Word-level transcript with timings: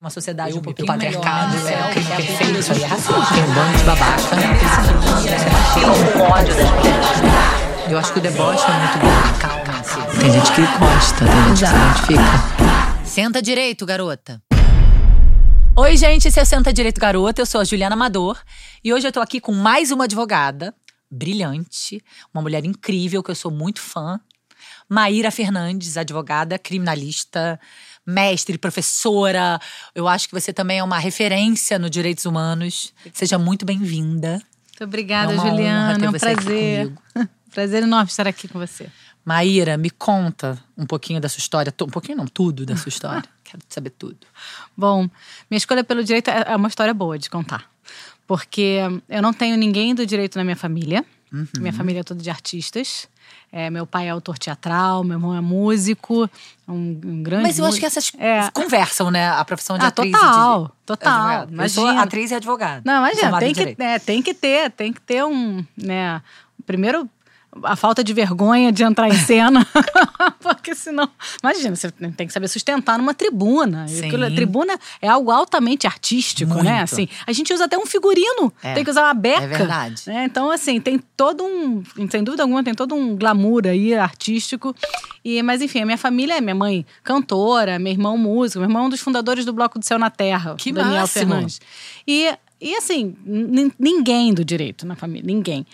Uma 0.00 0.10
sociedade 0.10 0.52
Eu 0.52 0.58
um 0.58 0.62
pouquinho 0.62 0.86
patriarcado, 0.86 1.56
melhor, 1.56 1.64
né? 1.64 1.72
é, 1.72 1.88
o 1.88 1.90
crime 1.90 2.12
É 2.12 2.16
perfeito, 2.16 2.58
isso 2.60 2.70
aí 2.72 2.82
é 2.84 2.86
racista. 2.86 3.34
Tem 3.34 3.42
um 3.42 3.52
bando 3.52 3.78
de 3.78 3.82
babaca. 3.82 4.22
Ódio 6.32 6.54
das 6.54 6.70
mulheres. 6.70 7.90
Eu 7.90 7.98
acho 7.98 8.12
que 8.12 8.18
o 8.20 8.22
deboche 8.22 8.64
é 8.64 8.78
muito 8.78 8.98
bom. 9.00 9.38
Calma-se. 9.40 10.20
Tem 10.20 10.30
gente 10.30 10.52
que 10.52 10.60
gosta, 10.78 11.24
tem 11.24 11.56
gente 11.56 11.60
que 11.60 11.66
se 11.66 11.74
identifica. 12.14 13.04
Senta 13.04 13.42
direito, 13.42 13.84
garota. 13.84 14.40
Oi, 15.76 15.96
gente, 15.96 16.28
esse 16.28 16.38
é 16.38 16.42
o 16.44 16.46
Senta 16.46 16.72
Direito 16.72 17.00
Garota. 17.00 17.42
Eu 17.42 17.46
sou 17.46 17.60
a 17.60 17.64
Juliana 17.64 17.94
Amador 17.94 18.40
e 18.84 18.94
hoje 18.94 19.08
eu 19.08 19.10
tô 19.12 19.18
aqui 19.20 19.40
com 19.40 19.52
mais 19.52 19.90
uma 19.90 20.04
advogada 20.04 20.72
brilhante, 21.10 22.00
uma 22.32 22.40
mulher 22.40 22.64
incrível 22.64 23.20
que 23.20 23.32
eu 23.32 23.34
sou 23.34 23.50
muito 23.50 23.80
fã. 23.80 24.20
Maíra 24.88 25.30
Fernandes, 25.30 25.96
advogada, 25.96 26.58
criminalista, 26.58 27.58
mestre, 28.08 28.56
professora. 28.56 29.60
Eu 29.94 30.08
acho 30.08 30.26
que 30.28 30.34
você 30.34 30.52
também 30.52 30.78
é 30.78 30.82
uma 30.82 30.98
referência 30.98 31.78
no 31.78 31.90
direitos 31.90 32.24
humanos. 32.24 32.94
Seja 33.12 33.38
muito 33.38 33.66
bem-vinda. 33.66 34.42
Muito 34.68 34.84
obrigada, 34.84 35.34
É 35.34 35.36
Juliana. 35.36 36.06
É 36.06 36.08
um 36.08 36.12
prazer. 36.12 36.92
prazer 37.52 37.82
enorme 37.82 38.10
estar 38.10 38.26
aqui 38.26 38.48
com 38.48 38.58
você. 38.58 38.88
Maíra, 39.24 39.76
me 39.76 39.90
conta 39.90 40.58
um 40.76 40.86
pouquinho 40.86 41.20
da 41.20 41.28
sua 41.28 41.40
história. 41.40 41.74
Um 41.82 41.90
pouquinho 41.90 42.16
não, 42.16 42.26
tudo 42.26 42.64
da 42.64 42.76
sua 42.76 42.88
história. 42.90 43.28
Quero 43.44 43.62
saber 43.68 43.90
tudo. 43.90 44.26
Bom, 44.74 45.02
minha 45.50 45.58
escolha 45.58 45.84
pelo 45.84 46.02
direito 46.02 46.30
é 46.30 46.44
é 46.48 46.56
uma 46.56 46.68
história 46.68 46.94
boa 46.94 47.18
de 47.18 47.28
contar. 47.28 47.70
Porque 48.26 48.80
eu 49.08 49.22
não 49.22 49.32
tenho 49.32 49.56
ninguém 49.56 49.94
do 49.94 50.06
direito 50.06 50.36
na 50.38 50.44
minha 50.44 50.56
família. 50.56 51.04
Uhum. 51.32 51.46
Minha 51.58 51.72
família 51.72 52.00
é 52.00 52.02
toda 52.02 52.22
de 52.22 52.30
artistas. 52.30 53.08
É, 53.50 53.70
meu 53.70 53.86
pai 53.86 54.08
é 54.08 54.10
autor 54.10 54.38
teatral, 54.38 55.02
meu 55.02 55.16
irmão 55.16 55.34
é 55.34 55.40
músico, 55.40 56.28
um, 56.68 57.00
um 57.04 57.22
grande 57.22 57.44
Mas 57.44 57.58
eu 57.58 57.64
acho 57.64 57.78
que 57.78 57.86
essas 57.86 58.12
É. 58.18 58.50
conversam, 58.52 59.10
né? 59.10 59.28
A 59.30 59.44
profissão 59.44 59.78
de 59.78 59.84
Ah, 59.84 59.88
atriz. 59.88 60.12
total, 60.12 60.64
de 60.66 60.72
total. 60.84 61.48
Eu 61.58 61.68
sou 61.70 61.86
atriz 61.86 62.30
e 62.30 62.34
advogada. 62.34 62.82
Não, 62.84 62.98
imagina, 62.98 63.38
tem 63.38 63.54
que, 63.54 63.76
tem 64.04 64.22
que 64.22 64.34
ter, 64.34 64.70
tem 64.72 64.92
que 64.92 65.00
ter 65.00 65.24
um, 65.24 65.64
né, 65.76 66.20
primeiro 66.66 67.08
a 67.62 67.76
falta 67.76 68.02
de 68.04 68.12
vergonha 68.12 68.70
de 68.72 68.82
entrar 68.82 69.08
em 69.08 69.12
cena, 69.18 69.66
porque 70.40 70.74
senão, 70.74 71.08
imagina, 71.42 71.74
você 71.76 71.90
tem 71.90 72.26
que 72.26 72.32
saber 72.32 72.48
sustentar 72.48 72.98
numa 72.98 73.14
tribuna. 73.14 73.84
Aquilo- 73.84 74.24
a 74.26 74.30
tribuna 74.30 74.78
é 75.00 75.08
algo 75.08 75.30
altamente 75.30 75.86
artístico, 75.86 76.50
Muito. 76.52 76.64
né? 76.64 76.82
Assim, 76.82 77.08
a 77.26 77.32
gente 77.32 77.52
usa 77.52 77.64
até 77.64 77.76
um 77.78 77.86
figurino, 77.86 78.52
É, 78.62 78.74
tem 78.74 78.84
que 78.84 78.90
usar 78.90 79.04
uma 79.04 79.14
beca. 79.14 79.42
é 79.44 79.46
verdade. 79.46 80.02
né? 80.06 80.24
Então, 80.24 80.50
assim, 80.50 80.80
tem 80.80 80.98
todo 81.16 81.44
um, 81.44 81.82
sem 82.10 82.22
dúvida 82.24 82.42
alguma, 82.42 82.62
tem 82.64 82.74
todo 82.74 82.94
um 82.94 83.16
glamour 83.16 83.66
aí 83.66 83.94
artístico. 83.94 84.74
E, 85.24 85.42
mas 85.42 85.60
enfim, 85.60 85.82
a 85.82 85.86
minha 85.86 85.98
família 85.98 86.34
é 86.38 86.40
minha 86.40 86.54
mãe 86.54 86.86
cantora, 87.02 87.78
meu 87.78 87.92
irmão 87.92 88.16
músico, 88.16 88.60
meu 88.60 88.68
irmão 88.68 88.84
é 88.84 88.86
um 88.86 88.90
dos 88.90 89.00
fundadores 89.00 89.44
do 89.44 89.52
Bloco 89.52 89.78
do 89.78 89.84
Céu 89.84 89.98
na 89.98 90.10
Terra, 90.10 90.54
Que 90.56 90.72
Daniel 90.72 91.00
máximo. 91.00 91.26
Fernandes. 91.32 91.60
E, 92.06 92.32
e 92.60 92.74
assim, 92.76 93.14
nin- 93.24 93.72
ninguém 93.78 94.32
do 94.32 94.44
direito 94.44 94.86
na 94.86 94.94
família, 94.96 95.26
ninguém. 95.26 95.66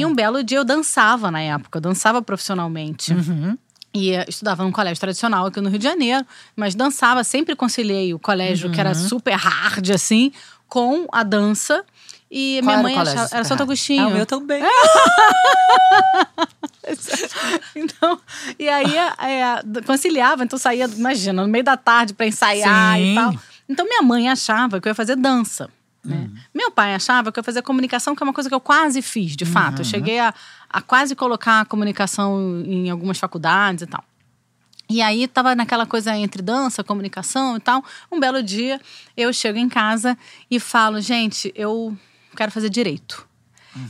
E 0.00 0.06
um 0.06 0.14
belo 0.14 0.42
dia 0.44 0.58
eu 0.58 0.64
dançava 0.64 1.30
na 1.30 1.40
época, 1.40 1.78
eu 1.78 1.80
dançava 1.82 2.22
profissionalmente. 2.22 3.12
Uhum. 3.12 3.56
E 3.92 4.12
eh, 4.12 4.24
estudava 4.28 4.62
num 4.62 4.70
colégio 4.70 5.00
tradicional 5.00 5.46
aqui 5.46 5.60
no 5.60 5.68
Rio 5.68 5.78
de 5.78 5.84
Janeiro, 5.84 6.24
mas 6.54 6.74
dançava, 6.74 7.24
sempre 7.24 7.56
conciliei 7.56 8.12
o 8.14 8.18
colégio, 8.18 8.70
que 8.70 8.78
era 8.80 8.90
Uhum. 8.90 8.94
super 9.08 9.34
hard, 9.34 9.90
assim, 9.90 10.30
com 10.68 11.06
a 11.10 11.22
dança. 11.22 11.82
E 12.30 12.58
Qual 12.60 12.64
minha 12.66 12.74
era 12.74 12.82
mãe 12.82 12.94
colégio 12.94 13.20
achava. 13.20 13.34
Era 13.36 13.44
Santo 13.44 13.58
hard? 13.60 13.70
Agostinho. 13.70 14.04
Ah, 14.04 14.08
o 14.08 14.10
meu 14.12 14.26
também. 14.26 14.62
Então, 17.74 18.18
e 18.58 18.68
aí 18.68 18.96
é, 18.96 19.82
conciliava, 19.86 20.42
então 20.44 20.58
saía, 20.58 20.86
imagina, 20.86 21.42
no 21.42 21.48
meio 21.48 21.64
da 21.64 21.76
tarde 21.76 22.14
pra 22.14 22.26
ensaiar 22.26 22.96
Sim. 22.96 23.12
e 23.12 23.14
tal. 23.14 23.34
Então 23.68 23.84
minha 23.84 24.02
mãe 24.02 24.28
achava 24.28 24.80
que 24.80 24.88
eu 24.88 24.90
ia 24.90 24.94
fazer 24.94 25.16
dança. 25.16 25.68
Né? 26.08 26.30
Meu 26.54 26.70
pai 26.70 26.94
achava 26.94 27.30
que 27.30 27.38
eu 27.38 27.40
ia 27.40 27.44
fazer 27.44 27.62
comunicação, 27.62 28.14
que 28.16 28.22
é 28.22 28.24
uma 28.24 28.32
coisa 28.32 28.48
que 28.48 28.54
eu 28.54 28.60
quase 28.60 29.02
fiz, 29.02 29.36
de 29.36 29.44
fato. 29.44 29.80
Eu 29.80 29.84
cheguei 29.84 30.18
a, 30.18 30.34
a 30.68 30.80
quase 30.80 31.14
colocar 31.14 31.60
a 31.60 31.64
comunicação 31.64 32.62
em 32.64 32.90
algumas 32.90 33.18
faculdades 33.18 33.82
e 33.82 33.86
tal. 33.86 34.02
E 34.90 35.02
aí 35.02 35.28
tava 35.28 35.54
naquela 35.54 35.84
coisa 35.84 36.16
entre 36.16 36.40
dança, 36.40 36.82
comunicação 36.82 37.56
e 37.56 37.60
tal. 37.60 37.84
Um 38.10 38.18
belo 38.18 38.42
dia 38.42 38.80
eu 39.14 39.32
chego 39.32 39.58
em 39.58 39.68
casa 39.68 40.16
e 40.50 40.58
falo, 40.58 41.00
gente, 41.00 41.52
eu 41.54 41.96
quero 42.34 42.50
fazer 42.50 42.70
direito. 42.70 43.27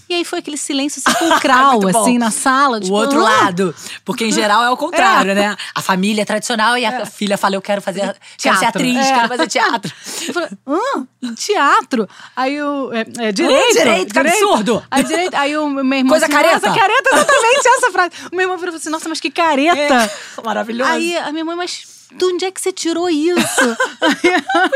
E 0.08 0.14
aí 0.14 0.24
foi 0.24 0.38
aquele 0.38 0.56
silêncio 0.56 1.00
sepulcral, 1.00 1.80
assim, 1.88 2.18
na 2.18 2.30
sala. 2.30 2.78
O 2.78 2.80
tipo, 2.80 2.94
outro 2.94 3.20
"Ah?" 3.26 3.44
lado. 3.44 3.74
Porque 4.04 4.24
em 4.24 4.32
geral 4.32 4.62
é 4.64 4.70
o 4.70 4.76
contrário, 4.76 5.34
né? 5.34 5.56
A 5.74 5.82
família 5.82 6.22
é 6.22 6.24
tradicional 6.24 6.76
e 6.78 6.84
a 6.84 7.04
filha 7.06 7.36
fala: 7.36 7.56
Eu 7.56 7.62
quero 7.62 7.80
fazer. 7.82 8.00
Quero 8.00 8.14
ser 8.14 8.38
Teatro. 8.38 8.66
atriz, 8.68 8.96
É. 9.06 9.14
quero 9.14 9.28
fazer 9.28 9.46
teatro. 9.46 9.92
Eu 10.28 10.34
falei, 10.34 10.48
hã? 10.66 11.06
Teatro? 11.34 12.08
Aí 12.36 12.60
o. 12.62 12.92
É, 12.92 13.00
é, 13.28 13.32
direito. 13.32 13.72
direito, 13.78 14.12
que 14.12 14.18
absurdo. 14.18 14.82
Aí, 14.90 15.04
direito, 15.04 15.34
aí 15.34 15.56
o 15.56 15.68
meu 15.68 15.98
irmão. 15.98 16.10
Coisa 16.10 16.26
assim, 16.26 16.34
careta. 16.34 16.68
Nossa, 16.68 16.80
careta, 16.80 17.10
exatamente 17.12 17.68
essa 17.68 17.90
frase. 17.92 18.10
O 18.32 18.36
meu 18.36 18.44
irmão 18.44 18.58
virou 18.58 18.74
assim: 18.74 18.90
Nossa, 18.90 19.08
mas 19.08 19.20
que 19.20 19.30
careta. 19.30 20.10
Maravilhoso. 20.44 20.90
Aí 20.90 21.16
a 21.16 21.30
minha 21.32 21.44
mãe, 21.44 21.56
mas 21.56 21.98
de 22.16 22.24
onde 22.24 22.44
é 22.44 22.50
que 22.50 22.60
você 22.60 22.72
tirou 22.72 23.08
isso? 23.10 23.76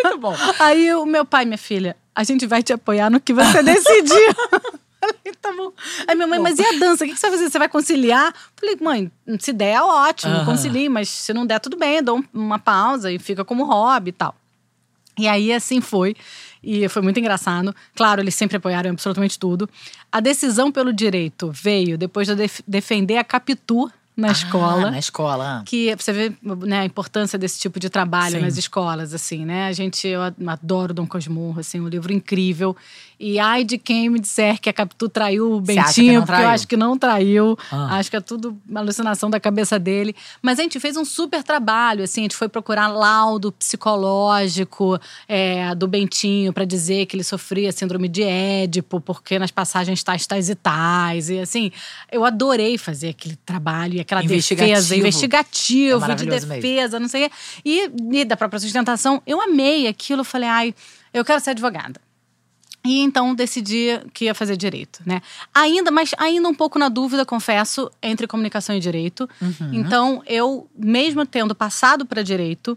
Muito 0.03 0.19
bom. 0.19 0.37
Aí 0.59 0.93
o 0.95 1.07
meu 1.07 1.25
pai, 1.25 1.45
minha 1.45 1.59
filha, 1.59 1.97
a 2.15 2.25
gente 2.25 2.47
vai 2.47 2.63
te 2.63 2.73
apoiar 2.73 3.11
no 3.11 3.21
que 3.21 3.33
você 3.33 3.63
decidir. 3.63 4.37
Falei, 5.03 5.35
tá 5.41 5.53
bom. 5.53 5.73
Aí 6.07 6.15
minha 6.15 6.29
mãe, 6.29 6.39
mas 6.39 6.59
e 6.59 6.65
a 6.65 6.73
dança? 6.79 7.05
O 7.05 7.09
que 7.09 7.17
você 7.17 7.29
vai 7.29 7.31
fazer? 7.39 7.51
Você 7.51 7.59
vai 7.59 7.69
conciliar? 7.69 8.33
Falei, 8.57 8.77
mãe, 8.81 9.11
se 9.41 9.53
der, 9.53 9.73
é 9.75 9.83
ótimo, 9.83 10.33
Aham. 10.33 10.45
concilie, 10.45 10.89
mas 10.89 11.09
se 11.09 11.33
não 11.35 11.45
der, 11.45 11.59
tudo 11.59 11.77
bem, 11.77 11.97
eu 11.97 12.03
dou 12.05 12.19
um- 12.19 12.25
uma 12.33 12.59
pausa 12.59 13.11
e 13.11 13.19
fica 13.19 13.45
como 13.45 13.65
hobby 13.65 14.11
e 14.11 14.13
tal. 14.13 14.35
E 15.19 15.27
aí, 15.29 15.53
assim 15.53 15.81
foi. 15.81 16.15
E 16.63 16.89
foi 16.89 17.03
muito 17.03 17.19
engraçado. 17.19 17.75
Claro, 17.95 18.21
eles 18.23 18.35
sempre 18.35 18.57
apoiaram 18.57 18.91
absolutamente 18.91 19.39
tudo. 19.39 19.69
A 20.11 20.21
decisão 20.21 20.71
pelo 20.71 20.93
direito 20.93 21.51
veio 21.53 21.99
depois 21.99 22.27
de 22.29 22.33
eu 22.33 22.37
def- 22.37 22.61
defender 22.67 23.19
a 23.19 23.25
Capitu 23.25 23.91
na 24.17 24.31
escola 24.31 24.89
Ah, 24.89 24.91
na 24.91 24.99
escola. 24.99 25.63
que 25.67 25.95
você 25.97 26.13
vê 26.13 26.33
né, 26.43 26.81
a 26.81 26.85
importância 26.85 27.39
desse 27.39 27.59
tipo 27.59 27.81
de 27.81 27.89
trabalho 27.91 28.37
Sim. 28.37 28.43
nas 28.43 28.57
escolas, 28.59 29.13
assim, 29.15 29.45
né? 29.45 29.67
A 29.69 29.73
gente, 29.73 30.07
eu 30.07 30.21
adoro 30.47 30.93
Dom 30.95 31.07
Cosmurro, 31.07 31.61
assim, 31.61 31.81
um 31.81 31.89
livro 31.89 32.13
incrível. 32.13 32.77
E 33.25 33.39
ai 33.39 33.63
de 33.63 33.79
quem 33.79 34.09
me 34.09 34.19
disser 34.19 34.61
que 34.61 34.69
a 34.69 34.73
Capitu 34.73 35.09
traiu 35.09 35.53
o 35.53 35.61
Bentinho, 35.61 36.27
porque 36.27 36.43
eu 36.43 36.49
acho 36.49 36.67
que 36.67 36.77
não 36.77 36.99
traiu. 36.99 37.57
Ah. 37.71 37.99
Acho 37.99 38.11
que 38.11 38.17
é 38.17 38.21
tudo 38.21 38.59
uma 38.69 38.81
alucinação 38.81 39.31
da 39.31 39.39
cabeça 39.39 39.79
dele. 39.79 40.13
Mas 40.43 40.59
a 40.59 40.63
gente 40.63 40.81
fez 40.81 40.97
um 40.97 41.05
super 41.05 41.45
trabalho, 41.45 42.03
assim, 42.03 42.23
a 42.23 42.25
gente 42.25 42.35
foi 42.35 42.49
procurar 42.49 42.89
laudo 42.89 43.53
psicológico 43.53 44.99
é, 45.29 45.73
do 45.77 45.87
Bentinho 45.87 46.53
para 46.53 46.65
dizer 46.65 47.07
que 47.07 47.15
ele 47.15 47.23
sofria 47.23 47.71
síndrome 47.71 48.09
de 48.09 48.25
Édipo, 48.25 49.01
porque 49.01 49.39
nas 49.39 49.53
passagens 49.53 50.03
tais, 50.03 50.27
tais 50.27 50.51
e 50.51 50.57
tais. 50.57 51.31
E 51.31 51.39
assim, 51.39 51.71
eu 52.11 52.25
adorei 52.25 52.77
fazer 52.77 53.11
aquele 53.11 53.37
trabalho 53.37 53.95
e 53.95 54.01
aquela 54.01 54.25
Investigativo. 54.25 54.75
defesa 54.75 54.95
É 54.95 54.99
investigativo, 54.99 55.95
de 55.95 56.01
maravilhoso 56.01 56.47
mesmo. 56.49 56.63
defesa, 56.63 56.99
não 56.99 57.07
sei 57.07 57.27
o 57.27 57.31
quê. 57.31 57.37
E, 57.65 57.91
e 58.19 58.25
da 58.25 58.37
própria 58.37 58.59
sustentação, 58.59 59.23
eu 59.25 59.41
amei 59.41 59.87
aquilo. 59.87 60.23
Eu 60.23 60.25
falei, 60.25 60.49
ai, 60.49 60.75
eu 61.15 61.25
quero 61.25 61.39
ser 61.39 61.51
advogada. 61.51 62.01
E 62.85 63.01
então 63.01 63.33
decidi 63.35 64.01
que 64.13 64.25
ia 64.25 64.35
fazer 64.35 64.57
direito, 64.57 65.01
né? 65.07 65.23
Ainda, 65.55 65.91
mas 65.91 66.11
ainda 66.19 66.49
um 66.49 66.55
pouco 66.55 66.79
na 66.79 66.89
dúvida, 66.89 67.25
confesso, 67.25 67.91
entre 68.03 68.27
comunicação 68.27 68.75
e 68.75 68.81
direito. 68.81 69.29
Uhum. 69.41 69.71
Então, 69.73 70.23
eu, 70.27 70.69
mesmo 70.77 71.25
tendo 71.25 71.55
passado 71.55 72.05
para 72.05 72.23
direito, 72.23 72.77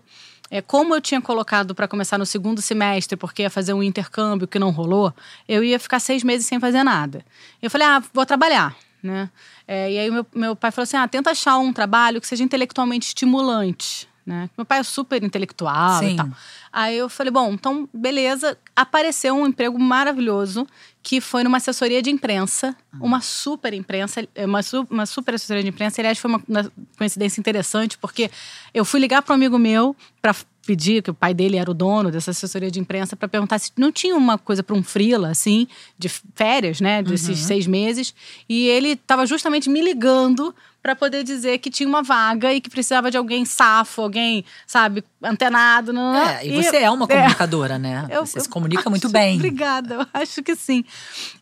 é, 0.51 0.61
como 0.61 0.93
eu 0.93 1.01
tinha 1.01 1.19
colocado 1.19 1.73
para 1.73 1.87
começar 1.87 2.19
no 2.19 2.25
segundo 2.25 2.61
semestre, 2.61 3.17
porque 3.17 3.41
ia 3.41 3.49
fazer 3.49 3.73
um 3.73 3.81
intercâmbio 3.81 4.47
que 4.47 4.59
não 4.59 4.69
rolou, 4.69 5.11
eu 5.47 5.63
ia 5.63 5.79
ficar 5.79 5.99
seis 5.99 6.23
meses 6.23 6.45
sem 6.45 6.59
fazer 6.59 6.83
nada. 6.83 7.25
Eu 7.59 7.71
falei, 7.71 7.87
ah, 7.87 8.03
vou 8.13 8.25
trabalhar, 8.27 8.75
né? 9.01 9.29
É, 9.67 9.91
e 9.91 9.97
aí 9.97 10.11
meu, 10.11 10.25
meu 10.35 10.55
pai 10.55 10.69
falou 10.69 10.83
assim, 10.83 10.97
ah, 10.97 11.07
tenta 11.07 11.31
achar 11.31 11.57
um 11.57 11.73
trabalho 11.73 12.21
que 12.21 12.27
seja 12.27 12.43
intelectualmente 12.43 13.07
estimulante, 13.07 14.07
né? 14.25 14.49
Meu 14.57 14.65
pai 14.65 14.79
é 14.79 14.83
super 14.83 15.23
intelectual 15.23 15.99
Sim. 15.99 16.13
e 16.13 16.15
tal. 16.15 16.29
Aí 16.73 16.97
eu 16.97 17.07
falei, 17.07 17.31
bom, 17.31 17.53
então, 17.53 17.87
beleza. 17.93 18.57
Apareceu 18.75 19.35
um 19.35 19.45
emprego 19.47 19.77
maravilhoso 19.79 20.65
que 21.03 21.21
foi 21.21 21.43
numa 21.43 21.57
assessoria 21.57 22.01
de 22.01 22.09
imprensa, 22.09 22.75
uma 22.99 23.21
super 23.21 23.73
imprensa, 23.73 24.27
uma, 24.37 24.63
su- 24.63 24.87
uma 24.89 25.05
super 25.05 25.35
assessoria 25.35 25.61
de 25.61 25.69
imprensa. 25.69 26.01
Aliás, 26.01 26.17
foi 26.17 26.31
uma, 26.31 26.41
uma 26.49 26.71
coincidência 26.97 27.39
interessante, 27.39 27.97
porque 27.97 28.31
eu 28.73 28.83
fui 28.83 28.99
ligar 28.99 29.21
para 29.21 29.33
um 29.33 29.35
amigo 29.35 29.59
meu 29.59 29.95
para 30.21 30.35
pedir, 30.65 31.03
que 31.03 31.11
o 31.11 31.13
pai 31.13 31.31
dele 31.31 31.57
era 31.57 31.69
o 31.69 31.75
dono 31.75 32.09
dessa 32.09 32.31
assessoria 32.31 32.71
de 32.71 32.79
imprensa, 32.79 33.15
para 33.15 33.27
perguntar 33.27 33.59
se 33.59 33.71
não 33.77 33.91
tinha 33.91 34.15
uma 34.15 34.35
coisa 34.35 34.63
para 34.63 34.75
um 34.75 34.81
freela, 34.81 35.29
assim, 35.29 35.67
de 35.95 36.09
férias, 36.09 36.81
né, 36.81 37.03
desses 37.03 37.37
seis 37.37 37.67
meses. 37.67 38.15
E 38.49 38.67
ele 38.67 38.93
estava 38.93 39.27
justamente 39.27 39.69
me 39.69 39.79
ligando 39.79 40.55
para 40.85 40.95
poder 40.95 41.23
dizer 41.23 41.57
que 41.57 41.71
tinha 41.71 41.89
uma 41.89 42.03
vaga 42.03 42.53
e 42.53 42.61
que 42.61 42.69
precisava 42.69 43.09
de 43.09 43.17
alguém 43.17 43.43
safo, 43.43 44.03
alguém, 44.03 44.45
sabe, 44.67 45.03
antenado. 45.23 45.91
Não, 45.91 46.15
É, 46.15 46.45
e 46.45 46.61
você 46.61 46.77
é 46.77 46.91
uma 46.91 47.07
comunicadora, 47.09 47.79
né? 47.79 48.05
Eu- 48.11 48.23
você 48.23 48.39
se 48.39 48.45
eu 48.47 48.51
comunica 48.51 48.87
muito 48.91 49.07
acho- 49.07 49.11
bem. 49.11 49.33
Obrigada, 49.37 49.95
eu 49.95 50.07
acho 50.13 50.43
que 50.43 50.55
sim. 50.55 50.85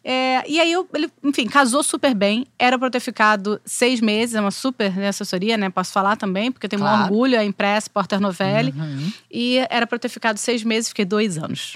É, 0.02 0.50
e 0.50 0.62
aí, 0.62 0.72
eu, 0.72 0.88
ele, 0.94 1.12
enfim, 1.22 1.46
casou 1.46 1.84
super 1.84 2.16
bem. 2.16 2.48
Era 2.58 2.78
pra 2.80 2.88
eu 2.88 2.92
ter 2.92 3.02
ficado 3.02 3.60
seis 3.66 4.00
meses, 4.00 4.34
é 4.34 4.40
uma 4.40 4.50
super 4.50 4.96
né, 4.96 5.10
assessoria, 5.10 5.58
né? 5.58 5.70
Posso 5.70 5.92
falar 5.92 6.16
também, 6.16 6.50
porque 6.50 6.70
tem 6.70 6.80
um 6.80 6.84
Claro. 6.84 7.04
orgulho, 7.04 7.38
a 7.38 7.44
Impress, 7.44 7.90
Porter 7.90 8.22
Novelli. 8.22 8.74
Uhum. 8.78 9.12
E 9.30 9.58
era 9.70 9.86
para 9.86 9.98
eu 9.98 10.00
ter 10.00 10.08
ficado 10.10 10.38
seis 10.38 10.64
meses, 10.64 10.88
fiquei 10.88 11.04
dois 11.04 11.38
anos. 11.38 11.76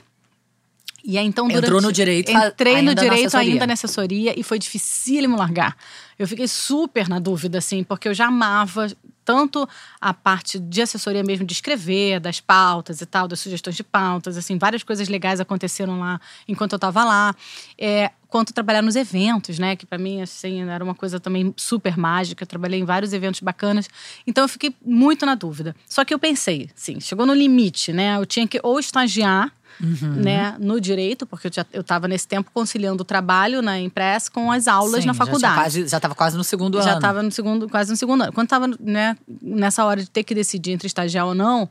E 1.07 1.17
aí, 1.17 1.25
então, 1.25 1.47
durante, 1.47 1.63
Entrou 1.63 1.81
no 1.81 1.89
direito, 1.89 2.29
Entrei 2.29 2.81
no 2.81 2.93
direito 2.93 3.37
ainda 3.37 3.65
na 3.65 3.71
assessoria 3.71 4.37
e 4.37 4.43
foi 4.43 4.59
dificílimo 4.59 5.37
largar. 5.37 5.77
Eu 6.19 6.27
fiquei 6.27 6.49
super 6.49 7.07
na 7.07 7.17
dúvida, 7.17 7.59
assim, 7.59 7.81
porque 7.81 8.09
eu 8.09 8.13
já 8.13 8.27
amava 8.27 8.91
tanto 9.23 9.67
a 10.01 10.13
parte 10.13 10.59
de 10.59 10.81
assessoria 10.81 11.23
mesmo, 11.23 11.45
de 11.45 11.53
escrever, 11.53 12.19
das 12.19 12.41
pautas 12.41 12.99
e 12.99 13.05
tal, 13.05 13.25
das 13.25 13.39
sugestões 13.39 13.77
de 13.77 13.85
pautas, 13.85 14.35
assim, 14.35 14.57
várias 14.57 14.83
coisas 14.83 15.07
legais 15.07 15.39
aconteceram 15.39 15.97
lá 15.97 16.19
enquanto 16.45 16.73
eu 16.73 16.77
estava 16.77 17.05
lá. 17.05 17.33
É, 17.77 18.11
quanto 18.27 18.53
trabalhar 18.53 18.81
nos 18.81 18.97
eventos, 18.97 19.57
né? 19.57 19.77
Que 19.77 19.85
para 19.85 19.97
mim, 19.97 20.21
assim, 20.21 20.61
era 20.69 20.83
uma 20.83 20.95
coisa 20.95 21.21
também 21.21 21.53
super 21.55 21.97
mágica. 21.97 22.43
Eu 22.43 22.47
trabalhei 22.47 22.81
em 22.81 22.85
vários 22.85 23.13
eventos 23.13 23.39
bacanas. 23.39 23.89
Então 24.25 24.43
eu 24.43 24.49
fiquei 24.49 24.75
muito 24.85 25.25
na 25.25 25.35
dúvida. 25.35 25.73
Só 25.87 26.03
que 26.03 26.13
eu 26.13 26.19
pensei, 26.19 26.69
sim, 26.75 26.99
chegou 26.99 27.25
no 27.25 27.33
limite, 27.33 27.93
né? 27.93 28.17
Eu 28.17 28.25
tinha 28.25 28.45
que 28.45 28.59
ou 28.61 28.77
estagiar 28.77 29.53
Uhum. 29.81 30.13
né, 30.15 30.55
no 30.59 30.81
direito, 30.81 31.25
porque 31.25 31.47
eu 31.47 31.51
já 31.53 31.65
eu 31.71 31.81
estava 31.81 32.07
nesse 32.07 32.27
tempo 32.27 32.49
conciliando 32.53 33.03
o 33.03 33.05
trabalho 33.05 33.61
na 33.61 33.79
Impress 33.79 34.27
com 34.29 34.51
as 34.51 34.67
aulas 34.67 35.01
Sim, 35.01 35.07
na 35.07 35.13
já 35.13 35.17
faculdade. 35.25 35.87
Já 35.87 35.97
estava 35.97 36.15
quase 36.15 36.35
no 36.37 36.43
segundo 36.43 36.81
Já 36.81 36.89
ano. 36.89 36.95
estava 36.97 37.23
no 37.23 37.31
segundo, 37.31 37.69
quase 37.69 37.91
no 37.91 37.97
segundo 37.97 38.23
ano. 38.23 38.33
Quando 38.33 38.45
estava 38.47 38.67
né, 38.79 39.15
nessa 39.41 39.85
hora 39.85 40.01
de 40.01 40.09
ter 40.09 40.23
que 40.23 40.33
decidir 40.33 40.71
entre 40.71 40.87
estagiar 40.87 41.25
ou 41.27 41.35
não, 41.35 41.69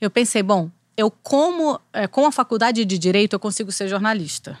eu 0.00 0.10
pensei, 0.10 0.42
bom, 0.42 0.70
eu 0.96 1.10
como 1.10 1.80
é, 1.92 2.06
com 2.06 2.26
a 2.26 2.32
faculdade 2.32 2.84
de 2.84 2.98
direito 2.98 3.34
eu 3.34 3.40
consigo 3.40 3.72
ser 3.72 3.88
jornalista. 3.88 4.58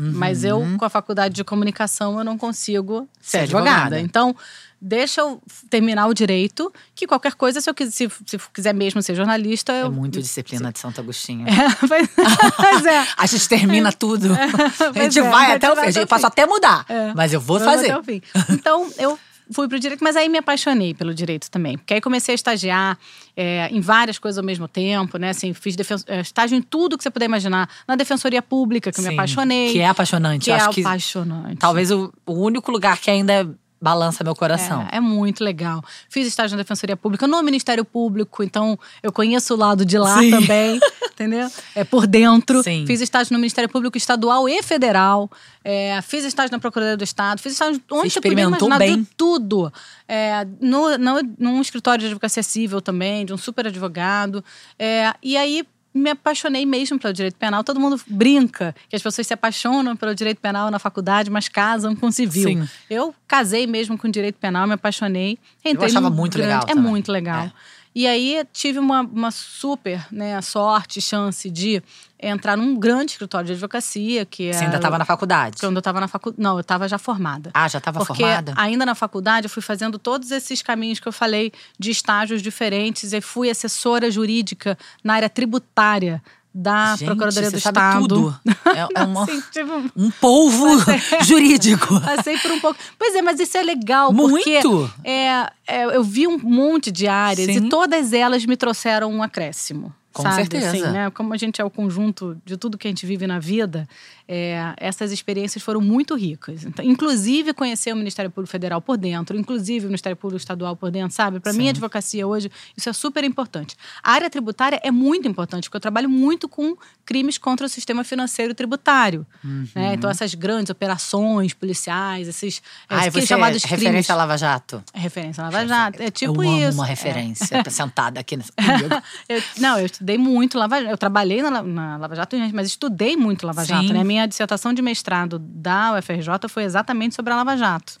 Mas 0.00 0.44
eu, 0.44 0.64
com 0.78 0.84
a 0.84 0.88
faculdade 0.88 1.34
de 1.34 1.42
comunicação, 1.42 2.18
eu 2.18 2.24
não 2.24 2.38
consigo 2.38 3.08
ser 3.20 3.30
Ser 3.30 3.38
advogada. 3.38 3.70
advogada. 3.70 4.00
Então, 4.00 4.36
deixa 4.80 5.20
eu 5.20 5.40
terminar 5.68 6.06
o 6.06 6.14
direito, 6.14 6.72
que 6.94 7.06
qualquer 7.06 7.34
coisa, 7.34 7.60
se 7.60 7.68
eu 7.68 7.74
quis- 7.74 7.92
se, 7.94 8.08
se 8.26 8.38
quiser 8.54 8.72
mesmo 8.74 9.02
ser 9.02 9.14
jornalista, 9.14 9.72
É 9.72 9.82
eu. 9.82 9.92
muito 9.92 10.20
disciplina 10.20 10.72
de 10.72 10.78
Santo 10.78 11.00
Agostinho. 11.00 11.46
Pois- 11.88 12.08
Pois 12.56 12.86
é. 12.86 13.06
A 13.16 13.26
gente 13.26 13.48
termina 13.48 13.92
tudo. 13.92 14.28
a 14.34 14.92
Pois 14.92 15.12
gente 15.14 15.18
é, 15.18 15.30
vai 15.30 15.52
a 15.52 15.56
até 15.56 15.70
o 15.70 15.74
fim. 15.76 15.82
A 15.82 15.88
até 15.90 16.02
o 16.02 16.06
posso 16.06 16.26
até 16.26 16.46
mudar. 16.46 16.84
É. 16.88 17.12
Mas 17.14 17.32
eu 17.32 17.40
vou 17.40 17.58
Vamos 17.58 17.74
fazer. 17.74 17.90
até 17.90 17.98
o 17.98 18.02
fim. 18.04 18.22
Então, 18.50 18.90
eu 18.98 19.18
fui 19.50 19.66
pro 19.66 19.80
direito, 19.80 20.04
mas 20.04 20.14
aí 20.14 20.28
me 20.28 20.36
apaixonei 20.38 20.92
pelo 20.94 21.14
direito 21.14 21.50
também. 21.50 21.76
Porque 21.78 21.94
aí 21.94 22.00
comecei 22.00 22.34
a 22.34 22.36
estagiar 22.36 22.98
é, 23.36 23.68
em 23.72 23.80
várias 23.80 24.18
coisas 24.18 24.38
ao 24.38 24.44
mesmo 24.44 24.68
tempo, 24.68 25.16
né? 25.18 25.30
Assim, 25.30 25.52
fiz 25.54 25.74
é, 26.06 26.20
estágio 26.20 26.56
em 26.56 26.62
tudo 26.62 26.96
que 26.98 27.02
você 27.02 27.10
puder 27.10 27.24
imaginar. 27.24 27.68
Na 27.86 27.96
defensoria 27.96 28.42
pública, 28.42 28.92
que 28.92 29.00
eu 29.00 29.02
me 29.04 29.08
Sim, 29.10 29.14
apaixonei. 29.16 29.72
Que 29.72 29.80
é 29.80 29.88
apaixonante. 29.88 30.44
que 30.44 30.50
Eu 30.50 30.54
é 30.54 30.60
acho 30.60 30.70
que 30.70 30.80
apaixonante. 30.82 31.56
talvez 31.56 31.90
o, 31.90 32.12
o 32.26 32.32
único 32.34 32.70
lugar 32.70 32.98
que 32.98 33.10
ainda 33.10 33.48
balança 33.80 34.24
meu 34.24 34.34
coração. 34.34 34.86
É, 34.90 34.96
é 34.96 35.00
muito 35.00 35.42
legal. 35.42 35.82
Fiz 36.08 36.26
estágio 36.26 36.56
na 36.56 36.62
Defensoria 36.62 36.96
Pública, 36.96 37.26
no 37.26 37.42
Ministério 37.42 37.84
Público, 37.84 38.42
então 38.42 38.78
eu 39.02 39.12
conheço 39.12 39.54
o 39.54 39.56
lado 39.56 39.84
de 39.84 39.98
lá 39.98 40.18
Sim. 40.18 40.30
também, 40.30 40.80
entendeu? 41.12 41.48
É 41.74 41.84
por 41.84 42.06
dentro. 42.06 42.62
Sim. 42.62 42.84
Fiz 42.86 43.00
estágio 43.00 43.32
no 43.32 43.38
Ministério 43.38 43.68
Público 43.68 43.96
Estadual 43.96 44.48
e 44.48 44.62
Federal. 44.62 45.30
É, 45.64 46.00
fiz 46.02 46.24
estágio 46.24 46.52
na 46.52 46.58
Procuradoria 46.58 46.96
do 46.96 47.04
Estado. 47.04 47.40
Fiz 47.40 47.52
estágio 47.52 47.80
onde 47.90 48.10
você 48.10 48.20
podia 48.20 48.44
imaginar 48.44 48.78
bem. 48.78 49.02
de 49.02 49.08
tudo. 49.16 49.72
É, 50.06 50.46
no, 50.60 50.96
no, 50.96 51.20
num 51.38 51.60
escritório 51.60 52.00
de 52.00 52.06
advocacia 52.06 52.42
civil 52.42 52.80
também, 52.80 53.24
de 53.24 53.32
um 53.32 53.36
super 53.36 53.66
advogado. 53.66 54.42
É, 54.78 55.12
e 55.22 55.36
aí 55.36 55.64
me 55.98 56.10
apaixonei 56.10 56.64
mesmo 56.64 56.98
pelo 56.98 57.12
direito 57.12 57.34
penal. 57.36 57.62
Todo 57.64 57.78
mundo 57.80 58.00
brinca 58.06 58.74
que 58.88 58.96
as 58.96 59.02
pessoas 59.02 59.26
se 59.26 59.34
apaixonam 59.34 59.96
pelo 59.96 60.14
direito 60.14 60.38
penal 60.40 60.70
na 60.70 60.78
faculdade, 60.78 61.30
mas 61.30 61.48
casam 61.48 61.94
com 61.96 62.10
civil. 62.10 62.48
Sim. 62.48 62.68
Eu 62.88 63.14
casei 63.26 63.66
mesmo 63.66 63.98
com 63.98 64.08
direito 64.10 64.36
penal, 64.36 64.66
me 64.66 64.74
apaixonei. 64.74 65.38
Eu 65.64 65.82
achava 65.82 66.08
num 66.08 66.16
muito 66.16 66.38
grande- 66.38 66.48
legal 66.52 66.62
É 66.68 66.74
também. 66.74 66.90
muito 66.90 67.12
legal. 67.12 67.44
É. 67.46 67.52
E 67.98 68.06
aí 68.06 68.46
tive 68.52 68.78
uma, 68.78 69.00
uma 69.00 69.32
super 69.32 70.06
né, 70.12 70.40
sorte, 70.40 71.00
chance 71.00 71.50
de 71.50 71.82
entrar 72.16 72.56
num 72.56 72.78
grande 72.78 73.10
escritório 73.10 73.48
de 73.48 73.54
advocacia, 73.54 74.24
que 74.24 74.52
Você 74.52 74.58
era 74.58 74.66
ainda 74.66 74.76
estava 74.76 74.98
na 74.98 75.04
faculdade. 75.04 75.56
quando 75.58 75.74
eu 75.74 75.80
estava 75.80 75.98
na 75.98 76.06
faculdade. 76.06 76.40
Não, 76.40 76.54
eu 76.54 76.60
estava 76.60 76.86
já 76.86 76.96
formada. 76.96 77.50
Ah, 77.52 77.66
já 77.66 77.78
estava 77.78 78.04
formada? 78.04 78.54
ainda 78.56 78.86
na 78.86 78.94
faculdade 78.94 79.46
eu 79.46 79.50
fui 79.50 79.62
fazendo 79.62 79.98
todos 79.98 80.30
esses 80.30 80.62
caminhos 80.62 81.00
que 81.00 81.08
eu 81.08 81.12
falei 81.12 81.52
de 81.76 81.90
estágios 81.90 82.40
diferentes 82.40 83.12
e 83.12 83.20
fui 83.20 83.50
assessora 83.50 84.08
jurídica 84.12 84.78
na 85.02 85.14
área 85.14 85.28
tributária 85.28 86.22
da 86.54 86.96
Gente, 86.96 87.06
Procuradoria 87.06 87.50
do 87.50 87.56
Estado. 87.58 88.00
tudo. 88.08 88.40
É, 88.74 89.00
é 89.00 89.04
uma- 89.04 89.22
Assim, 89.28 89.40
tipo, 89.52 89.72
um 89.96 90.10
polvo 90.10 90.66
jurídico. 91.24 92.00
Passei 92.00 92.38
por 92.38 92.50
um 92.50 92.60
pouco. 92.60 92.78
Pois 92.98 93.14
é, 93.14 93.22
mas 93.22 93.38
isso 93.38 93.56
é 93.56 93.62
legal, 93.62 94.12
porque 94.12 94.60
Muito. 94.62 94.90
é, 95.04 95.50
é, 95.66 95.84
eu 95.96 96.02
vi 96.02 96.26
um 96.26 96.38
monte 96.38 96.90
de 96.90 97.06
áreas 97.06 97.46
Sim. 97.54 97.66
e 97.66 97.68
todas 97.68 98.12
elas 98.12 98.44
me 98.46 98.56
trouxeram 98.56 99.10
um 99.12 99.22
acréscimo. 99.22 99.92
Com 100.12 100.22
sabe? 100.22 100.36
certeza. 100.36 100.70
Assim, 100.70 100.82
né? 100.82 101.10
Como 101.10 101.32
a 101.32 101.36
gente 101.36 101.60
é 101.60 101.64
o 101.64 101.70
conjunto 101.70 102.36
de 102.44 102.56
tudo 102.56 102.76
que 102.78 102.88
a 102.88 102.90
gente 102.90 103.04
vive 103.06 103.26
na 103.26 103.38
vida, 103.38 103.86
é, 104.26 104.74
essas 104.78 105.12
experiências 105.12 105.62
foram 105.62 105.80
muito 105.80 106.14
ricas. 106.16 106.64
Então, 106.64 106.84
inclusive, 106.84 107.52
conhecer 107.52 107.92
o 107.92 107.96
Ministério 107.96 108.30
Público 108.30 108.50
Federal 108.50 108.80
por 108.80 108.96
dentro, 108.96 109.36
inclusive 109.38 109.86
o 109.86 109.88
Ministério 109.88 110.16
Público 110.16 110.38
Estadual 110.38 110.74
por 110.74 110.90
dentro, 110.90 111.14
sabe? 111.14 111.38
Para 111.40 111.52
mim, 111.52 111.66
a 111.68 111.70
advocacia 111.70 112.26
hoje, 112.26 112.50
isso 112.76 112.88
é 112.88 112.92
super 112.92 113.22
importante. 113.22 113.76
A 114.02 114.12
área 114.12 114.28
tributária 114.28 114.80
é 114.82 114.90
muito 114.90 115.28
importante, 115.28 115.64
porque 115.68 115.76
eu 115.76 115.80
trabalho 115.80 116.08
muito 116.10 116.48
com 116.48 116.76
crimes 117.04 117.38
contra 117.38 117.66
o 117.66 117.68
sistema 117.68 118.02
financeiro 118.02 118.54
tributário. 118.54 119.26
Uhum. 119.44 119.66
né? 119.74 119.94
Então, 119.94 120.10
essas 120.10 120.34
grandes 120.34 120.70
operações 120.70 121.52
policiais, 121.54 122.26
esses 122.28 122.60
aqueles 122.88 123.12
você 123.14 123.26
chamados 123.26 123.62
é 123.64 123.68
crimes. 123.68 123.82
referência 123.84 124.14
a 124.14 124.16
Lava 124.16 124.36
Jato? 124.36 124.82
É 124.92 124.98
referência 124.98 125.42
a 125.42 125.44
Lava 125.50 125.66
Jato. 125.66 126.02
É 126.02 126.10
tipo 126.10 126.42
eu 126.42 126.48
amo 126.50 126.68
isso. 126.68 126.78
uma 126.78 126.86
É. 126.86 126.88
referência 126.88 127.62
sentada 127.70 128.18
aqui 128.20 128.36
nessa-. 128.36 128.52
Eu- 129.28 129.42
não, 129.58 129.78
eu 129.78 129.88
estudei 129.98 130.16
muito 130.16 130.56
Lava 130.58 130.78
Jato. 130.80 130.90
Eu 130.90 130.96
trabalhei 130.98 131.42
na, 131.42 131.62
na 131.62 131.96
Lava 131.96 132.14
Jato, 132.14 132.36
mas 132.54 132.68
estudei 132.68 133.16
muito 133.16 133.46
Lava 133.46 133.62
Sim. 133.62 133.68
Jato. 133.68 133.92
Né? 133.92 134.00
A 134.00 134.04
minha 134.04 134.26
dissertação 134.26 134.72
de 134.72 134.80
mestrado 134.80 135.38
da 135.38 135.98
UFRJ 135.98 136.48
foi 136.48 136.62
exatamente 136.62 137.14
sobre 137.14 137.32
a 137.32 137.36
Lava 137.36 137.56
Jato. 137.56 137.94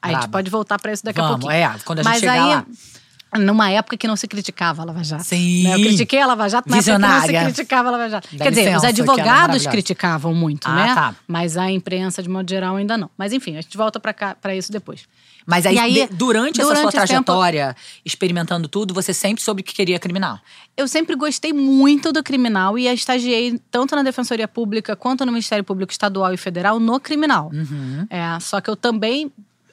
Aí 0.00 0.14
a 0.14 0.20
gente 0.20 0.30
pode 0.30 0.50
voltar 0.50 0.78
para 0.78 0.92
isso 0.92 1.04
daqui 1.04 1.20
a 1.20 1.24
Vamos, 1.24 1.40
pouquinho. 1.40 1.62
é, 1.62 1.76
quando 1.84 2.00
a 2.00 2.02
gente 2.02 2.12
mas 2.12 2.20
chegar 2.20 2.32
aí, 2.32 2.40
lá. 2.40 2.66
numa 3.40 3.70
época 3.70 3.96
que 3.96 4.06
não 4.06 4.16
se 4.16 4.28
criticava 4.28 4.82
a 4.82 4.84
Lava 4.84 5.02
Jato. 5.02 5.24
Sim. 5.24 5.64
né? 5.64 5.74
Eu 5.74 5.80
critiquei 5.80 6.20
a 6.20 6.26
Lava 6.26 6.48
Jato 6.48 6.68
que 6.68 6.74
não 6.74 6.82
se 6.82 7.28
criticava 7.32 7.88
a 7.88 7.92
Lava 7.92 8.08
Jato. 8.10 8.28
Dá 8.32 8.44
Quer 8.44 8.50
dizer, 8.50 8.64
licença, 8.64 8.76
os 8.76 8.92
que 8.94 9.00
ela 9.00 9.10
é 9.10 9.12
advogados 9.12 9.66
criticavam 9.66 10.34
muito, 10.34 10.68
Ah, 10.68 10.74
né? 10.74 10.94
tá. 10.94 11.14
Mas 11.26 11.56
a 11.56 11.70
imprensa, 11.70 12.22
de 12.22 12.28
modo 12.28 12.48
geral, 12.48 12.76
ainda 12.76 12.96
não. 12.98 13.10
Mas 13.16 13.32
enfim, 13.32 13.56
a 13.56 13.60
gente 13.62 13.76
volta 13.76 13.98
para 14.00 14.54
isso 14.54 14.70
depois. 14.70 15.06
Mas 15.46 15.66
aí, 15.66 15.78
aí, 15.78 15.92
de- 16.08 16.14
durante, 16.14 16.60
essa 16.60 16.68
durante 16.70 16.92
sua 16.92 17.04
esse 17.04 17.12
tempo- 17.12 17.24
trajetória, 17.24 17.76
experimentando 18.04 18.66
tudo, 18.68 18.94
você 18.94 19.12
sempre 19.12 19.42
soube 19.42 19.62
que 19.62 19.74
queria 19.74 19.98
criminal. 19.98 20.38
Eu 20.76 20.88
sempre 20.88 21.14
gostei 21.16 21.52
muito 21.52 22.12
do 22.12 22.22
criminal 22.22 22.78
e 22.78 22.86
estagiei 22.88 23.60
tanto 23.70 23.94
na 23.94 24.02
Defensoria 24.02 24.48
Pública 24.48 24.96
quanto 24.96 25.24
no 25.26 25.32
Ministério 25.32 25.62
Público 25.64 25.92
Estadual 25.92 26.32
e 26.32 26.36
Federal 26.36 26.80
no 26.80 26.98
criminal. 26.98 27.50
Uhum. 27.52 28.06
É, 28.08 28.38
só 28.40 28.60
que 28.60 28.70
eu 28.70 28.76
também 28.76 29.30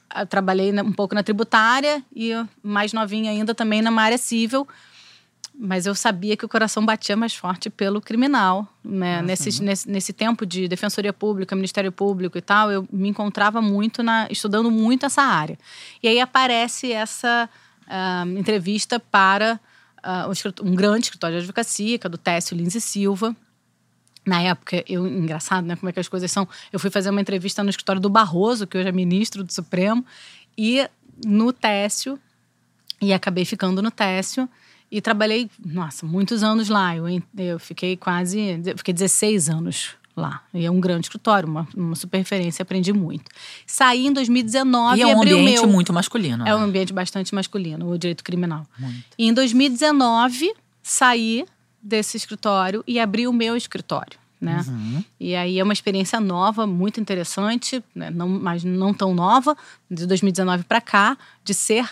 ah, 0.10 0.26
trabalhei 0.26 0.72
um 0.82 0.92
pouco 0.92 1.16
na 1.16 1.24
tributária 1.24 2.04
e 2.14 2.32
mais 2.62 2.92
novinha 2.92 3.32
ainda 3.32 3.56
também 3.56 3.82
na 3.82 3.92
área 4.02 4.18
civil. 4.18 4.68
Mas 5.54 5.86
eu 5.86 5.94
sabia 5.94 6.36
que 6.36 6.46
o 6.46 6.50
coração 6.50 6.84
batia 6.86 7.16
mais 7.16 7.36
forte 7.36 7.70
pelo 7.70 8.02
criminal. 8.02 8.68
Né? 8.84 9.22
Nesse, 9.22 9.62
nesse, 9.62 9.90
nesse 9.90 10.12
tempo 10.12 10.46
de 10.46 10.68
defensoria 10.68 11.14
pública, 11.14 11.56
Ministério 11.56 11.92
Público 11.92 12.38
e 12.38 12.42
tal, 12.42 12.72
eu 12.72 12.88
me 12.92 13.10
encontrava 13.10 13.62
muito 13.62 14.02
na, 14.02 14.28
estudando 14.32 14.72
muito 14.72 15.06
essa 15.06 15.22
área. 15.22 15.58
E 16.02 16.08
aí 16.08 16.20
aparece 16.20 16.92
essa 16.92 17.50
ah, 17.88 18.24
entrevista 18.28 19.00
para 19.00 19.60
escrito- 20.32 20.66
um 20.66 20.74
grande 20.74 21.06
escritório 21.06 21.36
de 21.36 21.44
advocacia, 21.44 22.00
que 22.00 22.08
é 22.08 22.10
do 22.10 22.18
Técio 22.18 22.56
Lins 22.56 22.76
e 22.76 22.82
Silva. 22.82 23.36
Na 24.26 24.42
época, 24.42 24.84
eu, 24.88 25.08
engraçado, 25.08 25.66
né? 25.66 25.76
Como 25.76 25.90
é 25.90 25.94
que 25.94 26.00
as 26.00 26.08
coisas 26.08 26.32
são. 26.32 26.48
Eu 26.72 26.80
fui 26.80 26.90
fazer 26.90 27.10
uma 27.10 27.22
entrevista 27.22 27.64
no 27.64 27.70
escritório 27.70 28.02
do 28.02 28.10
Barroso, 28.10 28.68
que 28.68 28.78
hoje 28.78 28.88
é 28.88 28.92
ministro 28.92 29.44
do 29.44 29.52
Supremo, 29.52 30.06
e 30.58 30.88
no 31.26 31.52
Técio, 31.52 32.20
e 33.02 33.14
acabei 33.14 33.46
ficando 33.46 33.82
no 33.82 33.90
Técio. 33.90 34.48
E 34.92 35.00
trabalhei, 35.00 35.50
nossa, 35.64 36.06
muitos 36.06 36.44
anos 36.44 36.68
lá. 36.68 36.96
Eu, 36.96 37.06
eu 37.38 37.60
fiquei 37.60 37.96
quase. 37.96 38.60
Fiquei 38.76 38.94
16 38.94 39.48
anos 39.48 39.96
lá. 40.16 40.42
E 40.54 40.66
é 40.66 40.72
um 40.72 40.80
grande 40.80 41.06
escritório, 41.06 41.48
uma, 41.48 41.68
uma 41.76 41.96
super 41.96 42.18
referência, 42.18 42.64
aprendi 42.64 42.92
muito. 42.92 43.32
Saí 43.66 44.08
em 44.08 44.14
2019 44.14 45.00
e 45.00 45.02
é 45.02 45.08
um 45.08 45.22
abri 45.22 45.34
o 45.34 45.38
ambiente 45.38 45.62
meu. 45.62 45.70
muito 45.70 45.94
masculino. 45.94 46.46
É 46.46 46.54
um 46.54 46.60
né? 46.60 46.66
ambiente 46.66 46.92
bastante 46.92 47.34
masculino, 47.34 47.90
o 47.90 47.98
direito 47.98 48.24
criminal. 48.24 48.66
E 49.18 49.28
em 49.28 49.34
2019, 49.34 50.54
saí 50.84 51.46
desse 51.82 52.18
escritório 52.18 52.84
e 52.86 53.00
abri 53.00 53.28
o 53.28 53.34
meu 53.34 53.56
escritório. 53.56 54.20
Né? 54.40 54.66
Uhum. 54.68 55.04
E 55.20 55.36
aí 55.36 55.60
é 55.60 55.64
uma 55.64 55.74
experiência 55.74 56.20
nova, 56.20 56.66
muito 56.66 57.00
interessante, 57.00 57.84
né? 57.94 58.10
não, 58.10 58.28
mas 58.28 58.64
não 58.64 58.92
tão 58.92 59.14
nova, 59.14 59.56
de 59.90 60.08
2019 60.08 60.64
para 60.64 60.82
cá, 60.82 61.16
de 61.44 61.54
ser 61.54 61.88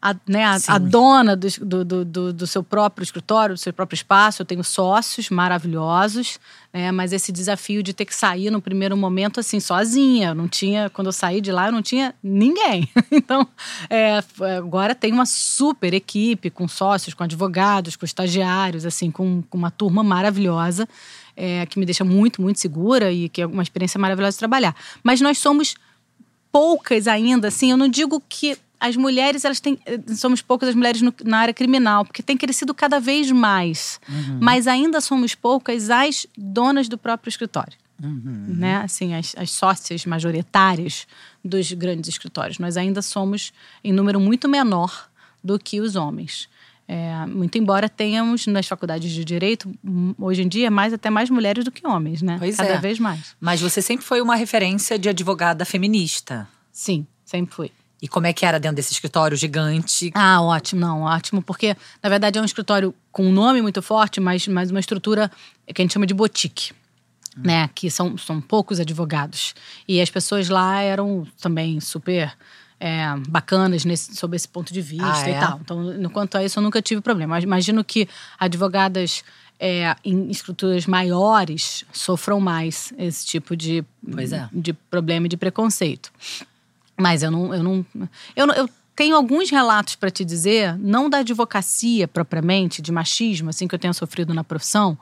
a, 0.00 0.14
né, 0.26 0.44
a, 0.44 0.56
a 0.68 0.78
dona 0.78 1.34
do, 1.34 1.48
do, 1.84 2.04
do, 2.04 2.32
do, 2.32 2.46
seu 2.46 2.62
próprio 2.62 3.02
escritório, 3.02 3.54
do 3.54 3.58
seu 3.58 3.72
próprio 3.72 3.96
espaço. 3.96 4.42
Eu 4.42 4.46
tenho 4.46 4.62
sócios 4.62 5.30
maravilhosos, 5.30 6.38
né, 6.72 6.92
mas 6.92 7.12
esse 7.12 7.32
desafio 7.32 7.82
de 7.82 7.92
ter 7.92 8.04
que 8.04 8.14
sair 8.14 8.50
no 8.50 8.60
primeiro 8.60 8.96
momento, 8.96 9.40
assim, 9.40 9.58
sozinha. 9.58 10.28
Eu 10.28 10.34
não 10.34 10.48
tinha, 10.48 10.90
quando 10.90 11.06
eu 11.06 11.12
saí 11.12 11.40
de 11.40 11.50
lá, 11.50 11.66
eu 11.66 11.72
não 11.72 11.82
tinha 11.82 12.14
ninguém. 12.22 12.88
então, 13.10 13.48
é, 13.88 14.22
agora 14.56 14.94
tem 14.94 15.12
uma 15.12 15.26
super 15.26 15.94
equipe 15.94 16.50
com 16.50 16.68
sócios, 16.68 17.14
com 17.14 17.24
advogados, 17.24 17.96
com 17.96 18.04
estagiários, 18.04 18.84
assim, 18.84 19.10
com, 19.10 19.42
com 19.42 19.58
uma 19.58 19.70
turma 19.70 20.04
maravilhosa. 20.04 20.88
É, 21.38 21.66
que 21.66 21.78
me 21.78 21.84
deixa 21.84 22.02
muito, 22.02 22.40
muito 22.40 22.58
segura 22.58 23.12
e 23.12 23.28
que 23.28 23.42
é 23.42 23.46
uma 23.46 23.62
experiência 23.62 24.00
maravilhosa 24.00 24.36
de 24.36 24.38
trabalhar. 24.38 24.74
Mas 25.02 25.20
nós 25.20 25.36
somos 25.36 25.74
poucas 26.50 27.06
ainda, 27.06 27.48
assim, 27.48 27.70
eu 27.70 27.76
não 27.76 27.86
digo 27.86 28.22
que 28.26 28.56
as 28.78 28.96
mulheres, 28.96 29.44
elas 29.44 29.60
têm. 29.60 29.78
Somos 30.16 30.42
poucas 30.42 30.68
as 30.68 30.74
mulheres 30.74 31.02
no, 31.02 31.12
na 31.24 31.38
área 31.38 31.54
criminal, 31.54 32.04
porque 32.04 32.22
tem 32.22 32.36
crescido 32.36 32.74
cada 32.74 33.00
vez 33.00 33.30
mais. 33.30 34.00
Uhum. 34.08 34.38
Mas 34.40 34.66
ainda 34.66 35.00
somos 35.00 35.34
poucas 35.34 35.90
as 35.90 36.26
donas 36.36 36.88
do 36.88 36.98
próprio 36.98 37.28
escritório. 37.28 37.76
Uhum. 38.02 38.44
Né? 38.48 38.76
Assim, 38.76 39.14
as, 39.14 39.34
as 39.36 39.50
sócias 39.50 40.04
majoritárias 40.04 41.06
dos 41.42 41.72
grandes 41.72 42.08
escritórios. 42.08 42.58
Nós 42.58 42.76
ainda 42.76 43.00
somos 43.00 43.52
em 43.82 43.92
número 43.92 44.20
muito 44.20 44.48
menor 44.48 45.08
do 45.42 45.58
que 45.58 45.80
os 45.80 45.96
homens. 45.96 46.48
É, 46.88 47.26
muito 47.26 47.58
embora 47.58 47.88
tenhamos 47.88 48.46
nas 48.46 48.68
faculdades 48.68 49.10
de 49.10 49.24
direito, 49.24 49.74
hoje 50.18 50.42
em 50.42 50.48
dia, 50.48 50.70
mais 50.70 50.92
até 50.92 51.10
mais 51.10 51.28
mulheres 51.28 51.64
do 51.64 51.72
que 51.72 51.84
homens, 51.84 52.22
né? 52.22 52.36
Pois 52.38 52.56
Cada 52.56 52.74
é. 52.74 52.78
vez 52.78 53.00
mais. 53.00 53.34
Mas 53.40 53.60
você 53.60 53.82
sempre 53.82 54.04
foi 54.04 54.20
uma 54.20 54.36
referência 54.36 54.96
de 54.96 55.08
advogada 55.08 55.64
feminista. 55.64 56.46
Sim, 56.70 57.04
sempre 57.24 57.52
fui. 57.52 57.72
E 58.00 58.08
como 58.08 58.26
é 58.26 58.32
que 58.32 58.44
era 58.44 58.60
dentro 58.60 58.76
desse 58.76 58.92
escritório 58.92 59.36
gigante? 59.36 60.10
Ah, 60.14 60.42
ótimo, 60.42 60.80
não, 60.80 61.02
ótimo, 61.02 61.40
porque 61.40 61.76
na 62.02 62.08
verdade 62.10 62.38
é 62.38 62.42
um 62.42 62.44
escritório 62.44 62.94
com 63.10 63.26
um 63.26 63.32
nome 63.32 63.62
muito 63.62 63.80
forte, 63.80 64.20
mas, 64.20 64.46
mas 64.46 64.70
uma 64.70 64.80
estrutura 64.80 65.30
que 65.66 65.80
a 65.80 65.84
gente 65.84 65.94
chama 65.94 66.06
de 66.06 66.14
boutique. 66.14 66.72
Hum. 67.36 67.42
Né, 67.44 67.68
que 67.74 67.90
são, 67.90 68.16
são 68.16 68.40
poucos 68.40 68.80
advogados. 68.80 69.54
E 69.86 70.00
as 70.00 70.08
pessoas 70.08 70.48
lá 70.48 70.80
eram 70.80 71.26
também 71.38 71.78
super 71.80 72.34
é, 72.80 73.14
bacanas 73.28 73.84
nesse, 73.84 74.14
sob 74.16 74.34
esse 74.36 74.48
ponto 74.48 74.72
de 74.72 74.80
vista 74.80 75.24
ah, 75.24 75.28
e 75.28 75.32
é? 75.32 75.38
tal. 75.38 75.60
Então, 75.60 76.10
quanto 76.10 76.38
a 76.38 76.44
isso, 76.44 76.58
eu 76.58 76.62
nunca 76.62 76.80
tive 76.80 77.02
problema. 77.02 77.34
Mas 77.34 77.44
imagino 77.44 77.84
que 77.84 78.08
advogadas 78.38 79.22
é, 79.58 79.94
em 80.04 80.30
estruturas 80.30 80.86
maiores 80.86 81.84
sofram 81.92 82.40
mais 82.40 82.92
esse 82.98 83.26
tipo 83.26 83.56
de, 83.56 83.84
é. 84.08 84.48
de 84.52 84.72
problema 84.72 85.26
e 85.26 85.28
de 85.28 85.36
preconceito. 85.36 86.10
Mas 86.96 87.22
eu 87.22 87.30
não. 87.30 87.54
Eu, 87.54 87.62
não, 87.62 87.84
eu, 88.34 88.46
eu 88.52 88.70
tenho 88.96 89.14
alguns 89.14 89.50
relatos 89.50 89.94
para 89.94 90.10
te 90.10 90.24
dizer, 90.24 90.76
não 90.78 91.10
da 91.10 91.18
advocacia 91.18 92.08
propriamente, 92.08 92.80
de 92.80 92.90
machismo, 92.90 93.50
assim, 93.50 93.68
que 93.68 93.74
eu 93.74 93.78
tenho 93.78 93.92
sofrido 93.92 94.32
na 94.32 94.42
profissão. 94.42 94.98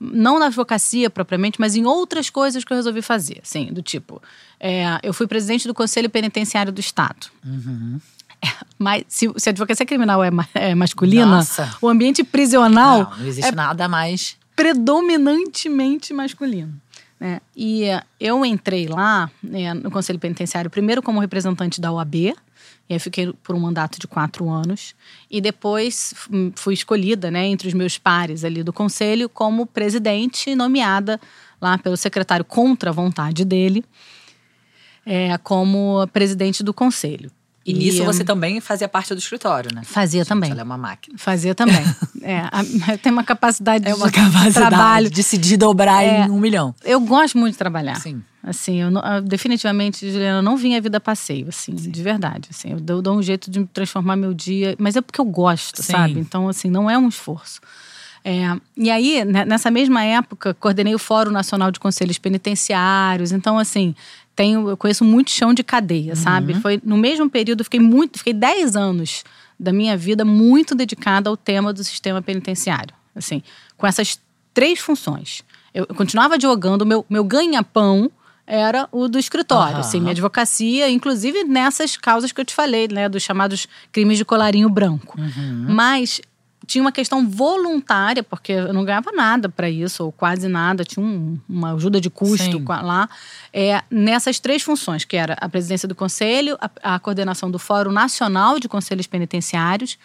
Não 0.00 0.38
na 0.38 0.46
advocacia 0.46 1.08
propriamente, 1.08 1.60
mas 1.60 1.76
em 1.76 1.84
outras 1.84 2.28
coisas 2.28 2.64
que 2.64 2.72
eu 2.72 2.76
resolvi 2.76 3.00
fazer. 3.02 3.40
Assim, 3.42 3.66
do 3.66 3.82
tipo, 3.82 4.20
é, 4.58 4.98
eu 5.02 5.12
fui 5.12 5.26
presidente 5.26 5.68
do 5.68 5.74
Conselho 5.74 6.10
Penitenciário 6.10 6.72
do 6.72 6.80
Estado. 6.80 7.28
Uhum. 7.44 8.00
É, 8.42 8.48
mas 8.78 9.04
se, 9.08 9.30
se 9.36 9.48
a 9.48 9.52
advocacia 9.52 9.86
criminal 9.86 10.24
é, 10.24 10.30
é 10.54 10.74
masculina, 10.74 11.26
Nossa. 11.26 11.76
o 11.80 11.88
ambiente 11.88 12.24
prisional. 12.24 13.10
Não, 13.10 13.18
não 13.18 13.26
existe 13.26 13.48
é 13.48 13.52
nada 13.52 13.86
mais. 13.88 14.36
Predominantemente 14.56 16.12
masculino. 16.12 16.80
Né? 17.18 17.40
E 17.56 17.84
eu 18.18 18.44
entrei 18.44 18.86
lá 18.86 19.30
né, 19.42 19.72
no 19.74 19.90
Conselho 19.90 20.18
Penitenciário, 20.18 20.70
primeiro 20.70 21.02
como 21.02 21.20
representante 21.20 21.80
da 21.80 21.92
OAB, 21.92 22.34
e 22.86 22.92
aí 22.92 22.98
fiquei 22.98 23.32
por 23.42 23.54
um 23.54 23.60
mandato 23.60 23.98
de 23.98 24.06
quatro 24.06 24.48
anos. 24.50 24.94
E 25.30 25.40
depois 25.40 26.14
fui 26.54 26.74
escolhida 26.74 27.30
né, 27.30 27.46
entre 27.46 27.68
os 27.68 27.74
meus 27.74 27.96
pares 27.96 28.44
ali 28.44 28.62
do 28.62 28.72
conselho 28.72 29.28
como 29.28 29.66
presidente, 29.66 30.54
nomeada 30.54 31.20
lá 31.60 31.78
pelo 31.78 31.96
secretário 31.96 32.44
contra 32.44 32.90
a 32.90 32.92
vontade 32.92 33.44
dele, 33.44 33.84
é, 35.06 35.36
como 35.38 36.06
presidente 36.12 36.62
do 36.62 36.74
conselho. 36.74 37.30
E, 37.64 37.72
e 37.72 37.74
nisso 37.74 38.04
você 38.04 38.22
também 38.22 38.60
fazia 38.60 38.88
parte 38.88 39.14
do 39.14 39.18
escritório, 39.18 39.70
né? 39.74 39.82
Fazia 39.84 40.20
Gente, 40.20 40.28
também. 40.28 40.50
Ela 40.50 40.60
é 40.60 40.64
uma 40.64 40.76
máquina. 40.76 41.16
Fazia 41.18 41.54
também. 41.54 41.82
é, 42.22 42.40
a, 42.40 42.62
tem 43.02 43.10
uma 43.10 43.24
capacidade 43.24 43.88
é 43.88 43.94
uma 43.94 44.06
de 44.06 44.12
capacidade 44.12 44.52
trabalho. 44.52 45.10
de 45.10 45.22
se 45.22 45.38
de 45.38 45.56
dobrar 45.56 46.04
é, 46.04 46.26
em 46.26 46.30
um 46.30 46.38
milhão. 46.38 46.74
Eu 46.84 47.00
gosto 47.00 47.38
muito 47.38 47.52
de 47.52 47.58
trabalhar. 47.58 47.96
Sim. 47.96 48.22
Assim, 48.42 48.82
eu, 48.82 48.90
eu 48.90 49.22
definitivamente, 49.22 50.10
Juliana, 50.10 50.40
eu 50.40 50.42
não 50.42 50.56
vim 50.56 50.76
a 50.76 50.80
vida 50.80 51.00
passeio, 51.00 51.48
assim, 51.48 51.74
Sim. 51.78 51.90
de 51.90 52.02
verdade. 52.02 52.48
Assim, 52.50 52.72
eu 52.72 52.80
dou, 52.80 53.00
dou, 53.00 53.16
um 53.16 53.22
jeito 53.22 53.50
de 53.50 53.64
transformar 53.64 54.16
meu 54.16 54.34
dia, 54.34 54.76
mas 54.78 54.96
é 54.96 55.00
porque 55.00 55.18
eu 55.18 55.24
gosto, 55.24 55.82
Sim. 55.82 55.92
sabe? 55.92 56.20
Então, 56.20 56.46
assim, 56.46 56.68
não 56.68 56.90
é 56.90 56.98
um 56.98 57.08
esforço. 57.08 57.60
É, 58.22 58.56
e 58.76 58.90
aí, 58.90 59.22
né, 59.24 59.44
nessa 59.44 59.70
mesma 59.70 60.02
época, 60.02 60.54
coordenei 60.54 60.94
o 60.94 60.98
Fórum 60.98 61.30
Nacional 61.30 61.70
de 61.70 61.78
Conselhos 61.78 62.18
Penitenciários. 62.18 63.32
Então, 63.32 63.58
assim, 63.58 63.94
tenho, 64.34 64.68
eu 64.68 64.76
conheço 64.76 65.04
muito 65.04 65.30
chão 65.30 65.54
de 65.54 65.62
cadeia, 65.62 66.10
uhum. 66.10 66.16
sabe? 66.16 66.54
Foi 66.54 66.80
no 66.84 66.96
mesmo 66.96 67.28
período, 67.30 67.60
eu 67.60 67.64
fiquei 67.64 67.80
muito, 67.80 68.18
fiquei 68.18 68.32
10 68.32 68.76
anos 68.76 69.24
da 69.58 69.72
minha 69.72 69.96
vida 69.96 70.24
muito 70.24 70.74
dedicada 70.74 71.30
ao 71.30 71.36
tema 71.36 71.72
do 71.72 71.84
sistema 71.84 72.20
penitenciário. 72.20 72.94
Assim, 73.14 73.42
com 73.76 73.86
essas 73.86 74.18
três 74.52 74.80
funções. 74.80 75.42
Eu, 75.72 75.86
eu 75.88 75.94
continuava 75.94 76.34
advogando, 76.34 76.84
meu, 76.84 77.04
meu 77.08 77.24
ganha-pão 77.24 78.10
era 78.46 78.88
o 78.92 79.08
do 79.08 79.18
escritório, 79.18 79.74
uhum. 79.74 79.80
assim, 79.80 80.00
minha 80.00 80.12
advocacia, 80.12 80.90
inclusive 80.90 81.44
nessas 81.44 81.96
causas 81.96 82.30
que 82.30 82.40
eu 82.40 82.44
te 82.44 82.54
falei, 82.54 82.88
né, 82.88 83.08
dos 83.08 83.22
chamados 83.22 83.66
crimes 83.90 84.18
de 84.18 84.24
colarinho 84.24 84.68
branco. 84.68 85.18
Uhum. 85.18 85.66
Mas 85.68 86.20
tinha 86.66 86.82
uma 86.82 86.92
questão 86.92 87.28
voluntária, 87.28 88.22
porque 88.22 88.52
eu 88.52 88.72
não 88.72 88.84
ganhava 88.84 89.12
nada 89.12 89.48
para 89.48 89.68
isso, 89.68 90.04
ou 90.04 90.12
quase 90.12 90.48
nada, 90.48 90.84
tinha 90.84 91.04
um, 91.04 91.38
uma 91.48 91.74
ajuda 91.74 92.00
de 92.00 92.10
custo 92.10 92.44
Sim. 92.44 92.64
lá, 92.66 93.08
é, 93.52 93.82
nessas 93.90 94.38
três 94.38 94.62
funções, 94.62 95.04
que 95.04 95.16
era 95.16 95.34
a 95.40 95.48
presidência 95.48 95.88
do 95.88 95.94
conselho, 95.94 96.56
a, 96.60 96.94
a, 96.94 96.98
coordenação 96.98 97.50
do 97.50 97.58
Fórum 97.58 97.92
Nacional 97.92 98.58
de 98.58 98.68
Conselhos 98.68 99.06
Penitenciários 99.06 99.98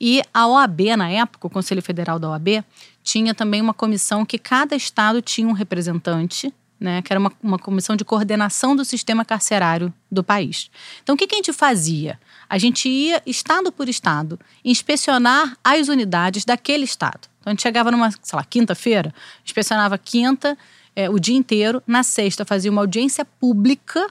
e 0.00 0.22
a 0.32 0.46
OAB, 0.46 0.96
na 0.96 1.08
época, 1.10 1.46
o 1.46 1.50
Conselho 1.50 1.82
Federal 1.82 2.18
da 2.18 2.30
OAB, 2.30 2.64
tinha 3.02 3.34
também 3.34 3.60
uma 3.60 3.74
comissão 3.74 4.24
que 4.24 4.38
cada 4.38 4.74
estado 4.76 5.22
tinha 5.22 5.48
um 5.48 5.52
representante, 5.52 6.52
né, 6.78 7.00
que 7.00 7.12
era 7.12 7.18
uma, 7.18 7.32
uma 7.42 7.58
comissão 7.58 7.96
de 7.96 8.04
coordenação 8.04 8.76
do 8.76 8.84
sistema 8.84 9.24
carcerário 9.24 9.92
do 10.10 10.22
país. 10.22 10.70
Então, 11.02 11.14
o 11.14 11.18
que, 11.18 11.26
que 11.26 11.34
a 11.34 11.38
gente 11.38 11.52
fazia? 11.52 12.18
A 12.48 12.58
gente 12.58 12.88
ia, 12.88 13.22
estado 13.26 13.72
por 13.72 13.88
estado, 13.88 14.38
inspecionar 14.64 15.56
as 15.62 15.88
unidades 15.88 16.44
daquele 16.44 16.84
estado. 16.84 17.28
Então, 17.40 17.50
a 17.50 17.54
gente 17.54 17.62
chegava 17.62 17.90
numa, 17.90 18.10
sei 18.10 18.36
lá, 18.36 18.44
quinta-feira, 18.44 19.14
inspecionava 19.44 19.96
quinta, 19.98 20.56
é, 20.94 21.10
o 21.10 21.18
dia 21.18 21.36
inteiro. 21.36 21.82
Na 21.86 22.02
sexta, 22.02 22.44
fazia 22.44 22.70
uma 22.70 22.82
audiência 22.82 23.24
pública 23.24 24.08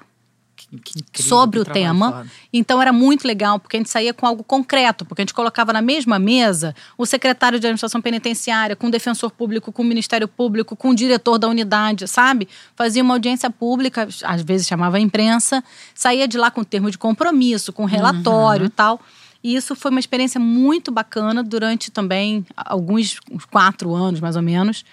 sobre 1.14 1.60
o 1.60 1.66
tema. 1.66 2.26
Então 2.52 2.82
era 2.82 2.92
muito 2.92 3.28
legal, 3.28 3.60
porque 3.60 3.78
a 3.78 3.80
gente 3.80 3.90
saía 3.90 4.14
com 4.14 4.26
algo 4.26 4.44
concreto, 4.44 5.06
porque 5.06 5.22
a 5.22 5.24
gente 5.24 5.34
colocava 5.34 5.72
na 5.72 5.82
mesma 5.82 6.20
mesa 6.20 6.76
o 6.98 7.06
secretário 7.06 7.60
de 7.60 7.66
administração 7.66 8.02
penitenciária, 8.02 8.76
com 8.76 8.88
o 8.88 8.92
defensor 8.92 9.32
público, 9.32 9.72
com 9.72 9.82
o 9.82 9.86
Ministério 9.86 10.28
Público, 10.28 10.76
com 10.76 10.90
o 10.90 10.96
diretor 10.96 11.38
da 11.38 11.48
unidade, 11.48 12.08
sabe? 12.08 12.48
Fazia 12.76 13.04
uma 13.04 13.14
audiência 13.14 13.50
pública, 13.50 14.08
às 14.24 14.42
vezes 14.42 14.68
chamava 14.68 14.98
a 14.98 15.00
imprensa, 15.00 15.64
saía 15.94 16.28
de 16.28 16.38
lá 16.38 16.52
com 16.52 16.64
termo 16.64 16.90
de 16.90 16.98
compromisso, 16.98 17.72
com 17.72 17.86
relatório 17.86 18.64
uhum. 18.64 18.68
e 18.68 18.72
tal. 18.72 19.02
E 19.44 19.56
isso 19.56 19.76
foi 19.76 19.92
uma 19.92 20.00
experiência 20.00 20.40
muito 20.40 20.92
bacana 20.92 21.44
durante 21.44 21.92
também 21.92 22.44
alguns 22.56 23.20
quatro 23.52 23.94
anos, 23.94 24.20
mais 24.20 24.36
ou 24.36 24.42
menos, 24.42 24.84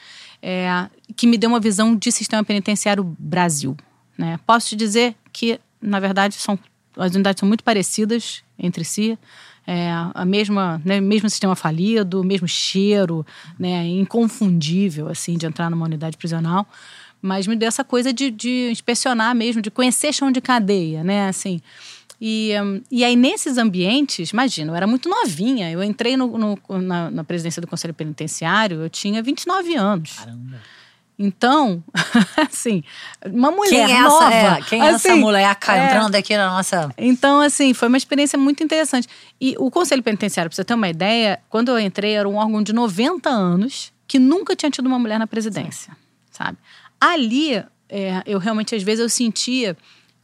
é, 0.43 0.89
que 1.17 1.27
me 1.27 1.39
deu 1.39 1.49
uma 1.49 1.61
visão 1.61 1.97
de 1.97 2.13
sistema 2.13 2.45
penitenciário 2.45 3.03
Brasil. 3.19 3.75
Né? 4.23 4.39
Posso 4.47 4.69
te 4.69 4.77
dizer 4.77 5.17
que, 5.33 5.59
na 5.81 5.99
verdade, 5.99 6.37
são, 6.37 6.57
as 6.97 7.13
unidades 7.13 7.41
são 7.41 7.49
muito 7.49 7.65
parecidas 7.65 8.45
entre 8.57 8.85
si. 8.85 9.19
É, 9.67 9.91
a 10.15 10.25
mesma, 10.25 10.81
né, 10.85 11.01
mesmo 11.01 11.29
sistema 11.29 11.57
falido, 11.57 12.23
mesmo 12.23 12.47
cheiro, 12.47 13.27
né, 13.59 13.85
inconfundível 13.89 15.09
assim 15.09 15.37
de 15.37 15.45
entrar 15.45 15.71
numa 15.71 15.87
unidade 15.87 16.17
prisional, 16.17 16.67
mas 17.21 17.47
me 17.49 17.55
deu 17.57 17.67
essa 17.69 17.83
coisa 17.83 18.13
de, 18.13 18.31
de 18.31 18.69
inspecionar 18.71 19.35
mesmo, 19.35 19.61
de 19.61 19.71
conhecer 19.71 20.13
chão 20.13 20.31
de 20.31 20.41
cadeia, 20.41 21.03
né, 21.03 21.29
assim. 21.29 21.61
E, 22.21 22.53
e 22.91 23.05
aí, 23.05 23.17
nesses 23.17 23.59
ambientes, 23.59 24.31
imagina, 24.31 24.71
eu 24.71 24.77
era 24.77 24.87
muito 24.87 25.09
novinha. 25.09 25.69
Eu 25.69 25.83
entrei 25.83 26.17
no, 26.17 26.39
no 26.39 26.59
na, 26.81 27.11
na, 27.11 27.25
presidência 27.25 27.61
do 27.61 27.67
Conselho 27.67 27.93
Penitenciário, 27.93 28.83
eu 28.83 28.89
tinha 28.89 29.21
29 29.21 29.75
anos. 29.75 30.19
Caramba. 30.19 30.61
Então, 31.25 31.85
assim, 32.51 32.83
uma 33.25 33.53
mulher 33.53 33.87
quem 33.87 33.97
é 33.97 34.03
nova. 34.03 34.35
Essa, 34.35 34.59
é, 34.59 34.63
quem 34.63 34.81
é 34.81 34.89
assim, 34.89 35.09
essa 35.09 35.17
mulher 35.17 35.57
é, 35.69 35.85
entrando 35.87 36.15
aqui 36.17 36.37
na 36.37 36.51
nossa. 36.51 36.93
Então, 36.99 37.41
assim, 37.41 37.73
foi 37.73 37.87
uma 37.87 37.97
experiência 37.97 38.37
muito 38.37 38.65
interessante. 38.65 39.07
E 39.41 39.55
o 39.57 39.71
Conselho 39.71 40.03
Penitenciário, 40.03 40.51
pra 40.51 40.57
você 40.57 40.65
ter 40.65 40.75
uma 40.75 40.89
ideia, 40.89 41.39
quando 41.49 41.69
eu 41.69 41.79
entrei, 41.79 42.15
era 42.15 42.29
um 42.29 42.35
órgão 42.35 42.61
de 42.61 42.73
90 42.73 43.31
anos 43.31 43.93
que 44.09 44.19
nunca 44.19 44.57
tinha 44.57 44.69
tido 44.69 44.87
uma 44.87 44.99
mulher 44.99 45.17
na 45.17 45.27
presidência, 45.29 45.93
Sim. 45.93 45.99
sabe? 46.33 46.59
Ali, 47.01 47.55
é, 47.89 48.23
eu 48.27 48.41
realmente, 48.41 48.75
às 48.75 48.83
vezes, 48.83 49.01
eu 49.01 49.09
sentia 49.09 49.77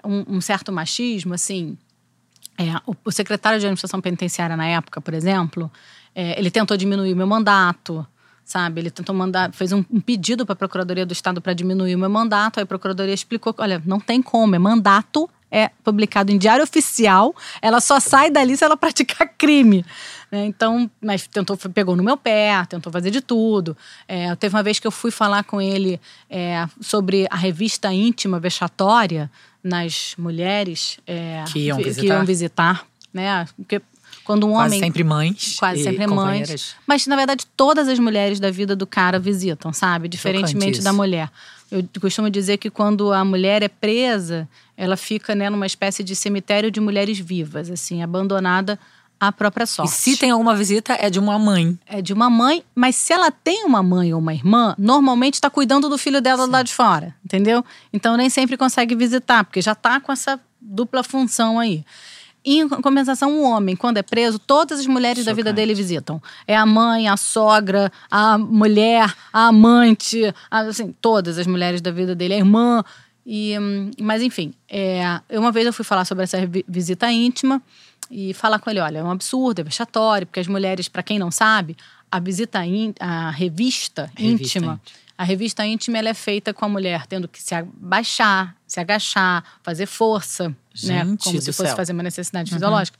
um, 0.04 0.36
um 0.36 0.40
certo 0.40 0.72
machismo, 0.72 1.32
assim, 1.32 1.78
É, 2.58 2.74
o, 2.84 2.96
o, 3.04 3.12
secretário 3.12 3.60
de 3.60 3.66
administração 3.66 4.00
penitenciária 4.00 4.56
na 4.56 4.66
época, 4.66 5.00
por 5.00 5.14
exemplo, 5.14 5.70
é, 6.12 6.36
ele 6.36 6.50
tentou 6.50 6.76
diminuir 6.76 7.12
o 7.12 7.16
meu 7.16 7.26
mandato, 7.26 8.04
sabe? 8.48 8.80
Ele 8.80 8.90
tentou 8.90 9.14
mandar, 9.14 9.52
fez 9.52 9.72
um, 9.72 9.84
um 9.90 10.00
pedido 10.00 10.46
para 10.46 10.54
a 10.54 10.56
Procuradoria 10.56 11.04
do 11.04 11.12
Estado 11.12 11.40
para 11.40 11.52
diminuir 11.52 11.94
o 11.94 11.98
meu 11.98 12.08
mandato. 12.08 12.58
Aí 12.58 12.62
a 12.62 12.66
Procuradoria 12.66 13.14
explicou: 13.14 13.54
olha, 13.58 13.80
não 13.84 14.00
tem 14.00 14.22
como, 14.22 14.56
é 14.56 14.58
mandato 14.58 15.28
é 15.50 15.70
publicado 15.82 16.30
em 16.30 16.36
diário 16.36 16.62
oficial, 16.62 17.34
ela 17.62 17.80
só 17.80 17.98
sai 17.98 18.30
dali 18.30 18.54
se 18.54 18.62
ela 18.62 18.76
praticar 18.78 19.26
crime. 19.38 19.82
Né? 20.30 20.44
Então, 20.44 20.90
mas 21.00 21.26
tentou, 21.26 21.56
pegou 21.56 21.96
no 21.96 22.02
meu 22.02 22.18
pé, 22.18 22.62
tentou 22.68 22.92
fazer 22.92 23.10
de 23.10 23.22
tudo. 23.22 23.74
É, 24.06 24.34
teve 24.36 24.54
uma 24.54 24.62
vez 24.62 24.78
que 24.78 24.86
eu 24.86 24.90
fui 24.90 25.10
falar 25.10 25.44
com 25.44 25.58
ele 25.58 25.98
é, 26.28 26.66
sobre 26.82 27.26
a 27.30 27.36
revista 27.36 27.90
íntima 27.92 28.38
vexatória 28.38 29.30
nas 29.64 30.14
mulheres 30.18 30.98
é, 31.06 31.42
que, 31.50 31.60
iam 31.60 31.78
que, 31.78 32.06
iam 32.06 32.26
visitar. 32.26 32.84
Né? 33.10 33.46
Porque 33.56 33.80
quando 34.28 34.46
um 34.46 34.50
quase 34.50 34.76
homem. 34.76 34.80
sempre 34.80 35.02
mães. 35.02 35.56
Quase 35.58 35.82
sempre 35.82 36.06
mães. 36.06 36.76
Mas, 36.86 37.06
na 37.06 37.16
verdade, 37.16 37.46
todas 37.56 37.88
as 37.88 37.98
mulheres 37.98 38.38
da 38.38 38.50
vida 38.50 38.76
do 38.76 38.86
cara 38.86 39.18
visitam, 39.18 39.72
sabe? 39.72 40.06
Diferentemente 40.06 40.82
da 40.82 40.92
mulher. 40.92 41.30
Eu 41.70 41.82
costumo 41.98 42.28
dizer 42.28 42.58
que 42.58 42.68
quando 42.68 43.10
a 43.10 43.24
mulher 43.24 43.62
é 43.62 43.68
presa, 43.68 44.46
ela 44.76 44.98
fica 44.98 45.34
né, 45.34 45.48
numa 45.48 45.64
espécie 45.64 46.04
de 46.04 46.14
cemitério 46.14 46.70
de 46.70 46.78
mulheres 46.78 47.18
vivas, 47.18 47.70
assim, 47.70 48.02
abandonada 48.02 48.78
à 49.18 49.32
própria 49.32 49.64
sorte. 49.64 49.88
E 49.88 49.94
se 49.94 50.18
tem 50.18 50.30
alguma 50.30 50.54
visita, 50.54 50.92
é 50.92 51.08
de 51.08 51.18
uma 51.18 51.38
mãe. 51.38 51.78
É 51.86 52.02
de 52.02 52.12
uma 52.12 52.28
mãe, 52.28 52.62
mas 52.74 52.96
se 52.96 53.14
ela 53.14 53.30
tem 53.30 53.64
uma 53.64 53.82
mãe 53.82 54.12
ou 54.12 54.20
uma 54.20 54.34
irmã, 54.34 54.74
normalmente 54.76 55.34
está 55.34 55.48
cuidando 55.48 55.88
do 55.88 55.96
filho 55.96 56.20
dela 56.20 56.44
Sim. 56.44 56.50
lá 56.50 56.62
de 56.62 56.74
fora, 56.74 57.14
entendeu? 57.24 57.64
Então 57.94 58.14
nem 58.14 58.28
sempre 58.28 58.58
consegue 58.58 58.94
visitar, 58.94 59.42
porque 59.42 59.62
já 59.62 59.72
está 59.72 59.98
com 59.98 60.12
essa 60.12 60.38
dupla 60.60 61.02
função 61.02 61.58
aí. 61.58 61.82
Em 62.50 62.66
compensação, 62.66 63.30
o 63.30 63.40
um 63.40 63.44
homem, 63.44 63.76
quando 63.76 63.98
é 63.98 64.02
preso, 64.02 64.38
todas 64.38 64.80
as 64.80 64.86
mulheres 64.86 65.18
Chocante. 65.18 65.26
da 65.26 65.34
vida 65.34 65.52
dele 65.52 65.74
visitam. 65.74 66.22
É 66.46 66.56
a 66.56 66.64
mãe, 66.64 67.06
a 67.06 67.14
sogra, 67.14 67.92
a 68.10 68.38
mulher, 68.38 69.14
a 69.30 69.48
amante, 69.48 70.34
a, 70.50 70.60
assim, 70.60 70.94
todas 70.98 71.36
as 71.36 71.46
mulheres 71.46 71.82
da 71.82 71.90
vida 71.90 72.14
dele, 72.14 72.32
a 72.32 72.38
irmã. 72.38 72.82
E, 73.26 73.54
mas 74.00 74.22
enfim, 74.22 74.54
é, 74.66 75.20
uma 75.32 75.52
vez 75.52 75.66
eu 75.66 75.74
fui 75.74 75.84
falar 75.84 76.06
sobre 76.06 76.24
essa 76.24 76.38
visita 76.66 77.12
íntima 77.12 77.60
e 78.10 78.32
falar 78.32 78.58
com 78.58 78.70
ele, 78.70 78.80
olha, 78.80 79.00
é 79.00 79.04
um 79.04 79.10
absurdo, 79.10 79.60
é 79.60 79.64
vexatório, 79.64 80.26
porque 80.26 80.40
as 80.40 80.46
mulheres, 80.46 80.88
para 80.88 81.02
quem 81.02 81.18
não 81.18 81.30
sabe, 81.30 81.76
a 82.10 82.18
visita, 82.18 82.64
in, 82.64 82.94
a 82.98 83.28
revista, 83.28 84.10
revista 84.16 84.22
íntima, 84.22 84.66
íntima, 84.66 84.80
a 85.18 85.24
revista 85.24 85.66
íntima 85.66 85.98
ela 85.98 86.10
é 86.10 86.14
feita 86.14 86.54
com 86.54 86.64
a 86.64 86.68
mulher 86.68 87.04
tendo 87.04 87.26
que 87.26 87.42
se 87.42 87.52
abaixar, 87.52 88.56
se 88.64 88.78
agachar, 88.78 89.42
fazer 89.64 89.86
força, 89.86 90.48
né? 90.48 90.54
Gente 90.72 90.88
né? 90.88 91.04
Como 91.04 91.40
se 91.40 91.52
fosse 91.52 91.68
céu. 91.68 91.76
fazer 91.76 91.92
uma 91.92 92.04
necessidade 92.04 92.52
uhum. 92.52 92.56
fisiológica. 92.56 92.96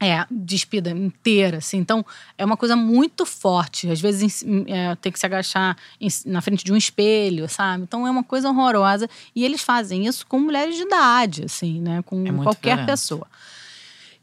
É, 0.00 0.24
despida 0.30 0.90
inteira, 0.90 1.58
assim. 1.58 1.78
Então, 1.78 2.06
é 2.36 2.44
uma 2.44 2.56
coisa 2.56 2.76
muito 2.76 3.24
forte. 3.26 3.90
Às 3.90 4.00
vezes 4.00 4.44
é, 4.66 4.94
tem 4.96 5.10
que 5.10 5.18
se 5.18 5.26
agachar 5.26 5.76
em, 6.00 6.08
na 6.26 6.40
frente 6.40 6.64
de 6.64 6.72
um 6.72 6.76
espelho, 6.76 7.48
sabe? 7.48 7.84
Então, 7.84 8.06
é 8.06 8.10
uma 8.10 8.22
coisa 8.22 8.48
horrorosa. 8.48 9.08
E 9.34 9.44
eles 9.44 9.62
fazem 9.62 10.06
isso 10.06 10.26
com 10.26 10.38
mulheres 10.38 10.76
de 10.76 10.82
idade, 10.82 11.44
assim, 11.44 11.80
né? 11.80 12.02
Com 12.02 12.24
é 12.26 12.32
qualquer 12.32 12.76
violento. 12.76 12.86
pessoa. 12.86 13.26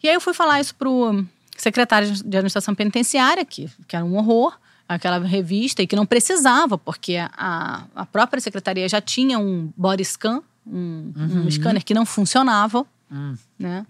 E 0.02 0.08
aí 0.08 0.14
eu 0.14 0.22
fui 0.22 0.34
falar 0.34 0.62
isso 0.62 0.76
pro 0.76 1.26
secretário 1.58 2.10
de 2.10 2.38
administração 2.38 2.76
penitenciária, 2.76 3.44
que, 3.44 3.70
que 3.88 3.96
era 3.96 4.06
um 4.06 4.16
horror 4.18 4.58
aquela 4.88 5.20
revista 5.20 5.82
e 5.82 5.88
que 5.88 5.96
não 5.96 6.06
precisava, 6.06 6.78
porque 6.78 7.16
a, 7.18 7.86
a 7.96 8.06
própria 8.06 8.40
secretaria 8.40 8.88
já 8.88 9.02
tinha 9.02 9.40
um 9.40 9.72
body 9.76 10.06
scan, 10.06 10.42
um, 10.66 11.12
uhum. 11.16 11.46
um 11.46 11.52
scanner 11.52 11.84
que 11.84 11.94
não 11.94 12.06
funcionava, 12.06 12.86
uhum. 13.10 13.36
né? 13.58 13.86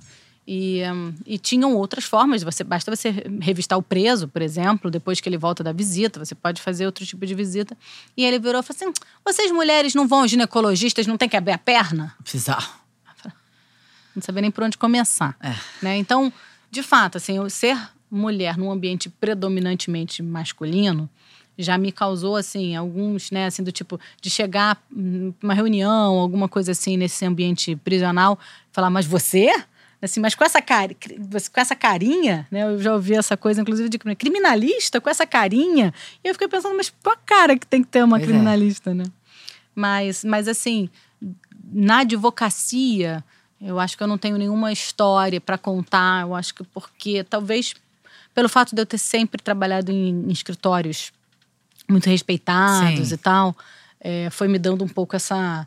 E, 0.48 0.82
e 1.26 1.40
tinham 1.40 1.74
outras 1.74 2.04
formas. 2.04 2.44
Você 2.44 2.64
basta 2.64 2.96
você 2.96 3.10
revistar 3.42 3.80
o 3.80 3.82
preso, 3.82 4.28
por 4.28 4.44
exemplo, 4.44 4.92
depois 4.92 5.20
que 5.20 5.28
ele 5.28 5.40
volta 5.40 5.64
da 5.64 5.72
visita, 5.72 6.24
você 6.24 6.36
pode 6.36 6.62
fazer 6.62 6.86
outro 6.86 7.04
tipo 7.04 7.26
de 7.26 7.34
visita. 7.34 7.76
E 8.16 8.24
ele 8.24 8.38
virou 8.38 8.62
e 8.62 8.64
falou 8.64 8.78
assim: 8.80 8.94
vocês 9.26 9.52
mulheres 9.52 9.96
não 9.96 10.08
vão 10.08 10.20
aos 10.20 10.30
ginecologistas, 10.30 11.08
não 11.08 11.18
tem 11.18 11.28
que 11.28 11.36
abrir 11.36 11.54
a 11.54 11.58
perna? 11.58 12.14
Bizarro. 12.32 12.86
Não 14.16 14.22
sabia 14.22 14.44
nem 14.44 14.52
por 14.52 14.64
onde 14.64 14.78
começar. 14.78 15.36
É. 15.42 15.54
Né? 15.82 15.98
Então, 15.98 16.32
de 16.72 16.82
fato, 16.82 17.18
assim, 17.18 17.38
ser 17.50 17.78
mulher 18.16 18.58
num 18.58 18.72
ambiente 18.72 19.10
predominantemente 19.10 20.24
masculino 20.24 21.10
já 21.58 21.78
me 21.78 21.92
causou 21.92 22.36
assim 22.36 22.76
alguns, 22.76 23.32
né, 23.32 23.46
assim 23.46 23.64
do 23.64 23.72
tipo 23.72 24.00
de 24.22 24.30
chegar 24.30 24.82
uma 25.42 25.54
reunião, 25.54 26.20
alguma 26.20 26.50
coisa 26.50 26.74
assim 26.74 26.98
nesse 26.98 27.26
ambiente 27.26 27.76
prisional, 27.78 28.38
falar: 28.72 28.90
"Mas 28.90 29.06
você?" 29.06 29.50
Assim, 30.02 30.20
mas 30.20 30.36
com 30.36 30.44
essa 30.44 30.62
cara, 30.62 30.94
com 30.94 31.60
essa 31.60 31.76
carinha, 31.76 32.46
né? 32.52 32.64
Eu 32.64 32.80
já 32.80 32.94
ouvi 32.94 33.16
essa 33.16 33.36
coisa, 33.36 33.62
inclusive, 33.62 33.90
de 33.90 33.98
criminalista 33.98 35.02
com 35.02 35.10
essa 35.10 35.26
carinha. 35.26 35.92
E 36.24 36.28
eu 36.28 36.34
fiquei 36.36 36.48
pensando, 36.48 36.76
mas 36.76 36.94
qual 37.02 37.16
a 37.16 37.18
cara 37.18 37.58
que 37.58 37.66
tem 37.66 37.82
que 37.82 37.88
ter 37.88 38.04
uma 38.04 38.18
pois 38.18 38.30
é. 38.30 38.32
criminalista, 38.32 38.92
é. 38.92 38.94
né? 38.94 39.06
Mas, 39.74 40.24
mas 40.24 40.48
assim, 40.48 40.90
na 41.74 42.00
advocacia, 42.00 43.24
eu 43.60 43.80
acho 43.80 43.98
que 43.98 44.04
eu 44.04 44.08
não 44.08 44.18
tenho 44.18 44.38
nenhuma 44.38 44.72
história 44.72 45.42
para 45.42 45.58
contar. 45.58 46.22
Eu 46.22 46.36
acho 46.36 46.54
que 46.54 46.64
porque 46.66 47.24
talvez 47.24 47.74
pelo 48.36 48.50
fato 48.50 48.76
de 48.76 48.82
eu 48.82 48.86
ter 48.86 48.98
sempre 48.98 49.42
trabalhado 49.42 49.92
em, 49.92 50.10
em 50.10 50.32
escritórios 50.32 51.14
muito 51.90 52.10
respeitados 52.10 53.08
Sim. 53.08 53.14
e 53.14 53.18
tal, 53.18 53.56
é, 54.00 54.30
foi 54.30 54.48
me 54.48 54.60
dando 54.60 54.84
um 54.84 54.88
pouco 54.88 55.16
essa 55.16 55.66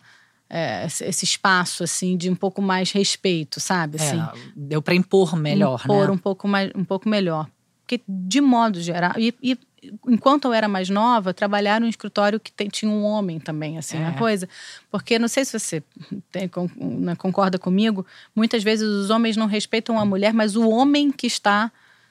é, 0.51 0.87
esse 0.87 1.25
espaço 1.25 1.83
assim 1.83 2.17
de 2.17 2.31
um 2.31 2.35
pouco 2.35 2.63
mais 2.63 2.93
respeito, 2.93 3.59
sabe? 3.61 3.99
É, 3.99 4.03
assim, 4.03 4.21
é, 4.21 4.33
deu 4.55 4.83
para 4.83 4.95
impor 4.95 5.35
melhor, 5.35 5.81
impor 5.83 6.09
né? 6.09 6.13
um 6.13 6.19
pouco 6.19 6.47
mais, 6.47 6.71
um 6.75 6.85
pouco 6.85 7.09
melhor, 7.09 7.49
porque 7.81 8.03
de 8.07 8.41
modo 8.41 8.81
geral 8.81 9.15
e, 9.17 9.35
e 9.43 9.59
enquanto 10.07 10.47
eu 10.47 10.53
era 10.53 10.69
mais 10.69 10.89
nova, 10.89 11.33
trabalhar 11.33 11.81
num 11.81 11.89
escritório 11.89 12.41
que 12.41 12.51
tem, 12.51 12.69
tinha 12.69 12.91
um 12.91 13.05
homem 13.05 13.39
também, 13.39 13.79
assim, 13.79 13.99
é. 13.99 14.07
a 14.07 14.13
coisa. 14.13 14.49
Porque, 14.91 15.19
não 15.19 15.29
sei 15.29 15.45
se 15.45 15.59
você 15.59 15.83
tem, 16.31 16.51
né, 16.77 17.15
concorda 17.17 17.59
comigo, 17.59 18.05
muitas 18.35 18.63
vezes 18.63 18.87
os 18.87 19.11
homens 19.11 19.37
não 19.37 19.47
respeitam 19.47 19.99
a 19.99 20.05
mulher, 20.05 20.33
mas 20.33 20.57
o 20.57 20.69
homem 20.69 21.11
que 21.13 21.27
está 21.27 21.71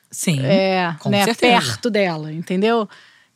Sim, 0.09 0.39
é, 0.41 0.95
né, 1.05 1.33
perto 1.33 1.89
dela, 1.89 2.31
entendeu? 2.31 2.87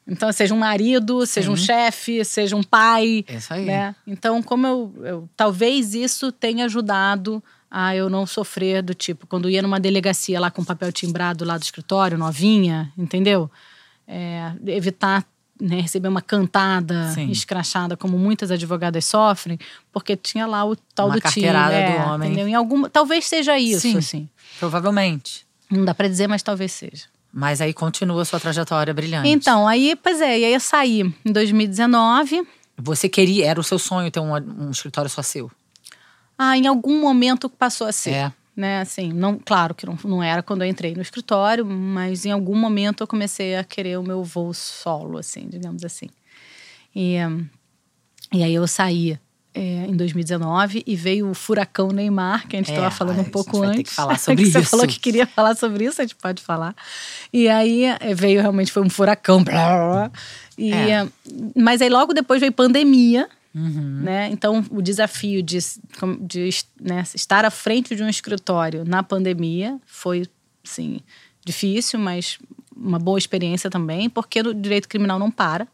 Então, 0.07 0.31
seja 0.31 0.53
um 0.53 0.57
marido, 0.57 1.25
seja 1.25 1.47
Sim. 1.47 1.53
um 1.53 1.55
chefe, 1.55 2.25
seja 2.25 2.55
um 2.55 2.63
pai. 2.63 3.23
Isso 3.29 3.53
aí. 3.53 3.65
Né? 3.65 3.95
Então, 4.05 4.41
como 4.41 4.67
eu, 4.67 4.93
eu. 5.03 5.29
Talvez 5.37 5.93
isso 5.93 6.31
tenha 6.31 6.65
ajudado 6.65 7.43
a 7.69 7.95
eu 7.95 8.09
não 8.09 8.25
sofrer 8.25 8.81
do 8.81 8.93
tipo, 8.93 9.25
quando 9.25 9.49
ia 9.49 9.61
numa 9.61 9.79
delegacia 9.79 10.39
lá 10.39 10.51
com 10.51 10.63
papel 10.63 10.91
timbrado 10.91 11.45
lá 11.45 11.57
do 11.57 11.63
escritório, 11.63 12.17
novinha, 12.17 12.91
entendeu? 12.97 13.49
É, 14.05 14.51
evitar 14.67 15.25
né, 15.61 15.79
receber 15.79 16.07
uma 16.07 16.21
cantada 16.21 17.11
Sim. 17.11 17.29
escrachada, 17.29 17.95
como 17.95 18.17
muitas 18.17 18.49
advogadas 18.49 19.05
sofrem, 19.05 19.59
porque 19.91 20.17
tinha 20.17 20.47
lá 20.47 20.65
o 20.65 20.75
tal 20.75 21.07
uma 21.07 21.15
do 21.15 21.21
time. 21.21 21.45
É, 21.45 21.99
do 21.99 22.09
homem. 22.09 22.31
Entendeu? 22.31 22.47
Em 22.47 22.55
alguma, 22.55 22.89
talvez 22.89 23.25
seja 23.25 23.57
isso, 23.57 23.81
Sim, 23.81 23.97
assim. 23.97 24.29
Provavelmente. 24.59 25.45
Não 25.71 25.85
dá 25.85 25.93
para 25.93 26.07
dizer, 26.07 26.27
mas 26.27 26.43
talvez 26.43 26.71
seja. 26.71 27.05
Mas 27.33 27.61
aí 27.61 27.73
continua 27.73 28.21
a 28.21 28.25
sua 28.25 28.39
trajetória 28.39 28.93
brilhante. 28.93 29.29
Então, 29.29 29.67
aí, 29.67 29.95
pois 29.95 30.19
é, 30.19 30.39
e 30.39 30.45
aí 30.45 30.53
eu 30.53 30.59
saí 30.59 31.01
em 31.25 31.31
2019. 31.31 32.45
Você 32.77 33.07
queria, 33.07 33.47
era 33.47 33.59
o 33.59 33.63
seu 33.63 33.79
sonho 33.79 34.11
ter 34.11 34.19
um, 34.19 34.33
um 34.33 34.71
escritório 34.71 35.09
só 35.09 35.21
seu? 35.21 35.49
Ah, 36.37 36.57
em 36.57 36.67
algum 36.67 36.99
momento 36.99 37.49
passou 37.49 37.87
a 37.87 37.91
ser. 37.91 38.11
É. 38.11 38.33
Né, 38.53 38.81
assim, 38.81 39.13
não, 39.13 39.39
claro 39.39 39.73
que 39.73 39.85
não, 39.85 39.97
não 40.03 40.21
era 40.21 40.43
quando 40.43 40.63
eu 40.63 40.67
entrei 40.67 40.93
no 40.93 41.01
escritório, 41.01 41.65
mas 41.65 42.25
em 42.25 42.31
algum 42.31 42.55
momento 42.55 43.01
eu 43.01 43.07
comecei 43.07 43.55
a 43.55 43.63
querer 43.63 43.97
o 43.97 44.03
meu 44.03 44.23
voo 44.25 44.53
solo, 44.53 45.17
assim, 45.17 45.47
digamos 45.47 45.85
assim. 45.85 46.09
E, 46.93 47.15
e 48.33 48.43
aí 48.43 48.53
eu 48.53 48.67
saí 48.67 49.17
é, 49.53 49.85
em 49.85 49.95
2019 49.95 50.83
e 50.85 50.95
veio 50.95 51.29
o 51.29 51.33
furacão 51.33 51.89
Neymar, 51.89 52.47
que 52.47 52.55
a 52.55 52.59
gente 52.59 52.69
estava 52.69 52.87
é, 52.87 52.91
falando 52.91 53.19
um 53.19 53.29
pouco 53.29 53.61
antes. 53.61 53.77
Ter 53.77 53.83
que 53.83 53.91
falar 53.93 54.17
sobre 54.19 54.43
isso. 54.43 54.53
Você 54.53 54.63
falou 54.63 54.87
que 54.87 54.99
queria 54.99 55.27
falar 55.27 55.55
sobre 55.55 55.85
isso, 55.85 56.01
a 56.01 56.05
gente 56.05 56.15
pode 56.15 56.41
falar. 56.41 56.75
E 57.33 57.49
aí 57.49 57.83
é, 57.83 58.13
veio 58.13 58.41
realmente 58.41 58.71
foi 58.71 58.81
um 58.81 58.89
furacão. 58.89 59.43
Blá, 59.43 59.53
blá, 59.53 60.11
e, 60.57 60.71
é. 60.71 61.07
Mas 61.55 61.81
aí 61.81 61.89
logo 61.89 62.13
depois 62.13 62.39
veio 62.39 62.51
pandemia. 62.51 63.27
Uhum. 63.53 63.99
Né? 64.03 64.29
Então, 64.31 64.63
o 64.71 64.81
desafio 64.81 65.43
de, 65.43 65.59
de 66.21 66.49
né, 66.79 67.03
estar 67.13 67.43
à 67.43 67.51
frente 67.51 67.93
de 67.93 68.01
um 68.01 68.07
escritório 68.07 68.85
na 68.85 69.03
pandemia 69.03 69.77
foi, 69.85 70.25
sim, 70.63 71.01
difícil, 71.45 71.99
mas 71.99 72.39
uma 72.73 72.97
boa 72.97 73.19
experiência 73.19 73.69
também, 73.69 74.09
porque 74.09 74.39
o 74.39 74.53
direito 74.53 74.87
criminal 74.87 75.19
não 75.19 75.29
para 75.29 75.67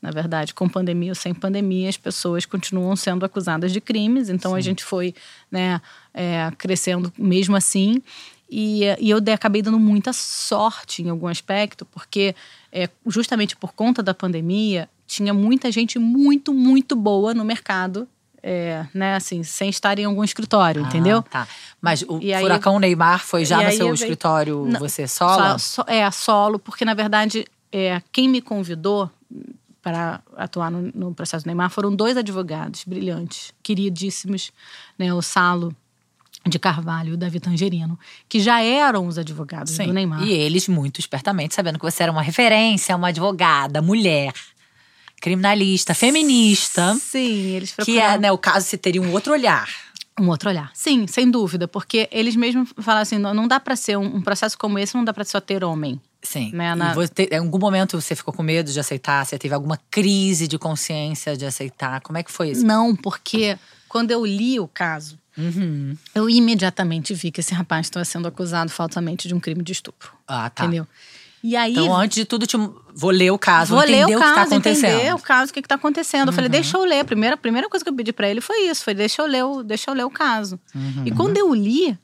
na 0.00 0.10
verdade, 0.10 0.54
com 0.54 0.68
pandemia 0.68 1.10
ou 1.10 1.14
sem 1.14 1.34
pandemia, 1.34 1.88
as 1.88 1.96
pessoas 1.96 2.46
continuam 2.46 2.96
sendo 2.96 3.24
acusadas 3.24 3.72
de 3.72 3.80
crimes. 3.80 4.28
Então 4.28 4.52
Sim. 4.52 4.56
a 4.56 4.60
gente 4.60 4.84
foi 4.84 5.14
né, 5.50 5.80
é, 6.14 6.50
crescendo 6.56 7.12
mesmo 7.18 7.54
assim. 7.54 8.02
E, 8.50 8.82
e, 8.98 9.10
eu 9.10 9.18
acabei 9.32 9.62
dando 9.62 9.78
muita 9.78 10.12
sorte 10.12 11.02
em 11.02 11.08
algum 11.08 11.28
aspecto, 11.28 11.84
porque 11.84 12.34
é, 12.72 12.88
justamente 13.06 13.54
por 13.54 13.72
conta 13.72 14.02
da 14.02 14.12
pandemia, 14.12 14.88
tinha 15.06 15.32
muita 15.32 15.70
gente 15.70 15.98
muito, 15.98 16.52
muito 16.52 16.96
boa 16.96 17.32
no 17.32 17.44
mercado 17.44 18.08
é, 18.42 18.86
né, 18.94 19.16
assim, 19.16 19.42
sem 19.42 19.68
estar 19.68 19.98
em 19.98 20.04
algum 20.04 20.24
escritório, 20.24 20.82
ah, 20.82 20.88
entendeu? 20.88 21.22
Tá. 21.22 21.46
Mas 21.80 22.02
o 22.02 22.18
e 22.22 22.34
furacão 22.38 22.74
aí, 22.74 22.80
Neymar 22.80 23.24
foi 23.24 23.44
já 23.44 23.62
no 23.62 23.70
seu 23.70 23.86
veio, 23.86 23.94
escritório, 23.94 24.64
não, 24.66 24.80
você 24.80 25.06
solo? 25.06 25.58
So, 25.58 25.84
é, 25.86 26.10
solo, 26.10 26.58
porque 26.58 26.84
na 26.84 26.94
verdade 26.94 27.44
é, 27.70 28.00
quem 28.10 28.28
me 28.28 28.40
convidou 28.40 29.10
para 29.82 30.22
atuar 30.36 30.70
no, 30.70 30.90
no, 30.94 31.14
processo 31.14 31.46
Neymar 31.46 31.70
foram 31.70 31.94
dois 31.94 32.16
advogados 32.16 32.84
brilhantes, 32.84 33.52
queridíssimos, 33.62 34.52
né, 34.98 35.12
o 35.12 35.22
Salo 35.22 35.74
de 36.46 36.58
Carvalho 36.58 37.10
e 37.10 37.12
o 37.12 37.16
Davi 37.16 37.38
Tangerino, 37.38 37.98
que 38.28 38.40
já 38.40 38.62
eram 38.62 39.06
os 39.06 39.18
advogados 39.18 39.72
Sim. 39.72 39.86
do 39.86 39.92
Neymar. 39.92 40.22
E 40.22 40.32
eles, 40.32 40.68
muito 40.68 40.98
espertamente, 40.98 41.54
sabendo 41.54 41.78
que 41.78 41.84
você 41.84 42.02
era 42.02 42.12
uma 42.12 42.22
referência, 42.22 42.96
uma 42.96 43.08
advogada, 43.08 43.82
mulher, 43.82 44.32
criminalista, 45.20 45.92
feminista. 45.94 46.94
Sim, 46.94 47.54
eles 47.56 47.72
procuraram. 47.72 48.08
Que 48.08 48.14
é, 48.14 48.18
né, 48.18 48.32
o 48.32 48.38
caso 48.38 48.66
você 48.66 48.78
teria 48.78 49.02
um 49.02 49.12
outro 49.12 49.32
olhar. 49.32 49.68
Um 50.18 50.28
outro 50.28 50.48
olhar. 50.48 50.70
Sim, 50.74 51.06
sem 51.06 51.30
dúvida, 51.30 51.68
porque 51.68 52.08
eles 52.10 52.36
mesmos 52.36 52.72
falam 52.78 53.02
assim, 53.02 53.18
não, 53.18 53.34
não 53.34 53.46
dá 53.46 53.60
para 53.60 53.76
ser 53.76 53.96
um, 53.96 54.16
um, 54.16 54.22
processo 54.22 54.56
como 54.58 54.78
esse, 54.78 54.94
não 54.94 55.04
dá 55.04 55.12
para 55.12 55.24
só 55.24 55.40
ter 55.40 55.62
homem. 55.62 56.00
Sim. 56.22 56.52
Né, 56.52 56.74
na... 56.74 56.92
você, 56.92 57.28
em 57.30 57.38
algum 57.38 57.58
momento 57.58 58.00
você 58.00 58.14
ficou 58.14 58.32
com 58.32 58.42
medo 58.42 58.70
de 58.70 58.78
aceitar? 58.78 59.24
Você 59.24 59.38
teve 59.38 59.54
alguma 59.54 59.78
crise 59.90 60.46
de 60.46 60.58
consciência 60.58 61.36
de 61.36 61.46
aceitar? 61.46 62.00
Como 62.02 62.18
é 62.18 62.22
que 62.22 62.30
foi 62.30 62.50
isso? 62.50 62.64
Não, 62.64 62.94
porque 62.94 63.58
quando 63.88 64.10
eu 64.10 64.24
li 64.24 64.60
o 64.60 64.68
caso, 64.68 65.18
uhum. 65.36 65.96
eu 66.14 66.28
imediatamente 66.28 67.14
vi 67.14 67.30
que 67.30 67.40
esse 67.40 67.54
rapaz 67.54 67.86
estava 67.86 68.04
sendo 68.04 68.28
acusado 68.28 68.70
falsamente 68.70 69.26
de 69.28 69.34
um 69.34 69.40
crime 69.40 69.62
de 69.62 69.72
estupro. 69.72 70.12
Ah, 70.28 70.50
tá. 70.50 70.64
Entendeu? 70.64 70.86
E 71.42 71.56
aí, 71.56 71.72
então, 71.72 71.96
antes 71.96 72.16
de 72.16 72.24
tudo, 72.26 72.46
te, 72.46 72.56
vou 72.94 73.10
ler 73.10 73.30
o 73.30 73.38
caso, 73.38 73.74
vou 73.74 73.82
entender 73.82 74.04
ler 74.06 74.16
o, 74.16 74.20
caso, 74.20 74.30
o 74.30 74.34
que 74.34 74.40
está 74.40 74.42
acontecendo. 74.42 74.94
Entender 74.94 75.14
o 75.14 75.18
caso, 75.18 75.50
o 75.50 75.54
que 75.54 75.60
está 75.60 75.74
acontecendo. 75.74 76.28
Eu 76.28 76.32
falei, 76.34 76.48
uhum. 76.48 76.52
deixa 76.52 76.76
eu 76.76 76.84
ler. 76.84 77.00
A 77.00 77.04
primeira, 77.04 77.34
a 77.34 77.38
primeira 77.38 77.68
coisa 77.68 77.82
que 77.82 77.90
eu 77.90 77.94
pedi 77.94 78.12
para 78.12 78.28
ele 78.28 78.42
foi 78.42 78.68
isso: 78.68 78.84
foi 78.84 78.92
deixa 78.92 79.22
eu 79.22 79.26
ler 79.26 79.44
o, 79.44 79.62
deixa 79.62 79.90
eu 79.90 79.94
ler 79.94 80.04
o 80.04 80.10
caso. 80.10 80.60
Uhum. 80.74 81.04
E 81.06 81.10
quando 81.10 81.38
eu 81.38 81.54
li, 81.54 81.98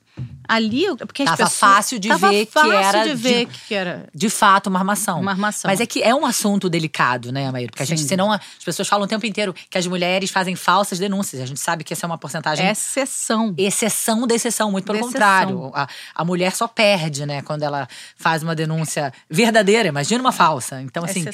ali, 0.47 0.85
porque 0.99 1.25
tava 1.25 1.37
pessoas, 1.37 1.59
fácil 1.59 1.99
de 1.99 2.07
ver 2.07 2.47
fácil 2.47 2.69
que 2.69 2.75
era 2.75 3.03
de 3.03 3.15
ver 3.15 3.45
de, 3.45 3.59
que 3.67 3.75
era 3.75 4.07
de 4.13 4.29
fato 4.29 4.67
uma 4.67 4.79
armação. 4.79 5.19
Uma 5.19 5.31
armação. 5.31 5.69
Mas 5.69 5.81
é 5.81 5.85
que 5.85 6.01
é 6.01 6.15
um 6.15 6.25
assunto 6.25 6.69
delicado, 6.69 7.31
né, 7.31 7.51
Maíra? 7.51 7.69
Porque 7.69 7.83
a 7.83 7.85
gente, 7.85 8.01
senão 8.03 8.31
as 8.31 8.41
pessoas 8.63 8.87
falam 8.87 9.05
o 9.05 9.07
tempo 9.07 9.25
inteiro 9.25 9.53
que 9.69 9.77
as 9.77 9.85
mulheres 9.85 10.31
fazem 10.31 10.55
falsas 10.55 10.99
denúncias. 10.99 11.41
A 11.41 11.45
gente 11.45 11.59
sabe 11.59 11.83
que 11.83 11.93
essa 11.93 12.05
é 12.05 12.07
uma 12.07 12.17
porcentagem 12.17 12.65
exceção. 12.67 13.53
Exceção 13.57 14.25
da 14.25 14.35
exceção, 14.35 14.71
muito 14.71 14.85
pelo 14.85 14.99
contrário. 14.99 15.71
A, 15.73 15.87
a 16.15 16.23
mulher 16.23 16.55
só 16.55 16.67
perde, 16.67 17.25
né, 17.25 17.41
quando 17.41 17.63
ela 17.63 17.87
faz 18.15 18.41
uma 18.41 18.55
denúncia 18.55 19.11
verdadeira, 19.29 19.89
imagina 19.89 20.21
uma 20.21 20.31
falsa. 20.31 20.81
Então 20.81 21.03
assim, 21.03 21.25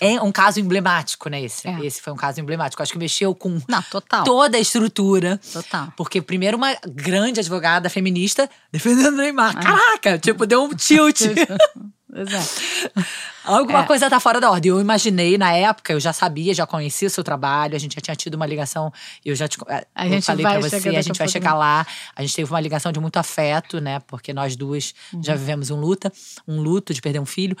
é 0.00 0.20
um 0.20 0.32
caso 0.32 0.58
emblemático, 0.58 1.28
né, 1.28 1.40
esse. 1.40 1.68
É. 1.68 1.86
Esse 1.86 2.02
foi 2.02 2.12
um 2.12 2.16
caso 2.16 2.40
emblemático. 2.40 2.82
Acho 2.82 2.92
que 2.92 2.98
mexeu 2.98 3.34
com 3.34 3.60
Não, 3.68 3.82
total. 3.82 4.24
toda 4.24 4.56
a 4.56 4.60
estrutura. 4.60 5.40
Total. 5.52 5.92
Porque 5.96 6.20
primeiro 6.20 6.56
uma 6.56 6.76
grande 6.84 7.38
advogada 7.38 7.88
feminista 7.88 8.25
defendendo 8.72 9.14
o 9.14 9.16
Neymar. 9.16 9.60
Caraca, 9.60 10.18
tipo, 10.18 10.46
deu 10.46 10.62
um 10.62 10.74
tilt. 10.74 11.20
Exato. 12.16 13.04
Alguma 13.44 13.80
é. 13.80 13.86
coisa 13.86 14.08
tá 14.08 14.18
fora 14.18 14.40
da 14.40 14.50
ordem. 14.50 14.70
Eu 14.70 14.80
imaginei 14.80 15.36
na 15.36 15.52
época, 15.52 15.92
eu 15.92 16.00
já 16.00 16.12
sabia, 16.12 16.54
já 16.54 16.66
conhecia 16.66 17.06
o 17.06 17.10
seu 17.10 17.22
trabalho, 17.22 17.76
a 17.76 17.78
gente 17.78 17.94
já 17.94 18.00
tinha 18.00 18.16
tido 18.16 18.34
uma 18.34 18.46
ligação, 18.46 18.92
eu 19.24 19.36
já 19.36 19.46
te, 19.46 19.58
a 19.94 20.08
gente 20.08 20.24
falei 20.24 20.44
para 20.44 20.60
você, 20.60 20.88
a 20.88 21.02
gente 21.02 21.18
vai 21.18 21.28
chegar 21.28 21.54
lá. 21.54 21.86
A 22.14 22.22
gente 22.22 22.34
teve 22.34 22.50
uma 22.50 22.60
ligação 22.60 22.90
de 22.90 22.98
muito 22.98 23.18
afeto, 23.18 23.80
né? 23.80 24.00
Porque 24.06 24.32
nós 24.32 24.56
duas 24.56 24.94
uhum. 25.12 25.22
já 25.22 25.34
vivemos 25.34 25.70
um 25.70 25.76
luta, 25.76 26.12
um 26.48 26.60
luto 26.60 26.94
de 26.94 27.02
perder 27.02 27.20
um 27.20 27.26
filho. 27.26 27.56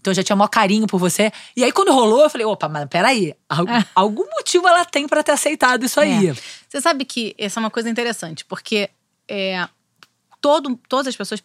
Então 0.00 0.10
eu 0.10 0.14
já 0.14 0.22
tinha 0.22 0.34
maior 0.34 0.48
carinho 0.48 0.86
por 0.86 0.98
você. 0.98 1.30
E 1.54 1.62
aí 1.62 1.70
quando 1.70 1.92
rolou, 1.92 2.22
eu 2.22 2.30
falei, 2.30 2.46
opa, 2.46 2.68
mas 2.68 2.86
peraí, 2.88 3.34
algum, 3.48 3.72
é. 3.72 3.86
algum 3.94 4.24
motivo 4.36 4.66
ela 4.66 4.84
tem 4.84 5.06
para 5.06 5.22
ter 5.22 5.32
aceitado 5.32 5.84
isso 5.84 6.00
aí. 6.00 6.28
É. 6.28 6.34
Você 6.68 6.80
sabe 6.80 7.04
que 7.04 7.34
essa 7.36 7.58
é 7.58 7.62
uma 7.62 7.70
coisa 7.70 7.90
interessante, 7.90 8.44
porque 8.44 8.88
é, 9.28 9.68
todo, 10.40 10.78
todas 10.88 11.08
as 11.08 11.16
pessoas 11.16 11.40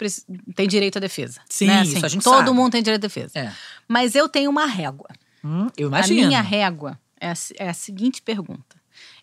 têm 0.55 0.67
direito 0.67 0.97
à 0.97 0.99
defesa. 0.99 1.41
Sim, 1.49 1.67
né? 1.67 1.81
assim, 1.81 1.95
isso 1.95 2.05
a 2.05 2.09
gente 2.09 2.23
Todo 2.23 2.37
sabe. 2.37 2.51
mundo 2.51 2.71
tem 2.71 2.83
direito 2.83 3.03
à 3.03 3.07
defesa. 3.07 3.39
É. 3.39 3.53
Mas 3.87 4.15
eu 4.15 4.29
tenho 4.29 4.49
uma 4.49 4.65
régua. 4.65 5.09
Hum, 5.43 5.67
eu 5.77 5.87
imagino. 5.87 6.23
A 6.23 6.27
minha 6.27 6.41
régua 6.41 6.99
é 7.19 7.29
a, 7.29 7.33
é 7.57 7.69
a, 7.69 7.73
seguinte 7.73 8.21
pergunta: 8.21 8.75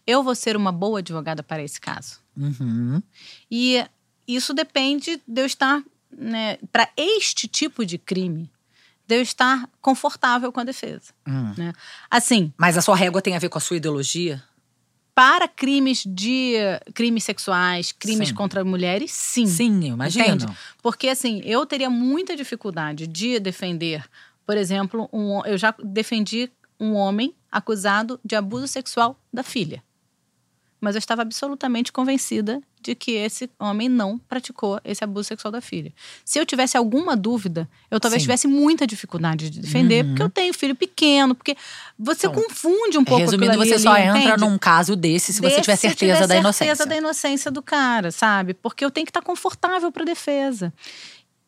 Eu 0.07 0.23
vou 0.23 0.35
ser 0.35 0.57
uma 0.57 0.71
boa 0.71 1.01
advogada 1.01 1.43
para 1.43 1.63
esse 1.63 1.81
caso? 1.81 2.21
Uhum. 2.37 3.03
E 3.51 3.85
isso 4.27 4.55
depende 4.55 5.21
de 5.27 5.41
eu 5.41 5.47
estar, 5.47 5.83
né, 6.11 6.59
para 6.71 6.89
este 6.97 7.49
tipo 7.49 7.85
de 7.85 7.99
crime, 7.99 8.51
de 9.07 9.17
eu 9.17 9.23
estar 9.23 9.69
confortável 9.81 10.53
com 10.53 10.61
a 10.61 10.65
defesa. 10.65 11.13
Hum. 11.27 11.55
Né? 11.57 11.73
Assim. 12.11 12.53
Mas 12.57 12.77
a 12.77 12.83
sua 12.83 12.97
régua 12.97 13.21
tem 13.21 13.35
a 13.35 13.39
ver 13.39 13.49
com 13.49 13.59
a 13.59 13.61
sua 13.61 13.77
ideologia? 13.77 14.43
Para 15.15 15.47
crimes 15.47 16.05
de 16.07 16.55
crimes 16.95 17.25
sexuais, 17.25 17.93
crimes 17.93 18.29
sim. 18.29 18.35
contra 18.35 18.65
mulheres, 18.65 19.11
sim. 19.13 19.47
Sim, 19.47 19.89
eu 19.89 19.95
imagino. 19.95 20.25
Entende? 20.25 20.47
Porque 20.83 21.09
assim, 21.09 21.41
eu 21.45 21.65
teria 21.67 21.91
muita 21.91 22.35
dificuldade 22.35 23.07
de 23.07 23.39
defender, 23.39 24.05
por 24.47 24.57
exemplo, 24.57 25.09
um, 25.13 25.45
eu 25.45 25.59
já 25.59 25.75
defendi 25.83 26.51
um 26.81 26.95
homem 26.95 27.35
acusado 27.51 28.19
de 28.25 28.35
abuso 28.35 28.67
sexual 28.67 29.19
da 29.33 29.43
filha 29.43 29.83
mas 30.83 30.97
eu 30.97 30.99
estava 30.99 31.23
absolutamente 31.23 31.93
convencida 31.93 32.61
de 32.81 32.97
que 32.97 33.13
esse 33.13 33.49
homem 33.57 33.89
não 33.89 34.19
praticou 34.19 34.81
esse 34.85 35.05
abuso 35.05 35.29
sexual 35.29 35.53
da 35.53 35.61
filha. 35.61 35.93
Se 36.25 36.41
eu 36.41 36.45
tivesse 36.45 36.77
alguma 36.77 37.17
dúvida, 37.17 37.69
eu 37.89 38.01
talvez 38.01 38.21
Sim. 38.21 38.27
tivesse 38.27 38.49
muita 38.49 38.85
dificuldade 38.85 39.49
de 39.49 39.61
defender, 39.61 40.03
uhum. 40.03 40.09
porque 40.09 40.23
eu 40.25 40.29
tenho 40.29 40.53
filho 40.53 40.75
pequeno, 40.75 41.37
porque 41.37 41.57
você 41.97 42.27
então, 42.27 42.43
confunde 42.43 42.99
um 42.99 43.05
pouco 43.05 43.21
Resumindo, 43.21 43.57
você 43.57 43.75
ali, 43.75 43.83
só 43.83 43.97
entende? 43.97 44.19
entra 44.19 44.37
num 44.37 44.59
caso 44.59 44.97
desse 44.97 45.33
se 45.33 45.41
desse, 45.41 45.55
você 45.55 45.61
tiver 45.61 45.77
certeza 45.77 46.15
tiver 46.15 46.27
da 46.27 46.37
inocência. 46.37 46.67
certeza 46.75 46.89
da 46.89 46.97
inocência 46.97 47.51
do 47.53 47.63
cara, 47.63 48.11
sabe? 48.11 48.53
Porque 48.53 48.85
eu 48.85 48.91
tenho 48.91 49.07
que 49.07 49.11
estar 49.11 49.23
confortável 49.23 49.93
para 49.93 50.05
defesa. 50.05 50.73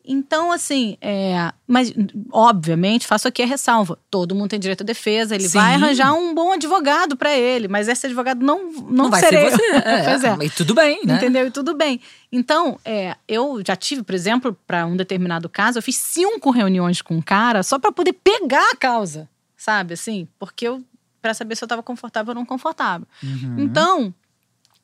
Então, 0.07 0.51
assim, 0.51 0.97
é, 1.01 1.51
mas 1.67 1.93
obviamente 2.31 3.07
faço 3.07 3.27
aqui 3.27 3.41
a 3.41 3.45
ressalva: 3.45 3.97
todo 4.09 4.35
mundo 4.35 4.49
tem 4.49 4.59
direito 4.59 4.81
à 4.81 4.85
defesa, 4.85 5.35
ele 5.35 5.47
Sim. 5.47 5.57
vai 5.57 5.75
arranjar 5.75 6.13
um 6.13 6.33
bom 6.33 6.53
advogado 6.53 7.15
para 7.15 7.35
ele, 7.35 7.67
mas 7.67 7.87
esse 7.87 8.05
advogado 8.05 8.43
não 8.45 8.71
não, 8.71 8.81
não 8.81 9.09
vai 9.09 9.19
serei. 9.19 9.49
ser 9.49 9.57
você. 9.57 9.65
É, 9.85 10.43
é. 10.43 10.45
E 10.45 10.49
tudo 10.49 10.73
bem, 10.73 11.01
né? 11.05 11.15
Entendeu? 11.15 11.47
E 11.47 11.51
tudo 11.51 11.75
bem. 11.75 11.99
Então, 12.31 12.79
é, 12.83 13.15
eu 13.27 13.61
já 13.65 13.75
tive, 13.75 14.03
por 14.03 14.15
exemplo, 14.15 14.57
para 14.65 14.85
um 14.85 14.95
determinado 14.95 15.49
caso, 15.49 15.77
eu 15.77 15.83
fiz 15.83 15.95
cinco 15.97 16.51
reuniões 16.51 17.01
com 17.01 17.15
um 17.15 17.21
cara 17.21 17.63
só 17.63 17.79
para 17.79 17.91
poder 17.91 18.13
pegar 18.13 18.71
a 18.71 18.75
causa, 18.75 19.29
sabe? 19.55 19.93
Assim, 19.93 20.27
porque 20.39 20.67
eu 20.67 20.83
para 21.21 21.33
saber 21.33 21.55
se 21.55 21.63
eu 21.63 21.65
estava 21.65 21.81
confortável 21.81 22.31
ou 22.31 22.35
não 22.35 22.45
confortável. 22.45 23.07
Uhum. 23.23 23.55
Então, 23.57 24.13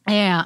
é, 0.09 0.43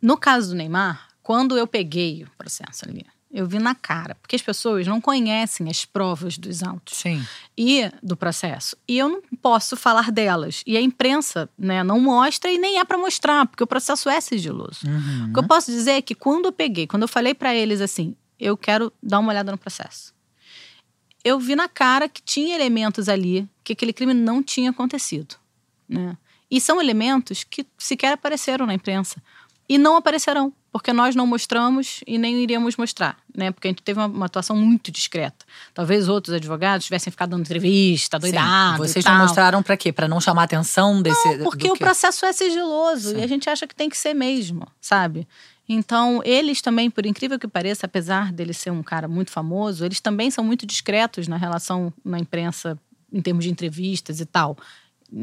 no 0.00 0.16
caso 0.16 0.50
do 0.50 0.54
Neymar, 0.54 1.08
quando 1.22 1.58
eu 1.58 1.66
peguei 1.66 2.24
o 2.24 2.30
processo 2.38 2.88
ali 2.88 3.04
eu 3.34 3.48
vi 3.48 3.58
na 3.58 3.74
cara, 3.74 4.14
porque 4.14 4.36
as 4.36 4.42
pessoas 4.42 4.86
não 4.86 5.00
conhecem 5.00 5.68
as 5.68 5.84
provas 5.84 6.38
dos 6.38 6.62
autos 6.62 6.98
Sim. 6.98 7.20
e 7.58 7.90
do 8.00 8.16
processo. 8.16 8.76
E 8.86 8.96
eu 8.96 9.08
não 9.08 9.22
posso 9.42 9.76
falar 9.76 10.12
delas. 10.12 10.62
E 10.64 10.76
a 10.76 10.80
imprensa 10.80 11.50
né, 11.58 11.82
não 11.82 11.98
mostra 11.98 12.48
e 12.48 12.58
nem 12.58 12.78
é 12.78 12.84
para 12.84 12.96
mostrar, 12.96 13.44
porque 13.46 13.64
o 13.64 13.66
processo 13.66 14.08
é 14.08 14.20
sigiloso. 14.20 14.86
Uhum. 14.86 15.30
O 15.30 15.32
que 15.32 15.38
eu 15.40 15.48
posso 15.48 15.72
dizer 15.72 15.90
é 15.90 16.02
que 16.02 16.14
quando 16.14 16.44
eu 16.44 16.52
peguei, 16.52 16.86
quando 16.86 17.02
eu 17.02 17.08
falei 17.08 17.34
para 17.34 17.52
eles 17.52 17.80
assim, 17.80 18.14
eu 18.38 18.56
quero 18.56 18.92
dar 19.02 19.18
uma 19.18 19.30
olhada 19.30 19.50
no 19.50 19.58
processo. 19.58 20.14
Eu 21.24 21.40
vi 21.40 21.56
na 21.56 21.66
cara 21.66 22.08
que 22.08 22.22
tinha 22.22 22.54
elementos 22.54 23.08
ali 23.08 23.48
que 23.64 23.72
aquele 23.72 23.92
crime 23.92 24.14
não 24.14 24.44
tinha 24.44 24.70
acontecido. 24.70 25.34
Né? 25.88 26.16
E 26.48 26.60
são 26.60 26.80
elementos 26.80 27.42
que 27.42 27.66
sequer 27.76 28.12
apareceram 28.12 28.64
na 28.64 28.74
imprensa. 28.74 29.20
E 29.68 29.78
não 29.78 29.96
aparecerão 29.96 30.52
porque 30.74 30.92
nós 30.92 31.14
não 31.14 31.24
mostramos 31.24 32.00
e 32.04 32.18
nem 32.18 32.42
iríamos 32.42 32.76
mostrar, 32.76 33.16
né? 33.32 33.52
Porque 33.52 33.68
a 33.68 33.70
gente 33.70 33.80
teve 33.80 34.00
uma, 34.00 34.06
uma 34.06 34.26
atuação 34.26 34.56
muito 34.56 34.90
discreta. 34.90 35.46
Talvez 35.72 36.08
outros 36.08 36.34
advogados 36.34 36.86
tivessem 36.86 37.12
ficado 37.12 37.30
dando 37.30 37.42
entrevista, 37.42 38.18
doidado. 38.18 38.78
Vocês 38.78 39.04
não 39.04 39.18
mostraram 39.18 39.62
para 39.62 39.76
quê? 39.76 39.92
Para 39.92 40.08
não 40.08 40.20
chamar 40.20 40.40
a 40.40 40.44
atenção 40.46 41.00
desse. 41.00 41.36
Não, 41.36 41.44
porque 41.44 41.70
o 41.70 41.76
processo 41.76 42.26
é 42.26 42.32
sigiloso 42.32 43.10
Sim. 43.10 43.18
e 43.18 43.22
a 43.22 43.26
gente 43.28 43.48
acha 43.48 43.68
que 43.68 43.74
tem 43.74 43.88
que 43.88 43.96
ser 43.96 44.14
mesmo, 44.14 44.66
sabe? 44.80 45.28
Então, 45.68 46.20
eles 46.24 46.60
também, 46.60 46.90
por 46.90 47.06
incrível 47.06 47.38
que 47.38 47.46
pareça, 47.46 47.86
apesar 47.86 48.32
dele 48.32 48.52
ser 48.52 48.72
um 48.72 48.82
cara 48.82 49.06
muito 49.06 49.30
famoso, 49.30 49.84
eles 49.84 50.00
também 50.00 50.28
são 50.28 50.42
muito 50.42 50.66
discretos 50.66 51.28
na 51.28 51.36
relação 51.36 51.92
na 52.04 52.18
imprensa, 52.18 52.76
em 53.12 53.22
termos 53.22 53.44
de 53.44 53.50
entrevistas 53.52 54.18
e 54.18 54.26
tal 54.26 54.56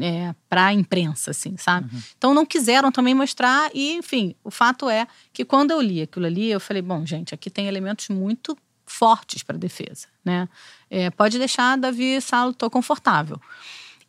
é, 0.00 0.34
para 0.48 0.66
a 0.66 0.72
imprensa, 0.72 1.30
assim, 1.30 1.56
sabe? 1.56 1.92
Uhum. 1.94 2.02
Então 2.16 2.34
não 2.34 2.46
quiseram 2.46 2.90
também 2.90 3.14
mostrar 3.14 3.70
e, 3.74 3.92
enfim, 3.92 4.34
o 4.42 4.50
fato 4.50 4.88
é 4.88 5.06
que 5.32 5.44
quando 5.44 5.70
eu 5.70 5.80
li 5.80 6.02
aquilo 6.02 6.26
ali, 6.26 6.50
eu 6.50 6.60
falei, 6.60 6.82
bom, 6.82 7.04
gente, 7.04 7.34
aqui 7.34 7.50
tem 7.50 7.66
elementos 7.66 8.08
muito 8.08 8.56
fortes 8.86 9.42
para 9.42 9.56
defesa, 9.56 10.06
né? 10.24 10.48
É, 10.90 11.10
pode 11.10 11.38
deixar, 11.38 11.76
Davi 11.78 12.20
Salo, 12.20 12.52
tô 12.52 12.68
confortável. 12.68 13.40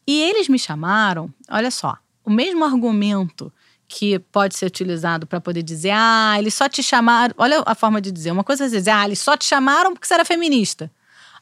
E 0.05 0.21
eles 0.21 0.49
me 0.49 0.59
chamaram, 0.59 1.33
olha 1.49 1.71
só, 1.71 1.97
o 2.25 2.29
mesmo 2.29 2.63
argumento 2.65 3.51
que 3.87 4.17
pode 4.19 4.57
ser 4.57 4.65
utilizado 4.65 5.27
para 5.27 5.39
poder 5.39 5.61
dizer, 5.61 5.91
ah, 5.93 6.35
eles 6.37 6.53
só 6.53 6.67
te 6.67 6.81
chamaram, 6.81 7.33
olha 7.37 7.61
a 7.65 7.75
forma 7.75 8.01
de 8.01 8.11
dizer, 8.11 8.31
uma 8.31 8.43
coisa 8.43 8.65
é 8.65 8.69
dizer, 8.69 8.89
ah, 8.89 9.05
eles 9.05 9.19
só 9.19 9.37
te 9.37 9.45
chamaram 9.45 9.93
porque 9.93 10.07
você 10.07 10.15
era 10.15 10.25
feminista. 10.25 10.91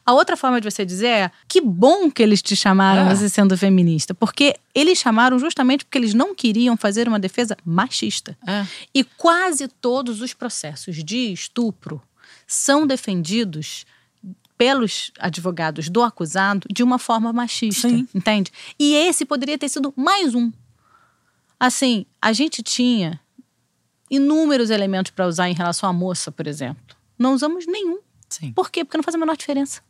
A 0.04 0.12
outra 0.12 0.36
forma 0.36 0.60
de 0.60 0.68
você 0.70 0.84
dizer 0.84 1.06
é 1.06 1.30
que 1.46 1.60
bom 1.60 2.10
que 2.10 2.22
eles 2.22 2.42
te 2.42 2.56
chamaram 2.56 3.08
É. 3.08 3.14
você 3.14 3.28
sendo 3.28 3.56
feminista. 3.56 4.12
Porque 4.14 4.54
eles 4.74 4.98
chamaram 4.98 5.38
justamente 5.38 5.84
porque 5.84 5.96
eles 5.98 6.12
não 6.14 6.34
queriam 6.34 6.76
fazer 6.76 7.06
uma 7.06 7.20
defesa 7.20 7.56
machista. 7.64 8.36
É. 8.46 8.66
E 8.92 9.04
quase 9.04 9.68
todos 9.68 10.20
os 10.20 10.34
processos 10.34 11.04
de 11.04 11.32
estupro 11.32 12.02
são 12.46 12.86
defendidos 12.86 13.86
pelos 14.58 15.10
advogados 15.18 15.88
do 15.88 16.02
acusado 16.02 16.66
de 16.72 16.82
uma 16.82 16.98
forma 16.98 17.32
machista, 17.32 17.88
Sim. 17.88 18.06
entende? 18.14 18.50
E 18.78 18.94
esse 18.94 19.24
poderia 19.24 19.56
ter 19.58 19.68
sido 19.68 19.92
mais 19.96 20.34
um. 20.34 20.52
Assim, 21.58 22.06
a 22.20 22.32
gente 22.32 22.62
tinha 22.62 23.20
inúmeros 24.10 24.68
elementos 24.70 25.10
para 25.10 25.26
usar 25.26 25.48
em 25.48 25.54
relação 25.54 25.88
à 25.88 25.92
moça, 25.92 26.30
por 26.30 26.46
exemplo. 26.46 26.96
Não 27.18 27.34
usamos 27.34 27.66
nenhum. 27.66 27.98
Sim. 28.28 28.52
Por 28.52 28.70
quê? 28.70 28.84
Porque 28.84 28.96
não 28.96 29.04
faz 29.04 29.14
a 29.14 29.18
menor 29.18 29.36
diferença. 29.36 29.80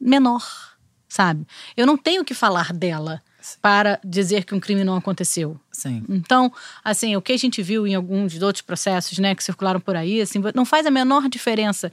Menor, 0.00 0.44
sabe? 1.08 1.46
Eu 1.76 1.86
não 1.86 1.96
tenho 1.96 2.24
que 2.24 2.34
falar 2.34 2.72
dela 2.72 3.22
para 3.62 3.98
dizer 4.04 4.44
que 4.44 4.54
um 4.54 4.60
crime 4.60 4.84
não 4.84 4.96
aconteceu. 4.96 5.58
Sim. 5.72 6.04
Então, 6.08 6.52
assim, 6.84 7.16
o 7.16 7.22
que 7.22 7.32
a 7.32 7.36
gente 7.36 7.62
viu 7.62 7.86
em 7.86 7.94
alguns 7.94 8.40
outros 8.42 8.62
processos, 8.62 9.18
né, 9.18 9.34
que 9.34 9.42
circularam 9.42 9.80
por 9.80 9.96
aí, 9.96 10.20
assim, 10.20 10.40
não 10.54 10.64
faz 10.64 10.86
a 10.86 10.90
menor 10.90 11.28
diferença 11.28 11.90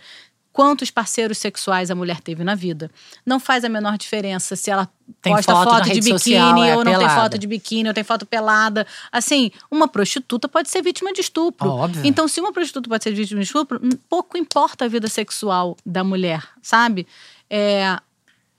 quantos 0.56 0.90
parceiros 0.90 1.38
sexuais 1.38 1.92
a 1.92 1.96
mulher 1.96 2.22
teve 2.22 2.42
na 2.42 2.56
vida. 2.56 2.90
Não 3.26 3.42
faz 3.42 3.66
a 3.66 3.70
menor 3.70 3.98
diferença 3.98 4.56
se 4.56 4.72
ela 4.72 4.90
Tem 5.22 5.36
posta 5.36 5.52
foto 5.52 5.70
foto, 5.70 5.84
de 5.84 5.96
biquíni 5.96 6.12
social, 6.12 6.64
é, 6.64 6.78
ou 6.78 6.86
não 6.86 6.92
tem 6.94 7.00
pelada. 7.02 7.22
foto 7.22 7.38
de 7.38 7.46
biquíni, 7.46 7.88
ou 7.90 7.94
tem 7.94 8.04
foto 8.06 8.26
pelada. 8.26 8.88
Assim, 9.12 9.52
uma 9.70 9.86
prostituta 9.86 10.48
pode 10.48 10.70
ser 10.70 10.82
vítima 10.82 11.12
de 11.12 11.20
estupro. 11.20 11.68
Óbvio. 11.68 12.02
Então, 12.06 12.26
se 12.26 12.40
uma 12.40 12.54
prostituta 12.54 12.88
pode 12.88 13.04
ser 13.04 13.14
vítima 13.14 13.42
de 13.42 13.48
estupro, 13.48 13.82
pouco 14.08 14.38
importa 14.38 14.86
a 14.86 14.88
vida 14.88 15.10
sexual 15.10 15.76
da 15.86 16.06
mulher, 16.06 16.42
sabe? 16.62 17.06
É, 17.58 17.98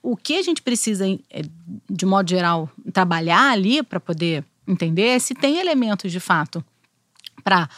o 0.02 0.16
que 0.16 0.38
a 0.38 0.42
gente 0.42 0.62
precisa, 0.62 1.06
é, 1.06 1.42
de 1.90 2.06
modo 2.06 2.30
geral, 2.30 2.70
trabalhar 2.94 3.50
ali 3.50 3.82
para 3.82 4.00
poder 4.00 4.42
entender 4.66 5.08
é 5.08 5.18
se 5.18 5.34
tem 5.34 5.58
elementos 5.58 6.10
de 6.10 6.18
fato 6.18 6.64
para 7.44 7.68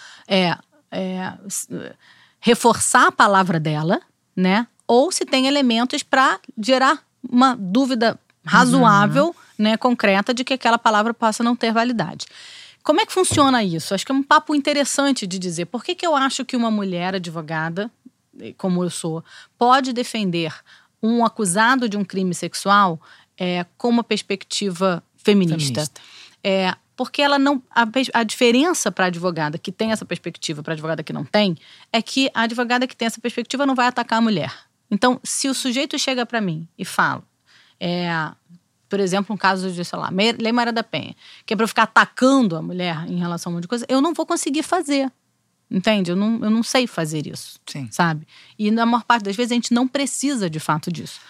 reforçar 2.39 3.09
a 3.09 3.13
palavra 3.13 3.59
dela, 3.59 4.01
né? 4.37 4.67
Ou 4.87 5.11
se 5.11 5.25
tem 5.25 5.49
elementos 5.49 6.05
para 6.05 6.39
gerar 6.57 7.03
uma 7.29 7.57
dúvida 7.57 8.19
razoável, 8.45 9.35
né, 9.59 9.77
concreta, 9.77 10.33
de 10.33 10.45
que 10.45 10.55
aquela 10.55 10.79
palavra 10.79 11.13
possa 11.13 11.43
não 11.43 11.57
ter 11.57 11.73
validade. 11.73 12.27
Como 12.83 13.01
é 13.01 13.05
que 13.05 13.13
funciona 13.13 13.63
isso? 13.65 13.93
Acho 13.93 14.07
que 14.07 14.13
é 14.13 14.15
um 14.15 14.23
papo 14.23 14.55
interessante 14.55 15.27
de 15.27 15.39
dizer. 15.39 15.67
Por 15.67 15.83
que, 15.83 15.97
que 15.97 16.07
eu 16.07 16.15
acho 16.15 16.45
que 16.45 16.57
uma 16.57 16.71
mulher 16.71 17.17
advogada, 17.17 17.91
eh, 18.41 18.55
como 18.57 18.83
eu 18.83 18.89
sou, 18.89 19.23
pode 19.59 19.93
defender 19.93 20.55
um 21.03 21.25
acusado 21.25 21.89
de 21.89 21.97
um 21.97 22.05
crime 22.05 22.35
sexual 22.35 23.01
é, 23.37 23.65
com 23.77 23.89
uma 23.89 24.05
perspectiva 24.05 25.03
feminista? 25.17 25.85
Feminista. 25.85 26.01
É, 26.43 26.75
porque 26.97 27.23
ela 27.23 27.39
não. 27.39 27.63
A, 27.71 27.87
a 28.13 28.23
diferença 28.25 28.91
para 28.91 29.05
a 29.05 29.09
advogada 29.09 29.57
que 29.57 29.71
tem 29.71 29.93
essa 29.93 30.05
perspectiva 30.05 30.63
para 30.63 30.73
a 30.73 30.75
advogada 30.75 31.03
que 31.03 31.13
não 31.13 31.25
tem 31.25 31.57
é 31.93 32.03
que 32.03 32.31
a 32.35 32.43
advogada 32.43 32.87
que 32.87 32.97
tem 32.97 33.07
essa 33.07 33.21
perspectiva 33.21 33.65
não 33.65 33.75
vai 33.75 33.87
atacar 33.87 34.19
a 34.19 34.23
mulher. 34.23 34.53
Então, 34.91 35.21
se 35.23 35.49
o 35.49 35.55
sujeito 35.55 35.99
chega 35.99 36.27
para 36.27 36.41
mim 36.41 36.67
e 36.77 36.85
fala, 36.85 37.23
é, 37.79 38.09
por 38.89 38.99
exemplo, 38.99 39.35
um 39.35 39.37
caso 39.37 39.71
de, 39.71 39.85
sei 39.85 39.99
lá, 39.99 40.11
Lei 40.11 40.51
Maria 40.51 40.73
da 40.73 40.83
Penha, 40.83 41.15
que 41.45 41.53
é 41.53 41.57
para 41.57 41.65
eu 41.65 41.69
ficar 41.69 41.85
atacando 41.85 42.57
a 42.57 42.63
mulher 42.63 43.05
em 43.07 43.19
relação 43.19 43.51
a 43.51 43.53
um 43.53 43.55
monte 43.57 43.63
de 43.63 43.69
coisa, 43.69 43.87
eu 43.89 44.01
não 44.01 44.15
vou 44.15 44.27
conseguir 44.27 44.63
fazer. 44.63 45.13
Entende? 45.71 46.11
Eu 46.11 46.17
não, 46.17 46.41
eu 46.43 46.51
não 46.51 46.63
sei 46.63 46.87
fazer 46.87 47.27
isso 47.27 47.59
Sim. 47.67 47.89
sabe? 47.91 48.27
E 48.59 48.71
na 48.71 48.87
maior 48.87 49.05
parte 49.05 49.25
das 49.25 49.37
vezes 49.37 49.53
a 49.53 49.55
gente 49.55 49.75
não 49.75 49.87
precisa 49.87 50.49
de 50.49 50.59
fato 50.59 50.91
disso. 50.91 51.21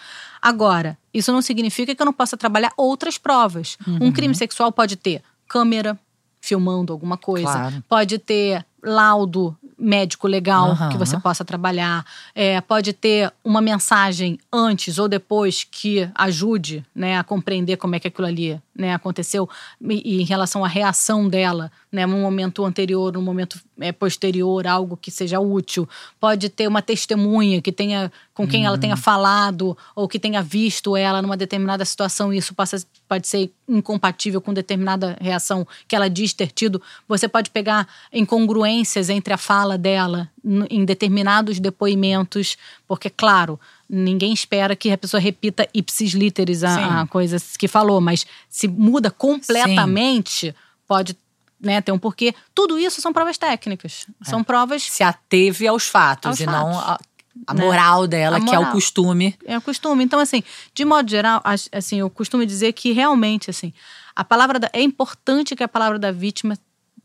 Agora, 0.41 0.97
isso 1.13 1.31
não 1.33 1.41
significa 1.41 1.93
que 1.93 2.01
eu 2.01 2.05
não 2.05 2.13
possa 2.13 2.37
trabalhar 2.37 2.71
outras 2.77 3.17
provas. 3.17 3.77
Um 3.85 4.11
crime 4.11 4.33
sexual 4.33 4.71
pode 4.71 4.95
ter 4.95 5.21
câmera 5.47 5.99
filmando 6.39 6.93
alguma 6.93 7.17
coisa, 7.17 7.51
Claro. 7.51 7.83
pode 7.89 8.17
ter 8.17 8.65
laudo 8.81 9.57
médico 9.77 10.25
legal 10.27 10.71
Aham. 10.71 10.89
que 10.89 10.97
você 10.97 11.19
possa 11.19 11.43
trabalhar, 11.43 12.05
é, 12.33 12.61
pode 12.61 12.93
ter 12.93 13.31
uma 13.43 13.61
mensagem 13.61 14.39
antes 14.51 14.97
ou 14.97 15.07
depois 15.09 15.65
que 15.69 16.09
ajude 16.15 16.85
né, 16.95 17.17
a 17.17 17.23
compreender 17.23 17.75
como 17.77 17.95
é 17.95 17.99
que 17.99 18.07
aquilo 18.07 18.27
ali 18.27 18.61
né, 18.79 18.93
aconteceu 18.93 19.47
e, 19.81 20.17
e 20.17 20.21
em 20.21 20.25
relação 20.25 20.63
à 20.63 20.67
reação 20.67 21.27
dela, 21.27 21.69
né, 21.91 22.05
num 22.05 22.21
momento 22.21 22.63
anterior, 22.63 23.11
num 23.11 23.21
momento 23.21 23.59
é, 23.79 23.91
posterior, 23.91 24.65
algo 24.65 24.95
que 24.95 25.11
seja 25.11 25.39
útil. 25.39 25.87
Pode 26.19 26.49
ter 26.49 26.67
uma 26.67 26.81
testemunha 26.81 27.61
que 27.61 27.71
tenha 27.71 28.11
com 28.33 28.47
quem 28.47 28.65
ela 28.65 28.77
tenha 28.77 28.95
falado 28.95 29.77
ou 29.93 30.07
que 30.07 30.17
tenha 30.17 30.41
visto 30.41 30.95
ela 30.95 31.21
numa 31.21 31.35
determinada 31.35 31.83
situação 31.83 32.33
e 32.33 32.37
isso 32.37 32.55
possa, 32.55 32.81
pode 33.07 33.27
ser 33.27 33.51
incompatível 33.67 34.39
com 34.39 34.53
determinada 34.53 35.17
reação 35.19 35.67
que 35.87 35.95
ela 35.95 36.09
diz 36.09 36.31
ter 36.31 36.49
tido. 36.51 36.81
Você 37.07 37.27
pode 37.27 37.49
pegar 37.49 37.85
incongruências 38.13 39.09
entre 39.09 39.33
a 39.33 39.37
fala 39.37 39.77
dela 39.77 40.29
em 40.69 40.85
determinados 40.85 41.59
depoimentos, 41.59 42.57
porque, 42.87 43.09
claro, 43.09 43.59
ninguém 43.89 44.31
espera 44.33 44.75
que 44.75 44.91
a 44.91 44.97
pessoa 44.97 45.19
repita 45.19 45.67
ipsis 45.73 46.11
literis 46.13 46.63
a, 46.63 46.75
Sim. 46.75 46.81
a 46.83 47.07
coisa 47.07 47.37
que 47.57 47.67
falou, 47.67 47.99
mas 47.99 48.25
se 48.49 48.67
muda 48.67 49.11
completamente, 49.11 50.55
pode 50.87 51.15
né, 51.59 51.81
ter 51.81 51.91
um 51.91 51.99
porquê. 51.99 52.33
Tudo 52.55 52.77
isso 52.79 53.01
são 53.01 53.11
provas 53.11 53.37
técnicas. 53.37 54.05
São 54.23 54.43
provas 54.43 54.83
Se 54.83 55.03
ateve 55.03 55.67
aos 55.67 55.87
fatos 55.87 56.29
Aos 56.29 56.39
e 56.39 56.45
não 56.45 56.73
fatos. 56.73 56.89
a, 56.89 56.99
a 57.47 57.53
Né? 57.53 57.63
moral 57.65 58.07
dela, 58.07 58.37
A 58.37 58.39
que 58.41 58.49
é 58.49 58.57
o 58.57 58.61
moral. 58.61 58.71
costume. 58.71 59.35
É 59.45 59.57
o 59.57 59.61
costume. 59.61 60.03
Então, 60.03 60.19
assim, 60.19 60.41
de 60.73 60.85
modo 60.85 61.09
geral, 61.09 61.41
as- 61.43 61.67
assim, 61.71 61.99
eu 61.99 62.09
costumo 62.09 62.45
dizer 62.45 62.71
que 62.73 62.91
realmente, 62.93 63.49
assim, 63.49 63.73
a 64.15 64.23
palavra 64.23 64.57
da, 64.59 64.69
é 64.73 64.81
importante 64.81 65.55
que 65.55 65.63
a 65.63 65.67
palavra 65.67 65.99
da 65.99 66.11
vítima 66.11 66.57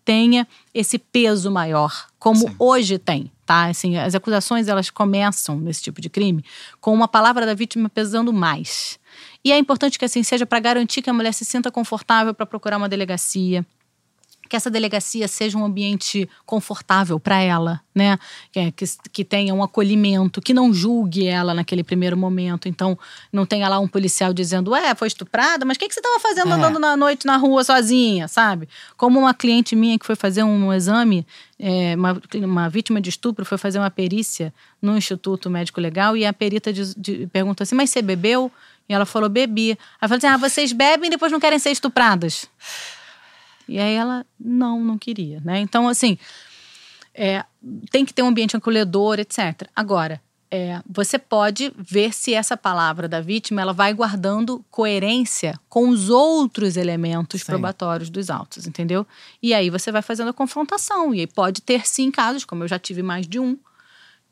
tenha 0.04 0.46
esse 0.72 0.98
peso 0.98 1.50
maior, 1.50 2.06
como 2.18 2.40
Sim. 2.40 2.54
hoje 2.58 2.98
tem, 2.98 3.30
tá? 3.46 3.66
Assim, 3.66 3.96
as 3.96 4.14
acusações 4.14 4.68
elas 4.68 4.90
começam 4.90 5.58
nesse 5.58 5.82
tipo 5.82 6.00
de 6.00 6.10
crime 6.10 6.44
com 6.80 6.92
uma 6.92 7.08
palavra 7.08 7.46
da 7.46 7.54
vítima 7.54 7.88
pesando 7.88 8.32
mais. 8.32 8.98
E 9.44 9.52
é 9.52 9.58
importante 9.58 9.98
que 9.98 10.04
assim 10.04 10.22
seja 10.22 10.44
para 10.44 10.58
garantir 10.60 11.02
que 11.02 11.10
a 11.10 11.12
mulher 11.12 11.32
se 11.32 11.44
sinta 11.44 11.70
confortável 11.70 12.34
para 12.34 12.46
procurar 12.46 12.76
uma 12.76 12.88
delegacia, 12.88 13.64
que 14.48 14.56
essa 14.56 14.70
delegacia 14.70 15.26
seja 15.26 15.56
um 15.56 15.64
ambiente 15.64 16.28
confortável 16.44 17.18
para 17.18 17.40
ela, 17.40 17.80
né? 17.94 18.18
Que, 18.52 18.72
que, 19.12 19.24
tenha 19.24 19.54
um 19.54 19.62
acolhimento, 19.62 20.40
que 20.40 20.52
não 20.52 20.72
julgue 20.72 21.26
ela 21.26 21.54
naquele 21.54 21.82
primeiro 21.82 22.16
momento. 22.16 22.68
Então, 22.68 22.98
não 23.32 23.46
tenha 23.46 23.68
lá 23.68 23.78
um 23.78 23.88
policial 23.88 24.32
dizendo, 24.32 24.74
é, 24.74 24.94
foi 24.94 25.08
estuprada, 25.08 25.64
mas 25.64 25.76
o 25.76 25.80
que, 25.80 25.88
que 25.88 25.94
você 25.94 26.00
estava 26.00 26.20
fazendo 26.20 26.50
É. 26.50 26.52
andando 26.52 26.78
na 26.78 26.96
noite 26.96 27.26
na 27.26 27.36
rua 27.36 27.64
sozinha, 27.64 28.28
sabe? 28.28 28.68
Como 28.96 29.18
uma 29.18 29.32
cliente 29.34 29.74
minha 29.74 29.98
que 29.98 30.04
foi 30.06 30.16
fazer 30.16 30.42
um 30.42 30.72
exame, 30.72 31.26
é, 31.58 31.94
uma, 31.96 32.20
uma 32.34 32.68
vítima 32.68 33.00
de 33.00 33.08
estupro 33.10 33.44
foi 33.44 33.56
fazer 33.58 33.78
uma 33.78 33.90
perícia 33.90 34.52
no 34.82 34.96
Instituto 34.96 35.48
Médico 35.48 35.80
Legal 35.80 36.16
e 36.16 36.26
a 36.26 36.32
perita 36.32 36.72
diz- 36.72 36.94
de- 36.94 37.26
perguntou 37.28 37.62
assim, 37.62 37.74
mas 37.74 37.90
você 37.90 38.02
bebeu? 38.02 38.50
E 38.86 38.92
ela 38.92 39.06
falou, 39.06 39.30
bebi. 39.30 39.70
Aí 39.98 40.08
falei 40.08 40.18
assim, 40.18 40.26
ah, 40.26 40.36
vocês 40.36 40.72
bebem 40.72 41.06
e 41.06 41.10
depois 41.10 41.32
não 41.32 41.40
querem 41.40 41.58
ser 41.58 41.70
estupradas. 41.70 42.46
E 43.68 43.78
aí 43.78 43.94
ela 43.94 44.26
não, 44.38 44.82
não 44.82 44.98
queria, 44.98 45.40
né? 45.44 45.58
Então, 45.60 45.88
assim, 45.88 46.18
é, 47.14 47.44
tem 47.90 48.04
que 48.04 48.12
ter 48.12 48.22
um 48.22 48.28
ambiente 48.28 48.56
acolhedor, 48.56 49.18
etc. 49.18 49.68
Agora, 49.74 50.20
é, 50.50 50.80
você 50.88 51.18
pode 51.18 51.72
ver 51.76 52.14
se 52.14 52.32
essa 52.32 52.56
palavra 52.56 53.08
da 53.08 53.20
vítima 53.20 53.60
ela 53.60 53.72
vai 53.72 53.92
guardando 53.92 54.64
coerência 54.70 55.58
com 55.68 55.88
os 55.88 56.10
outros 56.10 56.76
elementos 56.76 57.40
Sim. 57.40 57.46
probatórios 57.46 58.08
dos 58.08 58.30
autos, 58.30 58.66
entendeu? 58.66 59.04
E 59.42 59.52
aí 59.52 59.68
você 59.68 59.90
vai 59.90 60.00
fazendo 60.02 60.30
a 60.30 60.32
confrontação. 60.32 61.12
E 61.12 61.20
aí 61.20 61.26
pode 61.26 61.60
ter 61.60 61.86
sim 61.86 62.10
casos, 62.10 62.44
como 62.44 62.62
eu 62.62 62.68
já 62.68 62.78
tive 62.78 63.02
mais 63.02 63.26
de 63.26 63.40
um, 63.40 63.58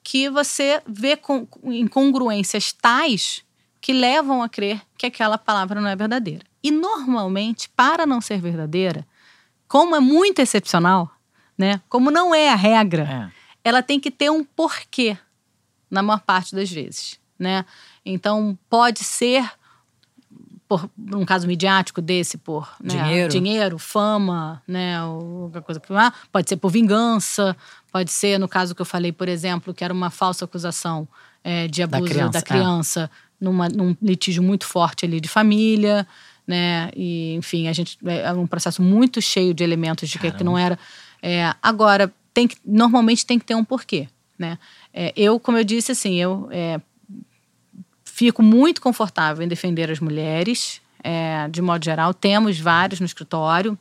que 0.04 0.30
você 0.30 0.80
vê 0.86 1.16
com, 1.16 1.46
incongruências 1.64 2.72
tais 2.72 3.42
que 3.80 3.92
levam 3.92 4.44
a 4.44 4.48
crer 4.48 4.80
que 4.96 5.06
aquela 5.06 5.36
palavra 5.36 5.80
não 5.80 5.88
é 5.88 5.96
verdadeira. 5.96 6.44
E 6.62 6.70
normalmente, 6.70 7.68
para 7.70 8.06
não 8.06 8.20
ser 8.20 8.40
verdadeira, 8.40 9.04
como 9.72 9.96
é 9.96 10.00
muito 10.00 10.38
excepcional, 10.38 11.10
né? 11.56 11.80
Como 11.88 12.10
não 12.10 12.34
é 12.34 12.50
a 12.50 12.54
regra, 12.54 13.32
É. 13.64 13.68
ela 13.70 13.82
tem 13.82 13.98
que 13.98 14.10
ter 14.10 14.30
um 14.30 14.44
porquê 14.44 15.16
na 15.90 16.02
maior 16.02 16.20
parte 16.20 16.54
das 16.54 16.70
vezes, 16.70 17.18
né? 17.38 17.64
Então 18.04 18.58
pode 18.68 19.02
ser 19.02 19.50
por 20.68 20.90
um 21.14 21.24
caso 21.24 21.46
midiático 21.46 22.02
desse 22.02 22.36
por 22.36 22.68
né, 22.82 23.02
Dinheiro. 23.02 23.30
dinheiro, 23.30 23.78
fama, 23.78 24.62
né, 24.68 25.02
ou 25.04 25.50
qualquer 25.50 25.62
coisa 25.62 25.80
que 25.80 25.92
ah, 25.94 26.12
pode 26.30 26.50
ser 26.50 26.56
por 26.58 26.70
vingança, 26.70 27.56
pode 27.90 28.10
ser 28.10 28.38
no 28.38 28.48
caso 28.48 28.74
que 28.74 28.82
eu 28.82 28.86
falei, 28.86 29.10
por 29.10 29.26
exemplo, 29.26 29.72
que 29.72 29.82
era 29.82 29.92
uma 29.92 30.10
falsa 30.10 30.44
acusação 30.44 31.08
é, 31.42 31.66
de 31.66 31.82
abuso 31.82 32.04
criança, 32.04 32.30
da 32.30 32.38
é. 32.40 32.42
criança 32.42 33.10
numa, 33.40 33.68
num 33.70 33.96
litígio 34.02 34.42
muito 34.42 34.66
forte 34.66 35.06
ali 35.06 35.18
de 35.18 35.28
família, 35.28 36.06
né? 36.52 36.90
E, 36.94 37.34
enfim, 37.34 37.66
a 37.66 37.72
gente 37.72 37.98
é 38.04 38.30
um 38.34 38.46
processo 38.46 38.82
muito 38.82 39.22
cheio 39.22 39.54
de 39.54 39.64
elementos 39.64 40.06
de 40.06 40.18
que, 40.18 40.30
que 40.30 40.44
não 40.44 40.58
era. 40.58 40.78
é, 41.22 41.54
agora, 41.62 42.12
tem 42.34 42.46
que, 42.46 42.56
normalmente 42.62 43.24
tem 43.24 43.38
que 43.38 43.44
ter 43.46 43.54
um 43.54 43.64
porquê, 43.64 44.06
né? 44.38 44.58
É, 44.92 45.14
eu, 45.16 45.40
como 45.40 45.56
eu 45.56 45.64
disse, 45.64 45.92
assim, 45.92 46.16
eu 46.16 46.46
é, 46.50 46.78
fico 48.04 48.42
muito 48.42 48.82
confortável 48.82 49.42
em 49.42 49.48
defender 49.48 49.90
as 49.90 49.98
mulheres, 49.98 50.82
é, 51.02 51.48
de 51.48 51.62
modo 51.62 51.82
geral. 51.82 52.12
Temos 52.12 52.60
vários 52.60 53.00
no 53.00 53.06
escritório. 53.06 53.78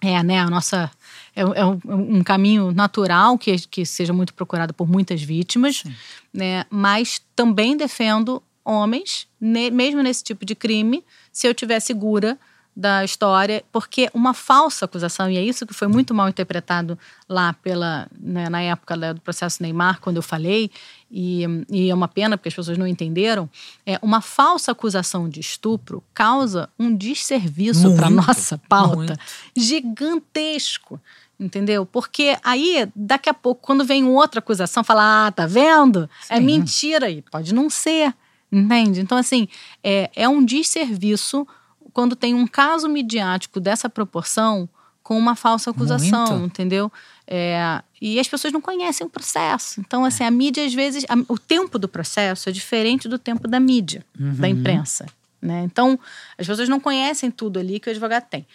É, 0.00 0.20
né, 0.22 0.40
a 0.40 0.50
nossa 0.50 0.90
é, 1.34 1.40
é 1.40 1.64
um, 1.64 1.80
um, 1.86 2.22
caminho 2.22 2.72
natural 2.72 3.38
que, 3.38 3.56
que 3.68 3.86
seja 3.86 4.12
muito 4.12 4.34
procurado 4.34 4.74
por 4.74 4.86
muitas 4.86 5.22
vítimas, 5.22 5.76
Sim. 5.76 5.94
né? 6.32 6.66
Mas 6.68 7.22
também 7.34 7.74
defendo 7.74 8.42
homens, 8.64 9.26
ne, 9.40 9.70
mesmo 9.70 10.02
nesse 10.02 10.24
tipo 10.24 10.44
de 10.44 10.54
crime, 10.54 11.04
se 11.34 11.46
eu 11.48 11.52
tiver 11.52 11.80
segura 11.80 12.38
da 12.76 13.04
história, 13.04 13.62
porque 13.70 14.10
uma 14.12 14.34
falsa 14.34 14.84
acusação, 14.84 15.30
e 15.30 15.36
é 15.36 15.42
isso 15.42 15.64
que 15.64 15.72
foi 15.72 15.86
muito 15.86 16.12
mal 16.12 16.28
interpretado 16.28 16.98
lá 17.28 17.52
pela, 17.52 18.08
né, 18.18 18.48
na 18.48 18.60
época 18.62 19.14
do 19.14 19.20
processo 19.20 19.62
Neymar, 19.62 20.00
quando 20.00 20.16
eu 20.16 20.22
falei, 20.22 20.70
e, 21.10 21.44
e, 21.70 21.88
é 21.88 21.94
uma 21.94 22.08
pena 22.08 22.36
porque 22.36 22.48
as 22.48 22.54
pessoas 22.54 22.76
não 22.76 22.86
entenderam, 22.86 23.48
é 23.86 23.98
uma 24.02 24.20
falsa 24.20 24.72
acusação 24.72 25.28
de 25.28 25.38
estupro 25.38 26.02
causa 26.12 26.68
um 26.76 26.94
desserviço 26.94 27.94
para 27.94 28.10
nossa 28.10 28.58
pauta 28.68 28.96
muito. 28.96 29.18
gigantesco. 29.56 31.00
Entendeu? 31.38 31.84
Porque 31.84 32.38
aí, 32.44 32.88
daqui 32.94 33.28
a 33.28 33.34
pouco, 33.34 33.60
quando 33.60 33.84
vem 33.84 34.04
outra 34.04 34.38
acusação, 34.38 34.84
fala: 34.84 35.26
ah, 35.26 35.32
tá 35.32 35.46
vendo? 35.46 36.04
É 36.04 36.06
Sim. 36.26 36.34
É 36.34 36.40
mentira. 36.40 37.10
E 37.10 37.22
pode 37.22 37.52
não 37.52 37.68
ser. 37.68 38.14
Entende? 38.56 39.00
Então, 39.00 39.18
assim, 39.18 39.48
é, 39.82 40.10
é 40.14 40.28
um 40.28 40.44
desserviço 40.44 41.46
quando 41.92 42.14
tem 42.14 42.34
um 42.34 42.46
caso 42.46 42.88
midiático 42.88 43.58
dessa 43.60 43.88
proporção 43.88 44.68
com 45.02 45.18
uma 45.18 45.36
falsa 45.36 45.70
acusação, 45.70 46.38
Muito. 46.38 46.46
entendeu? 46.46 46.90
É, 47.26 47.82
e 48.00 48.18
as 48.18 48.26
pessoas 48.26 48.52
não 48.52 48.60
conhecem 48.60 49.06
o 49.06 49.10
processo. 49.10 49.80
Então, 49.80 50.04
assim, 50.04 50.24
a 50.24 50.30
mídia, 50.30 50.64
às 50.64 50.72
vezes, 50.72 51.04
a, 51.08 51.14
o 51.28 51.38
tempo 51.38 51.78
do 51.78 51.88
processo 51.88 52.48
é 52.48 52.52
diferente 52.52 53.06
do 53.06 53.18
tempo 53.18 53.46
da 53.46 53.60
mídia, 53.60 54.04
uhum. 54.18 54.34
da 54.34 54.48
imprensa. 54.48 55.06
Né? 55.42 55.62
Então, 55.64 55.98
as 56.38 56.46
pessoas 56.46 56.68
não 56.68 56.80
conhecem 56.80 57.30
tudo 57.30 57.58
ali 57.58 57.78
que 57.78 57.88
o 57.88 57.90
advogado 57.90 58.24
tem. 58.30 58.46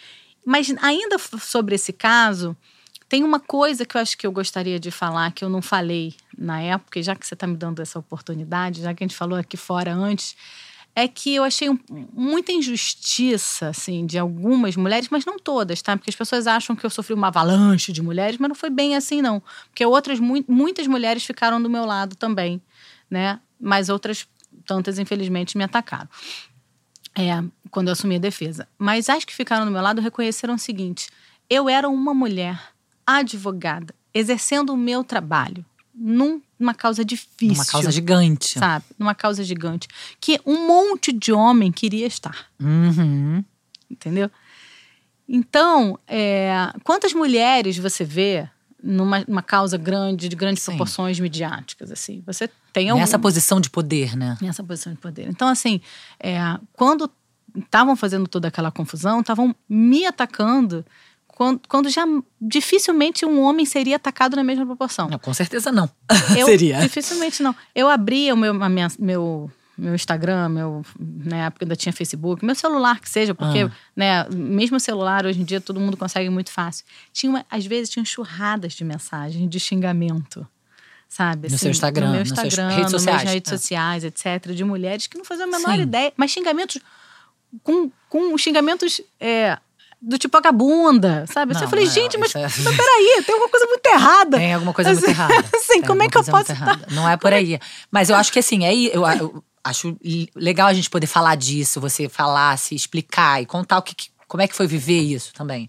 Mas, 0.44 0.74
ainda 0.80 1.18
sobre 1.18 1.76
esse 1.76 1.92
caso, 1.92 2.56
tem 3.08 3.22
uma 3.22 3.38
coisa 3.38 3.84
que 3.84 3.96
eu 3.96 4.00
acho 4.00 4.18
que 4.18 4.26
eu 4.26 4.32
gostaria 4.32 4.78
de 4.80 4.90
falar, 4.90 5.32
que 5.32 5.44
eu 5.44 5.48
não 5.48 5.62
falei 5.62 6.14
na 6.40 6.60
época, 6.62 6.98
e 6.98 7.02
já 7.02 7.14
que 7.14 7.26
você 7.26 7.34
está 7.34 7.46
me 7.46 7.56
dando 7.56 7.82
essa 7.82 7.98
oportunidade, 7.98 8.80
já 8.80 8.94
que 8.94 9.04
a 9.04 9.06
gente 9.06 9.16
falou 9.16 9.38
aqui 9.38 9.58
fora 9.58 9.92
antes 9.92 10.34
é 10.94 11.06
que 11.06 11.34
eu 11.34 11.44
achei 11.44 11.70
um, 11.70 11.78
muita 12.12 12.50
injustiça, 12.52 13.68
assim, 13.68 14.04
de 14.04 14.18
algumas 14.18 14.76
mulheres, 14.76 15.08
mas 15.08 15.24
não 15.24 15.38
todas, 15.38 15.80
tá? 15.80 15.96
Porque 15.96 16.10
as 16.10 16.16
pessoas 16.16 16.46
acham 16.46 16.74
que 16.74 16.84
eu 16.84 16.90
sofri 16.90 17.14
uma 17.14 17.28
avalanche 17.28 17.92
de 17.92 18.02
mulheres, 18.02 18.38
mas 18.38 18.48
não 18.48 18.54
foi 18.56 18.70
bem 18.70 18.96
assim, 18.96 19.22
não. 19.22 19.42
Porque 19.68 19.84
outras, 19.86 20.18
mu 20.18 20.44
muitas 20.48 20.86
mulheres 20.86 21.24
ficaram 21.24 21.62
do 21.62 21.70
meu 21.70 21.84
lado 21.84 22.16
também, 22.16 22.60
né? 23.08 23.38
Mas 23.60 23.88
outras, 23.88 24.26
tantas, 24.66 24.98
infelizmente, 24.98 25.56
me 25.56 25.62
atacaram. 25.62 26.08
É, 27.16 27.42
quando 27.70 27.88
eu 27.88 27.92
assumi 27.92 28.16
a 28.16 28.18
defesa. 28.20 28.66
Mas 28.78 29.08
as 29.08 29.24
que 29.24 29.34
ficaram 29.34 29.64
do 29.64 29.70
meu 29.70 29.82
lado 29.82 30.00
reconheceram 30.00 30.54
o 30.54 30.58
seguinte: 30.58 31.08
eu 31.48 31.68
era 31.68 31.88
uma 31.88 32.14
mulher 32.14 32.60
advogada, 33.06 33.94
exercendo 34.12 34.72
o 34.72 34.76
meu 34.76 35.04
trabalho 35.04 35.64
num 36.00 36.40
numa 36.58 36.74
causa 36.74 37.04
difícil. 37.04 37.54
Uma 37.54 37.64
causa 37.64 37.90
gigante. 37.90 38.58
Sabe? 38.58 38.84
Numa 38.98 39.14
causa 39.14 39.42
gigante. 39.42 39.88
Que 40.20 40.40
um 40.44 40.66
monte 40.66 41.10
de 41.12 41.32
homem 41.32 41.72
queria 41.72 42.06
estar. 42.06 42.46
Uhum. 42.60 43.42
Entendeu? 43.90 44.30
Então, 45.28 45.98
é, 46.06 46.72
quantas 46.84 47.14
mulheres 47.14 47.78
você 47.78 48.04
vê 48.04 48.48
numa, 48.82 49.24
numa 49.26 49.42
causa 49.42 49.78
grande, 49.78 50.28
de 50.28 50.36
grandes 50.36 50.62
Sim. 50.62 50.72
proporções 50.72 51.18
midiáticas, 51.18 51.90
assim? 51.90 52.22
Você 52.26 52.50
tem 52.72 52.90
algum... 52.90 53.00
Nessa 53.00 53.18
posição 53.18 53.60
de 53.60 53.70
poder, 53.70 54.16
né? 54.16 54.36
Nessa 54.40 54.62
posição 54.62 54.92
de 54.92 54.98
poder. 54.98 55.28
Então, 55.28 55.48
assim, 55.48 55.80
é, 56.18 56.40
quando 56.74 57.10
estavam 57.56 57.96
fazendo 57.96 58.28
toda 58.28 58.48
aquela 58.48 58.70
confusão, 58.70 59.20
estavam 59.20 59.54
me 59.68 60.04
atacando 60.04 60.84
quando, 61.40 61.60
quando 61.66 61.88
já 61.88 62.04
dificilmente 62.38 63.24
um 63.24 63.40
homem 63.40 63.64
seria 63.64 63.96
atacado 63.96 64.36
na 64.36 64.44
mesma 64.44 64.66
proporção. 64.66 65.08
Não, 65.08 65.18
com 65.18 65.32
certeza 65.32 65.72
não. 65.72 65.88
Eu, 66.36 66.44
seria. 66.44 66.80
Dificilmente 66.80 67.42
não. 67.42 67.56
Eu 67.74 67.88
abria 67.88 68.34
o 68.34 68.36
meu, 68.36 68.62
a 68.62 68.68
minha, 68.68 68.88
meu, 68.98 69.50
meu 69.74 69.94
Instagram, 69.94 70.50
meu, 70.50 70.84
na 70.98 71.36
né, 71.36 71.46
época 71.46 71.64
ainda 71.64 71.74
tinha 71.74 71.94
Facebook, 71.94 72.44
meu 72.44 72.54
celular 72.54 73.00
que 73.00 73.08
seja, 73.08 73.34
porque, 73.34 73.60
ah. 73.60 73.72
né, 73.96 74.28
mesmo 74.28 74.78
celular 74.78 75.24
hoje 75.24 75.40
em 75.40 75.44
dia 75.44 75.62
todo 75.62 75.80
mundo 75.80 75.96
consegue 75.96 76.28
muito 76.28 76.52
fácil. 76.52 76.84
Tinha 77.10 77.30
uma, 77.30 77.46
às 77.50 77.64
vezes 77.64 77.88
tinham 77.88 78.04
churradas 78.04 78.74
de 78.74 78.84
mensagens 78.84 79.48
de 79.48 79.58
xingamento. 79.58 80.46
Sabe? 81.08 81.48
No 81.48 81.54
assim, 81.54 81.56
seu 81.56 81.70
Instagram, 81.70 82.06
no 82.08 82.12
meu 82.12 82.22
Instagram, 82.22 82.66
nas 82.66 82.76
redes 82.76 82.90
sociais, 82.90 83.24
nas 83.24 83.32
redes 83.32 83.50
sociais, 83.50 84.04
etc., 84.04 84.52
de 84.52 84.62
mulheres 84.62 85.06
que 85.06 85.16
não 85.16 85.24
faziam 85.24 85.48
a 85.48 85.50
menor 85.50 85.76
Sim. 85.76 85.82
ideia, 85.84 86.12
mas 86.18 86.30
xingamentos 86.30 86.78
com, 87.62 87.90
com 88.10 88.36
xingamentos 88.36 89.00
é, 89.18 89.58
do 90.00 90.16
tipo 90.16 90.36
vagabunda, 90.36 91.26
sabe? 91.30 91.52
Não, 91.52 91.60
eu 91.60 91.68
falei, 91.68 91.86
gente, 91.86 92.16
mas, 92.16 92.34
é... 92.34 92.42
mas 92.42 92.76
peraí, 92.76 93.22
tem 93.24 93.34
alguma 93.34 93.50
coisa 93.50 93.66
muito 93.66 93.86
errada. 93.86 94.38
Tem 94.38 94.54
alguma 94.54 94.72
coisa 94.72 94.92
muito 94.92 95.06
errada. 95.06 95.34
Sim, 95.60 95.82
como 95.82 96.02
é 96.02 96.08
que 96.08 96.16
eu 96.16 96.24
posso. 96.24 96.52
Estar... 96.52 96.80
Não 96.90 97.08
é 97.08 97.16
por 97.16 97.32
aí. 97.32 97.58
Mas 97.90 98.08
eu 98.08 98.16
acho 98.16 98.32
que 98.32 98.38
assim, 98.38 98.64
é, 98.64 98.74
eu, 98.74 99.06
eu 99.06 99.44
acho 99.62 99.96
legal 100.34 100.68
a 100.68 100.72
gente 100.72 100.88
poder 100.88 101.06
falar 101.06 101.34
disso, 101.34 101.80
você 101.80 102.08
falar, 102.08 102.56
se 102.58 102.74
explicar 102.74 103.42
e 103.42 103.46
contar 103.46 103.78
o 103.78 103.82
que, 103.82 103.94
como 104.26 104.42
é 104.42 104.48
que 104.48 104.56
foi 104.56 104.66
viver 104.66 105.00
isso 105.00 105.34
também. 105.34 105.68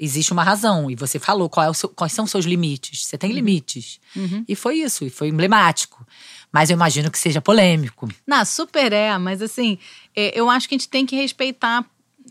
Existe 0.00 0.32
uma 0.32 0.44
razão, 0.44 0.88
e 0.88 0.94
você 0.94 1.18
falou 1.18 1.48
qual 1.48 1.70
é 1.70 1.74
seu, 1.74 1.88
quais 1.88 2.12
são 2.12 2.24
os 2.24 2.30
seus 2.30 2.44
limites. 2.44 3.04
Você 3.04 3.18
tem 3.18 3.30
uhum. 3.30 3.36
limites. 3.36 3.98
Uhum. 4.14 4.44
E 4.48 4.54
foi 4.54 4.76
isso, 4.76 5.04
e 5.04 5.10
foi 5.10 5.28
emblemático. 5.28 6.06
Mas 6.52 6.70
eu 6.70 6.74
imagino 6.74 7.10
que 7.10 7.18
seja 7.18 7.40
polêmico. 7.40 8.08
Não, 8.26 8.44
super 8.44 8.92
é, 8.92 9.16
mas 9.18 9.42
assim, 9.42 9.78
é, 10.16 10.38
eu 10.38 10.48
acho 10.48 10.68
que 10.68 10.74
a 10.74 10.78
gente 10.78 10.88
tem 10.88 11.04
que 11.04 11.16
respeitar 11.16 11.84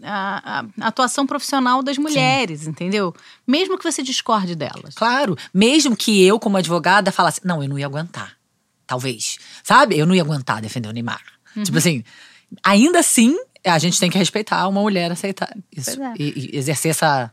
a, 0.03 0.60
a, 0.60 0.88
atuação 0.88 1.25
profissional 1.25 1.81
das 1.81 1.97
mulheres, 1.97 2.62
Sim. 2.62 2.69
entendeu? 2.69 3.13
Mesmo 3.45 3.77
que 3.77 3.83
você 3.83 4.01
discorde 4.01 4.55
delas. 4.55 4.95
Claro, 4.95 5.38
mesmo 5.53 5.95
que 5.95 6.23
eu, 6.23 6.39
como 6.39 6.57
advogada, 6.57 7.12
falasse, 7.12 7.41
não, 7.43 7.62
eu 7.62 7.69
não 7.69 7.79
ia 7.79 7.86
aguentar. 7.86 8.36
Talvez. 8.86 9.38
Sabe? 9.63 9.97
Eu 9.97 10.05
não 10.05 10.15
ia 10.15 10.21
aguentar 10.21 10.62
defender 10.62 10.88
o 10.88 10.91
Neymar. 10.91 11.21
Uhum. 11.55 11.63
Tipo 11.63 11.77
assim, 11.77 12.03
ainda 12.63 12.99
assim, 12.99 13.36
a 13.65 13.77
gente 13.77 13.99
tem 13.99 14.10
que 14.10 14.17
respeitar 14.17 14.67
uma 14.67 14.81
mulher 14.81 15.12
aceitar 15.12 15.55
isso. 15.75 16.01
É. 16.01 16.13
E, 16.17 16.51
e, 16.53 16.57
exercer 16.57 16.91
essa. 16.91 17.31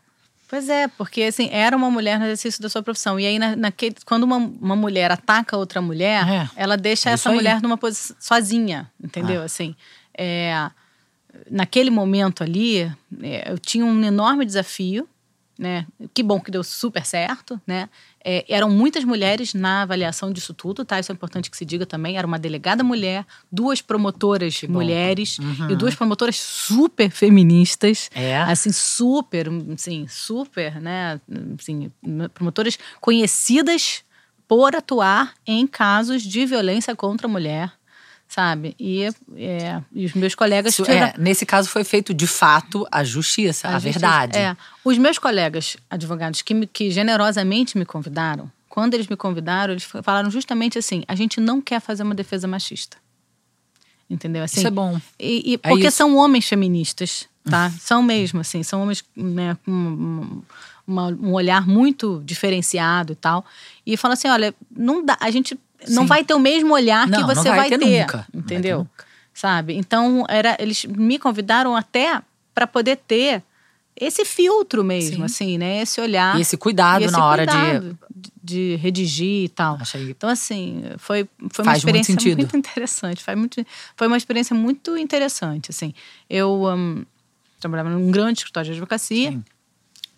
Pois 0.48 0.68
é, 0.68 0.88
porque 0.88 1.22
assim, 1.22 1.48
era 1.50 1.76
uma 1.76 1.90
mulher 1.90 2.18
no 2.18 2.24
exercício 2.26 2.60
da 2.60 2.68
sua 2.68 2.82
profissão. 2.82 3.18
E 3.18 3.26
aí, 3.26 3.38
na, 3.38 3.56
naquele, 3.56 3.96
quando 4.04 4.24
uma, 4.24 4.36
uma 4.36 4.76
mulher 4.76 5.10
ataca 5.10 5.56
outra 5.56 5.80
mulher, 5.80 6.26
é. 6.28 6.50
ela 6.56 6.76
deixa 6.76 7.10
é 7.10 7.12
essa 7.12 7.30
mulher 7.30 7.62
numa 7.62 7.76
posição 7.76 8.16
sozinha, 8.18 8.90
entendeu? 9.02 9.42
Ah. 9.42 9.44
Assim, 9.44 9.74
é 10.16 10.70
naquele 11.50 11.90
momento 11.90 12.42
ali, 12.42 12.82
é, 13.22 13.50
eu 13.50 13.58
tinha 13.58 13.84
um 13.84 14.02
enorme 14.02 14.44
desafio, 14.44 15.08
né? 15.58 15.86
Que 16.12 16.22
bom 16.22 16.40
que 16.40 16.50
deu 16.50 16.64
super 16.64 17.06
certo, 17.06 17.60
né? 17.66 17.88
É, 18.24 18.44
eram 18.48 18.68
muitas 18.68 19.04
mulheres 19.04 19.54
na 19.54 19.82
avaliação 19.82 20.32
disso 20.32 20.52
tudo, 20.52 20.84
tá? 20.84 20.98
Isso 20.98 21.12
é 21.12 21.14
importante 21.14 21.50
que 21.50 21.56
se 21.56 21.64
diga 21.64 21.86
também. 21.86 22.16
Era 22.16 22.26
uma 22.26 22.38
delegada 22.38 22.82
mulher, 22.82 23.24
duas 23.52 23.80
promotoras 23.80 24.62
mulheres 24.62 25.38
uhum. 25.38 25.70
e 25.70 25.76
duas 25.76 25.94
promotoras 25.94 26.36
super 26.36 27.10
feministas. 27.10 28.10
É. 28.14 28.36
Assim, 28.38 28.72
super, 28.72 29.48
assim, 29.72 30.06
super, 30.08 30.80
né? 30.80 31.20
Assim, 31.58 31.92
promotoras 32.32 32.78
conhecidas 33.00 34.02
por 34.48 34.74
atuar 34.74 35.34
em 35.46 35.66
casos 35.66 36.22
de 36.22 36.44
violência 36.46 36.96
contra 36.96 37.26
a 37.26 37.30
mulher 37.30 37.72
sabe? 38.28 38.74
E, 38.78 39.04
é, 39.36 39.80
e 39.92 40.04
os 40.04 40.14
meus 40.14 40.34
colegas. 40.34 40.72
Isso, 40.72 40.90
é, 40.90 41.14
nesse 41.18 41.46
caso 41.46 41.68
foi 41.68 41.84
feito 41.84 42.12
de 42.12 42.26
fato 42.26 42.86
a 42.90 43.04
justiça, 43.04 43.68
a, 43.68 43.70
a 43.70 43.74
justiça, 43.74 43.98
verdade. 43.98 44.38
É. 44.38 44.56
Os 44.84 44.98
meus 44.98 45.18
colegas 45.18 45.76
advogados 45.88 46.42
que, 46.42 46.54
me, 46.54 46.66
que 46.66 46.90
generosamente 46.90 47.78
me 47.78 47.84
convidaram, 47.84 48.50
quando 48.68 48.94
eles 48.94 49.06
me 49.06 49.16
convidaram, 49.16 49.72
eles 49.72 49.84
falaram 49.84 50.30
justamente 50.30 50.78
assim: 50.78 51.04
a 51.06 51.14
gente 51.14 51.40
não 51.40 51.60
quer 51.60 51.80
fazer 51.80 52.02
uma 52.02 52.14
defesa 52.14 52.48
machista. 52.48 52.96
Entendeu? 54.10 54.42
Assim, 54.42 54.60
isso 54.60 54.66
é 54.66 54.70
bom. 54.70 55.00
E, 55.18 55.52
e 55.52 55.54
é 55.54 55.68
porque 55.68 55.90
são 55.90 56.16
homens 56.16 56.46
feministas, 56.46 57.26
tá? 57.48 57.70
são 57.80 58.02
mesmo, 58.02 58.40
assim, 58.40 58.62
são 58.62 58.82
homens 58.82 59.02
né, 59.16 59.56
com 59.64 60.42
uma, 60.86 61.06
um 61.06 61.32
olhar 61.32 61.66
muito 61.66 62.22
diferenciado 62.24 63.12
e 63.12 63.16
tal. 63.16 63.44
E 63.86 63.96
falam 63.96 64.12
assim: 64.12 64.28
olha, 64.28 64.54
não 64.70 65.04
dá, 65.04 65.16
a 65.20 65.30
gente 65.30 65.58
não 65.88 66.06
vai 66.06 66.24
ter 66.24 66.34
o 66.34 66.38
mesmo 66.38 66.74
olhar 66.74 67.06
não, 67.06 67.18
que 67.18 67.24
você 67.24 67.48
vai, 67.48 67.58
vai, 67.58 67.68
ter, 67.68 67.78
ter 67.78 68.00
nunca. 68.00 68.26
entendeu? 68.32 68.78
Ter 68.78 68.84
nunca. 68.84 69.04
Sabe? 69.32 69.74
Então 69.76 70.24
era, 70.28 70.56
eles 70.60 70.84
me 70.84 71.18
convidaram 71.18 71.74
até 71.74 72.22
para 72.54 72.66
poder 72.66 72.96
ter 72.96 73.42
esse 73.96 74.24
filtro 74.24 74.82
mesmo, 74.82 75.16
Sim. 75.18 75.24
assim, 75.24 75.58
né? 75.58 75.82
Esse 75.82 76.00
olhar. 76.00 76.36
E 76.36 76.40
esse 76.40 76.56
cuidado 76.56 77.02
e 77.02 77.04
esse 77.04 77.12
na 77.12 77.24
hora 77.24 77.46
de... 77.46 77.96
de 78.42 78.76
redigir 78.76 79.44
e 79.44 79.48
tal. 79.48 79.78
Achei... 79.80 80.10
Então, 80.10 80.28
assim, 80.28 80.82
foi, 80.98 81.28
foi 81.50 81.64
uma 81.64 81.76
experiência 81.76 82.14
muito, 82.14 82.36
muito, 82.36 82.56
interessante. 82.56 83.22
Foi, 83.22 83.34
muito, 83.36 83.64
foi 83.96 84.06
uma 84.06 84.16
experiência 84.16 84.54
muito 84.54 84.96
interessante, 84.96 85.70
assim. 85.70 85.94
Eu 86.28 86.64
um, 86.66 87.04
trabalhava 87.60 87.90
num 87.90 88.10
grande 88.10 88.40
escritório 88.40 88.66
de 88.66 88.72
advocacia. 88.72 89.30
Sim 89.30 89.44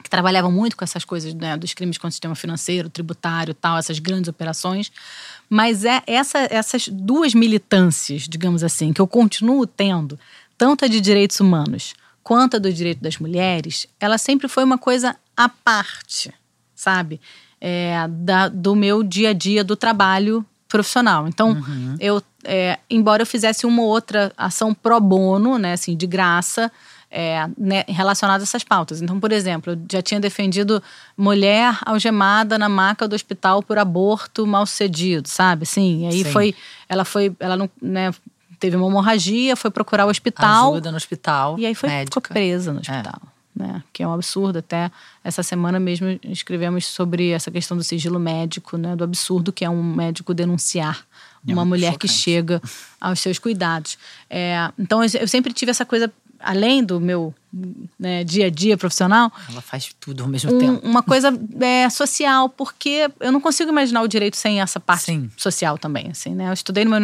que 0.07 0.11
trabalhavam 0.11 0.53
muito 0.53 0.77
com 0.77 0.85
essas 0.85 1.05
coisas 1.05 1.35
né, 1.35 1.57
dos 1.57 1.75
crimes 1.75 1.99
contra 1.99 2.11
o 2.11 2.13
sistema 2.13 2.37
financeiro, 2.37 2.89
tributário, 2.89 3.53
tal, 3.53 3.77
essas 3.77 3.99
grandes 3.99 4.29
operações. 4.29 4.93
Mas 5.51 5.85
é 5.85 6.01
essa, 6.07 6.47
essas 6.49 6.87
duas 6.87 7.35
militâncias, 7.35 8.23
digamos 8.23 8.63
assim, 8.63 8.93
que 8.93 9.01
eu 9.01 9.07
continuo 9.07 9.67
tendo, 9.67 10.17
tanto 10.57 10.85
a 10.85 10.89
de 10.89 11.01
direitos 11.01 11.41
humanos 11.41 11.95
quanto 12.23 12.57
a 12.57 12.59
do 12.59 12.73
direito 12.73 13.01
das 13.01 13.19
mulheres, 13.19 13.87
ela 13.99 14.17
sempre 14.17 14.49
foi 14.49 14.63
uma 14.63 14.79
coisa 14.79 15.17
à 15.37 15.49
parte, 15.49 16.33
sabe? 16.75 17.21
É, 17.61 18.07
da, 18.09 18.49
do 18.49 18.77
meu 18.77 19.03
dia 19.03 19.31
a 19.31 19.33
dia 19.33 19.65
do 19.65 19.77
trabalho 19.77 20.45
profissional. 20.69 21.27
Então, 21.27 21.51
uhum. 21.51 21.97
eu, 21.99 22.23
é, 22.45 22.79
embora 22.89 23.23
eu 23.23 23.27
fizesse 23.27 23.67
uma 23.67 23.83
ou 23.83 23.89
outra 23.89 24.33
ação 24.37 24.73
pro 24.73 25.01
bono, 25.01 25.59
né, 25.59 25.73
assim, 25.73 25.97
de 25.97 26.07
graça, 26.07 26.71
é, 27.11 27.49
né, 27.57 27.85
relacionada 27.89 28.43
a 28.43 28.45
essas 28.45 28.65
pautas. 28.65 29.01
Então, 29.01 29.19
por 29.19 29.33
exemplo, 29.33 29.73
eu 29.73 29.79
já 29.91 30.03
tinha 30.03 30.21
defendido 30.21 30.83
mulher 31.17 31.79
algemada 31.85 32.59
na 32.59 32.69
maca 32.69 33.07
do 33.07 33.15
hospital 33.15 33.63
por 33.63 33.79
aborto 33.79 34.47
mal 34.47 34.67
sucedido, 34.67 35.29
sabe? 35.29 35.63
Assim, 35.63 36.07
aí 36.07 36.25
Sim. 36.25 36.31
foi, 36.31 36.55
ela 36.89 37.05
foi, 37.05 37.35
ela 37.41 37.57
não, 37.57 37.71
né, 37.81 38.13
teve 38.59 38.77
uma 38.77 38.87
hemorragia, 38.87 39.57
foi 39.57 39.71
procurar 39.71 40.07
o 40.07 40.11
hospital. 40.11 40.73
Ajuda 40.73 40.91
no 40.91 40.97
hospital. 40.97 41.59
E 41.59 41.67
aí 41.67 41.75
foi, 41.75 41.89
ficou 42.05 42.23
presa 42.23 42.73
no 42.73 42.79
é. 42.79 42.83
hospital. 42.83 43.21
É. 43.25 43.37
Né, 43.57 43.83
que 43.91 44.03
é 44.03 44.07
um 44.07 44.13
absurdo. 44.13 44.59
Até 44.59 44.91
essa 45.25 45.43
semana 45.43 45.81
mesmo 45.81 46.21
escrevemos 46.25 46.85
sobre 46.85 47.31
essa 47.31 47.51
questão 47.51 47.75
do 47.75 47.83
sigilo 47.83 48.21
médico, 48.21 48.77
né, 48.77 48.95
do 48.95 49.03
absurdo 49.03 49.51
que 49.51 49.65
é 49.65 49.71
um 49.71 49.83
médico 49.83 50.35
denunciar 50.35 51.07
é 51.49 51.53
uma 51.53 51.65
mulher 51.65 51.93
chocante. 51.93 52.13
que 52.13 52.21
chega 52.21 52.61
aos 53.01 53.21
seus 53.21 53.39
cuidados. 53.39 53.97
É, 54.29 54.71
então 54.79 55.03
eu 55.03 55.29
sempre 55.29 55.53
tive 55.53 55.71
essa 55.71 55.85
coisa 55.85 56.13
além 56.47 56.83
do 56.85 57.01
meu 57.01 57.35
né, 57.99 58.23
dia 58.23 58.47
a 58.47 58.51
dia 58.51 58.77
profissional. 58.77 59.33
Ela 59.51 59.61
faz 59.61 59.91
tudo 59.99 60.23
ao 60.23 60.29
mesmo 60.29 60.55
um, 60.55 60.59
tempo. 60.59 60.87
Uma 60.87 61.03
coisa 61.03 61.29
é, 61.61 61.91
social, 61.91 62.49
porque 62.49 63.11
eu 63.21 63.33
não 63.33 63.41
consigo 63.41 63.71
imaginar 63.71 64.03
o 64.03 64.09
direito 64.09 64.37
sem 64.37 64.61
essa 64.61 64.79
parte 64.79 65.07
Sim. 65.07 65.31
social 65.37 65.77
também. 65.77 66.09
Assim, 66.11 66.35
né? 66.35 66.49
Eu 66.49 66.53
estudei 66.53 66.85
numa 66.85 66.99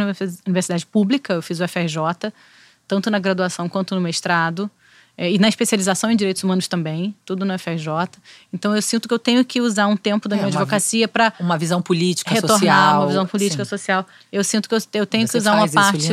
universidade 0.46 0.86
pública, 0.86 1.34
eu 1.34 1.42
fiz 1.42 1.60
o 1.60 1.66
FRJ, 1.66 2.32
tanto 2.86 3.10
na 3.10 3.18
graduação 3.18 3.68
quanto 3.68 3.94
no 3.94 4.00
mestrado. 4.00 4.70
É, 5.16 5.30
e 5.30 5.38
na 5.38 5.48
especialização 5.48 6.10
em 6.10 6.16
direitos 6.16 6.42
humanos 6.42 6.66
também, 6.66 7.14
tudo 7.24 7.44
no 7.44 7.58
FRJ. 7.58 7.86
Então 8.52 8.74
eu 8.74 8.80
sinto 8.80 9.06
que 9.06 9.12
eu 9.12 9.18
tenho 9.18 9.44
que 9.44 9.60
usar 9.60 9.86
um 9.86 9.96
tempo 9.96 10.28
da 10.28 10.36
é, 10.36 10.38
minha 10.38 10.48
advocacia 10.48 11.06
para 11.06 11.32
uma 11.38 11.58
visão 11.58 11.82
política 11.82 12.32
retornar 12.32 12.58
social, 12.58 13.00
uma 13.00 13.06
visão 13.08 13.26
política 13.26 13.64
sim. 13.64 13.68
social. 13.68 14.06
Eu 14.32 14.42
sinto 14.42 14.68
que 14.68 14.74
eu, 14.74 14.78
eu 14.94 15.06
tenho 15.06 15.26
Você 15.26 15.32
que 15.32 15.38
usar 15.38 15.54
uma 15.54 15.68
parte 15.68 16.08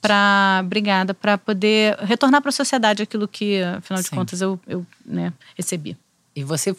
para 0.00 0.60
obrigada 0.62 1.14
para 1.14 1.38
poder 1.38 1.96
retornar 2.00 2.42
para 2.42 2.50
a 2.50 2.52
sociedade 2.52 3.02
aquilo 3.02 3.26
que 3.26 3.62
afinal 3.62 4.02
de 4.02 4.08
sim. 4.08 4.16
contas 4.16 4.40
eu, 4.42 4.60
eu 4.66 4.86
né, 5.04 5.32
recebi. 5.56 5.96
E 6.36 6.44
você 6.44 6.76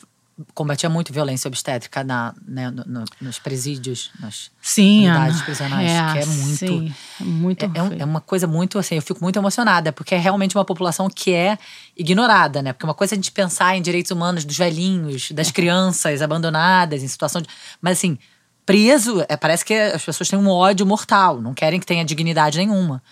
combatia 0.53 0.89
muito 0.89 1.13
violência 1.13 1.47
obstétrica 1.47 2.03
na, 2.03 2.33
né, 2.45 2.71
no, 2.71 2.83
no, 2.85 3.05
nos 3.21 3.37
presídios, 3.37 4.11
nas 4.19 4.49
sim, 4.61 5.07
unidades 5.07 5.35
Ana. 5.35 5.45
prisionais, 5.45 5.91
é, 5.91 6.13
que 6.13 6.19
é 6.19 6.25
muito, 6.25 6.57
sim, 6.57 6.95
é 7.21 7.23
muito 7.23 7.65
é, 7.65 7.67
é, 7.67 8.01
é, 8.01 8.05
uma 8.05 8.19
coisa 8.19 8.47
muito 8.47 8.79
assim, 8.79 8.95
eu 8.95 9.01
fico 9.01 9.21
muito 9.21 9.37
emocionada, 9.37 9.91
porque 9.91 10.15
é 10.15 10.17
realmente 10.17 10.57
uma 10.57 10.65
população 10.65 11.07
que 11.07 11.33
é 11.33 11.57
ignorada, 11.95 12.63
né? 12.63 12.73
Porque 12.73 12.85
uma 12.85 12.95
coisa 12.95 13.13
é 13.13 13.15
a 13.15 13.17
gente 13.17 13.31
pensar 13.31 13.77
em 13.77 13.81
direitos 13.81 14.11
humanos 14.11 14.43
dos 14.43 14.57
velhinhos, 14.57 15.31
das 15.31 15.49
é. 15.49 15.51
crianças 15.51 16.21
abandonadas 16.21 17.03
em 17.03 17.07
situação 17.07 17.41
de, 17.41 17.47
mas 17.79 17.99
assim, 17.99 18.17
preso, 18.65 19.23
é, 19.29 19.37
parece 19.37 19.63
que 19.63 19.73
as 19.73 20.03
pessoas 20.03 20.29
têm 20.29 20.39
um 20.39 20.49
ódio 20.49 20.85
mortal, 20.85 21.39
não 21.39 21.53
querem 21.53 21.79
que 21.79 21.85
tenha 21.85 22.03
dignidade 22.03 22.57
nenhuma. 22.57 23.03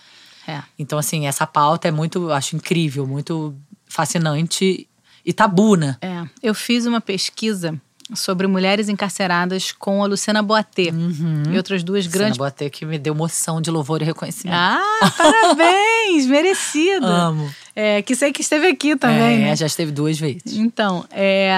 É. 0.46 0.60
Então 0.76 0.98
assim, 0.98 1.28
essa 1.28 1.46
pauta 1.46 1.86
é 1.86 1.92
muito, 1.92 2.32
acho 2.32 2.56
incrível, 2.56 3.06
muito 3.06 3.54
fascinante 3.86 4.88
e 5.24 5.32
tabu, 5.32 5.76
né? 5.76 5.96
É. 6.00 6.24
Eu 6.42 6.54
fiz 6.54 6.86
uma 6.86 7.00
pesquisa 7.00 7.78
sobre 8.14 8.46
mulheres 8.46 8.88
encarceradas 8.88 9.72
com 9.72 10.02
a 10.02 10.06
Luciana 10.06 10.42
Boatê 10.42 10.90
uhum. 10.90 11.44
e 11.50 11.56
outras 11.56 11.82
duas 11.82 12.04
Luciana 12.04 12.24
grandes. 12.24 12.38
Luciana 12.38 12.50
Boatê 12.50 12.70
que 12.70 12.84
me 12.84 12.98
deu 12.98 13.14
moção 13.14 13.60
de 13.60 13.70
louvor 13.70 14.02
e 14.02 14.04
reconhecimento. 14.04 14.56
Ah, 14.56 15.12
parabéns! 15.16 16.26
merecido! 16.28 17.06
Amo. 17.06 17.52
É, 17.74 18.02
que 18.02 18.14
sei 18.14 18.32
que 18.32 18.42
esteve 18.42 18.66
aqui 18.66 18.96
também, 18.96 19.42
é, 19.42 19.46
né? 19.46 19.56
já 19.56 19.66
esteve 19.66 19.92
duas 19.92 20.18
vezes. 20.18 20.56
Então, 20.56 21.06
é, 21.10 21.52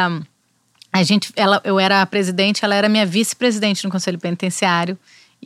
a 0.92 1.02
gente, 1.02 1.32
ela, 1.34 1.60
eu 1.64 1.80
era 1.80 2.02
a 2.02 2.06
presidente, 2.06 2.64
ela 2.64 2.74
era 2.74 2.88
minha 2.88 3.04
vice-presidente 3.04 3.84
no 3.84 3.90
Conselho 3.90 4.18
Penitenciário. 4.18 4.96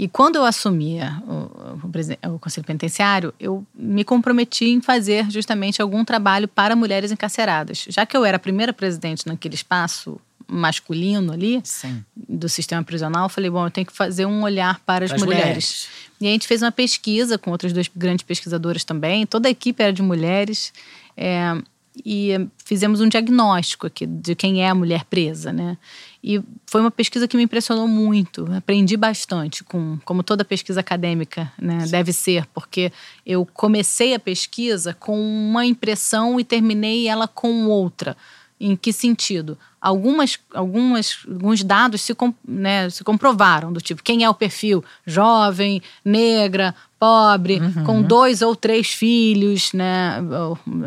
E 0.01 0.07
quando 0.07 0.37
eu 0.37 0.45
assumia 0.45 1.21
o, 1.27 2.29
o, 2.31 2.35
o, 2.35 2.39
Conselho 2.39 2.65
Penitenciário, 2.65 3.35
eu 3.41 3.67
me 3.75 4.05
comprometi 4.05 4.67
em 4.67 4.81
fazer 4.81 5.29
justamente 5.29 5.83
algum 5.83 6.05
trabalho 6.05 6.47
para 6.47 6.77
mulheres 6.77 7.11
encarceradas. 7.11 7.85
Já 7.89 8.07
que 8.07 8.17
eu 8.17 8.25
era 8.25 8.37
a 8.37 8.39
primeira 8.39 8.73
presidente 8.73 9.27
naquele 9.27 9.57
espaço 9.57 10.21
masculino 10.47 11.33
ali, 11.33 11.61
Sim. 11.65 12.05
do 12.17 12.49
sistema 12.49 12.85
prisional, 12.85 13.25
eu 13.25 13.29
falei, 13.29 13.51
bom, 13.51 13.67
eu 13.67 13.73
tenho 13.73 13.89
que 13.89 13.93
fazer 13.93 14.25
um 14.25 14.45
olhar 14.45 14.79
para 14.87 15.05
as, 15.05 15.11
mulheres. 15.11 15.27
mulheres. 15.27 15.89
E 16.21 16.29
a 16.29 16.31
gente 16.31 16.47
fez 16.47 16.63
uma 16.63 16.71
pesquisa 16.71 17.37
com 17.37 17.51
outras 17.51 17.73
duas 17.73 17.91
grandes 17.93 18.25
pesquisadoras 18.25 18.85
também, 18.85 19.27
toda 19.27 19.49
a 19.49 19.51
equipe 19.51 19.83
era 19.83 19.93
de 19.93 20.01
mulheres. 20.01 20.73
É, 21.17 21.61
e 22.07 22.49
fizemos 22.65 23.01
um 23.01 23.09
diagnóstico 23.09 23.89
aqui 23.89 24.07
de 24.07 24.37
quem 24.37 24.63
é 24.63 24.69
a 24.69 24.75
mulher 24.77 25.05
presa, 25.05 25.53
né? 25.53 25.77
E 26.23 26.43
foi 26.67 26.81
uma 26.81 26.91
pesquisa 26.91 27.29
que 27.29 27.37
me 27.37 27.45
impressionou 27.45 27.87
muito. 27.87 28.51
Aprendi 28.53 28.97
bastante, 28.97 29.63
com, 29.63 29.99
como 30.05 30.23
toda 30.23 30.45
pesquisa 30.45 30.81
acadêmica 30.81 31.51
né, 31.59 31.87
deve 31.89 32.13
ser, 32.13 32.45
porque 32.53 32.93
eu 33.25 33.47
comecei 33.47 34.15
a 34.15 34.19
pesquisa 34.19 34.93
com 34.95 35.19
uma 35.21 35.65
impressão 35.65 36.41
e 36.41 36.45
terminei 36.45 37.07
ela 37.07 37.29
com 37.29 37.67
outra. 37.67 38.17
Em 38.61 38.75
que 38.75 38.93
sentido? 38.93 39.57
Algumas, 39.81 40.37
algumas, 40.53 41.19
alguns 41.29 41.63
dados 41.63 42.01
se, 42.01 42.13
né, 42.47 42.91
se 42.91 43.05
comprovaram, 43.05 43.73
do 43.73 43.81
tipo, 43.81 44.03
quem 44.03 44.25
é 44.25 44.29
o 44.29 44.35
perfil? 44.35 44.85
Jovem, 45.07 45.81
negra, 46.05 46.75
pobre, 46.99 47.61
uhum. 47.61 47.85
com 47.85 48.03
dois 48.03 48.43
ou 48.43 48.57
três 48.57 48.89
filhos, 48.89 49.73
né? 49.73 50.17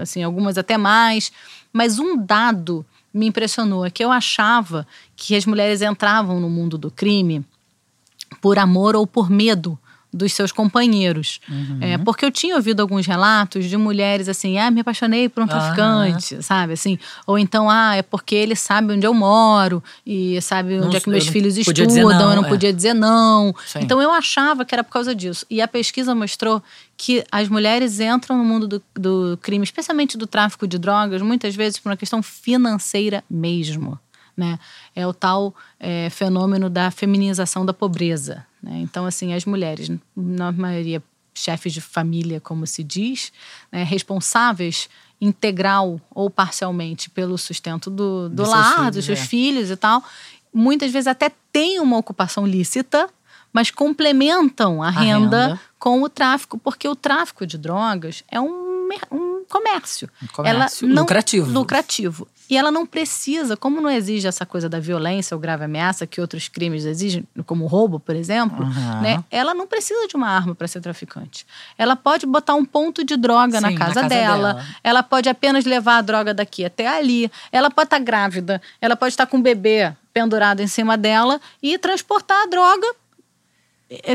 Assim, 0.01 0.21
algumas 0.21 0.57
até 0.57 0.77
mais. 0.77 1.31
Mas 1.71 1.97
um 1.97 2.17
dado 2.17 2.85
me 3.13 3.27
impressionou. 3.27 3.85
É 3.85 3.89
que 3.89 4.03
eu 4.03 4.11
achava 4.11 4.87
que 5.15 5.35
as 5.35 5.45
mulheres 5.45 5.81
entravam 5.81 6.39
no 6.39 6.49
mundo 6.49 6.77
do 6.77 6.89
crime 6.89 7.45
por 8.41 8.57
amor 8.57 8.95
ou 8.95 9.05
por 9.05 9.29
medo 9.29 9.77
dos 10.13 10.33
seus 10.33 10.51
companheiros. 10.51 11.39
Uhum. 11.49 11.77
É, 11.79 11.97
porque 11.97 12.25
eu 12.25 12.31
tinha 12.31 12.55
ouvido 12.55 12.81
alguns 12.81 13.05
relatos 13.05 13.65
de 13.65 13.77
mulheres 13.77 14.27
assim, 14.27 14.57
ah, 14.57 14.69
me 14.69 14.81
apaixonei 14.81 15.29
por 15.29 15.43
um 15.43 15.47
traficante, 15.47 16.35
uhum. 16.35 16.41
sabe? 16.41 16.73
Assim, 16.73 16.99
ou 17.25 17.39
então, 17.39 17.69
ah, 17.69 17.95
é 17.95 18.01
porque 18.01 18.35
ele 18.35 18.55
sabe 18.55 18.93
onde 18.93 19.07
eu 19.07 19.13
moro 19.13 19.83
e 20.05 20.41
sabe 20.41 20.77
onde 20.77 20.87
não, 20.87 20.95
é 20.95 20.99
que 20.99 21.09
meus 21.09 21.27
filhos 21.27 21.57
estudam, 21.57 21.87
não, 22.09 22.29
eu 22.31 22.35
não 22.35 22.45
é. 22.45 22.49
podia 22.49 22.73
dizer 22.73 22.93
não. 22.93 23.55
Sim. 23.65 23.79
Então 23.81 24.01
eu 24.01 24.11
achava 24.11 24.65
que 24.65 24.75
era 24.75 24.83
por 24.83 24.91
causa 24.91 25.15
disso. 25.15 25.45
E 25.49 25.61
a 25.61 25.67
pesquisa 25.67 26.13
mostrou 26.13 26.61
que 26.97 27.23
as 27.31 27.47
mulheres 27.47 27.99
entram 27.99 28.37
no 28.37 28.43
mundo 28.43 28.67
do, 28.67 28.83
do 28.93 29.39
crime, 29.41 29.63
especialmente 29.63 30.17
do 30.17 30.27
tráfico 30.27 30.67
de 30.67 30.77
drogas, 30.77 31.21
muitas 31.21 31.55
vezes 31.55 31.79
por 31.79 31.89
uma 31.89 31.97
questão 31.97 32.21
financeira 32.21 33.23
mesmo. 33.29 33.99
Né? 34.35 34.59
É 34.95 35.05
o 35.05 35.13
tal 35.13 35.53
é, 35.79 36.09
fenômeno 36.09 36.69
da 36.69 36.89
feminização 36.91 37.65
da 37.65 37.73
pobreza. 37.73 38.45
Né? 38.61 38.79
Então, 38.79 39.05
assim, 39.05 39.33
as 39.33 39.45
mulheres, 39.45 39.91
na 40.15 40.51
maioria 40.51 41.03
chefes 41.33 41.73
de 41.73 41.81
família, 41.81 42.39
como 42.39 42.67
se 42.67 42.83
diz, 42.83 43.31
né, 43.71 43.83
responsáveis 43.83 44.89
integral 45.19 46.01
ou 46.09 46.29
parcialmente 46.29 47.09
pelo 47.09 47.37
sustento 47.37 47.89
do, 47.89 48.27
do 48.29 48.43
lar, 48.43 48.75
filhos, 48.75 48.95
dos 48.95 49.05
seus 49.05 49.19
é. 49.19 49.25
filhos 49.25 49.69
e 49.69 49.75
tal, 49.75 50.03
muitas 50.53 50.91
vezes 50.91 51.07
até 51.07 51.31
têm 51.51 51.79
uma 51.79 51.97
ocupação 51.97 52.45
lícita, 52.45 53.07
mas 53.53 53.69
complementam 53.69 54.81
a, 54.81 54.87
a 54.87 54.89
renda, 54.89 55.47
renda, 55.47 55.61
com 55.77 56.01
o 56.01 56.09
tráfico, 56.09 56.57
porque 56.57 56.87
o 56.87 56.95
tráfico 56.95 57.45
de 57.45 57.57
drogas 57.57 58.23
é 58.29 58.39
um, 58.39 58.89
um 59.11 59.30
comércio. 59.51 60.09
Comércio 60.33 60.85
ela 60.85 60.95
não, 60.95 61.03
lucrativo. 61.03 61.51
Lucrativo. 61.51 62.27
E 62.49 62.57
ela 62.57 62.71
não 62.71 62.85
precisa, 62.85 63.55
como 63.55 63.79
não 63.79 63.89
exige 63.89 64.27
essa 64.27 64.45
coisa 64.45 64.67
da 64.67 64.79
violência 64.79 65.35
ou 65.35 65.39
grave 65.39 65.65
ameaça 65.65 66.07
que 66.07 66.19
outros 66.19 66.47
crimes 66.47 66.85
exigem, 66.85 67.25
como 67.45 67.65
roubo, 67.65 67.99
por 67.99 68.15
exemplo, 68.15 68.65
uhum. 68.65 69.01
né? 69.01 69.23
Ela 69.29 69.53
não 69.53 69.67
precisa 69.67 70.07
de 70.07 70.15
uma 70.15 70.27
arma 70.27 70.55
para 70.55 70.67
ser 70.67 70.81
traficante. 70.81 71.45
Ela 71.77 71.95
pode 71.95 72.25
botar 72.25 72.55
um 72.55 72.65
ponto 72.65 73.05
de 73.05 73.15
droga 73.15 73.57
Sim, 73.57 73.61
na, 73.61 73.73
casa 73.77 74.01
na 74.01 74.01
casa, 74.01 74.09
dela. 74.09 74.53
dela. 74.53 74.65
Ela 74.83 75.03
pode 75.03 75.29
apenas 75.29 75.63
levar 75.65 75.97
a 75.97 76.01
droga 76.01 76.33
daqui 76.33 76.65
até 76.65 76.87
ali. 76.87 77.31
Ela 77.51 77.69
pode 77.69 77.87
estar 77.87 77.99
tá 77.99 78.03
grávida. 78.03 78.61
Ela 78.81 78.95
pode 78.95 79.13
estar 79.13 79.25
tá 79.25 79.31
com 79.31 79.37
um 79.37 79.41
bebê 79.41 79.93
pendurado 80.13 80.61
em 80.61 80.67
cima 80.67 80.97
dela 80.97 81.39
e 81.63 81.77
transportar 81.77 82.43
a 82.43 82.47
droga 82.47 82.87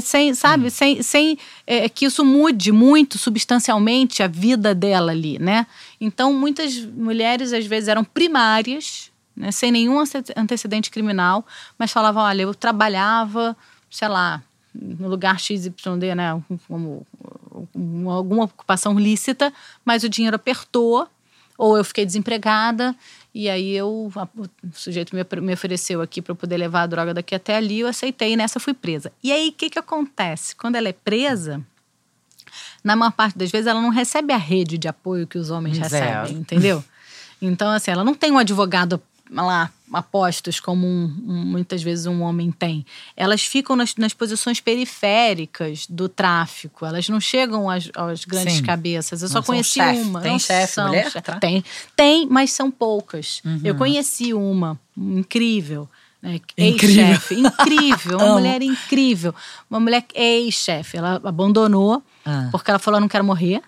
sem, 0.01 0.35
sabe, 0.35 0.67
hum. 0.67 0.71
sem, 0.71 1.03
sem 1.03 1.39
é, 1.67 1.89
que 1.89 2.07
isso 2.07 2.25
mude 2.25 2.73
muito 2.73 3.19
substancialmente 3.19 4.23
a 4.23 4.27
vida 4.27 4.75
dela 4.75 5.13
ali, 5.13 5.39
né? 5.39 5.67
Então, 6.01 6.33
muitas 6.33 6.77
mulheres 6.79 7.53
às 7.53 7.67
vezes 7.67 7.89
eram 7.89 8.03
primárias, 8.05 9.11
né, 9.37 9.53
sem 9.53 9.71
nenhum 9.71 10.03
antecedente 10.37 10.91
criminal, 10.91 11.45
mas 11.79 11.93
falavam: 11.93 12.23
olha, 12.23 12.43
eu 12.43 12.55
trabalhava, 12.55 13.57
sei 13.91 14.09
lá, 14.09 14.43
no 14.75 15.09
lugar 15.09 15.39
XYD, 15.39 16.15
né, 16.15 16.43
como 16.67 17.07
alguma 18.11 18.45
ocupação 18.45 18.99
lícita, 18.99 19.53
mas 19.85 20.05
o 20.05 20.09
dinheiro 20.09 20.37
apertou 20.37 21.09
Ou 21.59 21.77
eu 21.77 21.85
fiquei 21.85 22.05
desempregada 22.05 22.95
e 23.39 23.51
aí 23.51 23.77
eu, 23.77 24.11
o 24.11 24.49
sujeito 24.73 25.15
me, 25.15 25.23
me 25.43 25.53
ofereceu 25.53 26.01
aqui 26.01 26.23
para 26.23 26.33
eu 26.33 26.37
poder 26.37 26.57
levar 26.57 26.85
a 26.85 26.87
droga 26.87 27.13
daqui 27.13 27.35
até 27.35 27.55
ali, 27.55 27.81
eu 27.81 27.87
aceitei 27.87 28.33
e 28.33 28.37
nessa 28.37 28.59
fui 28.59 28.73
presa. 28.73 29.13
E 29.23 29.31
aí 29.31 29.51
o 29.51 29.53
que, 29.53 29.69
que 29.69 29.79
acontece? 29.79 30.57
Quando 30.57 30.77
ela 30.77 30.89
é 30.89 30.95
presa, 30.95 31.61
na 32.83 32.97
maior 32.97 33.13
parte 33.13 33.37
das 33.37 33.51
vezes 33.51 33.67
ela 33.67 33.83
não 33.83 33.91
recebe 33.91 34.33
a 34.33 34.39
rede 34.39 34.79
de 34.79 34.89
apoio 34.89 35.27
que 35.27 35.37
os 35.37 35.51
homens 35.51 35.77
Zero. 35.77 36.23
recebem, 36.23 36.41
entendeu? 36.41 36.83
Então, 37.43 37.71
assim, 37.73 37.91
ela 37.91 38.03
não 38.03 38.15
tem 38.15 38.33
um 38.33 38.39
advogado 38.39 39.03
lá 39.31 39.71
apostos 39.93 40.59
como 40.59 40.87
um, 40.87 41.05
um, 41.27 41.45
muitas 41.45 41.83
vezes 41.83 42.07
um 42.07 42.23
homem 42.23 42.51
tem. 42.51 42.85
Elas 43.17 43.43
ficam 43.43 43.77
nas, 43.77 43.95
nas, 43.97 44.13
posições 44.13 44.61
periféricas 44.61 45.87
do 45.89 46.09
tráfico. 46.09 46.85
Elas 46.85 47.09
não 47.09 47.21
chegam 47.21 47.71
às, 47.71 47.91
às 47.95 48.25
grandes 48.25 48.55
Sim. 48.55 48.63
cabeças. 48.63 49.23
Eu 49.23 49.29
não 49.29 49.33
só 49.33 49.43
conheci 49.43 49.75
chef. 49.75 50.01
uma. 50.01 50.21
Tem 50.21 50.39
chefe 50.39 50.81
mulher? 50.81 51.11
Chef. 51.11 51.41
Tem, 51.41 51.65
tem, 51.95 52.27
mas 52.27 52.53
são 52.53 52.71
poucas. 52.71 53.41
Uhum. 53.45 53.61
Eu 53.65 53.75
conheci 53.75 54.35
uma 54.35 54.79
incrível. 54.97 55.89
Né, 56.23 56.41
ex-chefe, 56.57 57.35
incrível, 57.35 58.17
uma 58.19 58.33
mulher 58.33 58.63
incrível, 58.63 59.35
uma 59.71 59.79
mulher 59.79 60.05
ex-chefe. 60.15 60.97
Ela 60.97 61.21
abandonou 61.23 62.03
ah. 62.25 62.49
porque 62.51 62.71
ela 62.71 62.79
falou: 62.79 62.97
"Eu 62.97 63.03
não 63.03 63.09
quero 63.09 63.23
morrer". 63.23 63.63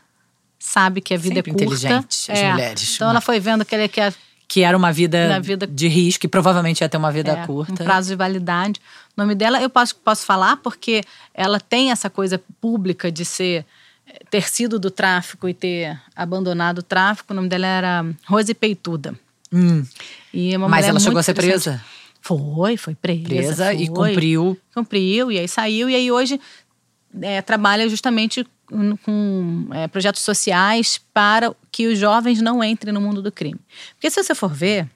Sabe 0.58 1.00
que 1.00 1.14
a 1.14 1.16
vida 1.16 1.36
Sempre 1.36 1.50
é 1.50 1.54
curta. 1.54 1.64
inteligente, 1.64 2.32
as 2.32 2.38
é. 2.38 2.50
mulheres. 2.50 2.94
Então 2.96 3.10
ela 3.10 3.20
foi 3.20 3.38
vendo 3.38 3.64
que 3.64 3.74
ele 3.74 3.86
quer 3.86 4.12
que 4.48 4.62
era 4.62 4.74
uma 4.74 4.90
vida, 4.90 5.38
vida, 5.40 5.66
de 5.66 5.86
risco 5.88 6.24
e 6.24 6.28
provavelmente 6.28 6.80
ia 6.80 6.88
ter 6.88 6.96
uma 6.96 7.12
vida 7.12 7.32
é, 7.32 7.46
curta. 7.46 7.82
Um 7.82 7.86
prazo 7.86 8.08
de 8.08 8.16
validade. 8.16 8.80
O 9.14 9.20
nome 9.20 9.34
dela 9.34 9.60
eu 9.60 9.68
posso, 9.68 9.94
posso 9.96 10.24
falar 10.24 10.56
porque 10.56 11.02
ela 11.34 11.60
tem 11.60 11.90
essa 11.90 12.08
coisa 12.08 12.40
pública 12.60 13.12
de 13.12 13.26
ser 13.26 13.66
ter 14.30 14.48
sido 14.48 14.78
do 14.78 14.90
tráfico 14.90 15.48
e 15.48 15.54
ter 15.54 16.00
abandonado 16.16 16.78
o 16.78 16.82
tráfico. 16.82 17.32
O 17.32 17.36
nome 17.36 17.48
dela 17.48 17.66
era 17.66 18.06
Rose 18.26 18.54
Peituda. 18.54 19.14
Hum. 19.52 19.84
E 20.32 20.54
é 20.54 20.58
Mas 20.58 20.86
ela 20.86 20.98
chegou 20.98 21.18
a 21.18 21.22
ser 21.22 21.34
presa? 21.34 21.82
Foi, 22.20 22.76
foi 22.76 22.94
presa. 22.94 23.28
Presa 23.28 23.64
foi. 23.66 23.82
e 23.82 23.88
cumpriu. 23.88 24.58
Cumpriu, 24.74 25.30
e 25.30 25.38
aí 25.38 25.48
saiu. 25.48 25.88
E 25.88 25.94
aí 25.94 26.10
hoje 26.10 26.40
é, 27.20 27.40
trabalha 27.42 27.88
justamente 27.88 28.46
com 29.04 29.68
é, 29.72 29.88
projetos 29.88 30.22
sociais 30.22 31.00
para 31.12 31.54
que 31.72 31.86
os 31.86 31.98
jovens 31.98 32.40
não 32.40 32.62
entrem 32.62 32.92
no 32.92 33.00
mundo 33.00 33.22
do 33.22 33.32
crime. 33.32 33.60
Porque 33.94 34.10
se 34.10 34.22
você 34.22 34.34
for 34.34 34.52
ver, 34.52 34.88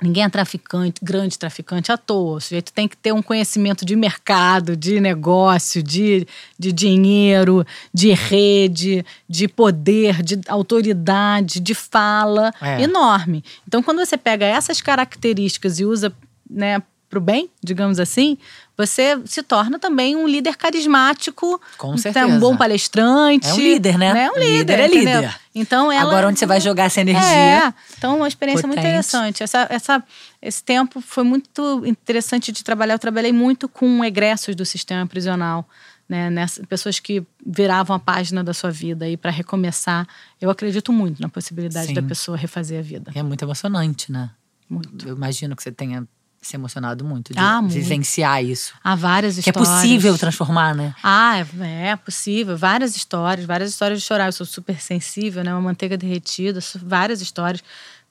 ninguém 0.00 0.24
é 0.24 0.28
traficante, 0.28 1.00
grande 1.02 1.38
traficante 1.38 1.90
à 1.90 1.96
toa. 1.96 2.36
O 2.36 2.40
sujeito 2.40 2.72
tem 2.72 2.86
que 2.86 2.96
ter 2.96 3.12
um 3.12 3.22
conhecimento 3.22 3.84
de 3.84 3.96
mercado, 3.96 4.76
de 4.76 5.00
negócio, 5.00 5.82
de, 5.82 6.26
de 6.58 6.72
dinheiro, 6.72 7.66
de 7.92 8.12
rede, 8.12 9.04
de 9.28 9.48
poder, 9.48 10.22
de 10.22 10.40
autoridade, 10.48 11.60
de 11.60 11.74
fala 11.74 12.52
é. 12.60 12.82
enorme. 12.82 13.44
Então, 13.66 13.82
quando 13.82 13.98
você 13.98 14.16
pega 14.16 14.46
essas 14.46 14.80
características 14.80 15.80
e 15.80 15.84
usa 15.84 16.12
né, 16.48 16.82
para 17.08 17.18
o 17.18 17.22
bem, 17.22 17.50
digamos 17.62 17.98
assim, 17.98 18.38
você 18.78 19.20
se 19.24 19.42
torna 19.42 19.76
também 19.76 20.14
um 20.14 20.28
líder 20.28 20.56
carismático. 20.56 21.60
Com 21.76 21.96
certeza. 21.96 22.28
Um 22.28 22.38
bom 22.38 22.56
palestrante. 22.56 23.48
É 23.48 23.52
um 23.52 23.56
líder, 23.56 23.98
né? 23.98 24.26
É 24.26 24.30
um 24.30 24.38
líder. 24.38 24.56
líder 24.58 24.80
é 24.80 24.86
líder. 24.86 25.40
Então 25.52 25.90
ela, 25.90 26.08
Agora, 26.08 26.28
onde 26.28 26.38
você 26.38 26.46
vai 26.46 26.60
jogar 26.60 26.84
essa 26.84 27.00
energia? 27.00 27.28
É. 27.28 27.74
Então, 27.98 28.18
uma 28.18 28.28
experiência 28.28 28.62
potente. 28.62 28.76
muito 28.76 28.86
interessante. 28.88 29.42
Essa, 29.42 29.66
essa, 29.68 30.04
esse 30.40 30.62
tempo 30.62 31.00
foi 31.00 31.24
muito 31.24 31.84
interessante 31.84 32.52
de 32.52 32.62
trabalhar. 32.62 32.94
Eu 32.94 33.00
trabalhei 33.00 33.32
muito 33.32 33.68
com 33.68 34.04
egressos 34.04 34.54
do 34.54 34.64
sistema 34.64 35.04
prisional. 35.08 35.68
Né, 36.08 36.30
nessa, 36.30 36.66
pessoas 36.66 36.98
que 36.98 37.22
viravam 37.44 37.94
a 37.94 37.98
página 37.98 38.42
da 38.42 38.54
sua 38.54 38.70
vida 38.70 39.04
aí 39.04 39.14
para 39.14 39.30
recomeçar. 39.30 40.06
Eu 40.40 40.48
acredito 40.48 40.90
muito 40.90 41.20
na 41.20 41.28
possibilidade 41.28 41.88
Sim. 41.88 41.94
da 41.94 42.02
pessoa 42.02 42.34
refazer 42.34 42.78
a 42.78 42.82
vida. 42.82 43.10
É 43.14 43.22
muito 43.22 43.44
emocionante, 43.44 44.10
né? 44.10 44.30
Muito. 44.70 45.06
Eu 45.06 45.14
imagino 45.14 45.54
que 45.54 45.62
você 45.62 45.70
tenha 45.70 46.08
se 46.40 46.56
emocionado 46.56 47.04
muito 47.04 47.32
de 47.32 47.38
ah, 47.38 47.60
vivenciar 47.62 48.36
muito. 48.36 48.52
isso. 48.52 48.74
Há 48.82 48.94
várias 48.94 49.38
histórias. 49.38 49.68
Que 49.68 49.72
é 49.72 49.80
possível 49.80 50.16
transformar, 50.16 50.74
né? 50.74 50.94
Ah, 51.02 51.38
é, 51.60 51.88
é, 51.88 51.96
possível. 51.96 52.56
Várias 52.56 52.96
histórias, 52.96 53.46
várias 53.46 53.70
histórias 53.70 54.00
de 54.00 54.06
chorar. 54.06 54.26
Eu 54.26 54.32
sou 54.32 54.46
super 54.46 54.80
sensível, 54.80 55.42
né? 55.42 55.52
Uma 55.52 55.60
manteiga 55.60 55.96
derretida, 55.96 56.60
várias 56.82 57.20
histórias. 57.20 57.62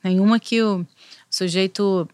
Nenhuma 0.04 0.40
que 0.40 0.62
o 0.62 0.86
sujeito 1.30 2.08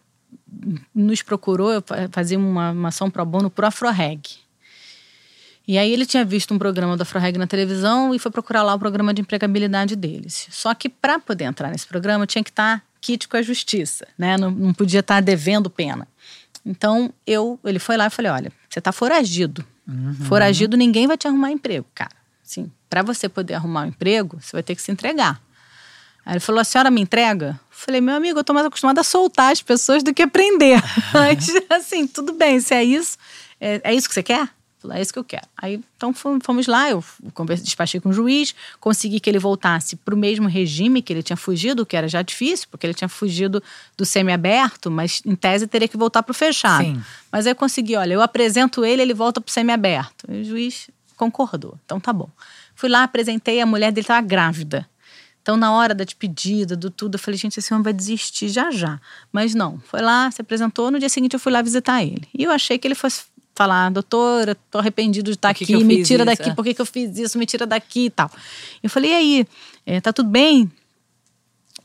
nos 0.94 1.22
procurou, 1.22 1.72
eu 1.72 1.82
fazia 2.10 2.38
uma, 2.38 2.70
uma 2.70 2.88
ação 2.88 3.10
pro 3.10 3.24
bono 3.24 3.50
pro 3.50 3.66
Afroreg. 3.66 4.22
E 5.66 5.78
aí 5.78 5.92
ele 5.92 6.04
tinha 6.04 6.24
visto 6.24 6.52
um 6.52 6.58
programa 6.58 6.96
do 6.96 7.02
Afroreg 7.02 7.38
na 7.38 7.46
televisão 7.46 8.14
e 8.14 8.18
foi 8.18 8.30
procurar 8.30 8.62
lá 8.62 8.74
o 8.74 8.78
programa 8.78 9.14
de 9.14 9.22
empregabilidade 9.22 9.96
deles. 9.96 10.46
Só 10.50 10.74
que 10.74 10.88
para 10.88 11.18
poder 11.18 11.44
entrar 11.44 11.70
nesse 11.70 11.86
programa 11.86 12.26
tinha 12.26 12.44
que 12.44 12.50
estar 12.50 12.80
tá 12.80 12.84
kit 13.04 13.28
com 13.28 13.36
a 13.36 13.42
justiça, 13.42 14.08
né? 14.16 14.38
Não, 14.38 14.50
não 14.50 14.72
podia 14.72 15.00
estar 15.00 15.20
devendo 15.20 15.68
pena. 15.68 16.08
Então 16.64 17.12
eu, 17.26 17.60
ele 17.62 17.78
foi 17.78 17.98
lá 17.98 18.06
e 18.06 18.10
falei, 18.10 18.32
olha, 18.32 18.52
você 18.68 18.78
está 18.78 18.92
foragido. 18.92 19.62
Uhum. 19.86 20.14
Foragido, 20.24 20.74
ninguém 20.74 21.06
vai 21.06 21.18
te 21.18 21.28
arrumar 21.28 21.50
emprego, 21.50 21.86
cara. 21.94 22.16
Sim, 22.42 22.72
para 22.88 23.02
você 23.02 23.28
poder 23.28 23.54
arrumar 23.54 23.82
um 23.82 23.88
emprego, 23.88 24.38
você 24.40 24.52
vai 24.52 24.62
ter 24.62 24.74
que 24.74 24.80
se 24.80 24.90
entregar. 24.90 25.38
Aí 26.24 26.32
ele 26.32 26.40
falou, 26.40 26.60
a 26.60 26.64
senhora 26.64 26.90
me 26.90 27.02
entrega? 27.02 27.60
falei, 27.70 28.00
meu 28.00 28.14
amigo, 28.14 28.38
eu 28.38 28.44
tô 28.44 28.54
mais 28.54 28.66
acostumada 28.66 29.02
a 29.02 29.04
soltar 29.04 29.52
as 29.52 29.60
pessoas 29.60 30.02
do 30.02 30.14
que 30.14 30.26
prender. 30.26 30.80
Mas, 31.12 31.50
assim, 31.68 32.06
tudo 32.06 32.32
bem, 32.32 32.58
se 32.60 32.74
é 32.74 32.82
isso, 32.82 33.18
é, 33.60 33.80
é 33.84 33.94
isso 33.94 34.08
que 34.08 34.14
você 34.14 34.22
quer? 34.22 34.48
É 34.92 35.00
isso 35.00 35.12
que 35.12 35.18
eu 35.18 35.24
quero. 35.24 35.46
Aí, 35.56 35.80
então 35.96 36.12
fomos 36.12 36.66
lá, 36.66 36.90
eu 36.90 37.02
despachei 37.62 38.00
com 38.00 38.10
o 38.10 38.12
juiz, 38.12 38.54
consegui 38.80 39.20
que 39.20 39.30
ele 39.30 39.38
voltasse 39.38 39.96
para 39.96 40.14
o 40.14 40.18
mesmo 40.18 40.48
regime 40.48 41.00
que 41.00 41.12
ele 41.12 41.22
tinha 41.22 41.36
fugido, 41.36 41.86
que 41.86 41.96
era 41.96 42.08
já 42.08 42.22
difícil, 42.22 42.68
porque 42.70 42.86
ele 42.86 42.94
tinha 42.94 43.08
fugido 43.08 43.62
do 43.96 44.04
semiaberto, 44.04 44.90
mas 44.90 45.22
em 45.24 45.34
tese 45.34 45.66
teria 45.66 45.88
que 45.88 45.96
voltar 45.96 46.22
para 46.22 46.32
o 46.32 46.34
fechado. 46.34 46.84
Sim. 46.84 47.02
Mas 47.30 47.46
aí 47.46 47.52
eu 47.52 47.56
consegui, 47.56 47.96
olha, 47.96 48.14
eu 48.14 48.22
apresento 48.22 48.84
ele, 48.84 49.02
ele 49.02 49.14
volta 49.14 49.40
para 49.40 49.48
o 49.48 49.52
semiaberto. 49.52 50.26
E 50.30 50.42
o 50.42 50.44
juiz 50.44 50.88
concordou. 51.16 51.78
Então 51.84 52.00
tá 52.00 52.12
bom. 52.12 52.28
Fui 52.74 52.88
lá, 52.88 53.04
apresentei, 53.04 53.60
a 53.60 53.66
mulher 53.66 53.92
dele 53.92 54.04
estava 54.04 54.20
grávida. 54.26 54.88
Então, 55.44 55.58
na 55.58 55.72
hora 55.74 55.94
da 55.94 56.04
despedida, 56.04 56.74
do 56.74 56.90
tudo, 56.90 57.16
eu 57.16 57.18
falei, 57.18 57.36
gente, 57.36 57.58
esse 57.58 57.72
homem 57.74 57.84
vai 57.84 57.92
desistir 57.92 58.48
já 58.48 58.70
já. 58.70 58.98
Mas 59.30 59.54
não, 59.54 59.78
foi 59.78 60.00
lá, 60.00 60.30
se 60.30 60.40
apresentou, 60.40 60.90
no 60.90 60.98
dia 60.98 61.10
seguinte 61.10 61.34
eu 61.34 61.38
fui 61.38 61.52
lá 61.52 61.60
visitar 61.60 62.02
ele. 62.02 62.26
E 62.32 62.44
eu 62.44 62.50
achei 62.50 62.78
que 62.78 62.88
ele 62.88 62.94
fosse 62.94 63.24
falar, 63.54 63.90
doutora, 63.90 64.56
tô 64.70 64.78
arrependido 64.78 65.30
de 65.30 65.36
estar 65.36 65.50
aqui, 65.50 65.64
que 65.64 65.84
me 65.84 66.02
tira 66.02 66.24
daqui, 66.24 66.50
é? 66.50 66.54
por 66.54 66.64
que, 66.64 66.74
que 66.74 66.80
eu 66.80 66.86
fiz 66.86 67.16
isso, 67.16 67.38
me 67.38 67.46
tira 67.46 67.66
daqui 67.66 68.06
e 68.06 68.10
tal. 68.10 68.30
Eu 68.82 68.90
falei, 68.90 69.10
e 69.10 69.14
aí, 69.14 69.46
é, 69.86 70.00
tá 70.00 70.12
tudo 70.12 70.28
bem? 70.28 70.70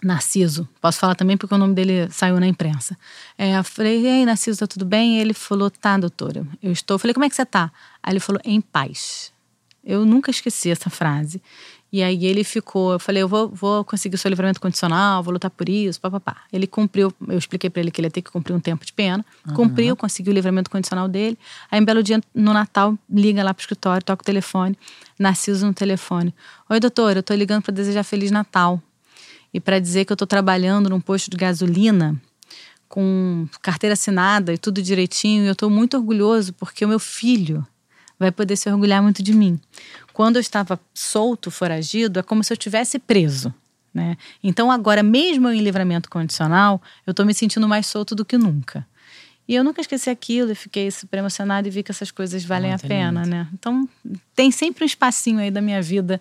Narciso, 0.02 0.68
posso 0.82 0.98
falar 0.98 1.14
também 1.14 1.36
porque 1.36 1.54
o 1.54 1.58
nome 1.58 1.74
dele 1.74 2.10
saiu 2.10 2.40
na 2.40 2.48
imprensa. 2.48 2.98
É, 3.38 3.58
eu 3.58 3.64
falei, 3.64 4.02
e 4.02 4.08
aí, 4.08 4.26
Narciso, 4.26 4.60
tá 4.60 4.68
tudo 4.68 4.86
bem? 4.86 5.20
ele 5.20 5.34
falou, 5.34 5.70
tá, 5.70 5.98
doutora, 5.98 6.48
eu 6.64 6.72
estou. 6.72 6.96
Eu 6.96 7.00
falei, 7.00 7.14
como 7.14 7.26
é 7.26 7.30
que 7.30 7.36
você 7.36 7.46
tá? 7.46 7.72
Aí 8.02 8.14
ele 8.14 8.20
falou, 8.20 8.42
em 8.46 8.62
paz. 8.62 9.32
Eu 9.84 10.06
nunca 10.06 10.32
esqueci 10.32 10.70
essa 10.70 10.90
frase. 10.90 11.42
E 11.92 12.04
aí 12.04 12.26
ele 12.26 12.44
ficou, 12.44 12.94
eu 12.94 13.00
falei, 13.00 13.24
eu 13.24 13.28
vou, 13.28 13.50
vou 13.50 13.84
conseguir 13.84 14.16
o 14.16 14.18
seu 14.18 14.30
livramento 14.30 14.62
condicional, 14.62 15.24
vou 15.24 15.34
lutar 15.34 15.50
por 15.50 15.68
isso, 15.68 16.00
papapá. 16.00 16.38
Ele 16.54 16.68
cumpriu, 16.68 17.12
eu 17.28 17.38
expliquei 17.38 17.68
para 17.68 17.82
ele 17.82 17.90
que 17.90 18.00
ele 18.00 18.08
ia 18.08 18.12
ter 18.12 18.22
que 18.22 18.30
cumprir 18.30 18.54
um 18.54 18.60
tempo 18.60 18.86
de 18.86 18.94
pena. 18.94 19.26
Uhum. 19.48 19.56
Cumpriu, 19.56 19.96
conseguiu 19.96 20.32
o 20.32 20.36
livramento 20.36 20.70
condicional 20.70 21.08
dele. 21.08 21.38
Aí, 21.72 21.82
um 21.82 21.86
belo 21.86 22.04
dia, 22.04 22.22
no 22.34 22.54
Natal, 22.54 22.98
liga 23.10 23.44
lá 23.44 23.54
pro 23.56 23.62
escritório, 23.62 24.04
toca 24.04 24.22
o 24.22 24.26
telefone. 24.26 24.78
Narciso 25.18 25.66
no 25.66 25.74
telefone. 25.74 26.34
Oi, 26.70 26.80
doutor, 26.80 27.18
eu 27.18 27.24
tô 27.24 27.34
ligando 27.34 27.64
para 27.64 27.74
desejar 27.74 28.04
Feliz 28.04 28.30
Natal. 28.30 28.80
E 29.52 29.60
para 29.60 29.80
dizer 29.80 30.06
que 30.06 30.14
eu 30.14 30.18
tô 30.18 30.28
trabalhando 30.28 30.92
num 30.92 31.02
posto 31.02 31.32
de 31.32 31.38
gasolina 31.38 32.16
com 32.88 33.48
carteira 33.62 33.94
assinada 33.94 34.54
e 34.54 34.58
tudo 34.60 34.80
direitinho. 34.82 35.44
E 35.46 35.48
eu 35.48 35.56
tô 35.56 35.70
muito 35.72 35.98
orgulhoso 35.98 36.54
porque 36.54 36.86
o 36.86 36.88
meu 36.88 37.00
filho 37.00 37.66
vai 38.20 38.32
poder 38.32 38.58
se 38.58 38.70
orgulhar 38.70 39.02
muito 39.02 39.24
de 39.24 39.34
mim. 39.34 39.60
Quando 40.20 40.36
eu 40.36 40.42
estava 40.42 40.78
solto, 40.94 41.50
foragido, 41.50 42.20
é 42.20 42.22
como 42.22 42.44
se 42.44 42.52
eu 42.52 42.58
tivesse 42.58 43.00
preso. 43.00 43.54
Né? 43.94 44.18
Então, 44.44 44.70
agora, 44.70 45.02
mesmo 45.02 45.48
em 45.48 45.62
livramento 45.62 46.10
condicional, 46.10 46.82
eu 47.08 47.12
estou 47.12 47.26
me 47.26 47.34
sentindo 47.34 47.66
mais 47.70 47.88
solto 47.88 48.14
do 48.14 48.26
que 48.26 48.38
nunca. 48.38 48.86
E 49.48 49.56
eu 49.56 49.64
nunca 49.64 49.80
esqueci 49.80 50.10
aquilo 50.10 50.52
e 50.52 50.56
fiquei 50.56 50.92
super 50.92 51.20
emocionada 51.20 51.70
e 51.70 51.72
vi 51.72 51.84
que 51.84 51.92
essas 51.92 52.12
coisas 52.12 52.44
valem 52.44 52.74
a 52.74 52.78
pena, 52.78 53.26
né? 53.26 53.48
Então, 53.54 53.88
tem 54.36 54.52
sempre 54.52 54.84
um 54.84 54.88
espacinho 54.88 55.40
aí 55.40 55.50
da 55.50 55.62
minha 55.62 55.82
vida 55.82 56.20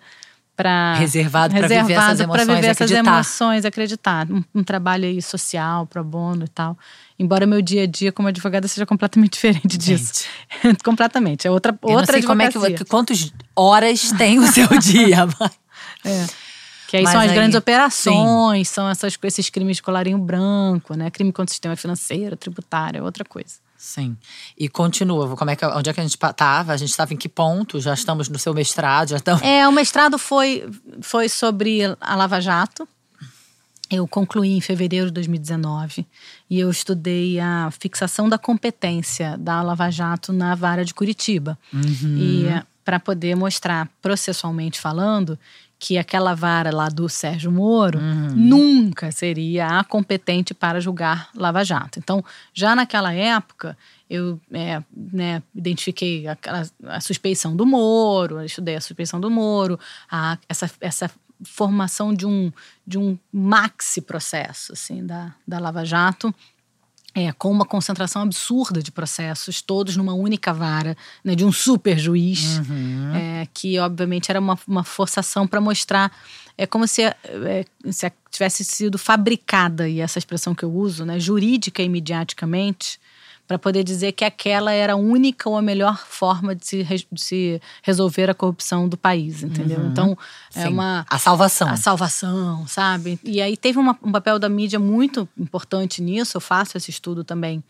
para 0.59 0.95
reservado 0.95 1.55
para 1.55 1.67
viver 1.69 1.93
essas 1.93 2.19
emoções, 2.19 2.47
viver 2.47 2.67
essas 2.67 2.91
acreditar. 2.91 3.13
emoções, 3.13 3.65
acreditar, 3.65 4.29
um, 4.29 4.43
um 4.53 4.61
trabalho 4.61 5.05
aí 5.05 5.21
social, 5.21 5.85
pro 5.87 6.03
bono 6.03 6.43
e 6.43 6.47
tal. 6.49 6.77
Embora 7.17 7.45
meu 7.45 7.61
dia 7.61 7.83
a 7.83 7.85
dia 7.87 8.11
como 8.11 8.27
advogada 8.27 8.67
seja 8.67 8.85
completamente 8.85 9.31
diferente 9.39 9.77
disso. 9.77 10.25
completamente. 10.83 11.47
É 11.47 11.51
outra 11.51 11.71
Eu 11.81 11.89
outra 11.91 12.11
não 12.11 12.19
sei 12.19 12.23
como 12.23 12.41
é 12.41 12.49
que 12.49 12.83
quantas 12.83 13.31
horas 13.55 14.11
tem 14.17 14.37
o 14.37 14.47
seu 14.47 14.67
dia, 14.79 15.25
mas... 15.39 15.51
É. 16.03 16.27
Que 16.87 16.97
aí 16.97 17.03
Mas 17.03 17.11
são 17.13 17.21
as 17.21 17.29
aí, 17.29 17.35
grandes 17.35 17.55
operações, 17.55 18.67
sim. 18.67 18.73
são 18.73 18.89
essas, 18.89 19.17
esses 19.23 19.49
crimes 19.49 19.77
de 19.77 19.83
colarinho 19.83 20.17
branco, 20.17 20.95
né? 20.95 21.11
Crime 21.11 21.31
contra 21.31 21.51
o 21.51 21.53
sistema 21.53 21.75
financeiro, 21.75 22.35
tributário, 22.35 22.97
é 22.97 23.01
outra 23.03 23.23
coisa. 23.23 23.57
Sim. 23.79 24.17
E 24.57 24.67
continua. 24.67 25.37
Como 25.37 25.49
é 25.49 25.55
que, 25.55 25.65
onde 25.65 25.89
é 25.89 25.93
que 25.93 26.01
a 26.01 26.03
gente 26.03 26.17
estava? 26.21 26.73
A 26.73 26.77
gente 26.77 26.89
estava 26.89 27.13
em 27.13 27.17
que 27.17 27.29
ponto? 27.29 27.79
Já 27.79 27.93
estamos 27.93 28.27
no 28.27 28.37
seu 28.37 28.53
mestrado? 28.53 29.11
Já 29.11 29.15
estamos... 29.15 29.41
É, 29.41 29.65
o 29.65 29.71
mestrado 29.71 30.19
foi, 30.19 30.69
foi 31.01 31.29
sobre 31.29 31.83
a 32.01 32.15
Lava 32.17 32.41
Jato. 32.41 32.85
eu 33.89 34.05
concluí 34.05 34.49
em 34.49 34.59
fevereiro 34.59 35.05
de 35.05 35.13
2019 35.13 36.05
e 36.49 36.59
eu 36.59 36.69
estudei 36.69 37.39
a 37.39 37.71
fixação 37.71 38.27
da 38.27 38.37
competência 38.37 39.37
da 39.37 39.61
Lava 39.61 39.89
Jato 39.89 40.33
na 40.33 40.55
vara 40.55 40.83
de 40.83 40.93
Curitiba. 40.93 41.57
Uhum. 41.73 42.17
E 42.17 42.47
para 42.89 42.99
poder 42.99 43.35
mostrar, 43.35 43.87
processualmente 44.01 44.79
falando, 44.79 45.37
que 45.77 45.95
aquela 45.95 46.33
vara 46.33 46.75
lá 46.75 46.89
do 46.89 47.07
Sérgio 47.07 47.51
Moro 47.51 47.99
Uhum. 47.99 48.29
nunca 48.35 49.11
seria 49.11 49.67
a 49.79 49.83
competente 49.83 50.55
para 50.55 50.81
julgar 50.81 51.29
Lava 51.35 51.63
Jato. 51.63 51.99
Então, 51.99 52.25
já 52.51 52.75
naquela 52.75 53.13
época, 53.13 53.77
eu 54.09 54.39
é, 54.51 54.81
né, 54.91 55.43
identifiquei 55.53 56.27
aquela, 56.27 56.63
a 56.87 56.99
suspeição 56.99 57.55
do 57.55 57.63
Moro, 57.63 58.43
estudei 58.43 58.75
a 58.75 58.81
suspeição 58.81 59.21
do 59.21 59.29
Moro, 59.29 59.79
a, 60.09 60.35
essa, 60.49 60.67
essa 60.81 61.11
formação 61.43 62.11
de 62.11 62.25
um, 62.25 62.51
de 62.87 62.97
um 62.97 63.15
maxi 63.31 64.01
processo 64.01 64.73
assim, 64.73 65.05
da, 65.05 65.35
da 65.47 65.59
Lava 65.59 65.85
Jato. 65.85 66.33
É, 67.15 67.31
com 67.31 67.51
uma 67.51 67.65
concentração 67.65 68.21
absurda 68.21 68.83
de 68.83 68.91
processos, 68.91 69.61
todos 69.63 69.97
numa 69.97 70.13
única 70.13 70.53
vara, 70.53 70.95
né, 71.23 71.33
de 71.33 71.43
um 71.43 71.51
super 71.51 71.97
juiz, 71.97 72.59
Uhum. 72.59 73.15
é, 73.15 73.47
que 73.51 73.79
obviamente 73.79 74.29
era 74.29 74.39
uma, 74.39 74.57
uma 74.67 74.83
forçação 74.83 75.47
para 75.47 75.59
mostrar. 75.59 76.11
É 76.55 76.67
como 76.67 76.87
se, 76.87 77.01
é, 77.01 77.15
se 77.89 78.11
tivesse 78.29 78.63
sido 78.63 78.97
fabricada, 78.97 79.89
e 79.89 79.99
essa 80.01 80.19
expressão 80.19 80.53
que 80.53 80.63
eu 80.63 80.71
uso, 80.71 81.03
né, 81.03 81.19
jurídica 81.19 81.81
e 81.81 81.89
mediaticamente, 81.89 82.99
para 83.49 83.57
poder 83.57 83.83
dizer 83.83 84.11
que 84.11 84.23
aquela 84.23 84.71
era 84.71 84.93
a 84.93 84.95
única 84.95 85.49
ou 85.49 85.57
a 85.57 85.61
melhor 85.61 85.97
forma 85.97 86.53
de 86.55 86.63
se, 86.67 86.83
re- 86.83 87.03
de 87.11 87.19
se 87.19 87.59
resolver 87.81 88.29
a 88.29 88.33
corrupção 88.35 88.87
do 88.87 88.95
país, 88.95 89.41
entendeu? 89.41 89.83
Então, 89.87 90.15
é 90.53 90.61
Sim. 90.61 90.67
uma 90.69 91.03
A 91.09 91.17
salvação. 91.17 91.67
a 91.67 91.75
salvação, 91.75 92.67
sabe? 92.67 93.19
E 93.23 93.41
aí 93.41 93.57
teve 93.57 93.79
uma- 93.79 93.97
um 94.03 94.11
papel 94.11 94.37
da 94.37 94.47
mídia 94.47 94.77
muito 94.77 95.27
importante 95.35 95.99
nisso. 95.99 96.37
Eu 96.37 96.41
faço 96.41 96.77
esse 96.77 96.91
estudo 96.91 97.23
também 97.23 97.63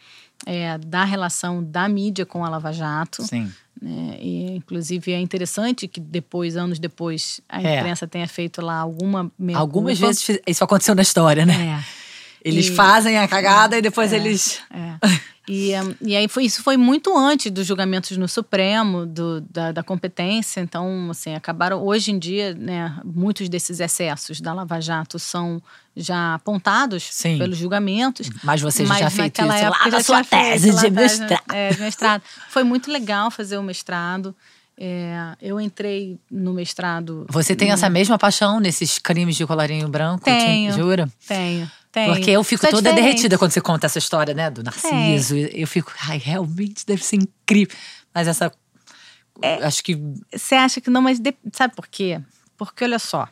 é, 0.46 0.78
da 0.78 1.06
relação 1.06 1.64
da 1.64 1.88
mídia 1.88 2.26
com 2.26 2.44
a 2.44 2.50
Lava 2.50 2.74
Jato. 2.74 3.24
Sim. 3.24 3.50
né? 3.82 4.18
E, 4.20 4.52
inclusive, 4.58 5.14
é 5.14 5.20
interessante 5.22 5.88
que 5.88 6.02
depois, 6.02 6.58
anos 6.58 6.78
depois, 6.78 7.40
a 7.48 7.62
É. 7.64 7.80
imprensa 7.80 8.06
tenha 8.06 8.28
feito 8.28 8.62
lá 8.62 8.76
alguma 8.80 9.32
Algumas 9.56 9.98
vezes 9.98 10.40
isso 10.46 10.62
aconteceu 10.62 10.94
na 10.94 11.02
história, 11.04 11.46
né? 11.46 11.80
É. 11.80 12.09
Eles 12.44 12.68
E- 12.68 12.72
fazem 12.76 13.18
a 13.18 13.28
cagada 13.28 13.78
e 13.78 13.82
depois 13.82 14.14
eles. 14.14 14.62
É. 14.72 15.08
E, 15.52 15.72
e 16.00 16.16
aí 16.16 16.28
foi, 16.28 16.46
isso 16.46 16.62
foi 16.62 16.78
muito 16.78 17.18
antes 17.18 17.52
dos 17.52 17.66
julgamentos 17.66 18.16
no 18.18 18.28
Supremo, 18.28 19.04
do, 19.08 19.42
da, 19.42 19.72
da 19.72 19.82
competência. 19.82 20.62
Então, 20.62 21.08
assim, 21.10 21.34
acabaram. 21.34 21.84
Hoje 21.84 22.12
em 22.12 22.20
dia, 22.20 22.54
né, 22.54 22.96
muitos 23.04 23.50
desses 23.50 23.80
excessos 23.80 24.40
da 24.40 24.54
Lava 24.54 24.80
Jato 24.80 25.18
são 25.18 25.60
já 25.98 26.36
apontados 26.36 27.02
Sim. 27.02 27.40
pelos 27.40 27.58
julgamentos. 27.58 28.30
Mas 28.44 28.62
você 28.62 28.86
já 28.86 28.96
tinha 28.98 29.10
feito 29.10 29.42
isso 29.42 29.48
lá 29.48 29.88
na 29.90 30.04
sua 30.04 30.24
feito, 30.24 30.44
tese 30.44 30.70
de 30.70 30.90
né? 30.92 31.02
mestrado. 31.02 31.44
É, 31.52 31.70
de 31.74 31.82
mestrado. 31.82 32.22
Foi 32.50 32.64
muito 32.64 32.92
legal 32.92 33.32
fazer 33.32 33.58
o 33.58 33.64
mestrado. 33.64 34.36
É, 34.82 35.36
eu 35.42 35.60
entrei 35.60 36.18
no 36.32 36.54
mestrado. 36.54 37.26
Você 37.30 37.54
tem 37.54 37.72
essa 37.72 37.90
mesma 37.90 38.18
paixão 38.18 38.62
nesses 38.62 38.98
crimes 38.98 39.36
de 39.36 39.46
colarinho 39.46 39.90
branco? 39.90 40.24
Tenho. 40.24 40.72
Te- 40.72 40.78
Jura? 40.78 41.10
Tenho, 41.28 41.70
tenho. 41.92 42.14
Porque 42.14 42.32
eu 42.32 42.42
fico 42.46 42.66
é 42.66 42.70
toda 42.70 42.84
diferente. 42.90 43.04
derretida 43.06 43.38
quando 43.38 43.52
você 43.52 43.60
conta 43.60 43.88
essa 43.88 43.98
história, 44.00 44.34
né? 44.34 44.50
Do 44.50 44.64
Narciso. 44.64 45.36
Eu 45.36 45.68
fico, 45.68 45.92
ai, 46.08 46.18
realmente 46.18 46.86
deve 46.86 47.04
ser 47.04 47.18
incrível. 47.18 47.76
Mas 48.14 48.30
essa. 48.30 48.50
É. 49.42 49.56
Acho 49.66 49.84
que. 49.84 50.02
Você 50.34 50.56
acha 50.56 50.80
que 50.80 50.90
não, 50.90 51.02
mas 51.02 51.20
de- 51.20 51.36
sabe 51.52 51.76
por 51.76 51.86
quê? 51.88 52.22
Porque 52.58 52.86
olha 52.86 53.00
só. 53.00 53.28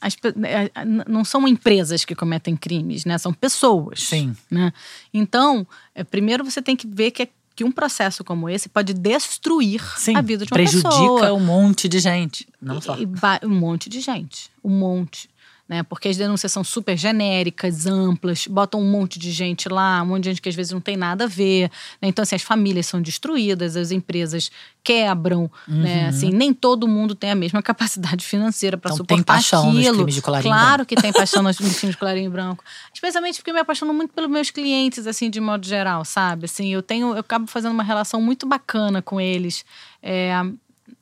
as 0.00 0.14
é, 0.44 0.70
é, 0.80 0.84
não 1.08 1.24
são 1.24 1.46
empresas 1.48 2.04
que 2.04 2.14
cometem 2.14 2.56
crimes, 2.56 3.04
né? 3.04 3.18
São 3.18 3.32
pessoas. 3.32 4.04
Sim. 4.04 4.36
Né? 4.48 4.72
Então, 5.12 5.66
é, 5.92 6.04
primeiro 6.04 6.44
você 6.44 6.62
tem 6.62 6.76
que 6.76 6.86
ver 6.86 7.10
que, 7.10 7.24
é- 7.24 7.28
que 7.58 7.64
um 7.64 7.72
processo 7.72 8.22
como 8.22 8.48
esse 8.48 8.68
pode 8.68 8.94
destruir 8.94 9.82
Sim, 9.98 10.14
a 10.16 10.20
vida 10.20 10.46
de 10.46 10.52
uma 10.52 10.54
prejudica 10.54 10.88
pessoa. 10.90 11.32
um 11.32 11.40
monte 11.40 11.88
de 11.88 11.98
gente. 11.98 12.46
Não 12.62 12.78
E- 12.78 12.82
só. 12.82 12.96
e 12.96 13.04
ba- 13.04 13.40
um 13.42 13.48
monte 13.58 13.88
de 13.90 14.00
gente. 14.00 14.48
Um 14.62 14.70
monte. 14.70 15.28
Né? 15.68 15.82
Porque 15.82 16.08
as 16.08 16.16
denúncias 16.16 16.50
são 16.50 16.64
super 16.64 16.96
genéricas, 16.96 17.86
amplas, 17.86 18.46
botam 18.46 18.80
um 18.80 18.90
monte 18.90 19.18
de 19.18 19.30
gente 19.30 19.68
lá, 19.68 20.02
um 20.02 20.06
monte 20.06 20.22
de 20.24 20.30
gente 20.30 20.40
que 20.40 20.48
às 20.48 20.54
vezes 20.54 20.72
não 20.72 20.80
tem 20.80 20.96
nada 20.96 21.24
a 21.24 21.26
ver. 21.26 21.70
né? 22.00 22.08
Então, 22.08 22.22
assim, 22.22 22.36
as 22.36 22.42
famílias 22.42 22.86
são 22.86 23.02
destruídas, 23.02 23.76
as 23.76 23.90
empresas 23.90 24.50
quebram. 24.82 25.50
Né? 25.66 26.04
Uhum. 26.04 26.08
Assim, 26.08 26.30
nem 26.30 26.54
todo 26.54 26.88
mundo 26.88 27.14
tem 27.14 27.30
a 27.30 27.34
mesma 27.34 27.62
capacidade 27.62 28.24
financeira 28.24 28.78
para 28.78 28.88
Então, 28.88 28.96
suportar 28.96 29.14
tem 29.16 29.22
paixão 29.24 29.66
nos 29.66 29.78
aquilo. 29.80 29.96
crimes 29.96 30.14
de 30.14 30.22
colarinho 30.22 30.54
claro 30.54 30.86
que 30.86 30.96
tem 30.96 31.12
paixão 31.12 31.42
nos 31.42 31.58
nos 31.60 31.76
crimes 31.76 31.94
de 31.94 31.98
colarinho 31.98 32.30
branco. 32.30 32.64
Especialmente 32.94 33.36
porque 33.36 33.50
eu 33.50 33.54
me 33.54 33.60
apaixono 33.60 33.92
muito 33.92 34.14
pelos 34.14 34.30
meus 34.30 34.50
clientes, 34.50 35.06
assim, 35.06 35.28
de 35.28 35.38
modo 35.40 35.66
geral, 35.66 36.02
sabe? 36.04 36.46
Assim, 36.46 36.72
eu 36.72 36.80
tenho, 36.82 37.08
eu 37.12 37.18
acabo 37.20 37.46
fazendo 37.46 37.72
uma 37.72 37.82
relação 37.82 38.22
muito 38.22 38.46
bacana 38.46 39.02
com 39.02 39.20
eles. 39.20 39.66
É, 40.02 40.32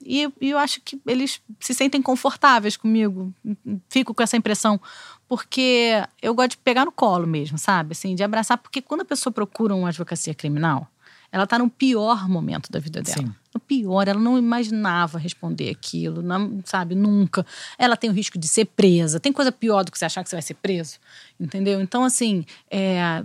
e, 0.02 0.30
e 0.40 0.50
eu 0.50 0.58
acho 0.58 0.80
que 0.80 1.00
eles 1.06 1.40
se 1.60 1.74
sentem 1.74 2.00
confortáveis 2.00 2.76
comigo. 2.76 3.32
Fico 3.88 4.14
com 4.14 4.22
essa 4.22 4.36
impressão. 4.36 4.80
Porque 5.28 6.02
eu 6.22 6.34
gosto 6.34 6.50
de 6.50 6.58
pegar 6.58 6.84
no 6.84 6.92
colo 6.92 7.26
mesmo, 7.26 7.58
sabe? 7.58 7.92
Assim, 7.92 8.14
de 8.14 8.22
abraçar. 8.22 8.58
Porque 8.58 8.80
quando 8.80 9.00
a 9.00 9.04
pessoa 9.04 9.32
procura 9.32 9.74
uma 9.74 9.88
advocacia 9.88 10.34
criminal, 10.34 10.88
ela 11.32 11.44
está 11.44 11.58
no 11.58 11.68
pior 11.68 12.28
momento 12.28 12.70
da 12.70 12.78
vida 12.78 13.02
dela. 13.02 13.18
Sim. 13.18 13.34
No 13.54 13.60
pior, 13.60 14.06
ela 14.06 14.20
não 14.20 14.36
imaginava 14.36 15.16
responder 15.18 15.70
aquilo, 15.70 16.20
não, 16.20 16.60
sabe? 16.64 16.94
Nunca. 16.94 17.44
Ela 17.78 17.96
tem 17.96 18.10
o 18.10 18.12
risco 18.12 18.38
de 18.38 18.46
ser 18.46 18.66
presa. 18.66 19.18
Tem 19.18 19.32
coisa 19.32 19.50
pior 19.50 19.82
do 19.82 19.90
que 19.90 19.98
você 19.98 20.04
achar 20.04 20.22
que 20.22 20.28
você 20.28 20.36
vai 20.36 20.42
ser 20.42 20.54
preso, 20.54 20.98
entendeu? 21.40 21.80
Então, 21.80 22.04
assim, 22.04 22.44
é, 22.70 22.96
É 22.98 23.22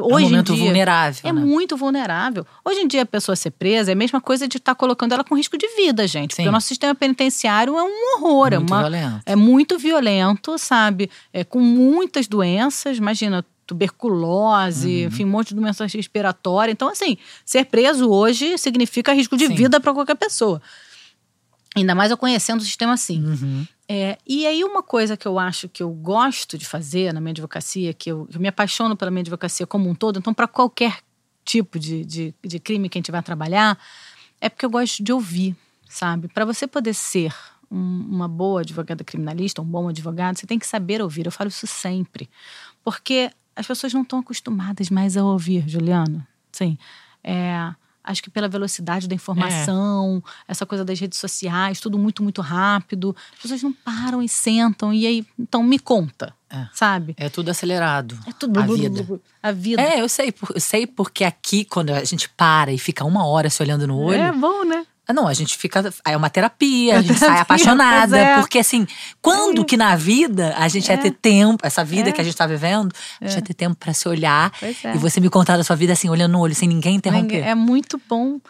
um 0.00 0.14
hoje 0.14 0.26
em 0.26 0.30
momento 0.30 0.54
dia, 0.54 0.64
vulnerável. 0.64 1.20
é 1.24 1.32
né? 1.32 1.38
muito 1.40 1.76
vulnerável. 1.76 2.46
Hoje 2.64 2.80
em 2.80 2.88
dia, 2.88 3.02
a 3.02 3.06
pessoa 3.06 3.36
ser 3.36 3.50
presa 3.50 3.90
é 3.90 3.94
a 3.94 3.96
mesma 3.96 4.18
coisa 4.18 4.48
de 4.48 4.56
estar 4.56 4.74
colocando 4.74 5.12
ela 5.12 5.22
com 5.22 5.34
risco 5.36 5.58
de 5.58 5.68
vida, 5.76 6.06
gente. 6.06 6.32
Sim. 6.34 6.36
Porque 6.42 6.48
o 6.48 6.52
nosso 6.52 6.68
sistema 6.68 6.94
penitenciário 6.94 7.76
é 7.76 7.82
um 7.82 8.14
horror. 8.24 8.54
é, 8.54 8.58
Muito 8.58 8.70
uma, 8.70 8.80
violento. 8.80 9.20
é 9.26 9.36
muito 9.36 9.78
violento, 9.78 10.56
sabe? 10.56 11.10
É, 11.34 11.44
com 11.44 11.60
muitas 11.60 12.26
doenças. 12.26 12.96
Imagina, 12.96 13.44
tuberculose, 13.66 14.88
Uhum. 15.02 15.06
enfim, 15.08 15.24
um 15.24 15.28
monte 15.28 15.48
de 15.48 15.54
doença 15.56 15.86
respiratória. 15.86 16.72
Então, 16.72 16.88
assim, 16.88 17.16
ser 17.44 17.64
preso 17.66 18.08
hoje 18.10 18.56
significa 18.58 19.12
risco 19.12 19.36
de 19.36 19.46
Sim. 19.48 19.54
vida 19.54 19.80
para 19.80 19.92
qualquer 19.92 20.16
pessoa. 20.16 20.60
Ainda 21.74 21.94
mais 21.94 22.10
eu 22.10 22.16
conhecendo 22.16 22.60
o 22.60 22.64
sistema 22.64 22.94
assim. 22.94 23.22
Uhum. 23.22 23.66
É, 23.88 24.18
e 24.26 24.46
aí, 24.46 24.64
uma 24.64 24.82
coisa 24.82 25.16
que 25.16 25.28
eu 25.28 25.38
acho 25.38 25.68
que 25.68 25.82
eu 25.82 25.90
gosto 25.90 26.56
de 26.56 26.64
fazer 26.66 27.12
na 27.12 27.20
minha 27.20 27.32
advocacia, 27.32 27.92
que 27.92 28.10
eu, 28.10 28.26
eu 28.32 28.40
me 28.40 28.48
apaixono 28.48 28.96
pela 28.96 29.10
minha 29.10 29.20
advocacia 29.20 29.66
como 29.66 29.88
um 29.88 29.94
todo, 29.94 30.18
então, 30.18 30.32
para 30.32 30.48
qualquer 30.48 30.98
tipo 31.44 31.78
de, 31.78 32.04
de, 32.04 32.34
de 32.44 32.58
crime 32.58 32.88
que 32.88 32.98
a 32.98 33.00
gente 33.00 33.12
vai 33.12 33.22
trabalhar, 33.22 33.78
é 34.40 34.48
porque 34.48 34.64
eu 34.66 34.70
gosto 34.70 35.02
de 35.04 35.12
ouvir, 35.12 35.54
sabe? 35.88 36.28
Para 36.28 36.44
você 36.44 36.66
poder 36.66 36.94
ser 36.94 37.32
um- 37.70 38.06
uma 38.10 38.26
boa 38.26 38.62
advogada 38.62 39.04
criminalista, 39.04 39.60
um 39.62 39.64
bom 39.64 39.88
advogado, 39.88 40.36
você 40.38 40.46
tem 40.46 40.58
que 40.58 40.66
saber 40.66 41.00
ouvir. 41.02 41.26
Eu 41.26 41.32
falo 41.32 41.48
isso 41.48 41.66
sempre. 41.66 42.28
Porque 42.82 43.30
as 43.56 43.66
pessoas 43.66 43.92
não 43.94 44.02
estão 44.02 44.18
acostumadas 44.18 44.90
mais 44.90 45.16
a 45.16 45.24
ouvir, 45.24 45.64
Juliano. 45.68 46.24
Sim. 46.52 46.76
É, 47.24 47.72
acho 48.04 48.22
que 48.22 48.30
pela 48.30 48.48
velocidade 48.48 49.08
da 49.08 49.14
informação, 49.16 50.22
essa 50.46 50.64
coisa 50.64 50.84
das 50.84 50.98
redes 51.00 51.18
sociais, 51.18 51.80
tudo 51.80 51.98
muito, 51.98 52.22
muito 52.22 52.40
rápido. 52.40 53.16
As 53.34 53.40
pessoas 53.42 53.62
não 53.62 53.72
param 53.72 54.22
e 54.22 54.28
sentam. 54.28 54.92
E 54.94 55.06
aí, 55.06 55.26
então 55.38 55.62
me 55.62 55.78
conta, 55.78 56.32
É. 56.48 56.68
sabe? 56.72 57.14
É 57.18 57.28
tudo 57.28 57.48
acelerado. 57.50 58.16
É 58.26 58.32
tudo. 58.32 58.60
A 58.60 58.66
vida. 58.66 59.20
A 59.42 59.50
vida. 59.52 59.82
É, 59.82 60.00
eu 60.00 60.08
sei. 60.08 60.30
por- 60.30 60.52
Eu 60.54 60.60
sei 60.60 60.86
porque 60.86 61.24
aqui, 61.24 61.64
quando 61.64 61.90
a 61.90 62.04
gente 62.04 62.28
para 62.28 62.72
e 62.72 62.78
fica 62.78 63.04
uma 63.04 63.26
hora 63.26 63.50
se 63.50 63.60
olhando 63.62 63.86
no 63.86 63.98
olho. 63.98 64.20
É 64.20 64.30
bom, 64.32 64.64
né? 64.64 64.86
Ah, 65.08 65.12
não, 65.12 65.28
a 65.28 65.34
gente 65.34 65.56
fica. 65.56 65.92
É 66.04 66.16
uma 66.16 66.28
terapia, 66.28 66.98
a 66.98 67.02
gente 67.02 67.18
sai 67.18 67.38
apaixonada. 67.38 68.18
é. 68.18 68.40
Porque, 68.40 68.58
assim, 68.58 68.86
quando 69.22 69.64
que 69.64 69.76
na 69.76 69.94
vida 69.94 70.54
a 70.56 70.66
gente 70.68 70.88
ia 70.88 70.98
ter 70.98 71.12
tempo, 71.12 71.64
essa 71.66 71.84
vida 71.84 72.10
que 72.12 72.20
a 72.20 72.24
gente 72.24 72.36
tá 72.36 72.46
vivendo, 72.46 72.92
a 73.20 73.26
gente 73.26 73.36
ia 73.36 73.42
ter 73.42 73.54
tempo 73.54 73.76
pra 73.76 73.92
se 73.92 74.08
olhar 74.08 74.52
é. 74.60 74.94
e 74.94 74.98
você 74.98 75.20
me 75.20 75.30
contar 75.30 75.56
da 75.56 75.64
sua 75.64 75.76
vida 75.76 75.92
assim, 75.92 76.08
olhando 76.08 76.32
no 76.32 76.40
olho, 76.40 76.54
sem 76.54 76.68
ninguém 76.68 76.96
interromper. 76.96 77.44
É 77.44 77.54
muito 77.54 78.00
bom. 78.08 78.40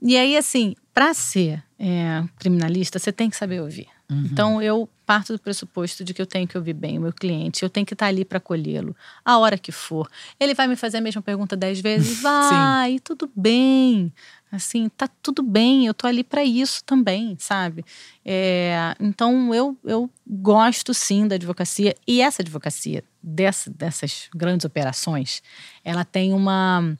E 0.00 0.16
aí, 0.16 0.36
assim, 0.36 0.74
para 0.94 1.12
ser 1.12 1.62
é, 1.78 2.24
criminalista, 2.38 2.98
você 2.98 3.12
tem 3.12 3.28
que 3.28 3.36
saber 3.36 3.60
ouvir. 3.60 3.88
Uhum. 4.10 4.28
Então, 4.32 4.62
eu 4.62 4.88
parto 5.04 5.32
do 5.32 5.38
pressuposto 5.38 6.02
de 6.02 6.14
que 6.14 6.20
eu 6.20 6.26
tenho 6.26 6.46
que 6.46 6.56
ouvir 6.56 6.72
bem 6.72 6.98
o 6.98 7.02
meu 7.02 7.12
cliente, 7.12 7.62
eu 7.62 7.68
tenho 7.68 7.84
que 7.84 7.94
estar 7.94 8.06
ali 8.06 8.24
para 8.24 8.38
acolhê-lo, 8.38 8.96
a 9.24 9.38
hora 9.38 9.58
que 9.58 9.72
for. 9.72 10.08
Ele 10.38 10.54
vai 10.54 10.66
me 10.66 10.76
fazer 10.76 10.98
a 10.98 11.00
mesma 11.00 11.20
pergunta 11.22 11.56
dez 11.56 11.80
vezes? 11.80 12.20
Vai, 12.22 12.98
tudo 13.00 13.30
bem. 13.34 14.12
Assim, 14.50 14.88
tá 14.88 15.08
tudo 15.22 15.42
bem, 15.42 15.86
eu 15.86 15.92
tô 15.92 16.06
ali 16.06 16.24
para 16.24 16.42
isso 16.42 16.82
também, 16.84 17.36
sabe? 17.38 17.84
É, 18.24 18.94
então, 18.98 19.54
eu, 19.54 19.76
eu 19.84 20.10
gosto 20.26 20.94
sim 20.94 21.26
da 21.28 21.34
advocacia. 21.34 21.94
E 22.06 22.22
essa 22.22 22.40
advocacia, 22.40 23.04
dessa, 23.22 23.70
dessas 23.70 24.28
grandes 24.34 24.64
operações, 24.64 25.42
ela 25.84 26.04
tem 26.04 26.32
uma 26.32 26.96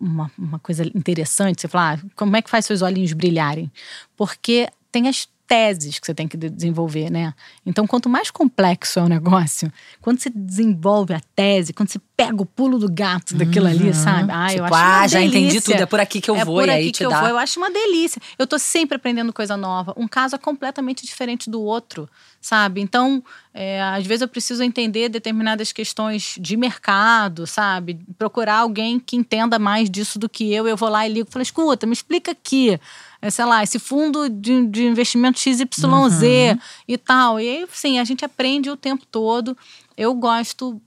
uma, 0.00 0.30
uma 0.38 0.58
coisa 0.58 0.82
interessante, 0.94 1.60
você 1.60 1.68
fala, 1.68 1.94
ah, 1.94 2.06
como 2.14 2.36
é 2.36 2.42
que 2.42 2.48
faz 2.48 2.64
seus 2.64 2.80
olhinhos 2.80 3.12
brilharem? 3.12 3.70
Porque 4.16 4.68
tem 4.90 5.08
as 5.08 5.28
teses 5.46 5.98
que 5.98 6.06
você 6.06 6.14
tem 6.14 6.26
que 6.26 6.36
desenvolver, 6.36 7.10
né? 7.10 7.32
Então, 7.64 7.86
quanto 7.86 8.08
mais 8.08 8.30
complexo 8.30 8.98
é 8.98 9.02
o 9.02 9.08
negócio, 9.08 9.72
quando 10.00 10.20
você 10.20 10.28
desenvolve 10.28 11.14
a 11.14 11.20
tese, 11.34 11.72
quando 11.72 11.88
você 11.88 12.00
pega 12.16 12.42
o 12.42 12.46
pulo 12.46 12.78
do 12.78 12.90
gato 12.90 13.36
daquilo 13.36 13.66
uhum. 13.66 13.72
ali, 13.72 13.94
sabe? 13.94 14.32
Ah, 14.32 14.46
tipo, 14.48 14.60
eu 14.60 14.64
acho 14.64 14.74
ah, 14.74 14.78
uma 14.78 15.08
já 15.08 15.18
delícia. 15.18 15.38
entendi 15.38 15.60
tudo, 15.60 15.82
é 15.82 15.86
por 15.86 16.00
aqui 16.00 16.20
que 16.20 16.30
eu 16.30 16.36
é 16.36 16.44
vou 16.44 16.64
e 16.64 16.70
aí 16.70 16.90
te 16.90 16.98
que 16.98 17.08
dá. 17.08 17.16
Eu, 17.16 17.20
vou. 17.20 17.28
eu 17.28 17.38
acho 17.38 17.60
uma 17.60 17.70
delícia. 17.70 18.20
Eu 18.38 18.46
tô 18.46 18.58
sempre 18.58 18.96
aprendendo 18.96 19.32
coisa 19.32 19.56
nova. 19.56 19.94
Um 19.96 20.08
caso 20.08 20.34
é 20.34 20.38
completamente 20.38 21.04
diferente 21.04 21.48
do 21.48 21.60
outro, 21.60 22.08
sabe? 22.40 22.80
Então, 22.80 23.22
é, 23.52 23.82
às 23.82 24.06
vezes 24.06 24.22
eu 24.22 24.28
preciso 24.28 24.62
entender 24.62 25.08
determinadas 25.08 25.72
questões 25.72 26.36
de 26.40 26.56
mercado, 26.56 27.46
sabe? 27.46 27.98
Procurar 28.18 28.58
alguém 28.58 28.98
que 28.98 29.16
entenda 29.16 29.58
mais 29.58 29.90
disso 29.90 30.18
do 30.18 30.28
que 30.28 30.52
eu. 30.52 30.66
Eu 30.66 30.76
vou 30.76 30.88
lá 30.88 31.06
e 31.06 31.12
ligo 31.12 31.28
e 31.28 31.32
falo, 31.32 31.42
escuta, 31.42 31.86
me 31.86 31.92
explica 31.92 32.32
aqui 32.32 32.80
é, 33.26 33.30
sei 33.30 33.44
lá, 33.44 33.60
esse 33.60 33.78
fundo 33.80 34.28
de, 34.28 34.66
de 34.68 34.86
investimento 34.86 35.40
XYZ 35.40 35.62
uhum. 35.82 36.58
e 36.86 36.96
tal. 36.96 37.40
E 37.40 37.48
aí, 37.48 37.66
sim, 37.72 37.98
a 37.98 38.04
gente 38.04 38.24
aprende 38.24 38.70
o 38.70 38.76
tempo 38.76 39.04
todo. 39.10 39.56
Eu 39.96 40.14
gosto 40.14 40.80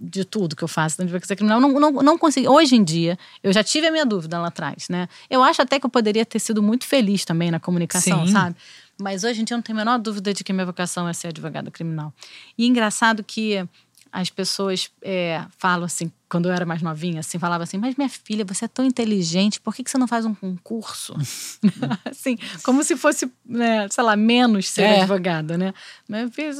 de 0.00 0.24
tudo 0.24 0.56
que 0.56 0.64
eu 0.64 0.68
faço 0.68 0.96
na 0.98 1.04
advocacia 1.04 1.36
criminal. 1.36 1.60
Não, 1.60 1.68
não, 1.68 1.90
não 1.90 2.16
consegui. 2.16 2.48
Hoje 2.48 2.76
em 2.76 2.82
dia, 2.82 3.18
eu 3.42 3.52
já 3.52 3.62
tive 3.62 3.88
a 3.88 3.92
minha 3.92 4.06
dúvida 4.06 4.38
lá 4.38 4.48
atrás, 4.48 4.88
né? 4.88 5.06
Eu 5.28 5.42
acho 5.42 5.60
até 5.60 5.78
que 5.78 5.84
eu 5.84 5.90
poderia 5.90 6.24
ter 6.24 6.38
sido 6.38 6.62
muito 6.62 6.86
feliz 6.86 7.26
também 7.26 7.50
na 7.50 7.60
comunicação, 7.60 8.26
Sim. 8.26 8.32
sabe? 8.32 8.56
Mas 8.98 9.22
hoje 9.22 9.42
em 9.42 9.44
dia 9.44 9.54
eu 9.54 9.58
não 9.58 9.62
tenho 9.62 9.78
a 9.78 9.84
menor 9.84 9.98
dúvida 9.98 10.32
de 10.32 10.42
que 10.42 10.52
minha 10.52 10.64
vocação 10.64 11.06
é 11.06 11.12
ser 11.12 11.28
advogada 11.28 11.70
criminal. 11.70 12.14
E 12.56 12.66
engraçado 12.66 13.22
que 13.22 13.66
as 14.12 14.28
pessoas 14.28 14.90
é, 15.00 15.42
falam 15.56 15.86
assim, 15.86 16.12
quando 16.28 16.46
eu 16.46 16.52
era 16.52 16.66
mais 16.66 16.82
novinha, 16.82 17.20
assim, 17.20 17.38
falava 17.38 17.64
assim, 17.64 17.78
mas 17.78 17.96
minha 17.96 18.08
filha, 18.10 18.44
você 18.44 18.66
é 18.66 18.68
tão 18.68 18.84
inteligente, 18.84 19.58
por 19.58 19.74
que, 19.74 19.82
que 19.82 19.90
você 19.90 19.96
não 19.96 20.06
faz 20.06 20.26
um 20.26 20.34
concurso? 20.34 21.14
assim, 22.04 22.36
como 22.62 22.84
se 22.84 22.94
fosse, 22.94 23.30
né, 23.44 23.88
sei 23.90 24.04
lá, 24.04 24.14
menos 24.14 24.68
ser 24.68 24.82
é. 24.82 25.00
advogada, 25.00 25.56
né? 25.56 25.72
Minha 26.06 26.28
filha, 26.28 26.52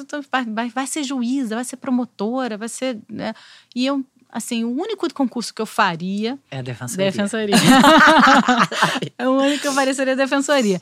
vai, 0.49 0.71
vai 0.71 0.87
ser 0.87 1.05
juíza, 1.05 1.55
vai 1.55 1.65
ser 1.65 1.77
promotora, 1.77 2.57
vai 2.57 2.69
ser. 2.69 2.99
Né? 3.09 3.35
E 3.75 3.85
eu 3.85 4.03
assim, 4.33 4.65
o 4.65 4.71
único 4.71 5.13
concurso 5.13 5.53
que 5.53 5.61
eu 5.61 5.67
faria. 5.67 6.39
É 6.51 6.61
a 6.61 6.63
defensoria. 6.63 7.11
Defensoria. 7.11 7.55
é 9.19 9.29
o 9.29 9.33
único 9.33 9.61
que 9.61 9.69
eu 9.69 9.75
faria 9.75 9.93
seria 9.93 10.15
a 10.15 10.17
defensoria. 10.17 10.81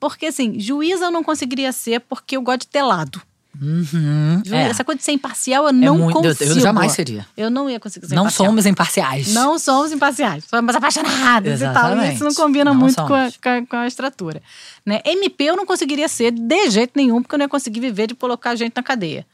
Porque, 0.00 0.26
assim, 0.26 0.58
juíza 0.58 1.04
eu 1.04 1.10
não 1.12 1.22
conseguiria 1.22 1.70
ser 1.70 2.00
porque 2.00 2.36
eu 2.36 2.42
gosto 2.42 2.62
de 2.62 2.66
ter 2.66 2.82
lado. 2.82 3.22
Uhum, 3.60 4.42
é. 4.52 4.68
Essa 4.68 4.84
coisa 4.84 4.98
de 4.98 5.04
ser 5.04 5.12
imparcial 5.12 5.64
eu 5.64 5.70
é 5.70 5.72
não 5.72 5.98
muito, 5.98 6.14
consigo. 6.20 6.52
Eu 6.52 6.60
jamais 6.60 6.92
seria. 6.92 7.26
Eu 7.36 7.50
não 7.50 7.68
ia 7.68 7.80
conseguir 7.80 8.06
ser 8.06 8.14
não 8.14 8.24
imparcial. 8.24 8.46
Somos 8.46 8.66
imparciais. 8.66 9.34
Não 9.34 9.58
somos 9.58 9.92
imparciais. 9.92 10.44
Somos 10.44 10.76
apaixonados 10.76 11.52
Exatamente. 11.52 11.98
e 11.98 12.02
tal. 12.02 12.12
Isso 12.14 12.24
não 12.24 12.34
combina 12.34 12.66
não 12.66 12.74
muito 12.74 12.94
com 12.94 13.14
a, 13.14 13.30
com 13.30 13.48
a, 13.48 13.66
com, 13.66 13.76
a, 13.76 13.86
estrutura. 13.86 14.42
Né? 14.86 15.00
MP 15.04 15.44
eu 15.44 15.56
não 15.56 15.66
conseguiria 15.66 16.08
ser 16.08 16.30
de 16.30 16.70
jeito 16.70 16.92
nenhum, 16.94 17.20
porque 17.22 17.34
eu 17.34 17.38
não 17.38 17.44
ia 17.44 17.48
conseguir 17.48 17.80
viver 17.80 18.06
de 18.06 18.14
colocar 18.14 18.54
gente 18.54 18.76
na 18.76 18.82
cadeia. 18.82 19.26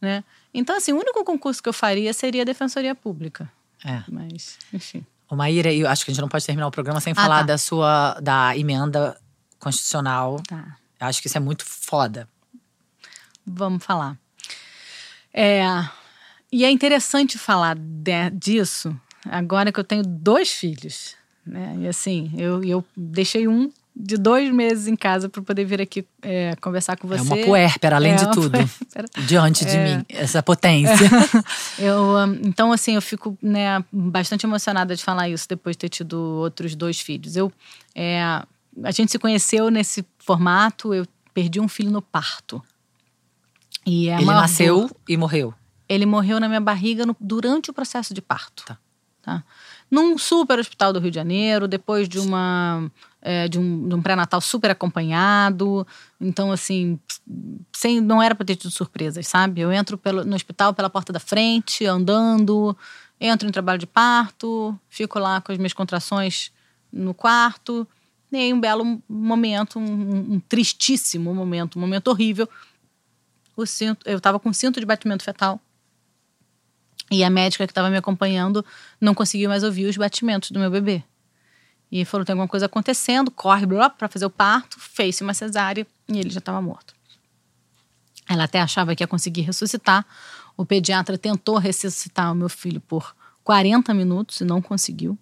Né? 0.00 0.24
Então, 0.52 0.76
assim, 0.76 0.92
o 0.92 0.96
único 0.96 1.24
concurso 1.24 1.62
que 1.62 1.68
eu 1.68 1.72
faria 1.72 2.12
seria 2.12 2.42
a 2.42 2.44
Defensoria 2.44 2.94
Pública. 2.94 3.50
É. 3.84 4.02
Mas, 4.08 4.58
enfim. 4.72 5.06
Ô, 5.28 5.36
Maíra, 5.36 5.72
eu 5.72 5.88
acho 5.88 6.04
que 6.04 6.10
a 6.10 6.14
gente 6.14 6.20
não 6.20 6.28
pode 6.28 6.44
terminar 6.44 6.66
o 6.66 6.70
programa 6.70 7.00
sem 7.00 7.12
ah, 7.12 7.16
falar 7.16 7.38
tá. 7.38 7.44
da 7.44 7.58
sua 7.58 8.18
da 8.20 8.56
emenda 8.56 9.16
constitucional. 9.58 10.42
Tá. 10.46 10.76
Eu 11.00 11.06
acho 11.06 11.22
que 11.22 11.28
isso 11.28 11.38
é 11.38 11.40
muito 11.40 11.64
foda. 11.64 12.28
Vamos 13.46 13.84
falar. 13.84 14.16
É, 15.32 15.64
e 16.52 16.64
é 16.64 16.70
interessante 16.70 17.38
falar 17.38 17.76
de, 17.76 18.30
disso 18.32 18.94
agora 19.28 19.70
que 19.72 19.78
eu 19.78 19.84
tenho 19.84 20.02
dois 20.02 20.50
filhos. 20.50 21.14
Né? 21.46 21.76
E 21.80 21.88
assim, 21.88 22.32
eu, 22.36 22.62
eu 22.64 22.84
deixei 22.96 23.48
um 23.48 23.70
de 23.94 24.16
dois 24.16 24.52
meses 24.52 24.86
em 24.86 24.96
casa 24.96 25.28
para 25.28 25.42
poder 25.42 25.64
vir 25.64 25.80
aqui 25.80 26.06
é, 26.22 26.54
conversar 26.56 26.96
com 26.96 27.06
você. 27.08 27.20
É 27.20 27.22
uma 27.22 27.36
puérpera, 27.36 27.96
além 27.96 28.12
é 28.12 28.16
de 28.16 28.30
tudo. 28.30 28.50
Puérpera. 28.50 29.08
Diante 29.26 29.64
de 29.64 29.76
é. 29.76 29.96
mim, 29.96 30.04
essa 30.08 30.42
potência. 30.42 30.94
eu, 31.78 32.14
então, 32.44 32.72
assim, 32.72 32.94
eu 32.94 33.02
fico 33.02 33.36
né, 33.42 33.84
bastante 33.92 34.46
emocionada 34.46 34.94
de 34.94 35.02
falar 35.02 35.28
isso 35.28 35.48
depois 35.48 35.74
de 35.74 35.80
ter 35.80 35.88
tido 35.88 36.14
outros 36.14 36.74
dois 36.74 37.00
filhos. 37.00 37.36
Eu, 37.36 37.52
é, 37.94 38.22
a 38.82 38.90
gente 38.90 39.10
se 39.10 39.18
conheceu 39.18 39.70
nesse 39.70 40.04
formato, 40.18 40.94
eu 40.94 41.06
perdi 41.34 41.60
um 41.60 41.68
filho 41.68 41.90
no 41.90 42.00
parto. 42.00 42.62
E 43.86 44.08
é 44.08 44.16
Ele 44.16 44.26
nasceu 44.26 44.90
e 45.08 45.16
morreu? 45.16 45.54
Ele 45.88 46.06
morreu 46.06 46.38
na 46.38 46.48
minha 46.48 46.60
barriga 46.60 47.04
no, 47.04 47.16
durante 47.20 47.70
o 47.70 47.74
processo 47.74 48.14
de 48.14 48.22
parto. 48.22 48.64
Tá. 48.64 48.78
tá. 49.22 49.44
Num 49.90 50.16
super 50.16 50.58
hospital 50.58 50.92
do 50.92 51.00
Rio 51.00 51.10
de 51.10 51.16
Janeiro, 51.16 51.66
depois 51.66 52.08
de 52.08 52.18
uma 52.18 52.90
é, 53.22 53.48
de 53.48 53.58
um, 53.58 53.88
de 53.88 53.94
um 53.94 54.02
pré-natal 54.02 54.40
super 54.40 54.70
acompanhado. 54.70 55.86
Então, 56.20 56.52
assim, 56.52 56.98
sem, 57.72 58.00
não 58.00 58.22
era 58.22 58.34
para 58.34 58.46
ter 58.46 58.56
tido 58.56 58.70
surpresas, 58.70 59.26
sabe? 59.26 59.60
Eu 59.60 59.72
entro 59.72 59.98
pelo, 59.98 60.24
no 60.24 60.34
hospital 60.34 60.72
pela 60.74 60.90
porta 60.90 61.12
da 61.12 61.20
frente, 61.20 61.84
andando, 61.84 62.76
entro 63.20 63.48
em 63.48 63.52
trabalho 63.52 63.78
de 63.78 63.86
parto, 63.86 64.78
fico 64.88 65.18
lá 65.18 65.40
com 65.40 65.52
as 65.52 65.58
minhas 65.58 65.72
contrações 65.72 66.52
no 66.92 67.12
quarto. 67.12 67.86
E 68.32 68.36
aí, 68.36 68.52
um 68.52 68.60
belo 68.60 69.02
momento, 69.08 69.78
um, 69.78 70.34
um 70.34 70.40
tristíssimo 70.40 71.34
momento, 71.34 71.76
um 71.76 71.80
momento 71.80 72.08
horrível, 72.08 72.48
o 73.62 73.66
cinto, 73.66 74.08
eu 74.08 74.18
estava 74.18 74.38
com 74.38 74.52
cinto 74.52 74.80
de 74.80 74.86
batimento 74.86 75.22
fetal. 75.22 75.60
E 77.10 77.24
a 77.24 77.30
médica 77.30 77.66
que 77.66 77.72
estava 77.72 77.90
me 77.90 77.96
acompanhando 77.96 78.64
não 79.00 79.14
conseguiu 79.14 79.48
mais 79.48 79.64
ouvir 79.64 79.86
os 79.86 79.96
batimentos 79.96 80.50
do 80.50 80.60
meu 80.60 80.70
bebê. 80.70 81.02
E 81.90 82.04
falou: 82.04 82.24
tem 82.24 82.32
alguma 82.32 82.46
coisa 82.46 82.66
acontecendo, 82.66 83.30
corre 83.30 83.66
para 83.98 84.08
fazer 84.08 84.26
o 84.26 84.30
parto, 84.30 84.78
fez 84.78 85.20
uma 85.20 85.34
cesárea 85.34 85.86
e 86.08 86.18
ele 86.18 86.30
já 86.30 86.38
estava 86.38 86.62
morto. 86.62 86.94
Ela 88.28 88.44
até 88.44 88.60
achava 88.60 88.94
que 88.94 89.02
ia 89.02 89.08
conseguir 89.08 89.40
ressuscitar. 89.40 90.06
O 90.56 90.64
pediatra 90.64 91.18
tentou 91.18 91.58
ressuscitar 91.58 92.30
o 92.30 92.34
meu 92.34 92.48
filho 92.48 92.80
por 92.80 93.14
40 93.42 93.92
minutos 93.92 94.40
e 94.40 94.44
não 94.44 94.62
conseguiu. 94.62 95.18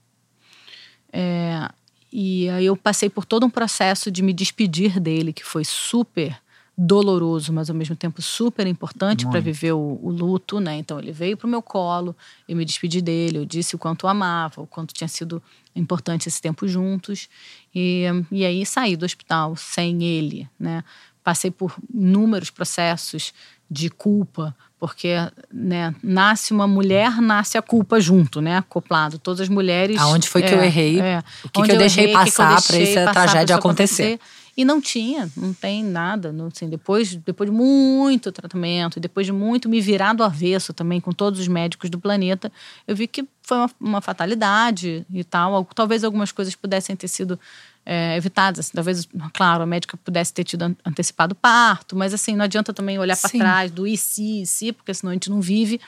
É, 1.10 1.70
e 2.12 2.50
aí 2.50 2.66
eu 2.66 2.76
passei 2.76 3.08
por 3.08 3.24
todo 3.24 3.46
um 3.46 3.50
processo 3.50 4.10
de 4.10 4.22
me 4.22 4.34
despedir 4.34 5.00
dele, 5.00 5.32
que 5.32 5.44
foi 5.44 5.64
super 5.64 6.38
doloroso, 6.80 7.52
mas 7.52 7.68
ao 7.68 7.74
mesmo 7.74 7.96
tempo 7.96 8.22
super 8.22 8.64
importante 8.64 9.26
para 9.26 9.40
viver 9.40 9.72
o, 9.72 9.98
o, 10.00 10.10
luto, 10.12 10.60
né? 10.60 10.76
Então 10.76 11.00
ele 11.00 11.10
veio 11.10 11.36
pro 11.36 11.48
meu 11.48 11.60
colo, 11.60 12.14
eu 12.48 12.54
me 12.54 12.64
despedi 12.64 13.02
dele, 13.02 13.38
eu 13.38 13.44
disse 13.44 13.74
o 13.74 13.78
quanto 13.78 14.04
o 14.04 14.06
amava, 14.06 14.62
o 14.62 14.66
quanto 14.66 14.94
tinha 14.94 15.08
sido 15.08 15.42
importante 15.74 16.28
esse 16.28 16.40
tempo 16.40 16.68
juntos. 16.68 17.28
E, 17.74 18.04
e 18.30 18.44
aí 18.44 18.64
saí 18.64 18.94
do 18.94 19.04
hospital 19.04 19.56
sem 19.56 20.04
ele, 20.04 20.48
né? 20.58 20.84
Passei 21.24 21.50
por 21.50 21.76
inúmeros 21.92 22.48
processos 22.48 23.34
de 23.68 23.90
culpa, 23.90 24.54
porque 24.78 25.14
né, 25.52 25.92
nasce 26.00 26.52
uma 26.52 26.68
mulher, 26.68 27.20
nasce 27.20 27.58
a 27.58 27.62
culpa 27.62 28.00
junto, 28.00 28.40
né? 28.40 28.56
Acoplado. 28.56 29.18
Todas 29.18 29.40
as 29.40 29.48
mulheres. 29.48 30.00
Aonde 30.00 30.28
foi 30.28 30.42
que 30.42 30.54
é, 30.54 30.54
eu 30.54 30.62
errei? 30.62 31.00
É, 31.00 31.24
o 31.42 31.48
que, 31.48 31.60
que 31.60 31.70
eu, 31.72 31.74
eu 31.74 31.78
deixei 31.78 32.04
errei, 32.04 32.14
passar 32.14 32.62
para 32.62 32.78
essa 32.78 33.12
tragédia 33.12 33.56
acontecer. 33.56 34.14
acontecer. 34.14 34.20
E 34.58 34.64
não 34.64 34.80
tinha, 34.80 35.30
não 35.36 35.54
tem 35.54 35.84
nada. 35.84 36.32
Não, 36.32 36.48
assim, 36.48 36.68
depois, 36.68 37.14
depois 37.14 37.48
de 37.48 37.54
muito 37.54 38.32
tratamento, 38.32 38.98
depois 38.98 39.24
de 39.24 39.32
muito 39.32 39.68
me 39.68 39.80
virar 39.80 40.14
do 40.14 40.24
avesso 40.24 40.72
também 40.72 41.00
com 41.00 41.12
todos 41.12 41.38
os 41.38 41.46
médicos 41.46 41.88
do 41.88 42.00
planeta, 42.00 42.50
eu 42.84 42.96
vi 42.96 43.06
que 43.06 43.24
foi 43.40 43.56
uma, 43.56 43.70
uma 43.78 44.00
fatalidade 44.00 45.06
e 45.14 45.22
tal. 45.22 45.64
Talvez 45.66 46.02
algumas 46.02 46.32
coisas 46.32 46.56
pudessem 46.56 46.96
ter 46.96 47.06
sido 47.06 47.38
é, 47.86 48.16
evitadas. 48.16 48.66
Assim, 48.66 48.72
talvez, 48.74 49.08
claro, 49.32 49.62
a 49.62 49.66
médica 49.66 49.96
pudesse 49.96 50.34
ter 50.34 50.42
tido 50.42 50.76
antecipado 50.84 51.34
o 51.34 51.36
parto, 51.36 51.94
mas 51.94 52.12
assim, 52.12 52.34
não 52.34 52.44
adianta 52.44 52.74
também 52.74 52.98
olhar 52.98 53.16
para 53.16 53.30
trás 53.30 53.70
do 53.70 53.86
e 53.86 53.96
se, 53.96 54.42
e 54.42 54.46
se, 54.46 54.72
porque 54.72 54.92
senão 54.92 55.12
a 55.12 55.14
gente 55.14 55.30
não 55.30 55.40
vive. 55.40 55.80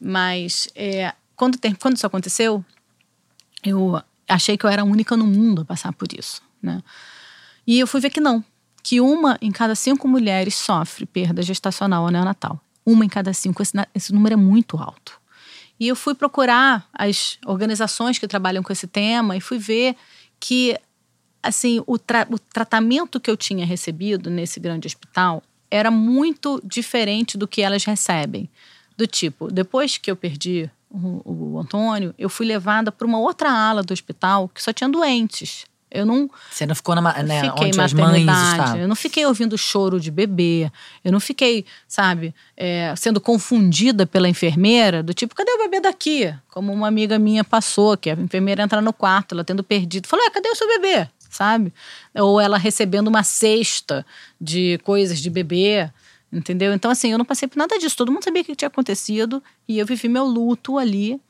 Mas 0.00 0.68
é, 0.74 1.14
quando, 1.36 1.56
tem, 1.56 1.72
quando 1.72 1.94
isso 1.94 2.06
aconteceu, 2.06 2.64
eu 3.62 4.02
achei 4.26 4.58
que 4.58 4.66
eu 4.66 4.70
era 4.70 4.82
a 4.82 4.84
única 4.84 5.16
no 5.16 5.24
mundo 5.24 5.62
a 5.62 5.64
passar 5.64 5.92
por 5.92 6.08
isso, 6.12 6.42
né? 6.60 6.82
E 7.66 7.78
eu 7.78 7.86
fui 7.86 8.00
ver 8.00 8.10
que 8.10 8.20
não. 8.20 8.44
Que 8.82 9.00
uma 9.00 9.36
em 9.40 9.50
cada 9.50 9.74
cinco 9.74 10.06
mulheres 10.06 10.54
sofre 10.54 11.04
perda 11.04 11.42
gestacional 11.42 12.04
ou 12.04 12.10
neonatal. 12.10 12.60
Uma 12.84 13.04
em 13.04 13.08
cada 13.08 13.32
cinco. 13.32 13.62
Esse, 13.62 13.72
esse 13.94 14.12
número 14.12 14.34
é 14.34 14.36
muito 14.36 14.76
alto. 14.78 15.20
E 15.78 15.88
eu 15.88 15.96
fui 15.96 16.14
procurar 16.14 16.88
as 16.92 17.38
organizações 17.44 18.18
que 18.18 18.28
trabalham 18.28 18.62
com 18.62 18.72
esse 18.72 18.86
tema 18.86 19.36
e 19.36 19.40
fui 19.40 19.58
ver 19.58 19.96
que 20.38 20.78
assim 21.42 21.82
o, 21.86 21.98
tra 21.98 22.26
o 22.30 22.38
tratamento 22.38 23.20
que 23.20 23.30
eu 23.30 23.36
tinha 23.36 23.66
recebido 23.66 24.30
nesse 24.30 24.58
grande 24.58 24.86
hospital 24.86 25.42
era 25.70 25.90
muito 25.90 26.60
diferente 26.64 27.36
do 27.36 27.46
que 27.46 27.62
elas 27.62 27.84
recebem. 27.84 28.48
Do 28.96 29.06
tipo, 29.06 29.50
depois 29.52 29.98
que 29.98 30.10
eu 30.10 30.16
perdi 30.16 30.70
o, 30.90 31.54
o 31.54 31.58
Antônio, 31.58 32.14
eu 32.18 32.30
fui 32.30 32.46
levada 32.46 32.90
para 32.90 33.06
uma 33.06 33.18
outra 33.18 33.50
ala 33.50 33.82
do 33.82 33.92
hospital 33.92 34.48
que 34.48 34.62
só 34.62 34.72
tinha 34.72 34.88
doentes. 34.88 35.66
Eu 35.90 36.04
não. 36.04 36.28
Você 36.50 36.66
não 36.66 36.74
ficou 36.74 36.94
na, 36.94 37.22
né, 37.22 37.42
fiquei 37.50 37.68
onde 37.68 37.80
as 37.80 37.92
mães 37.92 38.20
estavam. 38.20 38.78
Eu 38.78 38.88
não 38.88 38.96
fiquei 38.96 39.24
ouvindo 39.24 39.56
choro 39.56 40.00
de 40.00 40.10
bebê. 40.10 40.70
Eu 41.04 41.12
não 41.12 41.20
fiquei, 41.20 41.64
sabe, 41.86 42.34
é, 42.56 42.92
sendo 42.96 43.20
confundida 43.20 44.06
pela 44.06 44.28
enfermeira, 44.28 45.02
do 45.02 45.14
tipo, 45.14 45.34
cadê 45.34 45.50
o 45.52 45.58
bebê 45.58 45.80
daqui? 45.80 46.34
Como 46.48 46.72
uma 46.72 46.88
amiga 46.88 47.18
minha 47.18 47.44
passou, 47.44 47.96
que 47.96 48.10
a 48.10 48.14
enfermeira 48.14 48.62
entra 48.62 48.80
no 48.80 48.92
quarto, 48.92 49.34
ela 49.34 49.44
tendo 49.44 49.62
perdido. 49.62 50.08
Falou, 50.08 50.28
cadê 50.30 50.48
o 50.48 50.56
seu 50.56 50.66
bebê? 50.66 51.08
sabe? 51.36 51.72
Ou 52.14 52.40
ela 52.40 52.56
recebendo 52.56 53.08
uma 53.08 53.22
cesta 53.22 54.06
de 54.40 54.78
coisas 54.82 55.20
de 55.20 55.28
bebê, 55.28 55.90
entendeu? 56.32 56.72
Então, 56.72 56.90
assim, 56.90 57.12
eu 57.12 57.18
não 57.18 57.24
passei 57.24 57.46
por 57.46 57.58
nada 57.58 57.78
disso. 57.78 57.96
Todo 57.96 58.10
mundo 58.10 58.24
sabia 58.24 58.42
o 58.42 58.44
que 58.44 58.56
tinha 58.56 58.68
acontecido 58.68 59.42
e 59.68 59.78
eu 59.78 59.86
vivi 59.86 60.08
meu 60.08 60.24
luto 60.24 60.78
ali, 60.78 61.20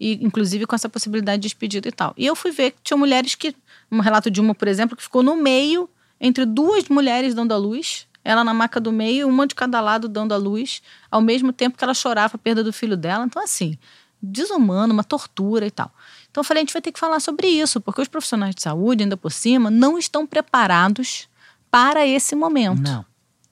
e 0.00 0.18
inclusive 0.24 0.66
com 0.66 0.74
essa 0.74 0.88
possibilidade 0.88 1.42
de 1.42 1.48
despedida 1.48 1.88
e 1.88 1.92
tal. 1.92 2.12
E 2.16 2.26
eu 2.26 2.34
fui 2.34 2.50
ver 2.50 2.72
que 2.72 2.78
tinha 2.82 2.96
mulheres 2.96 3.34
que. 3.34 3.54
Um 3.92 4.00
relato 4.00 4.30
de 4.30 4.40
uma, 4.40 4.54
por 4.54 4.66
exemplo, 4.66 4.96
que 4.96 5.02
ficou 5.02 5.22
no 5.22 5.36
meio 5.36 5.88
entre 6.18 6.46
duas 6.46 6.88
mulheres 6.88 7.34
dando 7.34 7.52
a 7.52 7.56
luz. 7.56 8.08
Ela 8.24 8.42
na 8.42 8.54
maca 8.54 8.80
do 8.80 8.90
meio, 8.92 9.28
uma 9.28 9.46
de 9.46 9.54
cada 9.54 9.80
lado 9.80 10.08
dando 10.08 10.32
a 10.32 10.36
luz, 10.36 10.80
ao 11.10 11.20
mesmo 11.20 11.52
tempo 11.52 11.76
que 11.76 11.84
ela 11.84 11.92
chorava 11.92 12.36
a 12.36 12.38
perda 12.38 12.64
do 12.64 12.72
filho 12.72 12.96
dela. 12.96 13.24
Então, 13.24 13.42
assim, 13.42 13.76
desumano, 14.22 14.92
uma 14.92 15.02
tortura 15.02 15.66
e 15.66 15.70
tal. 15.70 15.92
Então 16.30 16.40
eu 16.40 16.44
falei, 16.44 16.62
a 16.62 16.64
gente 16.64 16.72
vai 16.72 16.80
ter 16.80 16.92
que 16.92 17.00
falar 17.00 17.18
sobre 17.18 17.48
isso, 17.48 17.80
porque 17.80 18.00
os 18.00 18.08
profissionais 18.08 18.54
de 18.54 18.62
saúde, 18.62 19.02
ainda 19.02 19.16
por 19.16 19.32
cima, 19.32 19.70
não 19.70 19.98
estão 19.98 20.26
preparados 20.26 21.28
para 21.70 22.06
esse 22.06 22.36
momento. 22.36 22.80
Não. 22.80 23.04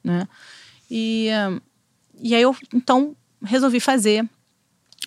Né? 0.02 0.28
E, 0.88 1.28
e 2.22 2.34
aí 2.34 2.42
eu, 2.42 2.56
então, 2.72 3.16
resolvi 3.42 3.80
fazer 3.80 4.28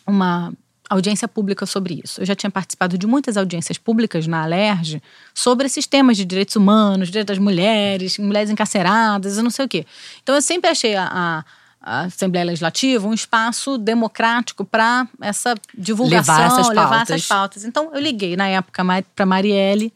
uma 0.05 0.53
audiência 0.89 1.27
pública 1.27 1.65
sobre 1.65 2.01
isso. 2.03 2.21
Eu 2.21 2.25
já 2.25 2.35
tinha 2.35 2.51
participado 2.51 2.97
de 2.97 3.07
muitas 3.07 3.37
audiências 3.37 3.77
públicas 3.77 4.27
na 4.27 4.43
Alerj 4.43 5.01
sobre 5.33 5.65
esses 5.65 5.87
temas 5.87 6.17
de 6.17 6.25
direitos 6.25 6.55
humanos, 6.55 7.07
direitos 7.07 7.35
das 7.35 7.43
mulheres, 7.43 8.17
mulheres 8.17 8.49
encarceradas, 8.49 9.37
eu 9.37 9.43
não 9.43 9.49
sei 9.49 9.65
o 9.65 9.69
quê. 9.69 9.85
Então 10.21 10.35
eu 10.35 10.41
sempre 10.41 10.69
achei 10.69 10.95
a, 10.95 11.09
a 11.11 11.45
a 11.83 12.03
Assembleia 12.03 12.45
Legislativa 12.45 13.05
um 13.05 13.13
espaço 13.13 13.77
democrático 13.77 14.63
para 14.63 15.05
essa 15.19 15.53
divulgação, 15.77 16.33
levar 16.37 16.45
essas, 16.47 16.69
levar 16.69 17.01
essas 17.01 17.27
pautas. 17.27 17.65
Então, 17.65 17.91
eu 17.93 17.99
liguei 17.99 18.37
na 18.37 18.47
época 18.47 18.81
para 19.13 19.25
Marielle, 19.25 19.91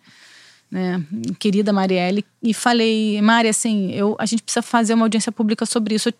né, 0.69 1.01
querida 1.39 1.71
Marielle, 1.71 2.25
e 2.43 2.53
falei, 2.53 3.21
Mari, 3.21 3.47
assim, 3.47 3.89
eu, 3.93 4.17
a 4.19 4.25
gente 4.25 4.43
precisa 4.43 4.61
fazer 4.61 4.95
uma 4.95 5.05
audiência 5.05 5.31
pública 5.31 5.65
sobre 5.65 5.95
isso. 5.95 6.13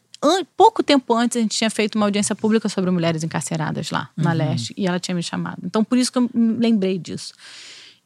Pouco 0.55 0.83
tempo 0.83 1.13
antes, 1.13 1.37
a 1.37 1.39
gente 1.39 1.57
tinha 1.57 1.69
feito 1.69 1.95
uma 1.95 2.05
audiência 2.05 2.35
pública 2.35 2.67
sobre 2.69 2.89
mulheres 2.91 3.23
encarceradas 3.23 3.91
lá, 3.91 4.09
na 4.15 4.31
uhum. 4.31 4.37
Leste, 4.37 4.73
e 4.75 4.87
ela 4.87 4.99
tinha 4.99 5.15
me 5.15 5.23
chamado. 5.23 5.59
Então, 5.63 5.83
por 5.83 5.97
isso 5.97 6.11
que 6.11 6.17
eu 6.17 6.29
me 6.33 6.57
lembrei 6.57 6.97
disso. 6.97 7.33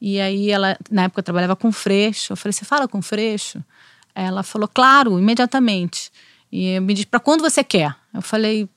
E 0.00 0.20
aí, 0.20 0.50
ela, 0.50 0.76
na 0.90 1.04
época, 1.04 1.22
trabalhava 1.22 1.54
com 1.54 1.70
Freixo. 1.70 2.32
Eu 2.32 2.36
falei, 2.36 2.52
você 2.52 2.64
fala 2.64 2.88
com 2.88 3.00
Freixo? 3.00 3.62
Ela 4.14 4.42
falou, 4.42 4.68
claro, 4.68 5.18
imediatamente. 5.18 6.10
E 6.50 6.78
me 6.80 6.92
diz, 6.92 7.04
para 7.04 7.20
quando 7.20 7.40
você 7.40 7.64
quer? 7.64 7.94
Eu 8.12 8.20
falei, 8.20 8.68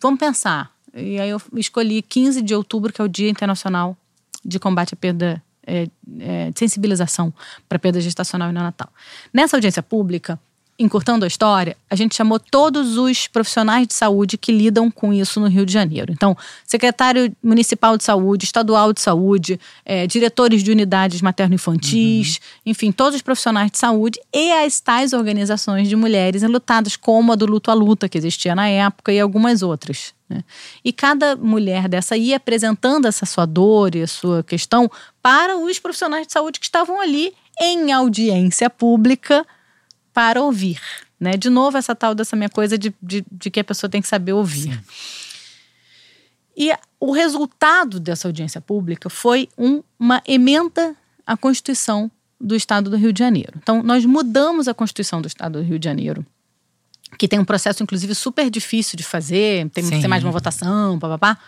vamos 0.00 0.18
pensar. 0.18 0.72
E 0.94 1.20
aí 1.20 1.28
eu 1.28 1.40
escolhi 1.54 2.00
15 2.00 2.40
de 2.42 2.54
outubro, 2.54 2.92
que 2.92 3.00
é 3.00 3.04
o 3.04 3.08
Dia 3.08 3.28
Internacional 3.28 3.96
de 4.44 4.58
Combate 4.58 4.94
à 4.94 4.96
Perda, 4.96 5.42
é, 5.66 5.88
é, 6.20 6.50
de 6.50 6.58
Sensibilização 6.58 7.32
para 7.68 7.78
Perda 7.78 8.00
Gestacional 8.00 8.48
e 8.48 8.52
Neonatal. 8.52 8.90
Nessa 9.32 9.56
audiência 9.56 9.82
pública, 9.82 10.40
encurtando 10.78 11.24
a 11.24 11.28
história, 11.28 11.76
a 11.90 11.96
gente 11.96 12.14
chamou 12.14 12.38
todos 12.38 12.96
os 12.96 13.26
profissionais 13.26 13.86
de 13.86 13.94
saúde 13.94 14.38
que 14.38 14.52
lidam 14.52 14.90
com 14.90 15.12
isso 15.12 15.40
no 15.40 15.48
Rio 15.48 15.66
de 15.66 15.72
Janeiro. 15.72 16.12
Então, 16.12 16.36
secretário 16.64 17.34
municipal 17.42 17.96
de 17.96 18.04
saúde, 18.04 18.44
estadual 18.44 18.92
de 18.92 19.00
saúde, 19.00 19.58
é, 19.84 20.06
diretores 20.06 20.62
de 20.62 20.70
unidades 20.70 21.20
materno-infantis, 21.20 22.36
uhum. 22.36 22.70
enfim, 22.70 22.92
todos 22.92 23.16
os 23.16 23.22
profissionais 23.22 23.70
de 23.72 23.78
saúde 23.78 24.20
e 24.32 24.52
as 24.52 24.78
tais 24.78 25.12
organizações 25.12 25.88
de 25.88 25.96
mulheres 25.96 26.44
enlutadas, 26.44 26.94
como 26.94 27.32
a 27.32 27.34
do 27.34 27.46
Luto 27.46 27.70
à 27.72 27.74
Luta, 27.74 28.08
que 28.08 28.16
existia 28.16 28.54
na 28.54 28.68
época, 28.68 29.12
e 29.12 29.18
algumas 29.18 29.62
outras. 29.62 30.14
Né? 30.28 30.44
E 30.84 30.92
cada 30.92 31.34
mulher 31.34 31.88
dessa 31.88 32.16
ia 32.16 32.36
apresentando 32.36 33.06
essa 33.06 33.26
sua 33.26 33.46
dor 33.46 33.96
e 33.96 34.02
a 34.02 34.06
sua 34.06 34.44
questão 34.44 34.88
para 35.20 35.56
os 35.56 35.78
profissionais 35.80 36.26
de 36.26 36.32
saúde 36.32 36.60
que 36.60 36.66
estavam 36.66 37.00
ali 37.00 37.32
em 37.60 37.90
audiência 37.90 38.70
pública 38.70 39.44
para 40.18 40.42
ouvir. 40.42 40.80
Né? 41.20 41.36
De 41.36 41.48
novo, 41.48 41.78
essa 41.78 41.94
tal 41.94 42.12
dessa 42.12 42.34
minha 42.34 42.48
coisa 42.48 42.76
de, 42.76 42.92
de, 43.00 43.24
de 43.30 43.50
que 43.52 43.60
a 43.60 43.64
pessoa 43.64 43.88
tem 43.88 44.02
que 44.02 44.08
saber 44.08 44.32
ouvir. 44.32 44.72
Sim. 44.72 44.80
E 46.56 46.72
o 46.98 47.12
resultado 47.12 48.00
dessa 48.00 48.26
audiência 48.26 48.60
pública 48.60 49.08
foi 49.08 49.48
um, 49.56 49.80
uma 49.96 50.20
emenda 50.26 50.96
à 51.24 51.36
Constituição 51.36 52.10
do 52.40 52.56
Estado 52.56 52.90
do 52.90 52.96
Rio 52.96 53.12
de 53.12 53.20
Janeiro. 53.20 53.52
Então, 53.62 53.80
nós 53.80 54.04
mudamos 54.04 54.66
a 54.66 54.74
Constituição 54.74 55.22
do 55.22 55.28
Estado 55.28 55.60
do 55.60 55.64
Rio 55.64 55.78
de 55.78 55.84
Janeiro, 55.84 56.26
que 57.16 57.28
tem 57.28 57.38
um 57.38 57.44
processo, 57.44 57.80
inclusive, 57.84 58.12
super 58.12 58.50
difícil 58.50 58.96
de 58.96 59.04
fazer, 59.04 59.70
tem 59.70 59.88
que 59.88 60.00
ter 60.00 60.08
mais 60.08 60.24
uma 60.24 60.32
votação, 60.32 60.98
papapá, 60.98 61.38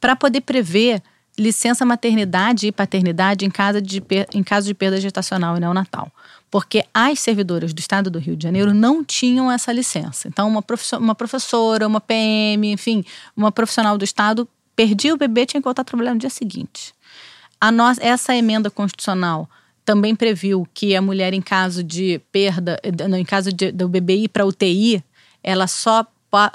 para 0.00 0.14
poder 0.14 0.42
prever 0.42 1.02
licença 1.36 1.84
maternidade 1.84 2.68
e 2.68 2.70
paternidade 2.70 3.44
em 3.44 3.50
caso 3.50 3.82
de, 3.82 4.00
em 4.32 4.44
caso 4.44 4.68
de 4.68 4.74
perda 4.74 5.00
gestacional 5.00 5.56
e 5.56 5.60
neonatal 5.60 6.12
porque 6.54 6.84
as 6.94 7.18
servidoras 7.18 7.74
do 7.74 7.80
estado 7.80 8.08
do 8.08 8.20
Rio 8.20 8.36
de 8.36 8.44
Janeiro 8.44 8.72
não 8.72 9.02
tinham 9.02 9.50
essa 9.50 9.72
licença. 9.72 10.28
Então, 10.28 10.46
uma, 10.46 10.64
uma 11.00 11.12
professora, 11.12 11.84
uma 11.84 12.00
PM, 12.00 12.70
enfim, 12.70 13.04
uma 13.36 13.50
profissional 13.50 13.98
do 13.98 14.04
estado 14.04 14.48
perdia 14.76 15.12
o 15.12 15.16
bebê, 15.16 15.46
tinha 15.46 15.60
que 15.60 15.64
voltar 15.64 15.82
a 15.82 15.84
trabalhar 15.84 16.14
no 16.14 16.20
dia 16.20 16.30
seguinte. 16.30 16.94
A 17.60 17.72
nossa, 17.72 18.00
essa 18.00 18.36
emenda 18.36 18.70
constitucional 18.70 19.50
também 19.84 20.14
previu 20.14 20.64
que 20.72 20.94
a 20.94 21.02
mulher, 21.02 21.34
em 21.34 21.42
caso 21.42 21.82
de 21.82 22.20
perda, 22.30 22.80
em 23.18 23.24
caso 23.24 23.52
de, 23.52 23.72
do 23.72 23.88
bebê 23.88 24.14
ir 24.14 24.28
para 24.28 24.46
UTI, 24.46 25.02
ela 25.42 25.66
só 25.66 26.06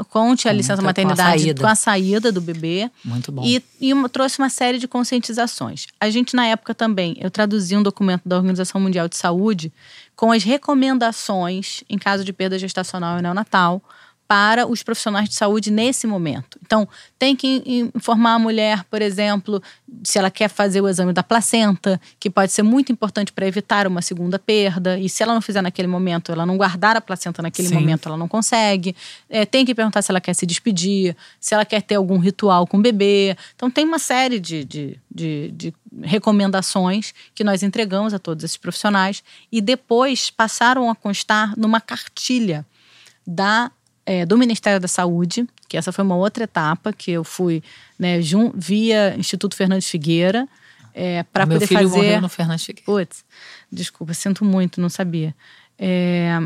conte 0.10 0.48
a 0.48 0.54
licença 0.54 0.82
maternidade 0.82 1.46
com 1.46 1.52
a, 1.52 1.68
com 1.68 1.68
a, 1.68 1.76
saída 1.76 2.32
do 2.32 2.42
bebê. 2.42 2.90
Muito 3.04 3.32
bom. 3.32 3.44
E, 3.44 3.64
e 3.80 3.94
uma, 3.94 4.10
trouxe 4.10 4.40
uma 4.40 4.50
série 4.50 4.78
de 4.78 4.88
conscientizações. 4.88 5.88
A 6.00 6.10
gente, 6.10 6.36
na 6.36 6.46
época 6.46 6.74
também, 6.74 7.16
eu 7.20 7.32
traduzi 7.32 7.76
um 7.76 7.84
documento 7.84 8.28
da 8.28 8.38
Organização 8.38 8.80
Mundial 8.80 9.08
de 9.08 9.18
Saúde 9.18 9.72
com 10.16 10.32
as 10.32 10.44
recomendações 10.44 11.84
em 11.90 11.98
caso 11.98 12.24
de 12.24 12.34
perda 12.34 12.60
gestacional 12.60 13.20
e 13.20 13.22
neonatal 13.22 13.82
para 14.30 14.68
os 14.68 14.84
profissionais 14.84 15.28
de 15.28 15.34
saúde 15.34 15.72
nesse 15.72 16.06
momento. 16.06 16.60
Então, 16.64 16.88
tem 17.18 17.36
que 17.36 17.90
informar 17.96 18.36
a 18.36 18.40
mulher, 18.40 18.84
por 18.84 19.02
exemplo, 19.02 19.60
se 20.04 20.20
ela 20.20 20.30
quer 20.30 20.48
fazer 20.48 20.82
o 20.82 20.88
exame 20.88 21.12
da 21.12 21.24
placenta, 21.24 22.00
que 22.20 22.30
pode 22.30 22.52
ser 22.52 22.62
muito 22.62 22.92
importante 22.92 23.34
para 23.34 23.48
evitar 23.48 23.88
uma 23.88 24.04
segunda 24.04 24.38
perda. 24.38 25.00
E 25.00 25.10
se 25.10 25.24
ela 25.24 25.34
não 25.34 25.42
fizer 25.42 25.64
naquele 25.64 25.88
momento, 25.88 26.32
ela 26.32 26.46
não 26.46 26.58
guardar 26.58 26.96
a 26.96 27.02
placenta 27.02 27.42
naquele 27.42 27.70
Sim. 27.70 27.74
momento, 27.74 28.08
ela 28.08 28.18
não 28.18 28.28
consegue. 28.28 28.96
É, 29.28 29.48
tem 29.48 29.66
que 29.66 29.74
perguntar 29.74 30.04
se 30.04 30.12
ela 30.12 30.22
quer 30.22 30.36
se 30.36 30.46
despedir, 30.46 31.18
se 31.40 31.56
ela 31.56 31.66
quer 31.66 31.82
ter 31.82 31.96
algum 31.96 32.20
ritual 32.20 32.68
com 32.68 32.78
o 32.78 32.82
bebê. 32.84 33.36
Então, 33.56 33.72
tem 33.72 33.84
uma 33.84 33.98
série 33.98 34.40
de, 34.40 34.64
de, 34.64 35.00
de, 35.10 35.50
de 35.56 35.74
recomendações 36.04 37.16
que 37.34 37.44
nós 37.44 37.64
entregamos 37.64 38.14
a 38.14 38.20
todos 38.20 38.44
esses 38.44 38.58
profissionais 38.58 39.24
e 39.52 39.60
depois 39.60 40.30
passaram 40.30 40.88
a 40.88 40.94
constar 40.94 41.58
numa 41.58 41.82
cartilha 41.82 42.64
da 43.26 43.72
é, 44.10 44.26
do 44.26 44.40
Ministério 44.40 44.80
da 44.80 44.88
Saúde, 44.88 45.48
que 45.68 45.78
essa 45.78 45.92
foi 45.92 46.04
uma 46.04 46.16
outra 46.16 46.46
etapa 46.46 46.92
que 46.92 47.12
eu 47.12 47.24
fui 47.24 47.62
né, 47.98 48.20
jun, 48.24 48.52
via 48.56 49.16
Instituto 49.16 49.56
Fernandes 49.56 49.88
Figueira 49.88 50.50
é, 50.96 51.22
para 51.22 51.46
poder 51.46 51.68
filho 51.68 51.82
fazer. 51.82 51.96
Morreu 51.96 52.22
no 52.22 52.28
Fernandes 52.28 52.66
Figueira. 52.66 52.86
Putz, 52.88 53.24
desculpa, 53.72 54.12
sinto 54.16 54.44
muito, 54.44 54.82
não 54.82 54.90
sabia. 54.90 55.36
É, 55.78 56.40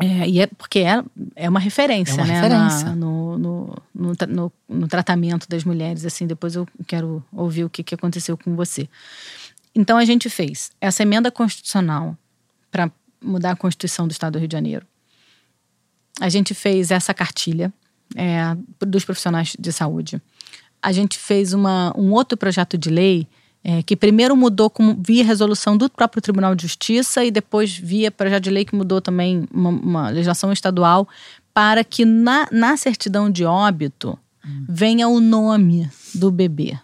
é, 0.00 0.28
e 0.28 0.40
é 0.40 0.48
porque 0.48 0.80
é, 0.80 1.00
é 1.36 1.48
uma 1.48 1.60
referência, 1.60 2.20
é 2.20 2.24
uma 2.24 2.26
né? 2.26 2.40
Referência. 2.40 2.88
Na, 2.88 2.96
no, 2.96 3.38
no, 3.38 3.76
no, 3.94 4.12
no, 4.28 4.52
no, 4.68 4.88
tratamento 4.88 5.48
das 5.48 5.62
mulheres. 5.62 6.04
Assim, 6.04 6.26
depois 6.26 6.56
eu 6.56 6.66
quero 6.84 7.24
ouvir 7.32 7.62
o 7.62 7.70
que, 7.70 7.84
que 7.84 7.94
aconteceu 7.94 8.36
com 8.36 8.56
você. 8.56 8.88
Então 9.72 9.96
a 9.96 10.04
gente 10.04 10.28
fez 10.28 10.72
essa 10.80 11.04
emenda 11.04 11.30
constitucional 11.30 12.18
para 12.72 12.90
mudar 13.22 13.52
a 13.52 13.56
Constituição 13.56 14.08
do 14.08 14.10
Estado 14.10 14.32
do 14.32 14.40
Rio 14.40 14.48
de 14.48 14.56
Janeiro 14.56 14.89
a 16.18 16.28
gente 16.28 16.54
fez 16.54 16.90
essa 16.90 17.12
cartilha 17.12 17.72
é, 18.16 18.56
dos 18.80 19.04
profissionais 19.04 19.56
de 19.58 19.72
saúde. 19.72 20.20
A 20.82 20.92
gente 20.92 21.18
fez 21.18 21.52
uma, 21.52 21.92
um 21.96 22.12
outro 22.12 22.36
projeto 22.36 22.78
de 22.78 22.90
lei 22.90 23.28
é, 23.62 23.82
que 23.82 23.94
primeiro 23.94 24.34
mudou 24.34 24.72
via 24.98 25.24
resolução 25.24 25.76
do 25.76 25.88
próprio 25.90 26.22
Tribunal 26.22 26.54
de 26.54 26.62
Justiça 26.62 27.24
e 27.24 27.30
depois 27.30 27.76
via 27.76 28.10
projeto 28.10 28.44
de 28.44 28.50
lei 28.50 28.64
que 28.64 28.74
mudou 28.74 29.00
também 29.00 29.46
uma, 29.52 29.68
uma 29.68 30.08
legislação 30.08 30.50
estadual 30.52 31.06
para 31.52 31.84
que 31.84 32.04
na, 32.04 32.48
na 32.50 32.76
certidão 32.76 33.30
de 33.30 33.44
óbito 33.44 34.18
hum. 34.44 34.64
venha 34.68 35.08
o 35.08 35.20
nome 35.20 35.90
do 36.14 36.30
bebê. 36.30 36.78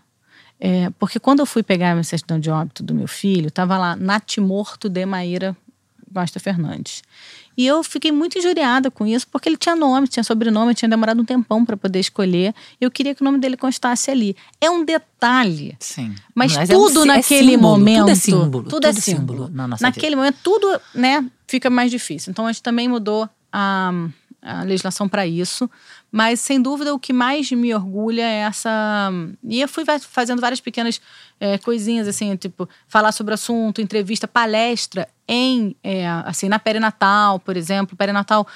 É, 0.58 0.90
porque 0.98 1.18
quando 1.18 1.40
eu 1.40 1.46
fui 1.46 1.62
pegar 1.62 1.90
a 1.90 1.94
minha 1.94 2.04
certidão 2.04 2.38
de 2.38 2.50
óbito 2.50 2.82
do 2.82 2.94
meu 2.94 3.06
filho, 3.06 3.48
estava 3.48 3.76
lá 3.78 3.96
Natimorto 3.96 4.88
de 4.88 5.04
Maíra 5.04 5.56
Costa 6.12 6.40
Fernandes. 6.40 7.02
E 7.56 7.66
eu 7.66 7.82
fiquei 7.82 8.12
muito 8.12 8.38
injuriada 8.38 8.90
com 8.90 9.06
isso, 9.06 9.26
porque 9.28 9.48
ele 9.48 9.56
tinha 9.56 9.74
nome, 9.74 10.06
tinha 10.06 10.22
sobrenome, 10.22 10.74
tinha 10.74 10.88
demorado 10.88 11.20
um 11.20 11.24
tempão 11.24 11.64
para 11.64 11.76
poder 11.76 12.00
escolher. 12.00 12.54
E 12.80 12.84
eu 12.84 12.90
queria 12.90 13.14
que 13.14 13.22
o 13.22 13.24
nome 13.24 13.38
dele 13.38 13.56
constasse 13.56 14.10
ali. 14.10 14.36
É 14.60 14.70
um 14.70 14.84
detalhe. 14.84 15.76
Sim. 15.80 16.14
Mas, 16.34 16.54
mas 16.54 16.68
tudo 16.68 17.00
é 17.00 17.02
um, 17.02 17.06
naquele 17.06 17.54
é 17.54 17.56
momento. 17.56 18.00
Tudo 18.00 18.10
é 18.10 18.14
símbolo. 18.14 18.50
Tudo, 18.64 18.68
tudo 18.70 18.86
é 18.86 18.92
símbolo. 18.92 19.46
símbolo 19.46 19.56
na 19.56 19.76
naquele 19.80 20.08
vida. 20.08 20.16
momento, 20.16 20.38
tudo 20.42 20.80
né, 20.94 21.24
fica 21.46 21.70
mais 21.70 21.90
difícil. 21.90 22.30
Então 22.30 22.46
a 22.46 22.52
gente 22.52 22.62
também 22.62 22.88
mudou 22.88 23.28
a, 23.52 23.90
a 24.46 24.62
legislação 24.62 25.08
para 25.08 25.26
isso. 25.26 25.68
Mas, 26.10 26.40
sem 26.40 26.60
dúvida, 26.62 26.94
o 26.94 26.98
que 26.98 27.12
mais 27.12 27.50
me 27.50 27.74
orgulha 27.74 28.22
é 28.22 28.36
essa. 28.42 29.10
E 29.44 29.60
eu 29.60 29.68
fui 29.68 29.84
fazendo 30.00 30.40
várias 30.40 30.60
pequenas 30.60 31.00
é, 31.38 31.58
coisinhas, 31.58 32.08
assim, 32.08 32.34
tipo, 32.36 32.68
falar 32.88 33.12
sobre 33.12 33.32
o 33.32 33.34
assunto, 33.34 33.80
entrevista, 33.80 34.26
palestra 34.26 35.08
em, 35.28 35.74
é, 35.82 36.06
assim, 36.24 36.48
na 36.48 36.58
Perinatal, 36.58 37.40
por 37.40 37.56
exemplo. 37.56 37.96
Perinatal 37.96 38.46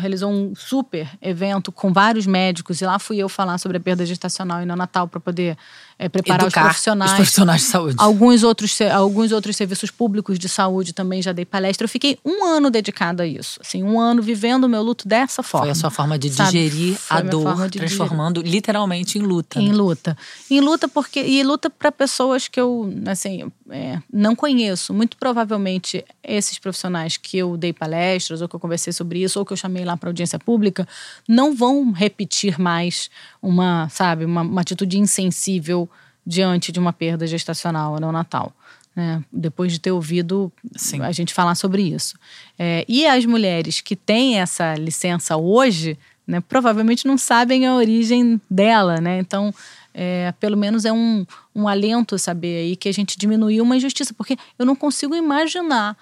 realizou 0.00 0.30
um 0.30 0.54
super 0.54 1.08
evento 1.20 1.72
com 1.72 1.92
vários 1.92 2.26
médicos 2.26 2.80
e 2.80 2.86
lá 2.86 2.98
fui 2.98 3.18
eu 3.18 3.28
falar 3.28 3.58
sobre 3.58 3.76
a 3.76 3.80
perda 3.80 4.06
gestacional 4.06 4.62
e 4.62 4.66
neonatal 4.66 5.08
para 5.08 5.18
poder 5.18 5.56
é, 6.02 6.08
preparar 6.08 6.42
Educar 6.42 6.62
os 6.62 6.66
profissionais. 6.66 7.10
Os 7.12 7.16
profissionais 7.16 7.60
de 7.60 7.66
saúde. 7.68 7.96
Alguns 7.98 8.42
outros, 8.42 8.80
alguns 8.80 9.30
outros 9.30 9.54
serviços 9.54 9.88
públicos 9.88 10.36
de 10.36 10.48
saúde 10.48 10.92
também 10.92 11.22
já 11.22 11.30
dei 11.32 11.44
palestra. 11.44 11.84
Eu 11.84 11.88
fiquei 11.88 12.18
um 12.24 12.44
ano 12.44 12.70
dedicada 12.70 13.22
a 13.22 13.26
isso. 13.26 13.60
Assim, 13.60 13.84
um 13.84 14.00
ano 14.00 14.20
vivendo 14.20 14.64
o 14.64 14.68
meu 14.68 14.82
luto 14.82 15.06
dessa 15.06 15.44
forma. 15.44 15.66
Foi 15.66 15.70
a 15.70 15.74
sua 15.76 15.90
forma 15.90 16.18
de 16.18 16.28
sabe? 16.30 16.50
digerir 16.50 16.96
Foi 16.96 17.16
a 17.16 17.20
dor, 17.20 17.68
de 17.68 17.78
transformando 17.78 18.42
digerir. 18.42 18.56
literalmente 18.56 19.16
em 19.16 19.22
luta. 19.22 19.60
Em 19.60 19.68
né? 19.68 19.74
luta. 19.74 20.16
Em 20.50 20.60
luta 20.60 20.88
porque 20.88 21.22
e 21.22 21.42
luta 21.44 21.70
para 21.70 21.92
pessoas 21.92 22.48
que 22.48 22.60
eu 22.60 22.92
assim 23.06 23.50
é, 23.70 24.00
não 24.12 24.34
conheço. 24.34 24.92
Muito 24.92 25.16
provavelmente 25.16 26.04
esses 26.22 26.58
profissionais 26.58 27.16
que 27.16 27.38
eu 27.38 27.56
dei 27.56 27.72
palestras 27.72 28.42
ou 28.42 28.48
que 28.48 28.56
eu 28.56 28.60
conversei 28.60 28.92
sobre 28.92 29.22
isso 29.22 29.38
ou 29.38 29.46
que 29.46 29.52
eu 29.52 29.56
chamei 29.56 29.84
lá 29.84 29.96
para 29.96 30.08
audiência 30.08 30.38
pública 30.38 30.86
não 31.28 31.54
vão 31.54 31.92
repetir 31.92 32.58
mais 32.58 33.08
uma, 33.42 33.88
sabe, 33.88 34.24
uma, 34.24 34.42
uma 34.42 34.60
atitude 34.60 34.98
insensível 34.98 35.90
diante 36.24 36.70
de 36.70 36.78
uma 36.78 36.92
perda 36.92 37.26
gestacional 37.26 37.98
neonatal. 37.98 38.54
Né? 38.94 39.22
Depois 39.32 39.72
de 39.72 39.80
ter 39.80 39.90
ouvido 39.90 40.52
Sim. 40.76 41.00
a 41.00 41.10
gente 41.10 41.34
falar 41.34 41.54
sobre 41.54 41.82
isso. 41.82 42.14
É, 42.58 42.84
e 42.88 43.06
as 43.06 43.26
mulheres 43.26 43.80
que 43.80 43.96
têm 43.96 44.38
essa 44.38 44.74
licença 44.74 45.36
hoje, 45.36 45.98
né, 46.26 46.40
provavelmente 46.40 47.06
não 47.06 47.18
sabem 47.18 47.66
a 47.66 47.74
origem 47.74 48.40
dela, 48.48 49.00
né? 49.00 49.18
Então, 49.18 49.52
é, 49.92 50.32
pelo 50.38 50.56
menos 50.56 50.84
é 50.84 50.92
um, 50.92 51.26
um 51.54 51.66
alento 51.66 52.18
saber 52.18 52.58
aí 52.58 52.76
que 52.76 52.88
a 52.88 52.92
gente 52.92 53.18
diminuiu 53.18 53.64
uma 53.64 53.76
injustiça, 53.76 54.14
porque 54.14 54.36
eu 54.58 54.64
não 54.64 54.76
consigo 54.76 55.14
imaginar. 55.14 55.96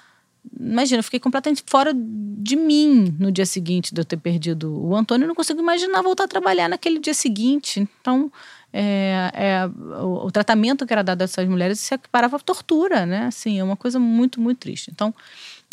Imagina, 0.59 1.01
eu 1.01 1.05
fiquei 1.05 1.20
completamente 1.20 1.62
fora 1.66 1.93
de 1.95 2.57
mim 2.57 3.14
no 3.18 3.30
dia 3.30 3.47
seguinte 3.47 3.95
de 3.95 4.01
eu 4.01 4.05
ter 4.05 4.16
perdido 4.16 4.72
o 4.72 4.95
Antônio. 4.97 5.24
Eu 5.24 5.28
não 5.28 5.34
consigo 5.34 5.61
imaginar 5.61 6.03
voltar 6.03 6.24
a 6.24 6.28
trabalhar 6.28 6.68
naquele 6.68 6.99
dia 6.99 7.14
seguinte. 7.14 7.86
Então, 8.01 8.30
é, 8.72 9.30
é, 9.34 9.66
o, 10.03 10.26
o, 10.26 10.30
tratamento 10.30 10.86
que 10.86 10.93
era 10.93 11.03
dado 11.03 11.22
a 11.22 11.24
essas 11.24 11.49
mulheres 11.49 11.80
se 11.80 11.95
equiparava 11.95 12.36
à 12.36 12.41
tortura, 12.41 13.05
né? 13.05 13.26
Assim, 13.26 13.59
é 13.59 13.64
uma 13.64 13.76
coisa 13.76 13.99
muito, 13.99 14.41
muito 14.41 14.59
triste. 14.59 14.91
Então, 14.91 15.14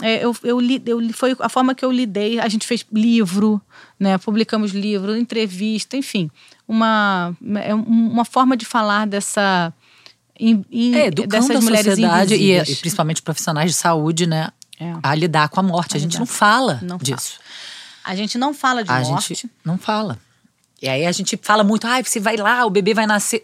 é, 0.01 0.23
eu, 0.23 0.35
eu, 0.43 0.59
eu, 0.85 1.13
foi 1.13 1.35
a 1.39 1.49
forma 1.49 1.75
que 1.75 1.85
eu 1.85 1.91
lidei. 1.91 2.39
A 2.39 2.47
gente 2.47 2.65
fez 2.65 2.85
livro, 2.91 3.61
né? 3.99 4.17
Publicamos 4.17 4.71
livro, 4.71 5.15
entrevista, 5.15 5.95
enfim 5.95 6.29
uma, 6.67 7.35
é 7.63 7.73
uma 7.73 8.25
forma 8.25 8.57
de 8.57 8.65
falar 8.65 9.07
dessa. 9.07 9.73
In, 10.39 10.63
in, 10.71 10.95
é, 10.95 11.11
dessas 11.11 11.63
mulheres 11.63 11.85
sociedade 11.85 12.35
e, 12.35 12.57
e, 12.57 12.75
principalmente 12.75 13.21
profissionais 13.21 13.71
de 13.71 13.77
saúde, 13.77 14.27
né? 14.27 14.49
É. 14.79 14.93
A 15.01 15.15
lidar 15.15 15.49
com 15.49 15.59
a 15.59 15.63
morte. 15.63 15.95
A, 15.95 15.97
a 15.97 15.99
gente 15.99 16.19
não 16.19 16.25
fala 16.25 16.79
não 16.83 16.97
disso. 16.97 17.37
Fala. 17.37 17.47
A 18.03 18.15
gente 18.15 18.37
não 18.37 18.53
fala 18.53 18.83
de 18.83 18.91
a 18.91 18.99
morte. 19.01 19.29
gente 19.29 19.49
não 19.65 19.77
fala. 19.77 20.19
E 20.81 20.87
aí 20.87 21.05
a 21.05 21.11
gente 21.11 21.37
fala 21.41 21.63
muito, 21.63 21.87
ah, 21.87 22.01
você 22.01 22.19
vai 22.19 22.37
lá, 22.37 22.65
o 22.65 22.69
bebê 22.69 22.93
vai 22.93 23.07
nascer. 23.07 23.43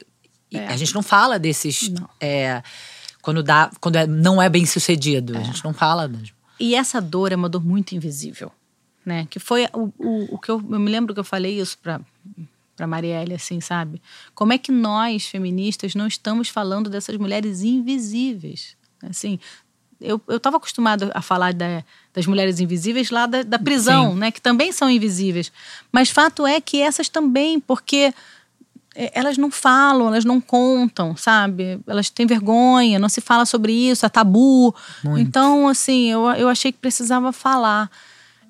É. 0.51 0.67
A 0.67 0.77
gente 0.77 0.93
não 0.93 1.01
fala 1.01 1.39
desses. 1.39 1.89
Não. 1.89 2.07
É, 2.21 2.61
quando 3.21 3.41
dá, 3.41 3.71
quando 3.79 3.95
é, 3.95 4.05
não 4.05 4.41
é 4.41 4.47
bem 4.47 4.65
sucedido. 4.65 5.35
A 5.35 5.41
é. 5.41 5.43
gente 5.43 5.63
não 5.63 5.73
fala. 5.73 6.11
E 6.59 6.75
essa 6.75 7.01
dor 7.01 7.31
é 7.31 7.35
uma 7.35 7.49
dor 7.49 7.65
muito 7.65 7.95
invisível. 7.95 8.51
Né? 9.05 9.27
Que 9.29 9.39
foi 9.39 9.67
o, 9.73 9.91
o, 9.97 10.35
o 10.35 10.37
que 10.37 10.49
eu, 10.49 10.63
eu 10.71 10.79
me 10.79 10.89
lembro 10.89 11.13
que 11.13 11.19
eu 11.19 11.25
falei 11.25 11.59
isso 11.59 11.77
para 11.77 11.99
para 12.75 12.87
Marielle, 12.87 13.35
assim, 13.35 13.61
sabe? 13.61 14.01
Como 14.33 14.53
é 14.53 14.57
que 14.57 14.71
nós, 14.71 15.25
feministas, 15.25 15.95
não 15.95 16.07
estamos 16.07 16.49
falando 16.49 16.89
dessas 16.89 17.15
mulheres 17.17 17.61
invisíveis? 17.61 18.75
Assim, 19.03 19.39
eu 20.01 20.21
estava 20.29 20.57
acostumada 20.57 21.11
a 21.13 21.21
falar 21.21 21.53
da, 21.53 21.83
das 22.13 22.25
mulheres 22.25 22.59
invisíveis 22.59 23.09
lá 23.09 23.25
da, 23.25 23.43
da 23.43 23.57
prisão, 23.57 24.13
Sim. 24.13 24.19
né? 24.19 24.31
Que 24.31 24.41
também 24.41 24.71
são 24.71 24.89
invisíveis. 24.89 25.51
Mas 25.91 26.09
fato 26.09 26.45
é 26.45 26.59
que 26.59 26.81
essas 26.81 27.07
também, 27.09 27.59
porque 27.59 28.13
é, 28.95 29.11
elas 29.13 29.37
não 29.37 29.49
falam, 29.49 30.07
elas 30.07 30.25
não 30.25 30.41
contam, 30.41 31.15
sabe? 31.15 31.79
Elas 31.87 32.09
têm 32.09 32.25
vergonha, 32.25 32.99
não 32.99 33.09
se 33.09 33.21
fala 33.21 33.45
sobre 33.45 33.71
isso, 33.71 34.05
é 34.05 34.09
tabu. 34.09 34.75
Muito. 35.03 35.19
Então, 35.19 35.67
assim, 35.67 36.11
eu, 36.11 36.29
eu 36.31 36.49
achei 36.49 36.71
que 36.71 36.79
precisava 36.79 37.31
falar. 37.31 37.89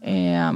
É, 0.01 0.51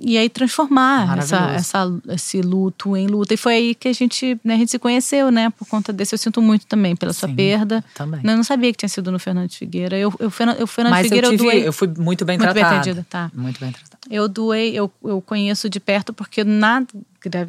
e 0.00 0.16
aí 0.16 0.28
transformar 0.28 1.18
essa, 1.18 1.50
essa, 1.50 2.00
esse 2.08 2.40
luto 2.40 2.96
em 2.96 3.06
luta. 3.06 3.34
E 3.34 3.36
foi 3.36 3.54
aí 3.54 3.74
que 3.74 3.88
a 3.88 3.92
gente, 3.92 4.38
né, 4.42 4.54
a 4.54 4.56
gente 4.56 4.70
se 4.70 4.78
conheceu, 4.78 5.30
né? 5.30 5.50
Por 5.50 5.66
conta 5.66 5.92
desse, 5.92 6.14
eu 6.14 6.18
sinto 6.18 6.40
muito 6.40 6.66
também 6.66 6.96
pela 6.96 7.12
sua 7.12 7.28
Sim, 7.28 7.34
perda. 7.34 7.84
Também. 7.94 8.20
Eu 8.24 8.36
não 8.36 8.44
sabia 8.44 8.72
que 8.72 8.78
tinha 8.78 8.88
sido 8.88 9.12
no 9.12 9.18
Fernando 9.18 9.50
Figueira. 9.50 9.98
Eu, 9.98 10.12
eu, 10.18 10.32
eu 10.58 10.66
Fernando 10.66 10.92
Mas 10.92 11.06
Figueira, 11.06 11.26
eu, 11.26 11.30
tive, 11.32 11.44
eu 11.44 11.50
doei. 11.50 11.68
Eu 11.68 11.72
fui 11.72 11.88
muito 11.88 12.24
bem 12.24 12.38
muito 12.38 12.50
tratada. 12.50 12.70
Bem 12.70 12.78
atendida, 12.78 13.06
tá. 13.08 13.30
Muito 13.34 13.60
bem 13.60 13.70
tratada. 13.70 13.98
Eu 14.10 14.28
doei, 14.28 14.74
eu, 14.74 14.90
eu 15.04 15.20
conheço 15.20 15.68
de 15.68 15.78
perto, 15.78 16.12
porque 16.12 16.42
na, 16.42 16.84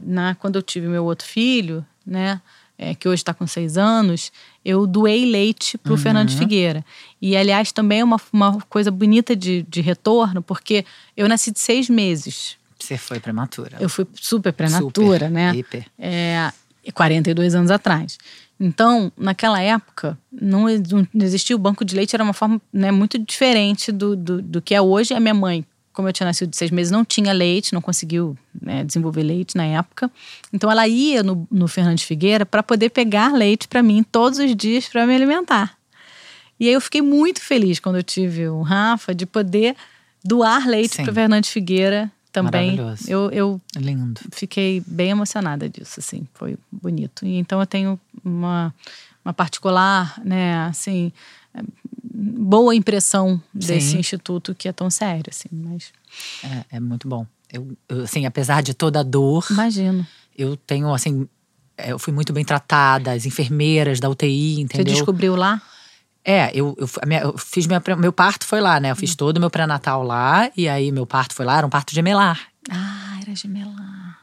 na, 0.05 0.35
quando 0.35 0.57
eu 0.57 0.61
tive 0.61 0.87
meu 0.87 1.05
outro 1.05 1.25
filho, 1.25 1.85
né? 2.05 2.41
É, 2.75 2.95
que 2.95 3.07
hoje 3.07 3.21
está 3.21 3.33
com 3.33 3.45
seis 3.45 3.77
anos, 3.77 4.31
eu 4.65 4.87
doei 4.87 5.25
leite 5.25 5.77
para 5.77 5.91
o 5.91 5.95
uhum. 5.95 6.01
Fernando 6.01 6.35
Figueira. 6.35 6.83
E, 7.21 7.37
aliás, 7.37 7.71
também 7.71 7.99
é 7.99 8.03
uma, 8.03 8.19
uma 8.33 8.59
coisa 8.61 8.89
bonita 8.89 9.35
de, 9.35 9.63
de 9.69 9.79
retorno, 9.79 10.41
porque 10.41 10.83
eu 11.15 11.29
nasci 11.29 11.51
de 11.51 11.59
seis 11.59 11.87
meses. 11.87 12.57
Você 12.79 12.97
foi 12.97 13.19
prematura. 13.19 13.77
Eu 13.79 13.87
fui 13.87 14.07
super 14.15 14.51
prematura, 14.51 15.29
né? 15.29 15.55
Hiper. 15.55 15.85
É, 15.97 16.51
42 16.93 17.55
anos 17.55 17.71
atrás. 17.71 18.17
Então, 18.59 19.11
naquela 19.17 19.61
época, 19.61 20.17
não, 20.31 20.65
não 21.13 21.25
existia 21.25 21.55
o 21.55 21.59
banco 21.59 21.83
de 21.83 21.95
leite, 21.95 22.15
era 22.15 22.23
uma 22.23 22.33
forma 22.33 22.61
né, 22.71 22.91
muito 22.91 23.17
diferente 23.17 23.91
do, 23.91 24.15
do, 24.15 24.41
do, 24.41 24.61
que 24.61 24.75
é 24.75 24.81
hoje. 24.81 25.13
A 25.13 25.19
minha 25.19 25.33
mãe, 25.33 25.65
como 25.93 26.09
eu 26.09 26.13
tinha 26.13 26.25
nascido 26.25 26.49
de 26.49 26.57
seis 26.57 26.71
meses, 26.71 26.91
não 26.91 27.05
tinha 27.05 27.31
leite, 27.31 27.73
não 27.73 27.81
conseguiu 27.81 28.35
né, 28.59 28.83
desenvolver 28.83 29.23
leite 29.23 29.55
na 29.55 29.65
época. 29.65 30.11
Então, 30.51 30.69
ela 30.69 30.87
ia 30.87 31.23
no, 31.23 31.47
no 31.49 31.67
Fernandes 31.67 32.03
Figueira 32.03 32.45
para 32.45 32.63
poder 32.63 32.89
pegar 32.89 33.31
leite 33.31 33.67
para 33.67 33.83
mim 33.83 34.03
todos 34.03 34.39
os 34.39 34.55
dias 34.55 34.87
para 34.87 35.05
me 35.05 35.15
alimentar. 35.15 35.77
E 36.59 36.67
aí 36.67 36.73
eu 36.73 36.81
fiquei 36.81 37.01
muito 37.01 37.41
feliz 37.41 37.79
quando 37.79 37.97
eu 37.97 38.03
tive 38.03 38.47
o 38.47 38.61
Rafa 38.61 39.13
de 39.13 39.25
poder 39.25 39.75
doar 40.23 40.67
leite 40.67 41.01
para 41.01 41.13
Fernandes 41.13 41.49
Figueira 41.49 42.11
também. 42.31 42.77
Eu, 43.07 43.29
eu 43.31 43.61
Lindo. 43.75 44.19
fiquei 44.31 44.81
bem 44.87 45.11
emocionada 45.11 45.69
disso, 45.69 45.99
assim, 45.99 46.27
foi 46.33 46.57
bonito. 46.71 47.25
E 47.25 47.35
então 47.35 47.59
eu 47.59 47.65
tenho 47.67 47.99
uma, 48.23 48.73
uma 49.23 49.33
particular, 49.33 50.19
né, 50.25 50.65
assim, 50.65 51.13
boa 52.03 52.75
impressão 52.75 53.41
desse 53.53 53.91
Sim. 53.91 53.99
instituto 53.99 54.53
que 54.53 54.67
é 54.67 54.73
tão 54.73 54.89
sério, 54.89 55.25
assim, 55.29 55.49
mas... 55.51 55.91
É, 56.43 56.77
é 56.77 56.79
muito 56.79 57.07
bom. 57.07 57.25
Eu, 57.51 57.77
eu, 57.87 58.03
assim, 58.03 58.25
apesar 58.25 58.61
de 58.61 58.73
toda 58.73 58.99
a 58.99 59.03
dor... 59.03 59.45
Imagino. 59.49 60.05
Eu 60.37 60.57
tenho, 60.57 60.93
assim, 60.93 61.27
é, 61.77 61.91
eu 61.91 61.99
fui 61.99 62.11
muito 62.11 62.33
bem 62.33 62.43
tratada, 62.43 63.11
as 63.11 63.25
enfermeiras 63.25 63.99
da 63.99 64.09
UTI, 64.09 64.59
entendeu? 64.61 64.85
Você 64.85 64.95
descobriu 64.95 65.35
lá? 65.35 65.61
É, 66.25 66.51
eu, 66.53 66.75
eu, 66.77 66.89
minha, 67.05 67.21
eu 67.21 67.37
fiz 67.37 67.67
minha, 67.67 67.81
meu 67.97 68.13
parto 68.13 68.45
foi 68.45 68.61
lá, 68.61 68.79
né? 68.79 68.91
Eu 68.91 68.95
fiz 68.95 69.11
hum. 69.11 69.15
todo 69.17 69.37
o 69.37 69.39
meu 69.39 69.49
pré-natal 69.49 70.03
lá, 70.03 70.49
e 70.55 70.67
aí 70.67 70.91
meu 70.91 71.05
parto 71.05 71.35
foi 71.35 71.45
lá, 71.45 71.57
era 71.57 71.67
um 71.67 71.69
parto 71.69 71.93
gemelar. 71.93 72.39
Ah, 72.69 73.19
era 73.21 73.35
gemelar. 73.35 74.19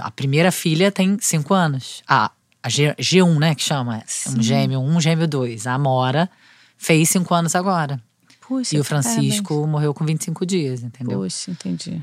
A 0.00 0.10
primeira 0.10 0.52
filha 0.52 0.90
tem 0.90 1.16
cinco 1.20 1.54
anos. 1.54 2.02
Ah, 2.06 2.30
a 2.62 2.68
G, 2.68 2.94
G1, 2.98 3.38
né, 3.38 3.54
que 3.54 3.62
chama. 3.62 4.02
Sim. 4.06 4.38
Um 4.38 4.42
gêmeo 4.42 4.80
um, 4.80 5.00
gêmeo 5.00 5.26
dois. 5.26 5.66
A 5.66 5.74
Amora 5.74 6.28
fez 6.76 7.08
cinco 7.10 7.34
anos 7.34 7.54
agora. 7.54 8.00
Puxa, 8.40 8.76
e 8.76 8.80
o 8.80 8.84
Francisco 8.84 9.48
parabéns. 9.48 9.70
morreu 9.70 9.92
com 9.94 10.04
25 10.04 10.46
dias, 10.46 10.82
entendeu? 10.82 11.20
Puxa, 11.20 11.50
entendi. 11.50 12.02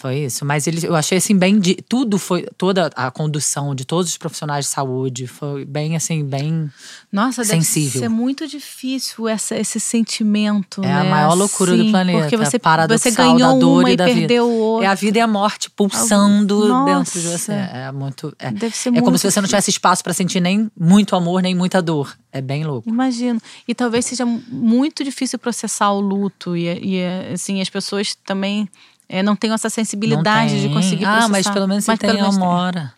Foi 0.00 0.20
isso. 0.20 0.46
Mas 0.46 0.66
ele, 0.66 0.86
eu 0.86 0.96
achei 0.96 1.18
assim, 1.18 1.36
bem. 1.36 1.60
De, 1.60 1.74
tudo 1.74 2.16
foi. 2.16 2.46
Toda 2.56 2.86
a 2.96 3.10
condução 3.10 3.74
de 3.74 3.84
todos 3.84 4.10
os 4.10 4.16
profissionais 4.16 4.64
de 4.64 4.70
saúde 4.70 5.26
foi 5.26 5.66
bem, 5.66 5.94
assim, 5.94 6.24
bem. 6.24 6.70
Nossa, 7.12 7.44
sensível. 7.44 7.90
deve 7.90 7.98
ser 7.98 8.08
muito 8.08 8.48
difícil 8.48 9.28
essa, 9.28 9.54
esse 9.54 9.78
sentimento. 9.78 10.82
É 10.82 10.86
né? 10.86 11.00
a 11.00 11.04
maior 11.04 11.34
loucura 11.34 11.76
Sim, 11.76 11.84
do 11.84 11.90
planeta. 11.90 12.20
Porque 12.20 12.36
você, 12.38 12.58
você 12.88 13.10
ganhou 13.10 13.58
uma 13.58 13.90
e, 13.90 13.92
e 13.92 13.96
perdeu 13.98 14.48
o 14.48 14.58
outro. 14.58 14.86
É 14.86 14.88
a 14.88 14.94
vida 14.94 15.18
e 15.18 15.20
a 15.20 15.26
morte 15.26 15.68
pulsando 15.68 16.66
Nossa. 16.66 16.94
dentro 16.94 17.20
de 17.20 17.28
você. 17.28 17.52
É 17.52 17.92
muito. 17.92 18.34
É, 18.38 18.50
deve 18.50 18.74
ser 18.74 18.88
é 18.88 18.92
muito 18.92 19.04
como 19.04 19.18
se 19.18 19.30
você 19.30 19.38
não 19.38 19.48
tivesse 19.48 19.68
espaço 19.68 20.02
para 20.02 20.14
sentir 20.14 20.40
nem 20.40 20.70
muito 20.80 21.14
amor, 21.14 21.42
nem 21.42 21.54
muita 21.54 21.82
dor. 21.82 22.16
É 22.32 22.40
bem 22.40 22.64
louco. 22.64 22.88
Imagino. 22.88 23.38
E 23.68 23.74
talvez 23.74 24.06
seja 24.06 24.24
muito 24.24 25.04
difícil 25.04 25.38
processar 25.38 25.92
o 25.92 26.00
luto. 26.00 26.56
E, 26.56 26.68
e 26.82 27.04
assim, 27.34 27.60
as 27.60 27.68
pessoas 27.68 28.14
também 28.14 28.66
é, 29.12 29.24
não 29.24 29.34
tenho 29.34 29.52
essa 29.52 29.68
sensibilidade 29.68 30.60
de 30.60 30.68
conseguir 30.68 31.04
processar. 31.04 31.24
Ah, 31.24 31.28
mas 31.28 31.50
pelo 31.50 31.66
menos 31.66 31.84
você 31.84 31.90
mas 31.90 31.98
tem 31.98 32.20
amora. 32.20 32.94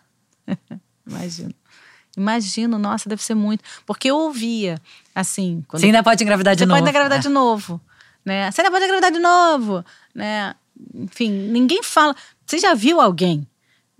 Imagino. 1.09 1.53
Imagino, 2.15 2.77
nossa, 2.77 3.09
deve 3.09 3.23
ser 3.23 3.33
muito. 3.33 3.63
Porque 3.83 4.11
eu 4.11 4.17
ouvia, 4.17 4.79
assim. 5.15 5.63
Quando 5.67 5.81
você 5.81 5.87
ainda 5.87 6.03
pode 6.03 6.23
engravidar 6.23 6.55
de 6.55 6.67
novo. 6.67 6.77
Você 6.77 6.81
pode 6.81 6.89
engravidar 6.91 7.17
é. 7.17 7.21
de 7.21 7.29
novo. 7.29 7.81
Né? 8.23 8.51
Você 8.51 8.61
ainda 8.61 8.69
pode 8.69 8.85
engravidar 8.85 9.11
de 9.11 9.17
novo. 9.17 9.83
Né? 10.13 10.53
Enfim, 10.93 11.31
ninguém 11.31 11.81
fala. 11.81 12.15
Você 12.45 12.59
já 12.59 12.75
viu 12.75 13.01
alguém 13.01 13.47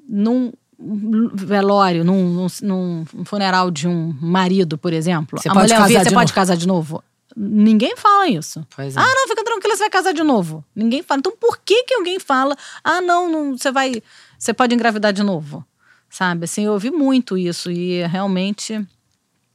num 0.07 0.53
velório, 1.33 2.03
num, 2.03 2.29
num, 2.29 2.47
num, 2.61 3.05
funeral 3.25 3.71
de 3.71 3.87
um 3.87 4.15
marido, 4.21 4.77
por 4.77 4.93
exemplo, 4.93 5.39
você 5.39 5.49
a 5.49 5.53
pode 5.53 5.73
mulher 5.73 5.77
casar 5.77 5.87
de 5.87 5.93
você 5.93 6.03
novo. 6.03 6.15
pode 6.15 6.33
casar 6.33 6.57
de 6.57 6.67
novo? 6.67 7.03
Ninguém 7.35 7.95
fala 7.97 8.27
isso. 8.27 8.59
É. 8.77 8.83
Ah, 8.95 9.13
não, 9.15 9.27
fica 9.27 9.43
tranquila, 9.43 9.75
você 9.75 9.83
vai 9.83 9.89
casar 9.89 10.13
de 10.13 10.21
novo. 10.23 10.63
Ninguém 10.75 11.01
fala. 11.01 11.19
Então, 11.19 11.33
por 11.39 11.57
que 11.57 11.83
que 11.83 11.93
alguém 11.95 12.19
fala? 12.19 12.55
Ah, 12.83 13.01
não, 13.01 13.29
não 13.31 13.57
você 13.57 13.71
vai, 13.71 14.01
você 14.37 14.53
pode 14.53 14.75
engravidar 14.75 15.11
de 15.11 15.23
novo, 15.23 15.65
sabe? 16.09 16.45
Assim, 16.45 16.65
eu 16.65 16.73
ouvi 16.73 16.91
muito 16.91 17.37
isso 17.37 17.71
e 17.71 18.05
realmente 18.07 18.85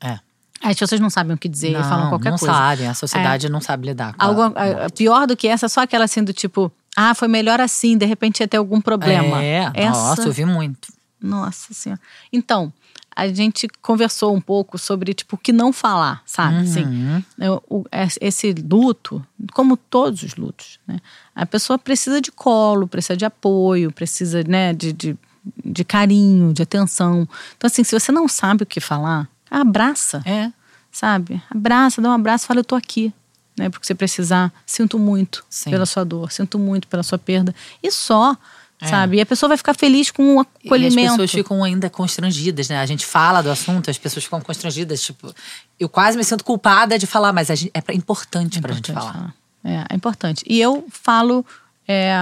É. 0.01 0.19
as 0.63 0.77
pessoas 0.77 1.01
não 1.01 1.09
sabem 1.11 1.35
o 1.35 1.39
que 1.39 1.49
dizer 1.49 1.71
não, 1.73 1.81
e 1.81 1.85
falam 1.85 2.09
qualquer 2.09 2.31
não 2.31 2.39
coisa. 2.39 2.53
É. 2.53 2.57
sabem, 2.57 2.89
a 2.89 2.95
sociedade 2.95 3.49
não 3.49 3.61
sabe 3.61 3.87
lidar 3.87 4.15
com 4.15 4.25
Algo, 4.25 4.43
a- 4.43 4.87
a- 4.87 4.91
pior 4.91 5.27
do 5.27 5.37
que 5.37 5.47
essa, 5.47 5.69
só 5.69 5.83
aquela 5.83 6.05
assim 6.05 6.25
do 6.25 6.33
tipo, 6.33 6.73
ah, 6.97 7.15
foi 7.15 7.29
melhor 7.29 7.61
assim, 7.61 7.97
de 7.97 8.07
repente 8.07 8.41
ia 8.41 8.49
ter 8.49 8.57
algum 8.57 8.81
problema. 8.81 9.41
É, 9.43 9.71
essa, 9.75 9.91
nossa, 10.01 10.23
eu 10.23 10.33
vi 10.33 10.45
muito. 10.45 10.89
nossa 11.21 11.73
senhora. 11.73 12.01
Então, 12.33 12.73
a 13.21 13.29
gente 13.35 13.69
conversou 13.83 14.35
um 14.35 14.41
pouco 14.41 14.79
sobre, 14.79 15.13
tipo, 15.13 15.35
o 15.37 15.39
que 15.39 15.53
não 15.53 15.73
falar, 15.73 16.23
sabe? 16.25 16.59
Assim, 16.59 16.85
Uhum. 16.85 17.23
eu- 17.39 17.63
o- 17.69 17.85
es- 17.91 18.19
esse 18.21 18.53
luto, 18.53 19.25
como 19.53 19.77
todos 19.77 20.23
os 20.23 20.37
lutos, 20.37 20.79
né? 20.87 21.01
A 21.35 21.45
pessoa 21.45 21.79
precisa 21.79 22.21
de 22.21 22.31
colo, 22.31 22.87
precisa 22.87 23.17
de 23.17 23.25
apoio, 23.25 23.91
precisa, 23.93 24.43
né, 24.45 24.73
de, 24.73 24.93
de, 24.93 25.17
de 25.65 25.85
carinho, 25.85 26.53
de 26.53 26.63
atenção. 26.63 27.27
Então, 27.57 27.67
assim, 27.67 27.83
se 27.83 27.99
você 27.99 28.13
não 28.13 28.29
sabe 28.29 28.63
o 28.63 28.67
que 28.67 28.81
falar, 28.81 29.29
abraça, 29.51 30.23
É. 30.25 30.53
sabe? 30.93 31.43
Abraça, 31.51 32.01
dá 32.01 32.11
um 32.11 32.13
abraço, 32.13 32.47
fala, 32.47 32.61
eu 32.61 32.65
tô 32.65 32.77
aqui. 32.77 33.13
Né, 33.59 33.69
porque 33.69 33.85
você 33.85 33.95
precisar, 33.97 34.53
sinto 34.65 35.01
muito 35.01 35.45
Sim. 35.51 35.71
pela 35.73 35.85
sua 35.85 36.05
dor, 36.05 36.31
sinto 36.31 36.61
muito 36.61 36.87
pela 36.87 37.03
sua 37.03 37.19
perda. 37.19 37.53
E 37.83 37.91
só, 37.91 38.37
É. 38.81 38.87
sabe? 38.87 39.17
E 39.17 39.21
a 39.21 39.27
pessoa 39.27 39.49
vai 39.49 39.57
ficar 39.57 39.75
feliz 39.75 40.11
com 40.11 40.37
o 40.37 40.41
E 40.41 40.41
as 40.41 40.67
acolhimento. 40.67 41.11
pessoas 41.13 41.31
ficam 41.33 41.65
ainda 41.65 41.91
constrangidas, 41.91 42.69
né? 42.69 42.79
A 42.79 42.87
gente 42.87 43.05
fala 43.05 43.43
do 43.43 43.51
assunto, 43.51 43.91
as 43.91 43.99
pessoas 43.99 44.25
ficam 44.25 44.41
constrangidas. 44.41 45.03
Tipo, 45.03 45.35
eu 45.81 45.89
quase 45.89 46.17
me 46.17 46.23
sinto 46.25 46.45
culpada 46.45 46.97
de 46.99 47.07
falar, 47.07 47.33
mas 47.33 47.51
a 47.51 47.55
gente- 47.57 47.71
é 47.75 47.81
pra- 47.81 47.95
importante 47.95 48.61
pra 48.61 48.73
gente 48.73 48.91
importante 48.91 49.13
falar. 49.13 49.35
É, 49.65 49.85
é 49.91 49.97
importante. 49.97 50.45
E 50.49 50.61
eu 50.61 50.87
falo 50.91 51.45
é, 51.89 52.13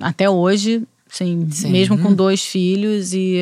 até 0.00 0.28
hoje, 0.28 0.82
assim, 1.10 1.48
Sim. 1.50 1.70
mesmo 1.70 1.96
com 1.96 2.12
dois 2.12 2.44
filhos, 2.44 3.12
e, 3.14 3.38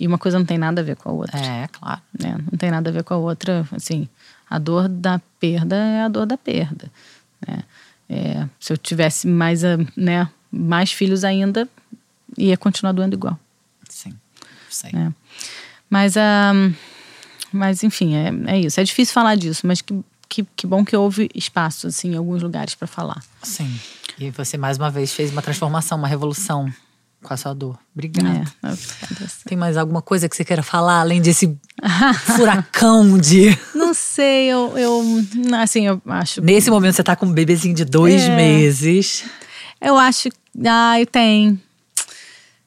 e 0.00 0.06
uma 0.06 0.16
coisa 0.18 0.38
não 0.38 0.46
tem 0.46 0.58
nada 0.58 0.80
a 0.80 0.84
ver 0.84 0.96
com 0.96 1.10
a 1.10 1.12
outra. 1.12 1.38
É, 1.38 1.68
claro. 1.70 2.00
né? 2.18 2.36
Não 2.50 2.58
tem 2.58 2.70
nada 2.70 2.90
a 2.90 2.92
ver 2.92 3.04
com 3.04 3.14
a 3.14 3.18
outra. 3.18 3.68
Assim, 3.70 4.08
a 4.50 4.58
dor 4.58 4.88
da 4.88 5.20
perda 5.38 5.76
é 5.76 6.02
a 6.02 6.08
dor 6.08 6.26
da 6.26 6.36
perda. 6.38 6.90
né? 7.46 7.62
É, 8.08 8.46
se 8.58 8.72
eu 8.72 8.76
tivesse 8.76 9.26
mais, 9.28 9.62
ah, 9.64 9.78
né, 9.96 10.28
mais 10.54 10.92
filhos 10.92 11.24
ainda, 11.24 11.68
ia 12.36 12.56
continuar 12.56 12.92
doendo 12.92 13.14
igual. 13.14 13.38
Sim. 13.88 14.12
Sei. 14.70 14.90
É. 14.94 15.12
Mas, 15.90 16.16
ah, 16.16 16.52
mas 17.52 17.82
enfim, 17.82 18.14
é, 18.16 18.32
é 18.52 18.60
isso. 18.60 18.80
É 18.80 18.84
difícil 18.84 19.14
falar 19.14 19.34
disso, 19.36 19.66
mas 19.66 19.80
que, 19.80 19.94
que, 20.28 20.46
que 20.56 20.66
bom 20.66 20.84
que 20.84 20.96
houve 20.96 21.30
espaço 21.34 21.86
assim, 21.86 22.12
em 22.12 22.16
alguns 22.16 22.42
lugares 22.42 22.74
para 22.74 22.88
falar. 22.88 23.22
Sim. 23.42 23.78
E 24.18 24.30
você, 24.30 24.56
mais 24.56 24.78
uma 24.78 24.90
vez, 24.90 25.12
fez 25.12 25.30
uma 25.30 25.42
transformação, 25.42 25.98
uma 25.98 26.08
revolução 26.08 26.72
com 27.22 27.32
a 27.32 27.36
sua 27.36 27.54
dor. 27.54 27.78
Obrigada. 27.94 28.44
É. 28.62 28.74
Tem 29.46 29.56
mais 29.56 29.76
alguma 29.76 30.02
coisa 30.02 30.28
que 30.28 30.36
você 30.36 30.44
queira 30.44 30.62
falar, 30.62 31.00
além 31.00 31.20
desse 31.22 31.56
furacão 32.36 33.18
de. 33.18 33.56
Não 33.74 33.94
sei, 33.94 34.46
eu, 34.46 34.76
eu 34.76 35.02
assim, 35.60 35.86
eu 35.86 36.00
acho. 36.06 36.40
Nesse 36.42 36.70
momento, 36.70 36.94
você 36.96 37.02
tá 37.02 37.16
com 37.16 37.26
um 37.26 37.32
bebezinho 37.32 37.74
de 37.74 37.84
dois 37.84 38.22
É. 38.22 38.36
meses. 38.36 39.24
Eu 39.80 39.96
acho. 39.96 40.28
Ai, 40.64 41.06
tem. 41.06 41.60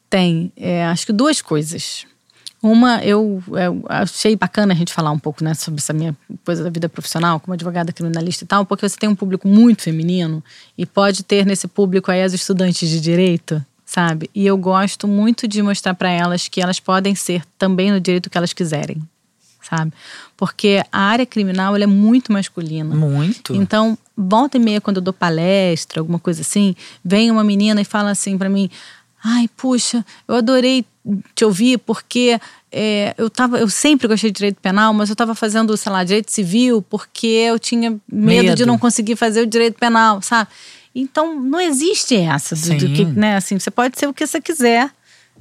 Tem. 0.10 0.52
É, 0.56 0.86
acho 0.86 1.06
que 1.06 1.14
duas 1.14 1.42
coisas. 1.42 2.06
Uma, 2.62 3.04
eu, 3.04 3.42
eu 3.50 3.86
achei 3.88 4.36
bacana 4.36 4.74
a 4.74 4.76
gente 4.76 4.92
falar 4.92 5.12
um 5.12 5.20
pouco 5.20 5.44
né, 5.44 5.54
sobre 5.54 5.80
essa 5.80 5.94
minha 5.94 6.16
coisa 6.44 6.64
da 6.64 6.70
vida 6.70 6.90
profissional, 6.90 7.40
como 7.40 7.54
advogada 7.54 7.94
criminalista 7.94 8.44
e 8.44 8.48
tal, 8.48 8.66
porque 8.66 8.88
você 8.88 8.98
tem 8.98 9.08
um 9.08 9.16
público 9.16 9.48
muito 9.48 9.84
feminino 9.84 10.44
e 10.78 10.86
pode 10.86 11.24
ter 11.24 11.46
nesse 11.46 11.68
público 11.68 12.12
aí 12.12 12.24
as 12.24 12.34
estudantes 12.34 12.90
de 12.90 13.00
direito, 13.00 13.64
sabe? 13.86 14.30
E 14.34 14.46
eu 14.46 14.58
gosto 14.58 15.08
muito 15.08 15.48
de 15.48 15.62
mostrar 15.62 15.94
para 15.94 16.10
elas 16.10 16.48
que 16.48 16.60
elas 16.60 16.80
podem 16.80 17.14
ser 17.14 17.44
também 17.60 17.92
no 17.92 18.02
direito 18.02 18.30
que 18.30 18.38
elas 18.38 18.54
quiserem, 18.54 19.02
sabe? 19.70 19.92
Porque 20.36 20.84
a 20.92 21.00
área 21.00 21.26
criminal 21.26 21.76
ela 21.76 21.84
é 21.84 21.88
muito 21.88 22.32
masculina. 22.32 22.96
Muito. 22.96 23.56
Então, 23.56 23.98
volta 24.16 24.58
e 24.58 24.60
meia, 24.60 24.82
quando 24.82 24.98
eu 24.98 25.02
dou 25.02 25.14
palestra, 25.14 26.00
alguma 26.00 26.20
coisa 26.20 26.42
assim, 26.42 26.76
vem 27.04 27.30
uma 27.32 27.44
menina 27.44 27.82
e 27.82 27.86
fala 27.86 28.12
assim 28.12 28.38
pra 28.38 28.50
mim: 28.50 28.70
Ai, 29.24 29.50
puxa, 29.56 30.06
eu 30.28 30.36
adorei 30.36 30.86
te 31.34 31.46
ouvir 31.46 31.78
porque 31.80 32.40
é, 32.72 33.14
eu, 33.18 33.30
tava, 33.30 33.58
eu 33.60 33.70
sempre 33.70 34.08
gostei 34.08 34.30
de 34.30 34.38
direito 34.38 34.58
penal, 34.62 34.94
mas 34.94 35.10
eu 35.10 35.14
estava 35.14 35.34
fazendo, 35.34 35.76
sei 35.78 35.92
lá, 35.92 36.04
direito 36.04 36.32
civil 36.32 36.82
porque 36.82 37.28
eu 37.28 37.60
tinha 37.60 37.92
medo, 38.12 38.46
Medo. 38.46 38.56
de 38.56 38.66
não 38.66 38.78
conseguir 38.78 39.16
fazer 39.16 39.42
o 39.42 39.48
direito 39.48 39.78
penal, 39.80 40.22
sabe? 40.22 40.50
Então, 40.94 41.40
não 41.40 41.62
existe 41.62 42.16
essa 42.16 42.56
do, 42.56 42.78
do 42.78 42.94
que, 42.94 43.06
né? 43.06 43.36
Assim, 43.36 43.60
você 43.60 43.70
pode 43.70 44.00
ser 44.00 44.08
o 44.08 44.14
que 44.14 44.26
você 44.26 44.42
quiser. 44.42 44.90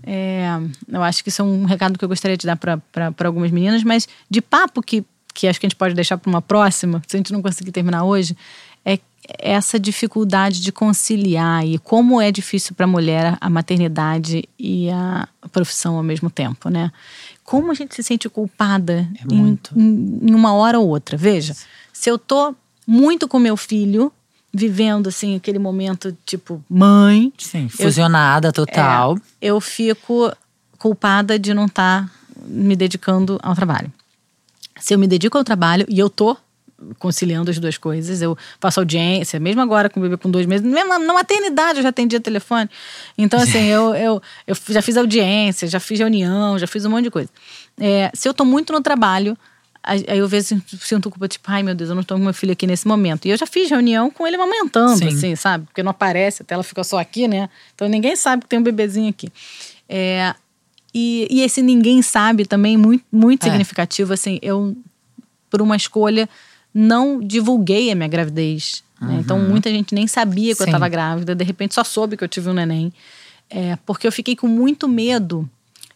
É, 0.07 0.46
eu 0.88 1.02
acho 1.02 1.22
que 1.22 1.30
isso 1.30 1.42
é 1.42 1.44
um 1.44 1.64
recado 1.64 1.98
que 1.98 2.04
eu 2.04 2.09
gostaria 2.09 2.36
de 2.36 2.46
dar 2.46 2.57
para 2.57 2.80
algumas 3.24 3.50
meninas, 3.50 3.82
mas 3.82 4.09
de 4.30 4.40
papo 4.40 4.80
que, 4.80 5.04
que 5.34 5.48
acho 5.48 5.59
que 5.59 5.66
a 5.66 5.68
gente 5.68 5.76
pode 5.76 5.94
deixar 5.94 6.16
para 6.16 6.30
uma 6.30 6.40
próxima, 6.40 7.02
se 7.09 7.16
a 7.16 7.18
gente 7.18 7.32
não 7.32 7.42
conseguir 7.42 7.72
terminar 7.72 8.04
hoje, 8.04 8.36
é 8.84 9.00
essa 9.38 9.80
dificuldade 9.80 10.61
de 10.61 10.70
conciliar 10.70 11.66
e 11.66 11.76
como 11.78 12.20
é 12.20 12.30
difícil 12.30 12.76
para 12.76 12.84
a 12.84 12.88
mulher 12.88 13.36
a 13.40 13.50
maternidade 13.50 14.48
e 14.57 14.88
a 14.90 15.28
profissão 15.50 15.96
ao 15.96 16.02
mesmo 16.04 16.30
tempo, 16.30 16.68
né? 16.68 16.92
Como 17.42 17.72
a 17.72 17.74
gente 17.74 17.94
se 17.96 18.04
sente 18.04 18.28
culpada 18.28 19.09
É 19.20 19.34
em, 19.34 19.59
em, 19.74 20.18
em 20.22 20.34
uma 20.34 20.52
hora 20.52 20.78
ou 20.78 20.88
outra. 20.88 21.16
Veja, 21.16 21.57
se 21.92 22.09
eu 22.09 22.16
tô 22.16 22.54
muito 22.86 23.26
com 23.26 23.40
meu 23.40 23.57
filho, 23.57 24.12
vivendo 24.57 25.09
assim 25.09 25.36
aquele 25.36 25.59
momento 25.59 26.16
tipo 26.24 26.64
mãe, 26.68 27.32
Sim, 27.38 27.68
fusionada 27.68 28.52
total. 28.52 29.16
é, 29.16 29.48
eu 29.48 29.61
fico 29.61 30.32
culpada 30.78 31.38
de 31.38 31.52
não 31.52 31.66
estar 31.66 32.11
me 32.46 32.74
dedicando 32.74 33.38
ao 33.42 33.54
trabalho. 33.54 33.92
Se 34.78 34.94
eu 34.94 34.98
me 34.98 35.07
dedico 35.07 35.36
ao 35.36 35.44
trabalho 35.44 35.86
e 35.88 35.98
eu 35.98 36.09
tô 36.11 36.36
conciliando 36.98 37.50
as 37.50 37.59
duas 37.59 37.78
coisas, 37.78 38.20
eu 38.20 38.36
faço 38.61 38.80
audiência, 38.80 39.40
mesmo 39.40 39.62
agora 39.62 39.88
com 39.88 39.98
o 39.98 40.02
bebê 40.02 40.16
com 40.16 40.30
dois 40.30 40.44
meses, 40.46 40.66
mesmo 40.66 40.88
na, 40.88 40.98
na 40.98 41.14
maternidade 41.14 41.78
eu 41.78 41.82
já 41.82 41.88
atendia 41.88 42.20
telefone. 42.20 42.68
Então, 43.16 43.40
assim, 43.40 43.64
eu, 43.68 43.94
eu, 43.94 44.22
eu 44.46 44.57
já 44.68 44.82
fiz 44.82 44.96
audiência, 44.96 45.66
já 45.68 45.80
fiz 45.80 45.98
reunião, 45.98 46.59
já 46.59 46.66
fiz 46.66 46.84
um 46.84 46.90
monte 46.90 47.04
de 47.04 47.11
coisa. 47.11 47.30
É, 47.80 48.11
se 48.14 48.28
eu 48.28 48.34
tô 48.34 48.44
muito 48.44 48.72
no 48.72 48.80
trabalho, 48.80 49.36
aí 49.87 50.18
eu 50.18 50.26
vejo, 50.28 50.61
sinto 50.80 51.09
culpa, 51.11 51.28
tipo, 51.28 51.45
ai 51.51 51.62
meu 51.62 51.74
Deus, 51.74 51.89
eu 51.91 51.95
não 51.95 52.03
estou 52.03 52.16
com 52.18 52.24
meu 52.24 52.34
filho 52.34 52.53
aqui 52.53 52.66
nesse 52.66 52.87
momento. 52.87 53.26
E 53.26 53.30
eu 53.30 53.37
já 53.37 53.47
fiz 53.47 53.70
reunião 53.70 54.11
com 54.11 54.26
ele 54.26 54.37
amamentando, 54.37 54.97
Sim. 54.99 55.09
assim, 55.09 55.37
sabe? 55.37 55.64
Porque 55.66 55.82
não 55.82 55.91
aparece, 55.91 56.43
até 56.43 56.55
ela 56.55 56.62
fica 56.64 56.82
só 56.84 56.99
aqui, 56.99 57.28
né? 57.28 57.49
Então 57.74 57.89
ninguém 57.89 58.16
sabe 58.16 58.43
que 58.43 58.49
tem 58.49 58.59
um 58.59 58.62
bebezinho 58.62 59.09
aqui. 59.09 59.28
É, 59.89 60.34
e, 60.93 61.26
e 61.30 61.43
esse 61.43 61.62
ninguém 61.62 62.03
sabe 62.03 62.45
também, 62.47 62.76
muito, 62.76 63.05
muito 63.12 63.47
É. 63.47 63.51
significativo, 63.51 64.12
assim, 64.12 64.39
eu, 64.43 64.76
por 65.49 65.62
uma 65.62 65.76
escolha, 65.76 66.28
não 66.74 67.20
divulguei 67.20 67.91
a 67.91 67.95
minha 67.95 68.09
gravidez. 68.09 68.82
né? 69.01 69.18
Então 69.20 69.39
muita 69.39 69.70
gente 69.70 69.95
nem 69.95 70.07
sabia 70.07 70.55
que 70.55 70.62
eu 70.62 70.64
Sim. 70.64 70.70
estava 70.70 70.89
grávida, 70.89 71.34
de 71.34 71.45
repente 71.45 71.74
só 71.74 71.84
soube 71.84 72.16
que 72.16 72.24
eu 72.24 72.28
tive 72.28 72.49
um 72.51 72.53
neném. 72.55 72.93
É, 73.49 73.76
porque 73.87 74.07
eu 74.07 74.12
fiquei 74.12 74.34
com 74.34 74.49
muito 74.49 74.89
medo 74.89 75.49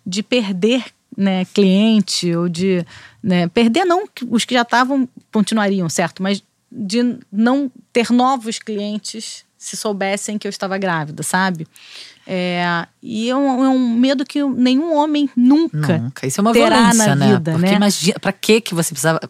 de 0.06 0.22
perder 0.22 0.84
né, 1.16 1.44
cliente 1.46 2.34
ou 2.34 2.48
de 2.48 2.84
né, 3.22 3.48
perder 3.48 3.84
não 3.84 4.04
os 4.28 4.44
que 4.44 4.54
já 4.54 4.62
estavam 4.62 5.08
continuariam 5.32 5.88
certo 5.88 6.22
mas 6.22 6.42
de 6.70 7.18
não 7.32 7.70
ter 7.92 8.10
novos 8.10 8.58
clientes 8.58 9.44
se 9.58 9.76
soubessem 9.76 10.38
que 10.38 10.46
eu 10.46 10.50
estava 10.50 10.78
grávida 10.78 11.22
sabe 11.22 11.66
É, 12.26 12.86
e 13.02 13.28
é 13.28 13.34
um, 13.34 13.64
é 13.64 13.68
um 13.68 13.88
medo 13.96 14.24
que 14.24 14.44
nenhum 14.44 14.94
homem 14.94 15.28
nunca, 15.34 15.98
Nunca. 15.98 16.26
Isso 16.26 16.40
é 16.40 16.42
uma 16.42 16.52
terá 16.52 16.76
violência, 16.76 17.06
na 17.08 17.16
né? 17.16 17.32
vida 17.32 17.52
Porque 17.52 17.66
né 17.66 17.74
imagina, 17.74 18.18
pra 18.20 18.32
que 18.32 18.60
que 18.60 18.74
você 18.74 18.90
precisava 18.90 19.20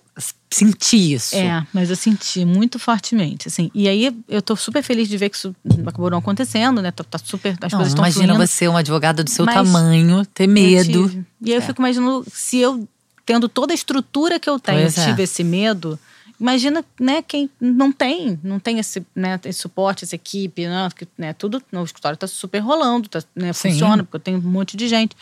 sentir 0.51 1.12
isso? 1.14 1.36
É, 1.36 1.64
mas 1.72 1.90
eu 1.90 1.97
senti 1.97 2.44
muito 2.44 2.78
fortemente, 2.78 3.47
assim. 3.48 3.70
E 3.74 3.89
aí 3.89 4.14
eu 4.28 4.43
tô 4.43 4.56
super 4.56 4.82
feliz 4.82 5.09
de 5.09 5.16
ver 5.16 5.31
que 5.31 5.36
isso 5.36 5.55
acabou 5.86 6.10
não 6.10 6.18
acontecendo, 6.18 6.82
né? 6.82 6.90
Tá, 6.90 7.05
tá 7.05 7.18
super, 7.18 7.56
as 7.60 7.72
Não, 7.72 7.78
coisas 7.78 7.89
estão 7.89 8.05
imagina 8.05 8.35
fluindo. 8.35 8.47
você, 8.47 8.68
uma 8.68 8.81
advogada 8.81 9.22
do 9.22 9.31
seu 9.31 9.47
tamanho, 9.47 10.27
ter 10.27 10.47
medo. 10.48 11.09
tive. 11.09 11.27
E 11.40 11.52
aí 11.52 11.59
eu 11.59 11.62
fico 11.62 11.81
imaginando 11.81 12.24
se 12.32 12.59
eu, 12.59 12.89
tendo 13.24 13.48
toda 13.48 13.72
a 13.72 13.74
estrutura 13.77 14.40
que 14.40 14.51
eu 14.51 14.59
tenho, 14.59 14.81
Pois 14.81 14.98
é. 14.98 15.06
tive 15.06 15.22
esse 15.22 15.44
medo, 15.44 15.98
imagina, 16.40 16.85
né, 16.98 17.22
quem 17.22 17.48
não 17.60 17.93
tem, 17.93 18.40
não 18.43 18.59
tem 18.59 18.78
esse, 18.78 19.06
né, 19.14 19.39
esse 19.44 19.60
suporte, 19.60 20.05
essa 20.05 20.16
equipe, 20.16 20.66
né, 20.66 20.89
né 21.16 21.32
tudo 21.32 21.62
no 21.70 21.85
escritório 21.85 22.14
está 22.14 22.27
super 22.27 22.59
rolando, 22.59 23.09
tá, 23.09 23.22
né, 23.36 23.52
funciona, 23.52 24.02
porque 24.02 24.16
eu 24.16 24.20
tenho 24.20 24.39
um 24.39 24.51
monte 24.51 24.77
de 24.77 24.89
gente. 24.89 25.14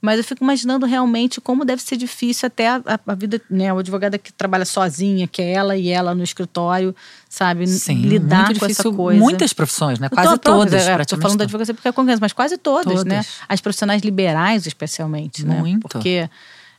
Mas 0.00 0.18
eu 0.18 0.24
fico 0.24 0.44
imaginando 0.44 0.86
realmente 0.86 1.40
como 1.40 1.64
deve 1.64 1.82
ser 1.82 1.96
difícil 1.96 2.46
até 2.46 2.68
a, 2.68 2.82
a, 3.04 3.14
vida, 3.14 3.40
né? 3.50 3.72
O 3.72 3.78
advogada 3.78 4.16
que 4.16 4.32
trabalha 4.32 4.64
sozinha, 4.64 5.26
que 5.26 5.42
é 5.42 5.52
ela 5.52 5.76
e 5.76 5.88
ela 5.88 6.14
no 6.14 6.22
escritório, 6.22 6.94
sabe? 7.28 7.66
Sim, 7.66 8.02
lidar 8.02 8.56
com 8.56 8.64
essa 8.64 8.92
coisa. 8.92 9.20
Muitas 9.20 9.52
profissões, 9.52 9.98
né? 9.98 10.08
Quase 10.08 10.38
tô, 10.38 10.52
todas. 10.52 10.86
É, 10.86 11.00
Estou 11.02 11.20
falando 11.20 11.38
da 11.38 11.44
advocacia 11.44 11.74
porque 11.74 11.88
é 11.88 11.92
concorrência, 11.92 12.20
mas 12.20 12.32
quase 12.32 12.56
todas, 12.56 12.84
todas, 12.84 13.04
né? 13.04 13.24
As 13.48 13.60
profissionais 13.60 14.02
liberais, 14.02 14.66
especialmente, 14.66 15.44
né? 15.44 15.58
Muito. 15.58 15.74
né? 15.74 15.80
Porque 15.82 16.30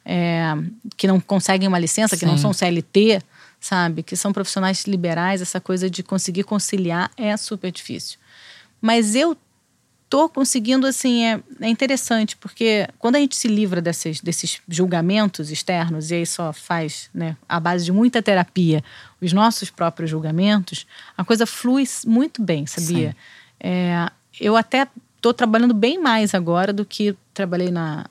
é, 0.06 0.56
que 0.96 1.06
não 1.06 1.20
conseguem 1.20 1.68
uma 1.68 1.78
licença, 1.78 2.16
Sim. 2.16 2.22
que 2.22 2.26
não 2.26 2.38
são 2.38 2.54
CLT, 2.54 3.22
sabe? 3.60 4.02
Que 4.02 4.16
são 4.16 4.32
profissionais 4.32 4.86
liberais, 4.86 5.42
essa 5.42 5.60
coisa 5.60 5.90
de 5.90 6.02
conseguir 6.04 6.44
conciliar 6.44 7.12
é 7.18 7.36
super 7.36 7.70
difícil. 7.70 8.18
Mas 8.82 9.14
eu 9.14 9.36
tô 10.10 10.28
conseguindo, 10.28 10.88
assim, 10.88 11.24
é, 11.24 11.40
é 11.62 11.70
interessante, 11.70 12.36
porque 12.36 12.88
quando 12.98 13.16
a 13.16 13.20
gente 13.20 13.36
se 13.36 13.48
livra 13.48 13.80
desses, 13.80 14.20
desses 14.20 14.60
julgamentos 14.68 15.52
externos, 15.52 16.10
e 16.10 16.16
aí 16.16 16.26
só 16.26 16.52
faz, 16.52 17.10
né, 17.14 17.38
a 17.48 17.60
base 17.60 17.86
de 17.86 17.92
muita 17.92 18.22
terapia, 18.22 18.84
os 19.22 19.32
nossos 19.32 19.70
próprios 19.70 20.10
julgamentos, 20.10 20.88
a 21.16 21.24
coisa 21.24 21.46
flui 21.46 21.84
muito 22.06 22.42
bem, 22.42 22.66
sabia? 22.66 23.16
É, 23.60 24.10
eu 24.40 24.58
até 24.58 24.88
tô 25.22 25.34
trabalhando 25.34 25.74
bem 25.74 26.02
mais 26.02 26.34
agora 26.34 26.74
do 26.74 26.84
que 26.84 27.16
trabalhei 27.34 27.70
na, 27.70 28.08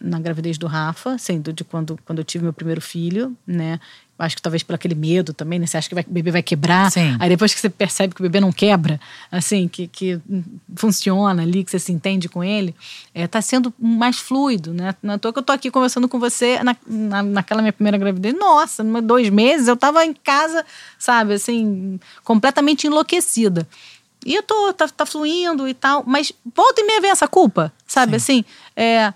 na 0.00 0.18
gravidez 0.18 0.58
do 0.58 0.66
Rafa, 0.66 1.12
assim, 1.12 1.40
de 1.40 1.62
quando, 1.62 1.98
quando 2.04 2.18
eu 2.18 2.24
tive 2.24 2.42
meu 2.42 2.52
primeiro 2.52 2.80
filho, 2.80 3.36
né? 3.46 3.78
Acho 4.20 4.36
que 4.36 4.42
talvez 4.42 4.62
por 4.62 4.74
aquele 4.74 4.94
medo 4.94 5.32
também, 5.32 5.58
né? 5.58 5.66
Você 5.66 5.76
acha 5.76 5.88
que 5.88 5.94
vai, 5.94 6.04
o 6.06 6.12
bebê 6.12 6.30
vai 6.30 6.42
quebrar. 6.42 6.90
Sim. 6.92 7.16
Aí 7.18 7.28
depois 7.28 7.54
que 7.54 7.60
você 7.60 7.70
percebe 7.70 8.14
que 8.14 8.20
o 8.20 8.22
bebê 8.22 8.40
não 8.40 8.52
quebra, 8.52 9.00
assim, 9.32 9.66
que, 9.66 9.88
que 9.88 10.20
funciona 10.76 11.42
ali, 11.42 11.64
que 11.64 11.70
você 11.70 11.78
se 11.78 11.90
entende 11.90 12.28
com 12.28 12.44
ele, 12.44 12.74
é, 13.14 13.26
tá 13.26 13.40
sendo 13.40 13.72
mais 13.78 14.18
fluido, 14.18 14.72
né? 14.72 14.94
Não 15.02 15.14
é 15.14 15.18
que 15.18 15.26
eu 15.26 15.42
tô 15.42 15.52
aqui 15.52 15.70
conversando 15.70 16.08
com 16.08 16.18
você 16.18 16.62
na, 16.62 16.76
na, 16.86 17.22
naquela 17.22 17.62
minha 17.62 17.72
primeira 17.72 17.96
gravidez. 17.96 18.34
Nossa, 18.34 18.84
dois 19.02 19.30
meses 19.30 19.66
eu 19.66 19.76
tava 19.76 20.04
em 20.04 20.12
casa, 20.12 20.64
sabe, 20.98 21.34
assim, 21.34 21.98
completamente 22.22 22.86
enlouquecida. 22.86 23.66
E 24.24 24.34
eu 24.34 24.42
tô, 24.42 24.72
tá, 24.74 24.86
tá 24.86 25.06
fluindo 25.06 25.66
e 25.66 25.72
tal, 25.72 26.04
mas 26.06 26.30
volta 26.54 26.82
e 26.82 26.84
meia 26.84 27.00
vem 27.00 27.10
essa 27.10 27.26
culpa, 27.26 27.72
sabe, 27.86 28.12
Sim. 28.12 28.16
assim, 28.16 28.44
é 28.76 29.14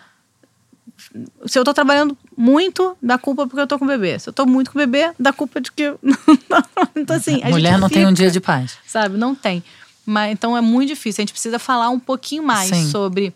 se 1.46 1.58
eu 1.58 1.64
tô 1.64 1.74
trabalhando 1.74 2.16
muito, 2.36 2.96
dá 3.02 3.18
culpa 3.18 3.46
porque 3.46 3.60
eu 3.60 3.66
tô 3.66 3.78
com 3.78 3.86
bebê. 3.86 4.18
Se 4.18 4.28
eu 4.28 4.32
tô 4.32 4.46
muito 4.46 4.70
com 4.70 4.78
bebê, 4.78 5.12
dá 5.18 5.32
culpa 5.32 5.60
de 5.60 5.70
que. 5.70 5.94
então, 6.96 7.16
assim. 7.16 7.40
A 7.42 7.50
Mulher 7.50 7.78
não 7.78 7.88
fica, 7.88 8.00
tem 8.00 8.08
um 8.08 8.12
dia 8.12 8.30
de 8.30 8.40
paz. 8.40 8.76
Sabe? 8.86 9.16
Não 9.16 9.34
tem. 9.34 9.62
Mas, 10.06 10.32
então 10.32 10.56
é 10.56 10.60
muito 10.60 10.88
difícil. 10.88 11.22
A 11.22 11.22
gente 11.22 11.32
precisa 11.32 11.58
falar 11.58 11.88
um 11.88 11.98
pouquinho 11.98 12.42
mais 12.42 12.68
Sim. 12.68 12.90
sobre 12.90 13.34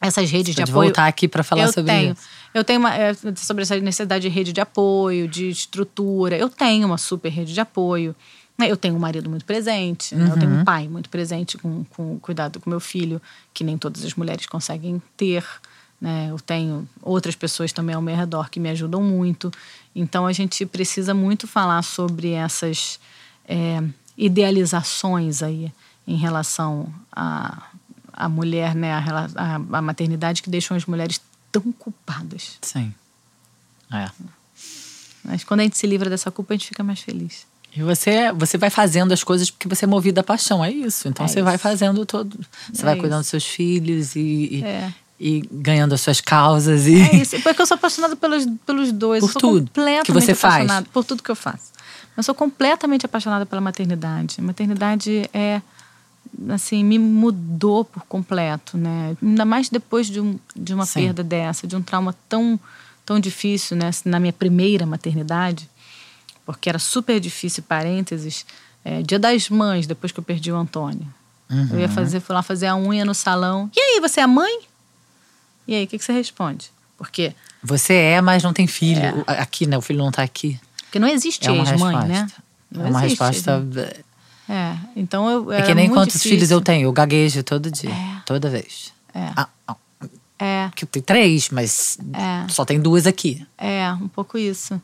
essas 0.00 0.30
redes 0.30 0.54
Você 0.54 0.64
de 0.64 0.70
apoio. 0.70 0.88
voltar 0.88 1.06
aqui 1.06 1.26
para 1.26 1.42
falar 1.42 1.64
eu 1.64 1.72
sobre 1.72 1.92
tenho. 1.92 2.12
isso. 2.12 2.22
Eu 2.54 2.64
tenho 2.64 2.80
uma, 2.80 2.94
é, 2.94 3.12
sobre 3.36 3.62
essa 3.62 3.78
necessidade 3.78 4.22
de 4.22 4.28
rede 4.28 4.52
de 4.52 4.60
apoio, 4.60 5.28
de 5.28 5.48
estrutura. 5.48 6.36
Eu 6.36 6.48
tenho 6.48 6.86
uma 6.86 6.98
super 6.98 7.30
rede 7.30 7.52
de 7.52 7.60
apoio. 7.60 8.14
Eu 8.58 8.76
tenho 8.76 8.96
um 8.96 8.98
marido 8.98 9.30
muito 9.30 9.44
presente, 9.44 10.16
uhum. 10.16 10.26
eu 10.26 10.36
tenho 10.36 10.50
um 10.50 10.58
uhum. 10.58 10.64
pai 10.64 10.88
muito 10.88 11.08
presente 11.08 11.56
com, 11.56 11.84
com 11.90 12.18
cuidado 12.18 12.58
com 12.58 12.68
meu 12.68 12.80
filho, 12.80 13.22
que 13.54 13.62
nem 13.62 13.78
todas 13.78 14.04
as 14.04 14.14
mulheres 14.14 14.46
conseguem 14.46 15.00
ter. 15.16 15.44
Né? 16.00 16.28
Eu 16.30 16.38
tenho 16.38 16.88
outras 17.02 17.34
pessoas 17.34 17.72
também 17.72 17.94
ao 17.94 18.02
meu 18.02 18.16
redor 18.16 18.50
que 18.50 18.60
me 18.60 18.68
ajudam 18.70 19.02
muito. 19.02 19.50
Então 19.94 20.26
a 20.26 20.32
gente 20.32 20.64
precisa 20.64 21.12
muito 21.12 21.46
falar 21.46 21.82
sobre 21.82 22.32
essas 22.32 23.00
é, 23.46 23.82
idealizações 24.16 25.42
aí 25.42 25.72
em 26.06 26.16
relação 26.16 26.92
à 27.10 27.68
a, 28.12 28.26
a 28.26 28.28
mulher, 28.28 28.74
né? 28.74 28.92
A, 28.92 29.28
a, 29.34 29.54
a, 29.78 29.82
maternidade 29.82 30.42
que 30.42 30.50
deixam 30.50 30.76
as 30.76 30.86
mulheres 30.86 31.20
tão 31.50 31.72
culpadas. 31.72 32.58
Sim. 32.62 32.94
É. 33.92 34.08
Mas 35.24 35.44
quando 35.44 35.60
a 35.60 35.62
gente 35.64 35.76
se 35.76 35.86
livra 35.86 36.08
dessa 36.08 36.30
culpa, 36.30 36.54
a 36.54 36.56
gente 36.56 36.68
fica 36.68 36.82
mais 36.82 37.00
feliz. 37.00 37.46
E 37.74 37.82
você, 37.82 38.32
você 38.32 38.56
vai 38.56 38.70
fazendo 38.70 39.12
as 39.12 39.22
coisas 39.22 39.50
porque 39.50 39.68
você 39.68 39.84
é 39.84 39.88
movida 39.88 40.20
a 40.20 40.24
paixão, 40.24 40.64
é 40.64 40.70
isso. 40.70 41.08
Então 41.08 41.26
é 41.26 41.28
você 41.28 41.40
isso. 41.40 41.44
vai 41.44 41.58
fazendo 41.58 42.06
todo. 42.06 42.38
Você 42.72 42.82
é 42.82 42.84
vai 42.84 42.96
cuidando 42.96 43.20
dos 43.20 43.28
seus 43.28 43.44
filhos 43.44 44.16
e, 44.16 44.48
e, 44.52 44.64
é 44.64 44.92
e 45.20 45.42
ganhando 45.50 45.94
as 45.94 46.00
suas 46.00 46.20
causas. 46.20 46.86
E... 46.86 47.00
É 47.00 47.16
isso, 47.16 47.40
porque 47.42 47.60
eu 47.60 47.66
sou 47.66 47.74
apaixonada 47.74 48.14
pelos, 48.14 48.46
pelos 48.64 48.92
dois. 48.92 49.20
Por 49.20 49.32
tudo 49.34 49.70
que 50.04 50.12
você 50.12 50.34
faz. 50.34 50.70
Por 50.92 51.04
tudo 51.04 51.22
que 51.22 51.30
eu 51.30 51.36
faço. 51.36 51.72
Eu 52.16 52.22
sou 52.22 52.34
completamente 52.34 53.06
apaixonada 53.06 53.46
pela 53.46 53.60
maternidade. 53.60 54.36
A 54.38 54.42
maternidade 54.42 55.28
é, 55.32 55.62
assim, 56.50 56.84
me 56.84 56.98
mudou 56.98 57.84
por 57.84 58.04
completo, 58.04 58.76
né? 58.76 59.16
Ainda 59.22 59.44
mais 59.44 59.68
depois 59.68 60.08
de, 60.08 60.20
um, 60.20 60.38
de 60.54 60.74
uma 60.74 60.86
Sim. 60.86 61.00
perda 61.00 61.22
dessa, 61.22 61.66
de 61.66 61.76
um 61.76 61.82
trauma 61.82 62.14
tão, 62.28 62.58
tão 63.06 63.20
difícil, 63.20 63.76
né? 63.76 63.90
Na 64.04 64.18
minha 64.18 64.32
primeira 64.32 64.84
maternidade, 64.84 65.68
porque 66.44 66.68
era 66.68 66.78
super 66.78 67.20
difícil, 67.20 67.62
parênteses, 67.62 68.44
é, 68.84 69.02
dia 69.02 69.18
das 69.18 69.48
mães, 69.48 69.86
depois 69.86 70.10
que 70.10 70.18
eu 70.18 70.24
perdi 70.24 70.50
o 70.50 70.56
Antônio. 70.56 71.06
Uhum. 71.50 71.68
Eu 71.72 71.80
ia 71.80 71.88
fazer, 71.88 72.20
fui 72.20 72.34
lá 72.34 72.42
fazer 72.42 72.66
a 72.66 72.76
unha 72.76 73.04
no 73.04 73.14
salão. 73.14 73.70
E 73.76 73.80
aí, 73.80 74.00
você 74.00 74.20
é 74.20 74.26
mãe? 74.26 74.60
E 75.68 75.74
aí, 75.74 75.84
o 75.84 75.86
que, 75.86 75.98
que 75.98 76.04
você 76.04 76.12
responde? 76.12 76.70
Porque. 76.96 77.34
Você 77.62 77.92
é, 77.92 78.20
mas 78.22 78.42
não 78.42 78.54
tem 78.54 78.66
filho. 78.66 79.24
É. 79.26 79.40
Aqui, 79.40 79.66
né? 79.66 79.76
O 79.76 79.82
filho 79.82 79.98
não 79.98 80.08
está 80.08 80.22
aqui. 80.22 80.58
Porque 80.84 80.98
não 80.98 81.06
existe 81.06 81.46
é 81.46 81.52
ex-mãe, 81.52 82.08
né? 82.08 82.26
Não 82.70 82.86
é 82.86 82.88
uma 82.88 83.04
existe, 83.04 83.22
resposta. 83.22 83.62
É, 84.48 84.76
então 84.96 85.28
eu. 85.28 85.52
É 85.52 85.62
que 85.62 85.74
nem 85.74 85.90
quantos 85.90 86.14
difícil. 86.14 86.30
filhos 86.30 86.50
eu 86.50 86.60
tenho. 86.62 86.86
Eu 86.86 86.92
gaguejo 86.92 87.42
todo 87.42 87.70
dia. 87.70 87.90
É. 87.90 88.22
Toda 88.24 88.48
vez. 88.48 88.94
É. 89.14 89.30
Ah, 89.36 89.48
ah. 89.66 89.76
É. 90.38 90.70
Que 90.74 90.84
eu 90.84 90.88
tenho 90.88 91.04
três, 91.04 91.50
mas 91.50 91.98
é. 92.14 92.48
só 92.48 92.64
tem 92.64 92.80
duas 92.80 93.06
aqui. 93.06 93.46
É, 93.58 93.92
um 93.92 94.08
pouco 94.08 94.38
isso. 94.38 94.80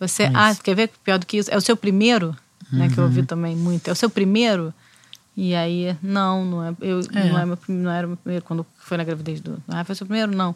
Você. 0.00 0.24
É 0.24 0.30
ah, 0.34 0.50
isso. 0.50 0.62
quer 0.62 0.74
ver 0.74 0.90
pior 1.04 1.18
do 1.18 1.26
que 1.26 1.36
isso? 1.36 1.50
É 1.52 1.56
o 1.56 1.60
seu 1.60 1.76
primeiro, 1.76 2.36
uhum. 2.72 2.78
né? 2.80 2.88
Que 2.88 2.98
eu 2.98 3.04
ouvi 3.04 3.20
uhum. 3.20 3.26
também 3.26 3.54
muito. 3.54 3.86
É 3.86 3.92
o 3.92 3.96
seu 3.96 4.10
primeiro. 4.10 4.74
E 5.36 5.54
aí, 5.54 5.96
não, 6.02 6.44
não 6.44 6.64
é. 6.64 6.76
Eu, 6.80 7.00
é. 7.12 7.28
Não, 7.28 7.38
é 7.38 7.46
meu, 7.46 7.58
não 7.68 7.90
era 7.90 8.06
o 8.06 8.10
meu 8.10 8.16
primeiro 8.16 8.44
quando 8.44 8.64
foi 8.78 8.96
na 8.96 9.04
gravidez 9.04 9.40
do. 9.40 9.62
Ah, 9.66 9.84
foi 9.84 9.92
o 9.92 9.96
seu 9.96 10.06
primeiro? 10.06 10.34
Não. 10.34 10.54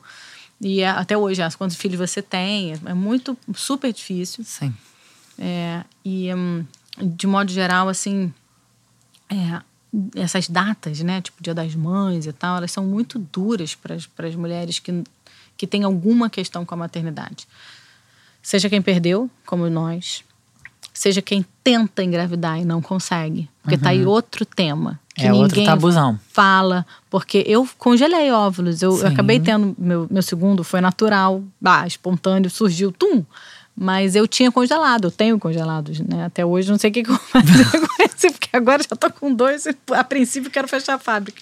E 0.60 0.80
é, 0.80 0.88
até 0.88 1.16
hoje, 1.16 1.42
as 1.42 1.54
quantos 1.54 1.76
filhos 1.76 1.98
você 1.98 2.22
tem, 2.22 2.74
é 2.84 2.94
muito, 2.94 3.36
super 3.54 3.92
difícil. 3.92 4.44
Sim. 4.44 4.74
É, 5.38 5.84
e, 6.04 6.32
um, 6.34 6.64
de 7.00 7.26
modo 7.26 7.50
geral, 7.50 7.88
assim, 7.88 8.32
é, 9.30 9.62
essas 10.16 10.48
datas, 10.48 11.00
né, 11.00 11.20
tipo 11.20 11.42
Dia 11.42 11.54
das 11.54 11.74
Mães 11.74 12.26
e 12.26 12.32
tal, 12.32 12.56
elas 12.56 12.72
são 12.72 12.84
muito 12.84 13.18
duras 13.18 13.74
para 13.74 13.94
as 14.26 14.34
mulheres 14.34 14.78
que, 14.78 15.04
que 15.56 15.66
têm 15.66 15.84
alguma 15.84 16.28
questão 16.28 16.64
com 16.64 16.74
a 16.74 16.78
maternidade. 16.78 17.46
Seja 18.42 18.68
quem 18.68 18.82
perdeu, 18.82 19.30
como 19.46 19.68
nós, 19.70 20.24
seja 20.98 21.22
quem 21.22 21.44
tenta 21.62 22.02
engravidar 22.02 22.58
e 22.58 22.64
não 22.64 22.82
consegue. 22.82 23.48
Porque 23.62 23.76
uhum. 23.76 23.82
tá 23.82 23.90
aí 23.90 24.04
uhum. 24.04 24.10
outro 24.10 24.44
tema. 24.44 24.98
Que 25.14 25.26
é 25.26 25.30
ninguém 25.30 25.42
outro 25.42 25.64
tabuzão. 25.64 26.18
fala. 26.32 26.84
Porque 27.10 27.44
eu 27.46 27.68
congelei 27.78 28.30
óvulos. 28.30 28.82
Eu, 28.82 28.98
eu, 28.98 29.06
acabei 29.06 29.38
tendo. 29.38 29.74
Meu, 29.78 30.06
meu 30.10 30.22
segundo 30.22 30.64
foi 30.64 30.80
natural, 30.80 31.42
bah, 31.60 31.86
espontâneo, 31.86 32.50
surgiu, 32.50 32.90
tum. 32.90 33.24
Mas 33.80 34.16
eu 34.16 34.26
tinha 34.26 34.50
congelado, 34.50 35.04
eu 35.04 35.10
tenho 35.10 35.38
congelados, 35.38 36.00
né? 36.00 36.24
Até 36.24 36.44
hoje 36.44 36.68
não 36.68 36.78
sei 36.78 36.90
o 36.90 36.92
que, 36.92 37.04
que 37.04 37.10
eu 37.10 37.14
vou 37.14 37.24
fazer 37.26 37.64
com 37.78 38.02
esse, 38.02 38.30
porque 38.32 38.56
agora 38.56 38.82
já 38.82 38.96
tô 38.96 39.08
com 39.12 39.32
dois 39.32 39.66
e 39.66 39.76
a 39.92 40.02
princípio 40.02 40.50
quero 40.50 40.66
fechar 40.66 40.94
a 40.94 40.98
fábrica. 40.98 41.40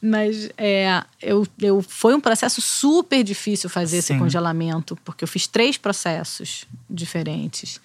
Mas 0.00 0.50
é, 0.58 1.02
eu, 1.20 1.46
eu, 1.60 1.80
foi 1.80 2.12
um 2.12 2.20
processo 2.20 2.60
super 2.60 3.22
difícil 3.22 3.70
fazer 3.70 4.02
Sim. 4.02 4.14
esse 4.14 4.18
congelamento, 4.18 4.96
porque 5.04 5.22
eu 5.22 5.28
fiz 5.28 5.46
três 5.46 5.76
processos 5.76 6.64
diferentes 6.90 7.80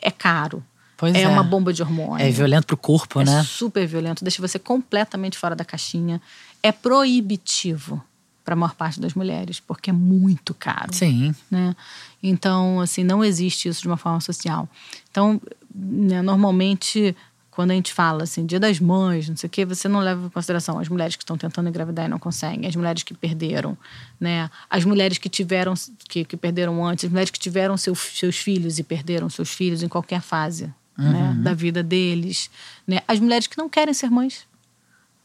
é 0.00 0.10
caro. 0.10 0.64
Pois 0.96 1.14
é, 1.14 1.22
é, 1.22 1.28
uma 1.28 1.42
bomba 1.42 1.72
de 1.72 1.82
hormônio. 1.82 2.24
É 2.24 2.30
violento 2.30 2.66
pro 2.66 2.76
corpo, 2.76 3.22
é 3.22 3.24
né? 3.24 3.40
É 3.40 3.42
super 3.42 3.86
violento, 3.86 4.22
deixa 4.22 4.42
você 4.42 4.58
completamente 4.58 5.38
fora 5.38 5.56
da 5.56 5.64
caixinha. 5.64 6.20
É 6.62 6.70
proibitivo 6.70 8.02
para 8.44 8.54
a 8.54 8.56
maior 8.56 8.74
parte 8.74 9.00
das 9.00 9.14
mulheres, 9.14 9.60
porque 9.60 9.90
é 9.90 9.92
muito 9.92 10.52
caro. 10.52 10.92
Sim. 10.92 11.34
Né? 11.50 11.74
Então, 12.22 12.80
assim, 12.80 13.02
não 13.02 13.24
existe 13.24 13.68
isso 13.68 13.80
de 13.80 13.86
uma 13.86 13.96
forma 13.96 14.20
social. 14.20 14.68
Então, 15.10 15.40
né, 15.74 16.20
normalmente 16.20 17.16
quando 17.50 17.72
a 17.72 17.74
gente 17.74 17.92
fala 17.92 18.22
assim, 18.22 18.46
dia 18.46 18.60
das 18.60 18.78
mães, 18.78 19.28
não 19.28 19.36
sei 19.36 19.46
o 19.46 19.50
quê, 19.50 19.64
você 19.64 19.88
não 19.88 20.00
leva 20.00 20.26
em 20.26 20.30
consideração 20.30 20.78
as 20.78 20.88
mulheres 20.88 21.16
que 21.16 21.22
estão 21.22 21.36
tentando 21.36 21.68
engravidar 21.68 22.06
e 22.06 22.08
não 22.08 22.18
conseguem, 22.18 22.66
as 22.66 22.76
mulheres 22.76 23.02
que 23.02 23.12
perderam, 23.12 23.76
né? 24.20 24.48
As 24.68 24.84
mulheres 24.84 25.18
que 25.18 25.28
tiveram, 25.28 25.74
que, 26.08 26.24
que 26.24 26.36
perderam 26.36 26.84
antes, 26.84 27.04
as 27.04 27.10
mulheres 27.10 27.30
que 27.30 27.38
tiveram 27.38 27.76
seu, 27.76 27.94
seus 27.94 28.36
filhos 28.36 28.78
e 28.78 28.82
perderam 28.82 29.28
seus 29.28 29.50
filhos 29.50 29.82
em 29.82 29.88
qualquer 29.88 30.20
fase 30.20 30.66
né, 30.66 30.72
uhum. 30.98 31.12
né, 31.12 31.36
da 31.42 31.54
vida 31.54 31.82
deles, 31.82 32.50
né? 32.86 33.00
As 33.06 33.18
mulheres 33.18 33.46
que 33.46 33.58
não 33.58 33.68
querem 33.68 33.92
ser 33.94 34.10
mães. 34.10 34.48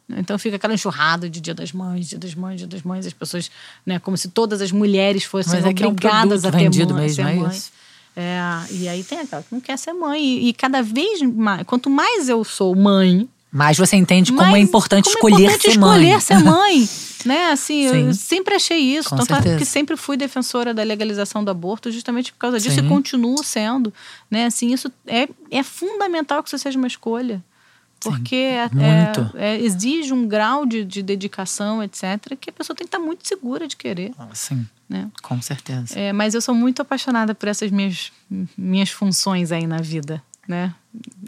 Então 0.09 0.37
fica 0.37 0.55
aquela 0.57 0.73
enxurrada 0.73 1.27
de 1.29 1.41
Dia 1.41 1.55
das 1.55 1.71
Mães, 1.71 2.09
Dia 2.09 2.19
das 2.19 2.35
Mães, 2.35 2.59
Dia 2.59 2.67
das 2.67 2.83
Mães, 2.83 3.07
as 3.07 3.13
pessoas, 3.13 3.49
né, 3.83 3.97
como 3.97 4.15
se 4.15 4.29
todas 4.29 4.61
as 4.61 4.71
mulheres 4.71 5.23
fossem 5.23 5.59
Mas 5.59 5.65
obrigadas 5.83 6.43
é 6.43 6.47
é 6.47 6.51
um 6.51 6.53
a 6.53 6.57
ter 6.57 6.69
mãe, 6.69 7.01
mesmo, 7.01 7.15
ser 7.15 7.21
é 7.21 7.35
mãe. 7.35 7.49
Isso? 7.49 7.71
É, 8.15 8.39
e 8.71 8.87
aí 8.87 9.03
tem 9.03 9.19
aquela 9.19 9.41
que 9.43 9.47
não 9.51 9.59
quer 9.59 9.77
ser 9.77 9.93
mãe. 9.93 10.23
E, 10.23 10.49
e 10.49 10.53
cada 10.53 10.81
vez 10.81 11.21
mais, 11.21 11.63
quanto 11.63 11.89
mais 11.89 12.29
eu 12.29 12.43
sou 12.43 12.73
mãe, 12.75 13.27
Mas 13.51 13.77
você 13.77 13.95
entende 13.95 14.31
como 14.31 14.41
mais- 14.43 14.55
é 14.55 14.59
importante 14.59 15.05
como 15.05 15.15
escolher 15.15 15.43
é 15.43 15.47
importante 15.55 15.71
ser 15.73 15.79
mãe. 15.79 16.11
escolher 16.13 16.21
ser 16.21 16.39
mãe. 16.43 16.89
né? 17.25 17.51
Assim, 17.51 17.89
Sim. 17.89 18.07
eu 18.07 18.13
sempre 18.13 18.55
achei 18.55 18.77
isso. 18.79 19.09
Com 19.09 19.15
Tanto 19.17 19.31
é 19.31 19.35
certeza. 19.35 19.57
que 19.57 19.65
sempre 19.65 19.97
fui 19.97 20.15
defensora 20.15 20.73
da 20.73 20.83
legalização 20.83 21.43
do 21.43 21.49
aborto 21.51 21.91
justamente 21.91 22.31
por 22.31 22.37
causa 22.39 22.59
disso 22.59 22.79
Sim. 22.79 22.85
e 22.85 22.89
continuo 22.89 23.43
sendo. 23.43 23.93
Né? 24.31 24.45
Assim, 24.45 24.71
isso 24.73 24.91
é, 25.07 25.27
é 25.51 25.63
fundamental 25.63 26.41
que 26.43 26.49
isso 26.49 26.57
seja 26.59 26.77
uma 26.77 26.87
escolha. 26.87 27.43
Porque 27.99 28.35
é- 28.35 28.65
é- 28.65 29.55
é- 29.55 29.59
exige 29.61 30.13
um 30.13 30.27
grau 30.27 30.65
de, 30.65 30.83
de 30.85 31.01
dedicação, 31.01 31.81
etc., 31.83 32.35
que 32.39 32.49
a 32.49 32.53
pessoa 32.53 32.75
tem 32.75 32.85
que 32.85 32.95
estar 32.95 32.99
muito 32.99 33.27
segura 33.27 33.67
de 33.67 33.75
querer. 33.75 34.11
Sim, 34.33 34.65
Né? 34.87 35.09
com 35.23 35.41
certeza. 35.41 35.97
É, 35.99 36.13
mas 36.13 36.35
eu 36.35 36.41
sou 36.41 36.53
muito 36.53 36.81
apaixonada 36.81 37.33
por 37.33 37.49
essas 37.49 37.71
minhas, 37.71 38.11
minhas 38.57 38.89
funções 38.91 39.51
aí 39.51 39.65
na 39.65 39.77
vida, 39.81 40.21
né? 40.47 40.73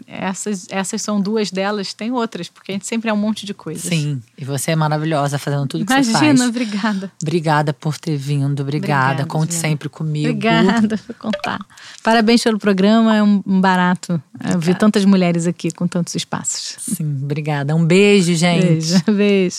Essas, 0.06 0.66
essas 0.70 1.02
são 1.02 1.20
duas 1.20 1.50
delas, 1.50 1.92
tem 1.92 2.10
outras, 2.10 2.48
porque 2.48 2.72
a 2.72 2.74
gente 2.74 2.86
sempre 2.86 3.10
é 3.10 3.12
um 3.12 3.16
monte 3.16 3.44
de 3.44 3.52
coisas. 3.52 3.84
Sim, 3.84 4.22
e 4.38 4.44
você 4.44 4.70
é 4.70 4.76
maravilhosa 4.76 5.38
fazendo 5.38 5.66
tudo 5.66 5.84
que 5.84 5.92
você 5.92 6.10
Imagina, 6.10 6.38
faz. 6.38 6.48
obrigada. 6.48 7.12
Obrigada 7.20 7.72
por 7.74 7.98
ter 7.98 8.16
vindo, 8.16 8.60
obrigada. 8.60 9.12
Obrigada, 9.12 9.26
Conte 9.26 9.52
sempre 9.52 9.88
comigo. 9.90 10.28
Obrigada 10.28 10.96
por 10.96 11.14
contar. 11.16 11.58
Parabéns 12.02 12.42
pelo 12.42 12.58
programa, 12.58 13.16
é 13.16 13.22
um 13.22 13.60
barato. 13.60 14.22
Vi 14.58 14.74
tantas 14.74 15.04
mulheres 15.04 15.46
aqui 15.46 15.70
com 15.70 15.86
tantos 15.86 16.14
espaços. 16.14 16.76
Sim, 16.78 17.20
obrigada. 17.22 17.76
Um 17.76 17.84
beijo, 17.84 18.34
gente. 18.34 18.66
Beijo, 18.66 19.02
beijo. 19.12 19.58